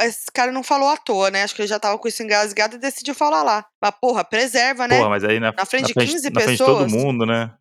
Esse 0.00 0.26
cara 0.32 0.52
não 0.52 0.62
falou 0.62 0.88
à 0.88 0.96
toa, 0.96 1.30
né? 1.30 1.42
Acho 1.42 1.54
que 1.54 1.62
ele 1.62 1.68
já 1.68 1.78
tava 1.78 1.98
com 1.98 2.08
isso 2.08 2.22
engasgado 2.22 2.76
e 2.76 2.78
decidiu 2.78 3.14
falar 3.14 3.42
lá. 3.42 3.64
Mas, 3.80 3.92
porra, 4.00 4.24
preserva, 4.24 4.86
né? 4.88 4.96
Porra, 4.96 5.10
mas 5.10 5.24
aí 5.24 5.38
na, 5.40 5.52
Na 5.52 5.64
frente 5.64 5.88
de 5.88 5.94
15 5.94 6.30
na 6.30 6.40
frente 6.40 6.58
de 6.58 6.64
todo 6.64 6.84
pessoas? 6.84 6.92
mundo, 6.92 7.24
né? 7.26 7.52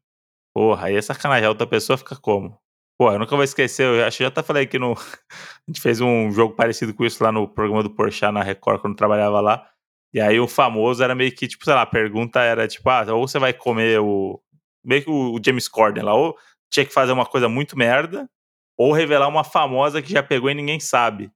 Porra, 0.53 0.87
aí 0.87 0.95
é 0.95 1.01
sacanagem. 1.01 1.45
A 1.45 1.49
outra 1.49 1.67
pessoa 1.67 1.97
fica 1.97 2.15
como? 2.15 2.57
Pô, 2.99 3.13
eu 3.13 3.17
nunca 3.17 3.33
vou 3.33 3.45
esquecer. 3.45 3.85
Eu 3.85 4.05
acho 4.05 4.17
que 4.17 4.23
já 4.23 4.27
até 4.27 4.43
falei 4.43 4.63
aqui 4.63 4.77
no. 4.77 4.91
A 4.93 5.71
gente 5.71 5.79
fez 5.79 6.01
um 6.01 6.29
jogo 6.31 6.53
parecido 6.53 6.93
com 6.93 7.05
isso 7.05 7.23
lá 7.23 7.31
no 7.31 7.47
programa 7.47 7.81
do 7.81 7.89
Porchat 7.89 8.33
na 8.33 8.43
Record, 8.43 8.81
quando 8.81 8.93
eu 8.93 8.97
trabalhava 8.97 9.39
lá. 9.39 9.65
E 10.13 10.19
aí 10.19 10.37
o 10.37 10.47
famoso 10.47 11.01
era 11.01 11.15
meio 11.15 11.33
que, 11.33 11.47
tipo, 11.47 11.63
sei 11.63 11.73
lá, 11.73 11.83
a 11.83 11.85
pergunta 11.85 12.41
era 12.41 12.67
tipo, 12.67 12.89
ah, 12.89 13.05
ou 13.13 13.25
você 13.25 13.39
vai 13.39 13.53
comer 13.53 14.01
o. 14.01 14.41
Meio 14.83 15.03
que 15.03 15.09
o, 15.09 15.39
James 15.43 15.69
Corden 15.69 16.03
lá, 16.03 16.13
ou 16.13 16.35
tinha 16.69 16.85
que 16.85 16.93
fazer 16.93 17.13
uma 17.13 17.25
coisa 17.25 17.47
muito 17.47 17.77
merda, 17.77 18.29
ou 18.77 18.91
revelar 18.91 19.27
uma 19.29 19.43
famosa 19.45 20.01
que 20.01 20.11
já 20.11 20.21
pegou 20.21 20.49
e 20.49 20.53
ninguém 20.53 20.79
sabe. 20.79 21.31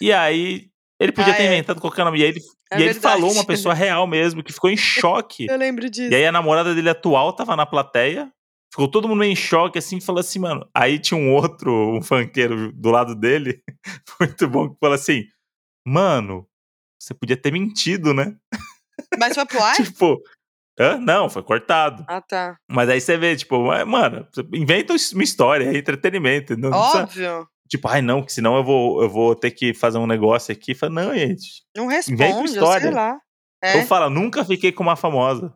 E 0.00 0.12
aí. 0.12 0.68
Ele 0.98 1.12
podia 1.12 1.32
Ah, 1.32 1.36
ter 1.36 1.42
é. 1.42 1.46
inventado 1.46 1.80
qualquer 1.80 2.04
nome. 2.04 2.18
E 2.18 2.22
aí 2.22 2.28
ele, 2.30 2.40
É 2.72 2.80
e 2.80 2.82
ele 2.84 2.94
falou 2.94 3.32
uma 3.32 3.44
pessoa 3.44 3.74
real 3.74 4.06
mesmo, 4.06 4.42
que 4.42 4.52
ficou 4.52 4.70
em 4.70 4.76
choque. 4.76 5.46
Eu 5.48 5.58
lembro 5.58 5.88
disso. 5.88 6.12
E 6.12 6.14
aí 6.14 6.26
a 6.26 6.32
namorada 6.32 6.74
dele 6.74 6.88
atual 6.88 7.32
tava 7.32 7.54
na 7.54 7.66
plateia. 7.66 8.32
Ficou 8.74 8.88
todo 8.90 9.06
mundo 9.08 9.20
meio 9.20 9.30
em 9.32 9.36
choque, 9.36 9.78
assim, 9.78 10.00
falou 10.00 10.18
assim, 10.18 10.40
mano. 10.40 10.68
Aí 10.74 10.98
tinha 10.98 11.16
um 11.16 11.32
outro, 11.32 11.96
um 11.96 12.02
funkeiro 12.02 12.72
do 12.72 12.90
lado 12.90 13.14
dele, 13.14 13.62
muito 14.20 14.48
bom, 14.48 14.68
que 14.70 14.76
falou 14.80 14.96
assim: 14.96 15.22
Mano, 15.86 16.44
você 17.00 17.14
podia 17.14 17.36
ter 17.36 17.52
mentido, 17.52 18.12
né? 18.12 18.34
Mas 19.18 19.34
foi 19.34 19.46
pro 19.46 19.62
ar? 19.62 19.74
Tipo, 19.76 20.20
hã? 20.80 20.98
não, 20.98 21.28
foi 21.30 21.42
cortado. 21.42 22.04
ah, 22.08 22.20
tá. 22.20 22.56
Mas 22.68 22.88
aí 22.88 23.00
você 23.00 23.16
vê, 23.16 23.36
tipo, 23.36 23.64
"Mas, 23.66 23.86
mano, 23.86 24.26
inventa 24.52 24.92
uma 25.12 25.22
história, 25.22 25.66
é 25.66 25.76
entretenimento. 25.78 26.56
Não 26.56 26.70
precisa- 26.70 27.02
Óbvio. 27.02 27.48
tipo, 27.68 27.86
ai 27.88 28.02
não, 28.02 28.22
que 28.24 28.32
senão 28.32 28.56
eu 28.56 28.64
vou, 28.64 29.02
eu 29.02 29.08
vou 29.08 29.36
ter 29.36 29.50
que 29.52 29.72
fazer 29.74 29.98
um 29.98 30.06
negócio 30.06 30.52
aqui. 30.52 30.74
Fala, 30.74 30.92
não, 30.92 31.14
gente. 31.14 31.62
Não 31.76 31.84
Inventa 31.84 32.12
uma 32.12 32.42
responde, 32.42 32.48
sei 32.50 32.58
história. 32.60 32.90
lá. 32.90 33.18
É, 33.62 33.76
Ou 33.76 33.82
fala, 33.84 34.10
nunca 34.10 34.44
fiquei 34.44 34.72
com 34.72 34.82
uma 34.82 34.96
famosa. 34.96 35.54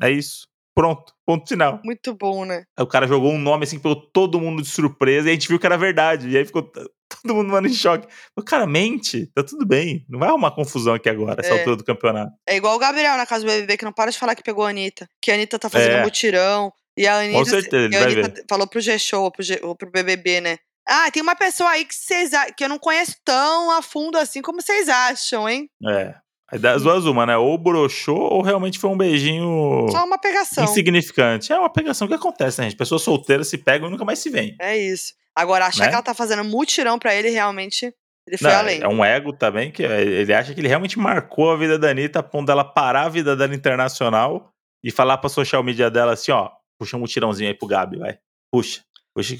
É 0.00 0.10
isso. 0.10 0.46
Pronto, 0.74 1.12
ponto 1.26 1.48
final. 1.48 1.80
muito 1.84 2.14
bom, 2.14 2.44
né? 2.44 2.64
Aí 2.76 2.84
o 2.84 2.86
cara 2.86 3.06
jogou 3.06 3.32
um 3.32 3.38
nome 3.38 3.64
assim, 3.64 3.78
pegou 3.78 3.96
todo 4.12 4.40
mundo 4.40 4.62
de 4.62 4.68
surpresa 4.68 5.28
e 5.28 5.30
a 5.30 5.34
gente 5.34 5.48
viu 5.48 5.58
que 5.58 5.66
era 5.66 5.76
verdade. 5.76 6.28
E 6.28 6.36
aí 6.36 6.44
ficou 6.44 6.62
todo 6.62 7.34
mundo 7.34 7.48
mano, 7.50 7.66
em 7.66 7.72
choque. 7.72 8.06
O 8.36 8.42
cara 8.42 8.66
mente, 8.66 9.26
tá 9.34 9.42
tudo 9.42 9.66
bem. 9.66 10.04
Não 10.08 10.18
vai 10.20 10.28
arrumar 10.28 10.52
confusão 10.52 10.94
aqui 10.94 11.08
agora, 11.08 11.40
essa 11.40 11.54
É. 11.54 11.58
altura 11.58 11.76
do 11.76 11.84
campeonato. 11.84 12.32
É 12.48 12.56
igual 12.56 12.76
o 12.76 12.78
Gabriel 12.78 13.16
na 13.16 13.26
casa 13.26 13.44
do 13.44 13.50
BBB, 13.50 13.76
que 13.76 13.84
não 13.84 13.92
para 13.92 14.10
de 14.12 14.18
falar 14.18 14.34
que 14.34 14.42
pegou 14.42 14.64
a 14.64 14.70
Anitta. 14.70 15.08
Que 15.20 15.30
a 15.30 15.34
Anitta 15.34 15.58
tá 15.58 15.68
fazendo 15.68 15.96
É. 15.96 16.02
mutirão. 16.04 16.72
E 16.96 17.06
a 17.06 17.18
Anitta, 17.18 17.44
certeza, 17.50 17.84
ele 17.86 17.94
e 17.94 17.98
a 17.98 18.02
Anitta 18.24 18.44
falou 18.48 18.66
pro 18.66 18.80
G-Show, 18.80 19.24
ou 19.24 19.30
pro, 19.32 19.42
G, 19.42 19.58
ou 19.62 19.74
pro 19.76 19.90
BBB, 19.90 20.40
né? 20.40 20.58
Ah, 20.88 21.10
tem 21.10 21.22
uma 21.22 21.36
pessoa 21.36 21.70
aí 21.70 21.84
que 21.84 21.94
vocês 21.94 22.30
que 22.56 22.64
eu 22.64 22.68
não 22.68 22.78
conheço 22.78 23.14
tão 23.24 23.70
a 23.70 23.80
fundo 23.82 24.16
assim 24.18 24.42
como 24.42 24.60
vocês 24.60 24.88
acham, 24.88 25.48
hein? 25.48 25.68
É. 25.88 26.14
Aí 26.52 26.58
das 26.58 26.82
duas 26.82 27.04
uma, 27.06 27.24
né? 27.26 27.36
Ou 27.36 27.56
broxou 27.56 28.18
ou 28.18 28.42
realmente 28.42 28.78
foi 28.78 28.90
um 28.90 28.96
beijinho 28.96 29.86
Só 29.90 30.04
uma 30.04 30.18
pegação. 30.18 30.64
insignificante. 30.64 31.52
É 31.52 31.58
uma 31.58 31.70
pegação 31.70 32.08
que 32.08 32.14
acontece, 32.14 32.58
né, 32.60 32.68
gente? 32.68 32.76
Pessoas 32.78 33.02
solteiras 33.02 33.48
se 33.48 33.56
pegam 33.58 33.88
e 33.88 33.90
nunca 33.90 34.04
mais 34.04 34.18
se 34.18 34.28
veem. 34.30 34.56
É 34.60 34.76
isso. 34.76 35.12
Agora, 35.34 35.66
achar 35.66 35.84
Né? 35.84 35.88
que 35.88 35.94
ela 35.94 36.02
tá 36.02 36.12
fazendo 36.14 36.42
mutirão 36.44 36.98
pra 36.98 37.14
ele, 37.14 37.30
realmente, 37.30 37.94
ele 38.26 38.36
foi 38.36 38.50
Não, 38.50 38.58
além. 38.58 38.80
é 38.82 38.88
um 38.88 39.04
ego 39.04 39.32
também, 39.32 39.70
que 39.70 39.84
é- 39.84 40.02
ele 40.02 40.34
acha 40.34 40.52
que 40.52 40.60
ele 40.60 40.66
realmente 40.68 40.98
marcou 40.98 41.52
a 41.52 41.56
vida 41.56 41.78
da 41.78 41.88
Anitta 41.90 42.18
a 42.18 42.22
ponto 42.22 42.46
dela 42.48 42.64
parar 42.64 43.02
a 43.02 43.08
vida 43.08 43.36
dela 43.36 43.54
internacional 43.54 44.50
e 44.84 44.90
falar 44.90 45.18
pra 45.18 45.30
social 45.30 45.62
media 45.62 45.88
dela 45.90 46.12
assim, 46.14 46.32
ó, 46.32 46.50
puxa 46.78 46.96
um 46.96 47.00
mutirãozinho 47.00 47.48
aí 47.48 47.54
pro 47.54 47.68
Gabi, 47.68 47.96
vai. 47.98 48.18
Puxa. 48.52 48.80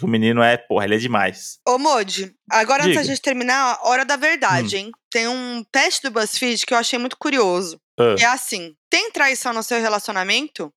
O 0.02 0.06
menino 0.08 0.42
é, 0.42 0.56
porra, 0.56 0.84
ele 0.84 0.94
é 0.96 0.98
demais. 0.98 1.58
Ô, 1.66 1.78
Modi, 1.78 2.34
agora 2.50 2.82
antes 2.84 2.94
da 2.96 3.02
Diga. 3.02 3.12
gente 3.14 3.22
terminar, 3.22 3.78
a 3.80 3.88
hora 3.88 4.04
da 4.04 4.16
verdade, 4.16 4.76
hein? 4.76 4.90
Tem 5.10 5.26
um 5.28 5.64
teste 5.72 6.02
do 6.02 6.10
BuzzFeed 6.10 6.64
que 6.66 6.74
eu 6.74 6.78
achei 6.78 6.98
muito 6.98 7.16
curioso. 7.18 7.80
Ah, 7.98 8.16
É 8.18 8.24
assim: 8.26 8.74
tem 8.90 9.10
traição 9.10 9.52
no 9.52 9.62
seu 9.62 9.80
relacionamento? 9.80 10.72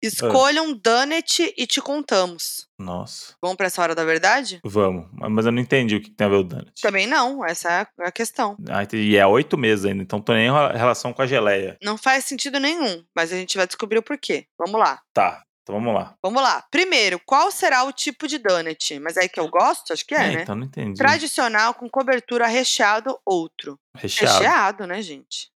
Escolha 0.00 0.62
um 0.62 0.72
Dunnett 0.74 1.52
e 1.56 1.66
te 1.66 1.80
contamos. 1.80 2.68
nossa. 2.78 3.34
Vamos 3.42 3.56
pra 3.56 3.66
essa 3.66 3.82
hora 3.82 3.96
da 3.96 4.04
verdade? 4.04 4.60
Vamos. 4.64 5.08
Mas 5.12 5.44
eu 5.46 5.50
não 5.50 5.60
entendi 5.60 5.96
o 5.96 6.00
que 6.00 6.08
tem 6.10 6.24
a 6.28 6.30
ver 6.30 6.36
o 6.36 6.44
Donut. 6.44 6.70
Também 6.80 7.08
não, 7.08 7.44
essa 7.44 7.68
é 7.68 7.80
a- 7.80 8.06
a 8.06 8.12
questão. 8.12 8.56
Ah, 8.70 8.84
entendi. 8.84 9.08
e 9.10 9.16
é 9.16 9.26
oito 9.26 9.58
meses 9.58 9.84
ainda, 9.84 10.00
então 10.00 10.20
tô 10.20 10.32
nem 10.32 10.46
em 10.46 10.52
relação 10.76 11.12
com 11.12 11.20
a 11.20 11.26
geleia. 11.26 11.76
Não 11.82 11.98
faz 11.98 12.24
sentido 12.26 12.60
nenhum, 12.60 13.02
mas 13.12 13.32
a 13.32 13.36
gente 13.36 13.56
vai 13.56 13.66
descobrir 13.66 13.98
o 13.98 14.02
porquê. 14.02 14.46
Vamos 14.56 14.78
lá. 14.78 15.00
Tá, 15.12 15.42
então 15.68 15.78
vamos 15.78 15.94
lá. 15.94 16.14
Vamos 16.22 16.42
lá. 16.42 16.64
Primeiro, 16.70 17.20
qual 17.26 17.50
será 17.50 17.84
o 17.84 17.92
tipo 17.92 18.26
de 18.26 18.38
donut? 18.38 18.98
Mas 19.00 19.18
aí 19.18 19.28
que 19.28 19.38
eu 19.38 19.48
gosto, 19.48 19.92
acho 19.92 20.06
que 20.06 20.14
é, 20.14 20.18
É, 20.32 20.36
né? 20.36 20.42
então 20.42 20.54
não 20.54 20.64
entendi. 20.64 20.96
Tradicional 20.96 21.74
com 21.74 21.90
cobertura 21.90 22.46
recheado, 22.46 23.18
outro. 23.24 23.78
Recheado. 23.94 24.38
Recheado, 24.38 24.86
né, 24.86 25.02
gente? 25.02 25.50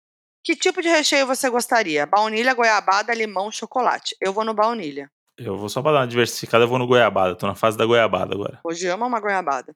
Que 0.45 0.55
tipo 0.55 0.83
de 0.83 0.89
recheio 0.89 1.27
você 1.27 1.49
gostaria? 1.49 2.05
Baunilha, 2.05 2.53
goiabada, 2.53 3.15
limão, 3.15 3.51
chocolate. 3.51 4.15
Eu 4.21 4.35
vou 4.35 4.45
no 4.45 4.53
baunilha. 4.53 5.11
Eu 5.39 5.57
vou 5.57 5.71
só 5.71 5.81
pra 5.81 5.93
dar 5.93 6.01
uma 6.01 6.07
diversificada, 6.07 6.65
eu 6.65 6.69
vou 6.69 6.79
no 6.79 6.87
goiabada. 6.87 7.35
Tô 7.35 7.47
na 7.47 7.55
fase 7.55 7.79
da 7.79 7.87
goiabada 7.87 8.35
agora. 8.35 8.61
Hoje 8.63 8.87
ama 8.89 9.07
uma 9.07 9.19
goiabada. 9.19 9.75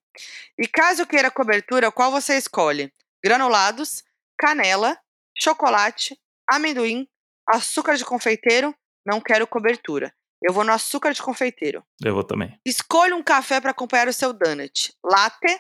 E 0.59 0.67
caso 0.69 1.07
queira 1.07 1.31
cobertura, 1.31 1.91
qual 1.91 2.11
você 2.11 2.37
escolhe? 2.37 2.93
Granulados, 3.25 4.05
canela, 4.39 4.99
chocolate, 5.35 6.19
amendoim, 6.47 7.09
açúcar 7.49 7.97
de 7.97 8.05
confeiteiro. 8.05 8.75
Não 9.07 9.21
quero 9.21 9.47
cobertura. 9.47 10.13
Eu 10.43 10.53
vou 10.53 10.65
no 10.65 10.73
açúcar 10.73 11.13
de 11.13 11.23
confeiteiro. 11.23 11.83
Eu 12.05 12.15
vou 12.15 12.23
também. 12.25 12.59
Escolha 12.65 13.15
um 13.17 13.23
café 13.23 13.61
para 13.61 13.71
acompanhar 13.71 14.09
o 14.09 14.13
seu 14.13 14.33
donut. 14.33 14.93
Latte. 15.05 15.59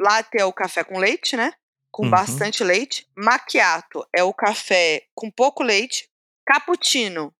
Latte 0.00 0.38
é 0.38 0.44
o 0.44 0.52
café 0.52 0.84
com 0.84 0.98
leite, 0.98 1.36
né? 1.36 1.52
Com 1.90 2.04
Uhum. 2.04 2.10
bastante 2.10 2.62
leite. 2.64 3.06
Macchiato 3.16 4.06
é 4.14 4.22
o 4.22 4.34
café 4.34 5.04
com 5.14 5.30
pouco 5.30 5.62
leite. 5.62 6.08
Cappuccino 6.46 7.32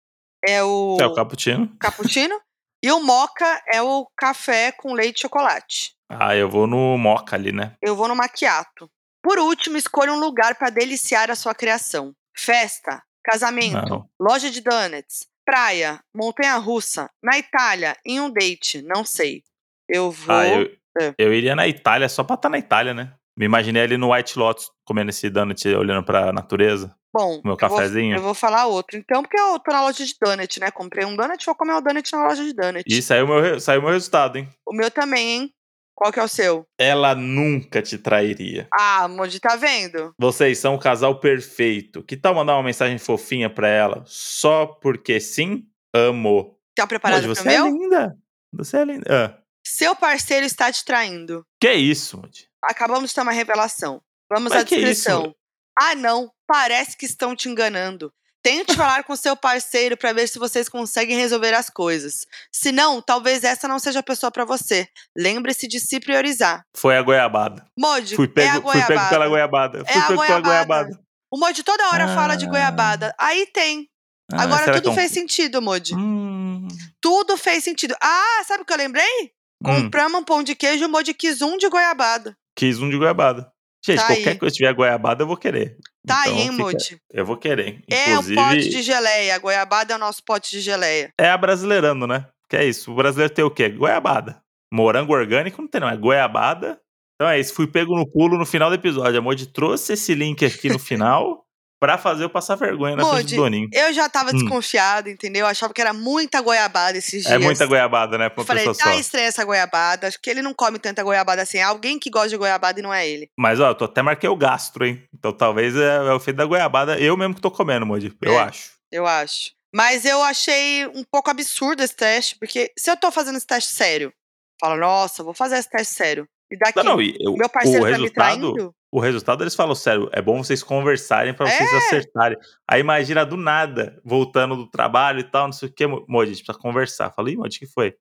é 0.47 0.63
o, 0.63 0.97
É 1.01 1.07
o 1.07 1.15
cappuccino. 1.15 1.77
cappuccino. 1.79 2.41
e 2.83 2.93
o 2.93 3.01
mocha 3.01 3.63
é 3.73 3.83
o 3.83 4.07
café 4.17 4.71
com 4.73 4.93
leite 4.93 5.19
e 5.19 5.23
chocolate. 5.23 5.95
Ah, 6.09 6.37
eu 6.37 6.49
vou 6.49 6.67
no 6.69 6.97
moca 6.97 7.35
ali, 7.35 7.51
né? 7.51 7.75
Eu 7.83 7.97
vou 7.97 8.07
no 8.07 8.15
macchiato. 8.15 8.89
Por 9.23 9.39
último, 9.41 9.77
escolha 9.77 10.13
um 10.13 10.21
lugar 10.21 10.55
para 10.55 10.71
deliciar 10.71 11.31
a 11.31 11.35
sua 11.35 11.53
criação. 11.55 12.15
Festa, 12.37 13.03
casamento, 13.25 13.89
Não. 13.89 14.09
loja 14.21 14.51
de 14.51 14.61
donuts, 14.61 15.27
praia, 15.47 16.01
montanha-russa, 16.15 17.09
na 17.23 17.39
Itália, 17.39 17.97
em 18.05 18.21
um 18.21 18.29
date, 18.31 18.83
não 18.83 19.05
sei. 19.05 19.43
Eu 19.89 20.11
vou. 20.11 20.35
Ah, 20.35 20.47
eu, 20.49 20.71
É. 21.01 21.15
eu 21.17 21.33
iria 21.33 21.55
na 21.55 21.67
Itália 21.69 22.09
só 22.09 22.25
pra 22.25 22.35
estar 22.35 22.49
na 22.49 22.59
Itália, 22.59 22.93
né? 22.93 23.15
Me 23.39 23.45
imaginei 23.45 23.83
ali 23.83 23.97
no 23.97 24.13
White 24.13 24.39
Lotus 24.39 24.71
comendo 24.85 25.11
esse 25.11 25.29
donut, 25.31 25.67
olhando 25.69 26.05
pra 26.05 26.33
natureza. 26.33 26.95
Bom, 27.15 27.33
meu 27.33 27.39
eu 27.43 27.43
vou- 27.45 27.57
cafezinho. 27.57 28.17
Eu 28.17 28.23
vou, 28.23 28.35
falar 28.35 28.67
outro. 28.67 28.97
Então, 28.99 29.23
porque 29.23 29.39
eu 29.39 29.59
tô 29.59 29.71
na 29.73 29.83
loja 29.83 30.05
de 30.05 30.15
donut, 30.21 30.61
né? 30.61 30.71
Comprei 30.71 31.05
um 31.05 31.15
donut, 31.17 31.45
vou 31.47 31.55
comer 31.55 31.75
o 31.75 31.81
donut 31.81 32.13
na 32.13 32.27
loja 32.27 32.43
de 32.45 32.53
donut. 32.53 32.85
E 32.87 33.01
saiu 33.03 33.27
meu, 33.27 33.61
saiu 33.61 33.81
o 33.81 33.85
meu 33.85 33.93
resultado, 33.93 34.37
hein? 34.37 34.49
O 34.67 34.75
meu 34.75 34.91
também, 34.91 35.29
hein? 35.31 35.55
Qual 35.97 36.13
que 36.13 36.21
é 36.21 36.23
o 36.23 36.29
seu? 36.29 36.67
Ela 36.79 37.15
nunca 37.15 37.81
te 37.81 37.97
trairia. 37.97 38.69
Ah, 38.71 39.09
Moji, 39.09 39.41
tá 39.41 39.57
vendo? 39.57 40.13
Vocês 40.19 40.59
são 40.59 40.75
o 40.75 40.79
casal 40.79 41.19
perfeito. 41.19 42.03
Que 42.03 42.19
tal 42.19 42.35
mandar 42.35 42.55
uma 42.55 42.63
mensagem 42.63 42.99
fofinha 42.99 43.49
pra 43.49 43.67
ela? 43.67 44.05
Só 44.07 44.67
porque 44.67 45.19
sim? 45.19 45.67
Amo. 45.95 46.55
Tá 46.77 46.87
preparado 46.87 47.23
pro 47.23 47.35
você 47.35 47.49
é 47.49 47.53
meu? 47.53 47.67
linda. 47.69 48.15
Você 48.53 48.77
é 48.77 48.85
linda. 48.85 49.07
Ah, 49.09 49.43
Seu 49.67 49.97
parceiro 49.97 50.45
está 50.45 50.71
te 50.71 50.85
traindo. 50.85 51.43
que 51.59 51.73
isso, 51.73 52.19
Moji? 52.19 52.47
Acabamos 52.63 53.09
de 53.09 53.15
ter 53.15 53.23
uma 53.23 53.33
revelação. 53.33 54.03
Vamos 54.31 54.53
Mas 54.53 54.61
à 54.61 54.65
descrição. 54.65 55.35
Ah, 55.79 55.95
não. 55.95 56.31
Parece 56.47 56.95
que 56.95 57.07
estão 57.07 57.35
te 57.35 57.49
enganando. 57.49 58.13
Tente 58.47 58.77
falar 58.77 59.03
com 59.03 59.17
seu 59.17 59.37
parceiro 59.37 59.97
para 59.97 60.13
ver 60.13 60.29
se 60.29 60.39
vocês 60.39 60.69
conseguem 60.69 61.17
resolver 61.19 61.53
as 61.53 61.69
coisas. 61.69 62.27
Se 62.53 62.71
não, 62.71 63.03
talvez 63.03 63.43
essa 63.43 63.67
não 63.67 63.79
seja 63.81 63.99
a 63.99 64.03
pessoa 64.05 64.31
para 64.31 64.45
você. 64.45 64.87
Lembre-se 65.17 65.67
de 65.67 65.81
se 65.81 65.99
priorizar. 65.99 66.63
Foi 66.77 66.97
a 66.97 67.03
goiabada. 67.03 67.67
Moji, 67.77 68.15
Fui 68.15 68.27
é 68.27 68.29
a 68.29 68.33
pego, 68.33 68.71
fui 68.71 68.81
goiabada. 68.81 68.87
pego 68.95 69.09
pela 69.09 69.29
goiabada. 69.29 69.85
Fui 69.85 69.95
É 69.95 69.99
a 69.99 70.07
pego 70.07 70.07
pela 70.09 70.41
goiabada. 70.41 70.45
goiabada. 70.85 71.01
O 71.33 71.39
Moji 71.39 71.63
toda 71.65 71.89
hora 71.89 72.07
fala 72.15 72.37
de 72.37 72.47
Ah. 72.47 72.49
goiabada. 72.49 73.15
Aí 73.19 73.47
tem. 73.53 73.89
Ah, 74.33 74.43
Agora 74.45 74.73
tudo 74.75 74.91
é 74.91 74.93
um- 74.93 74.95
fez 74.95 75.11
sentido, 75.11 75.61
Moji. 75.61 75.95
Hum, 75.95 76.69
Tudo 77.01 77.37
fez 77.37 77.65
sentido. 77.65 77.97
Ah, 78.01 78.43
sabe 78.47 78.63
o 78.63 78.65
que 78.65 78.73
eu 78.73 78.77
lembrei? 78.79 79.33
hum, 79.65 79.83
Compramos 79.83 80.21
um 80.21 80.25
pão 80.25 80.43
de 80.45 80.55
queijo 80.55 80.85
e 80.85 80.87
o 80.87 80.89
Moji 80.89 81.13
quis 81.15 81.43
um 81.43 81.57
de 81.59 81.69
goiabada. 81.69 82.37
quis 82.57 82.79
um 82.81 82.89
de 82.89 82.97
goiabada. 82.97 83.51
Gente, 83.85 83.99
Tá 84.01 84.07
qualquer 84.07 84.31
aí. 84.31 84.39
coisa 84.39 84.53
que 84.53 84.59
tiver 84.59 84.73
goiabada, 84.75 85.23
eu 85.23 85.27
vou 85.29 85.37
querer. 85.37 85.77
Tá 86.07 86.23
Então, 86.23 86.37
aí, 86.37 86.43
hein, 86.43 86.51
Moji? 86.53 86.99
Eu 87.13 87.27
vou 87.27 87.37
querer. 87.37 87.83
É 87.91 88.11
o 88.11 88.11
Inclusive, 88.13 88.35
pote 88.37 88.69
de 88.69 88.83
geleia. 88.83 89.35
A 89.35 89.39
goiabada 89.39 89.93
é 89.93 89.97
o 89.97 89.99
nosso 89.99 90.23
pote 90.25 90.51
de 90.51 90.61
geleia. 90.61 91.11
é 91.19 91.29
a 91.31 91.37
brasileirando, 91.37 92.07
né? 92.07 92.27
Que 92.49 92.57
é 92.57 92.65
isso. 92.65 92.93
O 92.93 92.95
brasileiro 92.95 93.33
tem 93.33 93.45
o 93.45 93.51
quê? 93.51 93.69
Goiabada. 93.69 94.41
Morango 94.73 95.13
orgânico 95.13 95.61
não 95.61 95.69
tem, 95.69 95.81
não. 95.81 95.89
É 95.89 95.97
goiabada. 95.97 96.81
Então 97.15 97.29
é 97.29 97.41
isso. 97.41 97.55
Fui 97.55 97.67
pego 97.67 97.97
no 97.97 98.07
pulo 98.07 98.39
no 98.39 98.47
final 98.47 98.69
do 98.69 98.77
episódio. 98.77 99.19
A 99.19 99.23
Moji 99.23 99.47
trouxe 99.47 99.95
esse 99.95 100.15
link 100.15 100.45
aqui 100.45 100.69
no 100.69 100.79
final 100.79 101.46
pra 101.81 101.99
fazer 101.99 102.25
eu 102.25 102.31
passar 102.31 102.55
vergonha 102.57 102.97
na 102.97 103.05
frente 103.05 103.23
Moji, 103.23 103.37
do 103.37 103.43
Doninho. 103.43 103.69
Eu 103.73 103.93
já 103.93 104.09
tava 104.09 104.31
Hum. 104.31 104.35
desconfiada, 104.39 105.11
entendeu? 105.11 105.41
Eu 105.43 105.47
achava 105.47 105.73
que 105.75 105.81
era 105.81 105.93
muita 105.93 106.41
goiabada 106.41 106.97
esses 106.99 107.23
dias. 107.23 107.27
É 107.33 107.39
muita 107.39 107.67
goiabada, 107.67 108.17
né? 108.19 108.29
Pra 108.29 108.41
uma 108.41 108.47
falei, 108.47 108.65
pessoa 108.67 108.85
tá 108.85 108.93
só. 108.95 108.99
estranha 108.99 109.27
essa 109.27 109.45
goiabada. 109.45 110.07
Acho 110.09 110.21
que 110.21 110.31
ele 110.31 110.43
não 110.43 110.55
come 110.55 110.79
tanta 110.79 111.03
goiabada 111.03 111.43
assim. 111.43 111.59
É 111.59 111.63
alguém 111.63 111.99
que 111.99 112.11
gosta 112.11 112.29
de 112.31 112.37
goiabada 112.37 112.81
e 112.81 112.83
não 112.83 112.93
é 112.93 113.07
ele. 113.09 113.29
Mas, 113.39 113.61
ó, 113.61 113.69
eu 113.71 113.75
tô 113.75 113.85
até 113.85 114.03
marquei 114.03 114.29
o 114.29 114.37
gastro, 114.37 114.85
hein? 114.87 115.03
Então 115.15 115.33
talvez 115.33 115.77
é, 115.77 115.97
é 115.97 116.13
o 116.13 116.21
feito 116.21 116.37
da 116.39 116.45
goiabada. 116.47 116.99
Eu 116.99 117.17
mesmo 117.17 117.35
que 117.35 117.41
tô 117.41 117.51
comendo, 117.51 117.85
Moji. 117.87 118.13
Eu 118.23 118.33
É. 118.35 118.39
acho. 118.43 118.71
Eu 118.91 119.07
acho. 119.07 119.51
Mas 119.75 120.05
eu 120.07 120.23
achei 120.23 120.87
um 120.87 121.05
pouco 121.11 121.29
absurdo 121.31 121.83
esse 121.83 121.95
teste, 121.95 122.37
porque 122.39 122.73
se 122.79 122.91
eu 122.91 122.97
tô 122.97 123.11
fazendo 123.11 123.37
esse 123.37 123.47
teste 123.47 123.73
sério, 123.73 124.11
fala, 124.59 124.77
nossa, 124.77 125.23
vou 125.23 125.35
fazer 125.35 125.57
esse 125.59 125.69
teste 125.69 125.93
sério. 125.95 126.27
E 126.51 126.57
daqui, 126.57 126.77
Não, 126.77 126.97
não, 126.97 127.03
eu- 127.03 127.35
meu 127.37 127.49
parceiro 127.49 127.81
o 127.81 127.83
tá 127.83 127.87
me 127.91 127.93
resultado, 128.05 128.53
traindo? 128.53 128.75
O 128.93 129.01
resultado 129.01 129.43
eles 129.43 129.55
falam 129.55 129.75
sério, 129.75 130.09
é 130.13 130.23
bom 130.23 130.43
vocês 130.43 130.63
conversarem 130.63 131.35
pra 131.35 131.47
vocês 131.47 131.71
É. 131.73 131.77
acertarem. 131.77 132.39
Aí 132.69 132.81
imagina 132.81 133.25
do 133.27 133.37
nada, 133.37 134.01
voltando 134.05 134.57
do 134.57 134.67
trabalho 134.71 135.21
e 135.21 135.25
tal, 135.25 135.47
não 135.47 135.53
sei 135.53 135.69
o 135.69 135.73
que, 135.73 135.87
Moji, 135.87 136.31
a 136.31 136.35
gente 136.35 136.45
precisa 136.45 136.59
conversar. 136.59 137.13
Falei, 137.13 137.37
Moji, 137.37 137.57
o 137.57 137.61
que 137.61 137.67
foi? 137.67 137.95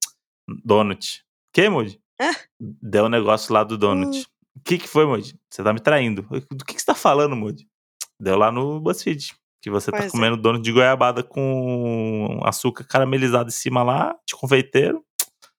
Donut. 0.64 1.24
Que, 1.54 1.70
Moji? 1.70 2.00
É. 2.22 2.30
Deu 2.60 3.06
um 3.06 3.10
negócio 3.10 3.54
lá 3.54 3.64
do 3.64 3.78
Donut. 3.78 4.18
Hum. 4.20 4.24
O 4.58 4.62
que 4.64 4.78
que 4.78 4.88
foi, 4.88 5.06
Moji? 5.06 5.38
Você 5.52 5.64
tá 5.64 5.74
me 5.74 5.80
traindo. 5.80 6.22
Do 6.52 6.64
que 6.64 6.74
que 6.76 6.80
você 6.80 6.86
tá 6.86 6.96
falando, 6.96 7.36
Moji? 7.36 7.68
Deu 8.20 8.38
lá 8.38 8.52
no 8.52 8.80
BuzzFeed. 8.80 9.34
Que 9.62 9.70
você 9.70 9.90
Pois 9.90 10.04
tá 10.04 10.08
é. 10.08 10.12
comendo 10.12 10.38
donut 10.38 10.64
de 10.64 10.72
goiabada 10.72 11.24
com 11.24 12.40
açúcar 12.44 12.84
caramelizado 12.84 13.50
em 13.50 13.52
cima 13.52 13.82
lá, 13.82 14.16
de 14.28 14.36
confeiteiro. 14.36 15.04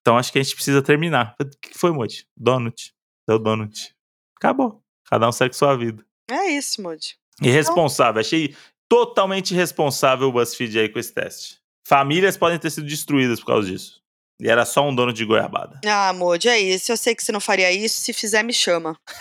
Então 0.00 0.16
acho 0.16 0.32
que 0.32 0.38
a 0.38 0.42
gente 0.42 0.54
precisa 0.54 0.80
terminar. 0.80 1.34
O 1.40 1.44
que 1.44 1.70
que 1.70 1.78
foi, 1.78 1.90
Moji? 1.90 2.24
Donut. 2.36 2.94
Deu 3.28 3.38
donut. 3.38 3.92
Acabou. 4.36 4.80
Cada 5.08 5.28
um 5.28 5.32
segue 5.32 5.54
sua 5.56 5.76
vida. 5.76 6.04
É 6.30 6.50
isso, 6.50 6.82
Moody. 6.82 7.16
Irresponsável. 7.42 8.20
Achei 8.20 8.54
totalmente 8.88 9.52
irresponsável 9.52 10.28
o 10.28 10.32
BuzzFeed 10.32 10.78
aí 10.78 10.88
com 10.88 10.98
esse 10.98 11.12
teste. 11.12 11.58
Famílias 11.86 12.36
podem 12.36 12.58
ter 12.58 12.70
sido 12.70 12.86
destruídas 12.86 13.40
por 13.40 13.46
causa 13.46 13.70
disso. 13.70 14.00
E 14.40 14.48
era 14.50 14.64
só 14.66 14.86
um 14.86 14.94
dono 14.94 15.12
de 15.12 15.24
goiabada. 15.24 15.80
Ah, 15.86 16.12
Moody, 16.12 16.48
é 16.48 16.58
isso. 16.58 16.92
Eu 16.92 16.96
sei 16.96 17.14
que 17.14 17.22
você 17.24 17.32
não 17.32 17.40
faria 17.40 17.70
isso. 17.72 18.00
Se 18.00 18.12
fizer, 18.12 18.42
me 18.42 18.52
chama. 18.52 18.98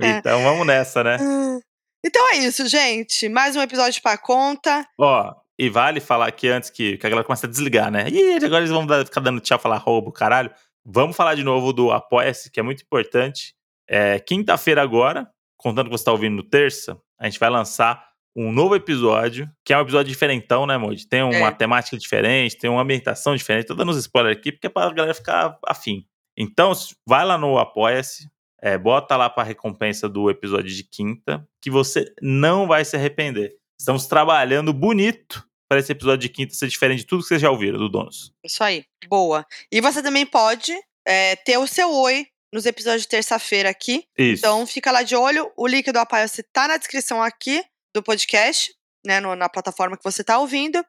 então 0.00 0.42
vamos 0.42 0.66
nessa, 0.66 1.02
né? 1.04 1.16
então 2.04 2.30
é 2.32 2.38
isso, 2.38 2.66
gente. 2.66 3.28
Mais 3.28 3.56
um 3.56 3.62
episódio 3.62 4.00
pra 4.02 4.16
conta. 4.18 4.86
Ó, 4.98 5.34
e 5.58 5.68
vale 5.68 6.00
falar 6.00 6.28
aqui 6.28 6.48
antes 6.48 6.70
que, 6.70 6.96
que 6.96 7.06
a 7.06 7.10
galera 7.10 7.26
começa 7.26 7.46
a 7.46 7.50
desligar, 7.50 7.90
né? 7.90 8.08
Ih, 8.08 8.36
agora 8.44 8.58
eles 8.60 8.70
vão 8.70 8.86
dar- 8.86 9.04
ficar 9.04 9.20
dando 9.20 9.40
tchau, 9.40 9.58
falar 9.58 9.78
roubo, 9.78 10.12
caralho. 10.12 10.50
Vamos 10.90 11.14
falar 11.16 11.34
de 11.34 11.44
novo 11.44 11.72
do 11.72 11.90
Apoia-se, 11.92 12.50
que 12.50 12.58
é 12.58 12.62
muito 12.62 12.82
importante. 12.82 13.54
É, 13.86 14.18
Quinta-feira 14.18 14.82
agora, 14.82 15.28
contando 15.58 15.86
que 15.86 15.90
você 15.90 16.00
está 16.00 16.12
ouvindo 16.12 16.36
no 16.36 16.42
terça, 16.42 16.98
a 17.20 17.26
gente 17.28 17.38
vai 17.38 17.50
lançar 17.50 18.08
um 18.34 18.50
novo 18.52 18.74
episódio, 18.74 19.50
que 19.64 19.72
é 19.72 19.76
um 19.78 19.82
episódio 19.82 20.08
diferentão, 20.10 20.64
né, 20.66 20.78
Moody? 20.78 21.06
Tem 21.08 21.22
uma 21.22 21.48
É. 21.48 21.50
temática 21.50 21.96
diferente, 21.98 22.56
tem 22.56 22.70
uma 22.70 22.80
ambientação 22.82 23.34
diferente. 23.36 23.66
Tô 23.66 23.74
dando 23.74 23.90
uns 23.90 23.96
spoilers 23.98 24.38
aqui, 24.38 24.50
porque 24.52 24.66
é 24.66 24.70
pra 24.70 24.90
galera 24.92 25.12
ficar 25.14 25.58
afim. 25.66 26.06
Então, 26.36 26.72
vai 27.06 27.24
lá 27.24 27.36
no 27.36 27.58
Apoia-se, 27.58 28.28
é, 28.62 28.78
bota 28.78 29.16
lá 29.16 29.28
pra 29.28 29.42
recompensa 29.42 30.08
do 30.08 30.30
episódio 30.30 30.72
de 30.74 30.84
quinta, 30.84 31.46
que 31.60 31.70
você 31.70 32.12
não 32.22 32.66
vai 32.66 32.84
se 32.84 32.96
arrepender. 32.96 33.54
Estamos 33.78 34.06
trabalhando 34.06 34.72
bonito 34.72 35.44
para 35.68 35.78
esse 35.80 35.92
episódio 35.92 36.18
de 36.18 36.28
quinta 36.28 36.54
ser 36.54 36.68
diferente 36.68 37.00
de 37.00 37.06
tudo 37.06 37.22
que 37.22 37.28
vocês 37.28 37.40
já 37.42 37.50
ouviram 37.50 37.78
do 37.78 37.88
Donos. 37.88 38.32
Isso 38.44 38.62
aí. 38.64 38.84
Boa. 39.06 39.46
E 39.70 39.80
você 39.80 40.02
também 40.02 40.24
pode 40.24 40.74
é, 41.06 41.36
ter 41.36 41.58
o 41.58 41.66
seu 41.66 41.92
oi 41.92 42.26
nos 42.52 42.64
episódios 42.64 43.02
de 43.02 43.08
terça-feira 43.08 43.68
aqui. 43.68 44.04
Isso. 44.16 44.40
Então 44.40 44.66
fica 44.66 44.90
lá 44.90 45.02
de 45.02 45.14
olho. 45.14 45.52
O 45.56 45.66
link 45.66 45.90
do 45.92 45.98
Apoia-se 45.98 46.42
tá 46.42 46.66
na 46.68 46.76
descrição 46.78 47.22
aqui 47.22 47.62
do 47.94 48.02
podcast, 48.02 48.74
né? 49.06 49.20
no- 49.20 49.36
na 49.36 49.48
plataforma 49.48 49.96
que 49.96 50.04
você 50.04 50.24
tá 50.24 50.38
ouvindo. 50.38 50.82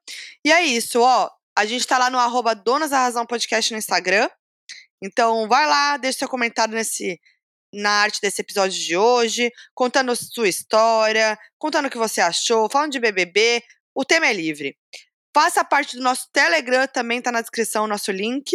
E 0.46 0.52
é 0.52 0.62
isso, 0.64 1.02
ó. 1.02 1.30
A 1.58 1.66
gente 1.66 1.86
tá 1.86 1.98
lá 1.98 2.10
no 2.10 2.18
arroba 2.18 2.56
Donas 2.56 2.92
da 2.92 3.00
Razão 3.00 3.26
Podcast 3.26 3.72
no 3.74 3.78
Instagram. 3.78 4.30
Então 5.04 5.48
vai 5.48 5.66
lá, 5.68 5.98
deixa 5.98 6.20
seu 6.20 6.30
comentário 6.30 6.74
nesse, 6.74 7.20
na 7.74 7.90
arte 7.90 8.20
desse 8.22 8.42
episódio 8.42 8.80
de 8.82 8.96
hoje, 8.96 9.52
contando 9.74 10.16
sua 10.16 10.48
história, 10.48 11.38
contando 11.58 11.88
o 11.88 11.90
que 11.90 11.98
você 11.98 12.22
achou, 12.22 12.70
falando 12.70 12.92
de 12.92 13.00
BBB. 13.00 13.62
O 13.96 14.06
tema 14.06 14.28
é 14.28 14.34
livre. 14.34 14.76
Faça 15.36 15.64
parte 15.64 15.96
do 15.96 16.04
nosso 16.04 16.28
Telegram, 16.34 16.88
também 16.88 17.22
tá 17.22 17.32
na 17.32 17.42
descrição 17.42 17.84
o 17.84 17.88
nosso 17.88 18.12
link. 18.12 18.52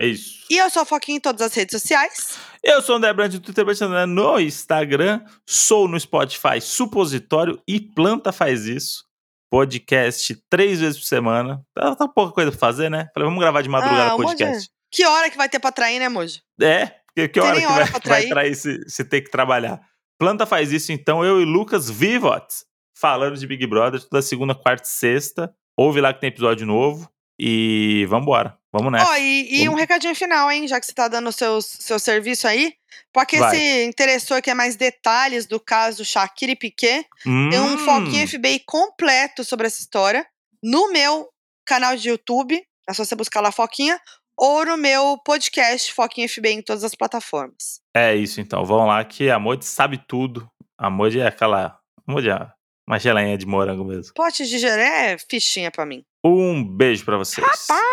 É 0.00 0.06
isso. 0.06 0.44
E 0.50 0.56
eu 0.58 0.70
sou 0.70 0.82
a 0.82 0.84
Foquinha 0.84 1.16
em 1.16 1.20
todas 1.20 1.40
as 1.42 1.54
redes 1.54 1.72
sociais. 1.72 2.38
Eu 2.62 2.80
sou 2.82 2.94
o 2.94 2.98
André 2.98 3.12
Brandt 3.12 3.38
do 3.38 3.42
Twitter, 3.42 3.64
Brandt 3.64 4.06
no 4.06 4.38
Instagram, 4.40 5.24
sou 5.46 5.88
no 5.88 5.98
Spotify 5.98 6.60
Supositório 6.60 7.60
e 7.66 7.80
Planta 7.80 8.32
Faz 8.32 8.66
Isso. 8.66 9.04
Podcast 9.50 10.36
três 10.50 10.80
vezes 10.80 10.98
por 10.98 11.06
semana. 11.06 11.62
Tá, 11.74 11.94
tá 11.94 12.08
pouca 12.08 12.32
coisa 12.32 12.50
pra 12.50 12.58
fazer, 12.60 12.90
né? 12.90 13.08
Falei, 13.14 13.26
vamos 13.28 13.40
gravar 13.40 13.62
de 13.62 13.68
madrugada 13.68 14.12
Ah, 14.12 14.16
podcast. 14.16 14.68
Que 14.90 15.04
hora 15.04 15.30
que 15.30 15.36
vai 15.36 15.48
ter 15.48 15.58
pra 15.58 15.72
trair, 15.72 15.98
né, 15.98 16.08
Moji? 16.08 16.42
É, 16.60 16.92
que, 17.14 17.28
que 17.28 17.40
hora 17.40 17.58
que 17.60 17.66
hora 17.66 17.84
vai, 17.84 17.86
que 17.86 17.92
vai 18.08 18.20
trair. 18.20 18.28
trair 18.28 18.54
se, 18.56 18.80
se 18.88 19.04
ter 19.04 19.22
que 19.22 19.30
trabalhar. 19.30 19.80
Planta 20.18 20.44
faz 20.46 20.72
isso, 20.72 20.92
então, 20.92 21.24
eu 21.24 21.40
e 21.40 21.44
Lucas 21.44 21.88
Vivot, 21.90 22.46
falando 22.94 23.36
de 23.36 23.46
Big 23.46 23.66
Brother, 23.66 24.00
toda 24.02 24.22
segunda, 24.22 24.54
quarta 24.54 24.86
e 24.86 24.90
sexta. 24.90 25.54
Ouve 25.76 26.00
lá 26.00 26.12
que 26.14 26.20
tem 26.20 26.28
episódio 26.28 26.66
novo. 26.66 27.08
E 27.38 28.06
vambora. 28.08 28.56
Vamos 28.72 28.92
nessa. 28.92 29.10
Ó, 29.10 29.16
e, 29.16 29.56
e 29.56 29.62
um 29.62 29.72
Vamos. 29.72 29.80
recadinho 29.80 30.14
final, 30.14 30.50
hein? 30.50 30.68
Já 30.68 30.78
que 30.78 30.86
você 30.86 30.92
tá 30.92 31.08
dando 31.08 31.28
o 31.28 31.32
seu, 31.32 31.60
seu 31.60 31.98
serviço 31.98 32.46
aí. 32.46 32.74
Pra 33.12 33.26
quem 33.26 33.40
Vai. 33.40 33.56
se 33.56 33.84
interessou 33.84 34.36
e 34.38 34.42
quer 34.42 34.54
mais 34.54 34.76
detalhes 34.76 35.46
do 35.46 35.58
caso 35.58 36.04
Shakira 36.04 36.52
e 36.52 36.56
Piquet, 36.56 37.04
tem 37.24 37.58
um 37.60 37.74
Hum, 37.74 37.78
Foquinha 37.78 38.26
FBI 38.26 38.60
completo 38.64 39.44
sobre 39.44 39.66
essa 39.66 39.80
história 39.80 40.24
no 40.62 40.92
meu 40.92 41.28
canal 41.66 41.96
de 41.96 42.08
YouTube. 42.08 42.60
É 42.88 42.92
só 42.92 43.04
você 43.04 43.16
buscar 43.16 43.40
lá 43.40 43.50
Foquinha. 43.50 43.98
Ou 44.36 44.64
no 44.66 44.76
meu 44.76 45.18
podcast 45.24 45.92
Foquinha 45.92 46.28
FBI 46.28 46.54
em 46.54 46.62
todas 46.62 46.82
as 46.84 46.94
plataformas. 46.94 47.80
É 47.96 48.14
isso, 48.14 48.40
então. 48.40 48.64
Vão 48.64 48.86
lá 48.86 49.04
que 49.04 49.30
a 49.30 49.38
Modi 49.38 49.64
sabe 49.64 49.98
tudo. 50.08 50.48
A 50.78 50.88
Modi 50.90 51.20
é 51.20 51.26
aquela... 51.26 51.78
A 52.06 52.12
Modi 52.12 52.28
é 52.28 52.48
uma 52.86 52.98
geleinha 52.98 53.36
de 53.36 53.46
morango 53.46 53.84
mesmo. 53.84 54.12
Pote 54.14 54.46
de 54.46 54.58
geré 54.58 55.12
é 55.12 55.18
fichinha 55.18 55.70
pra 55.70 55.86
mim. 55.86 56.04
Um 56.24 56.62
beijo 56.64 57.04
pra 57.04 57.16
vocês. 57.16 57.46
Rapaz! 57.46 57.84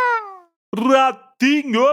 Ratinho! 0.77 1.83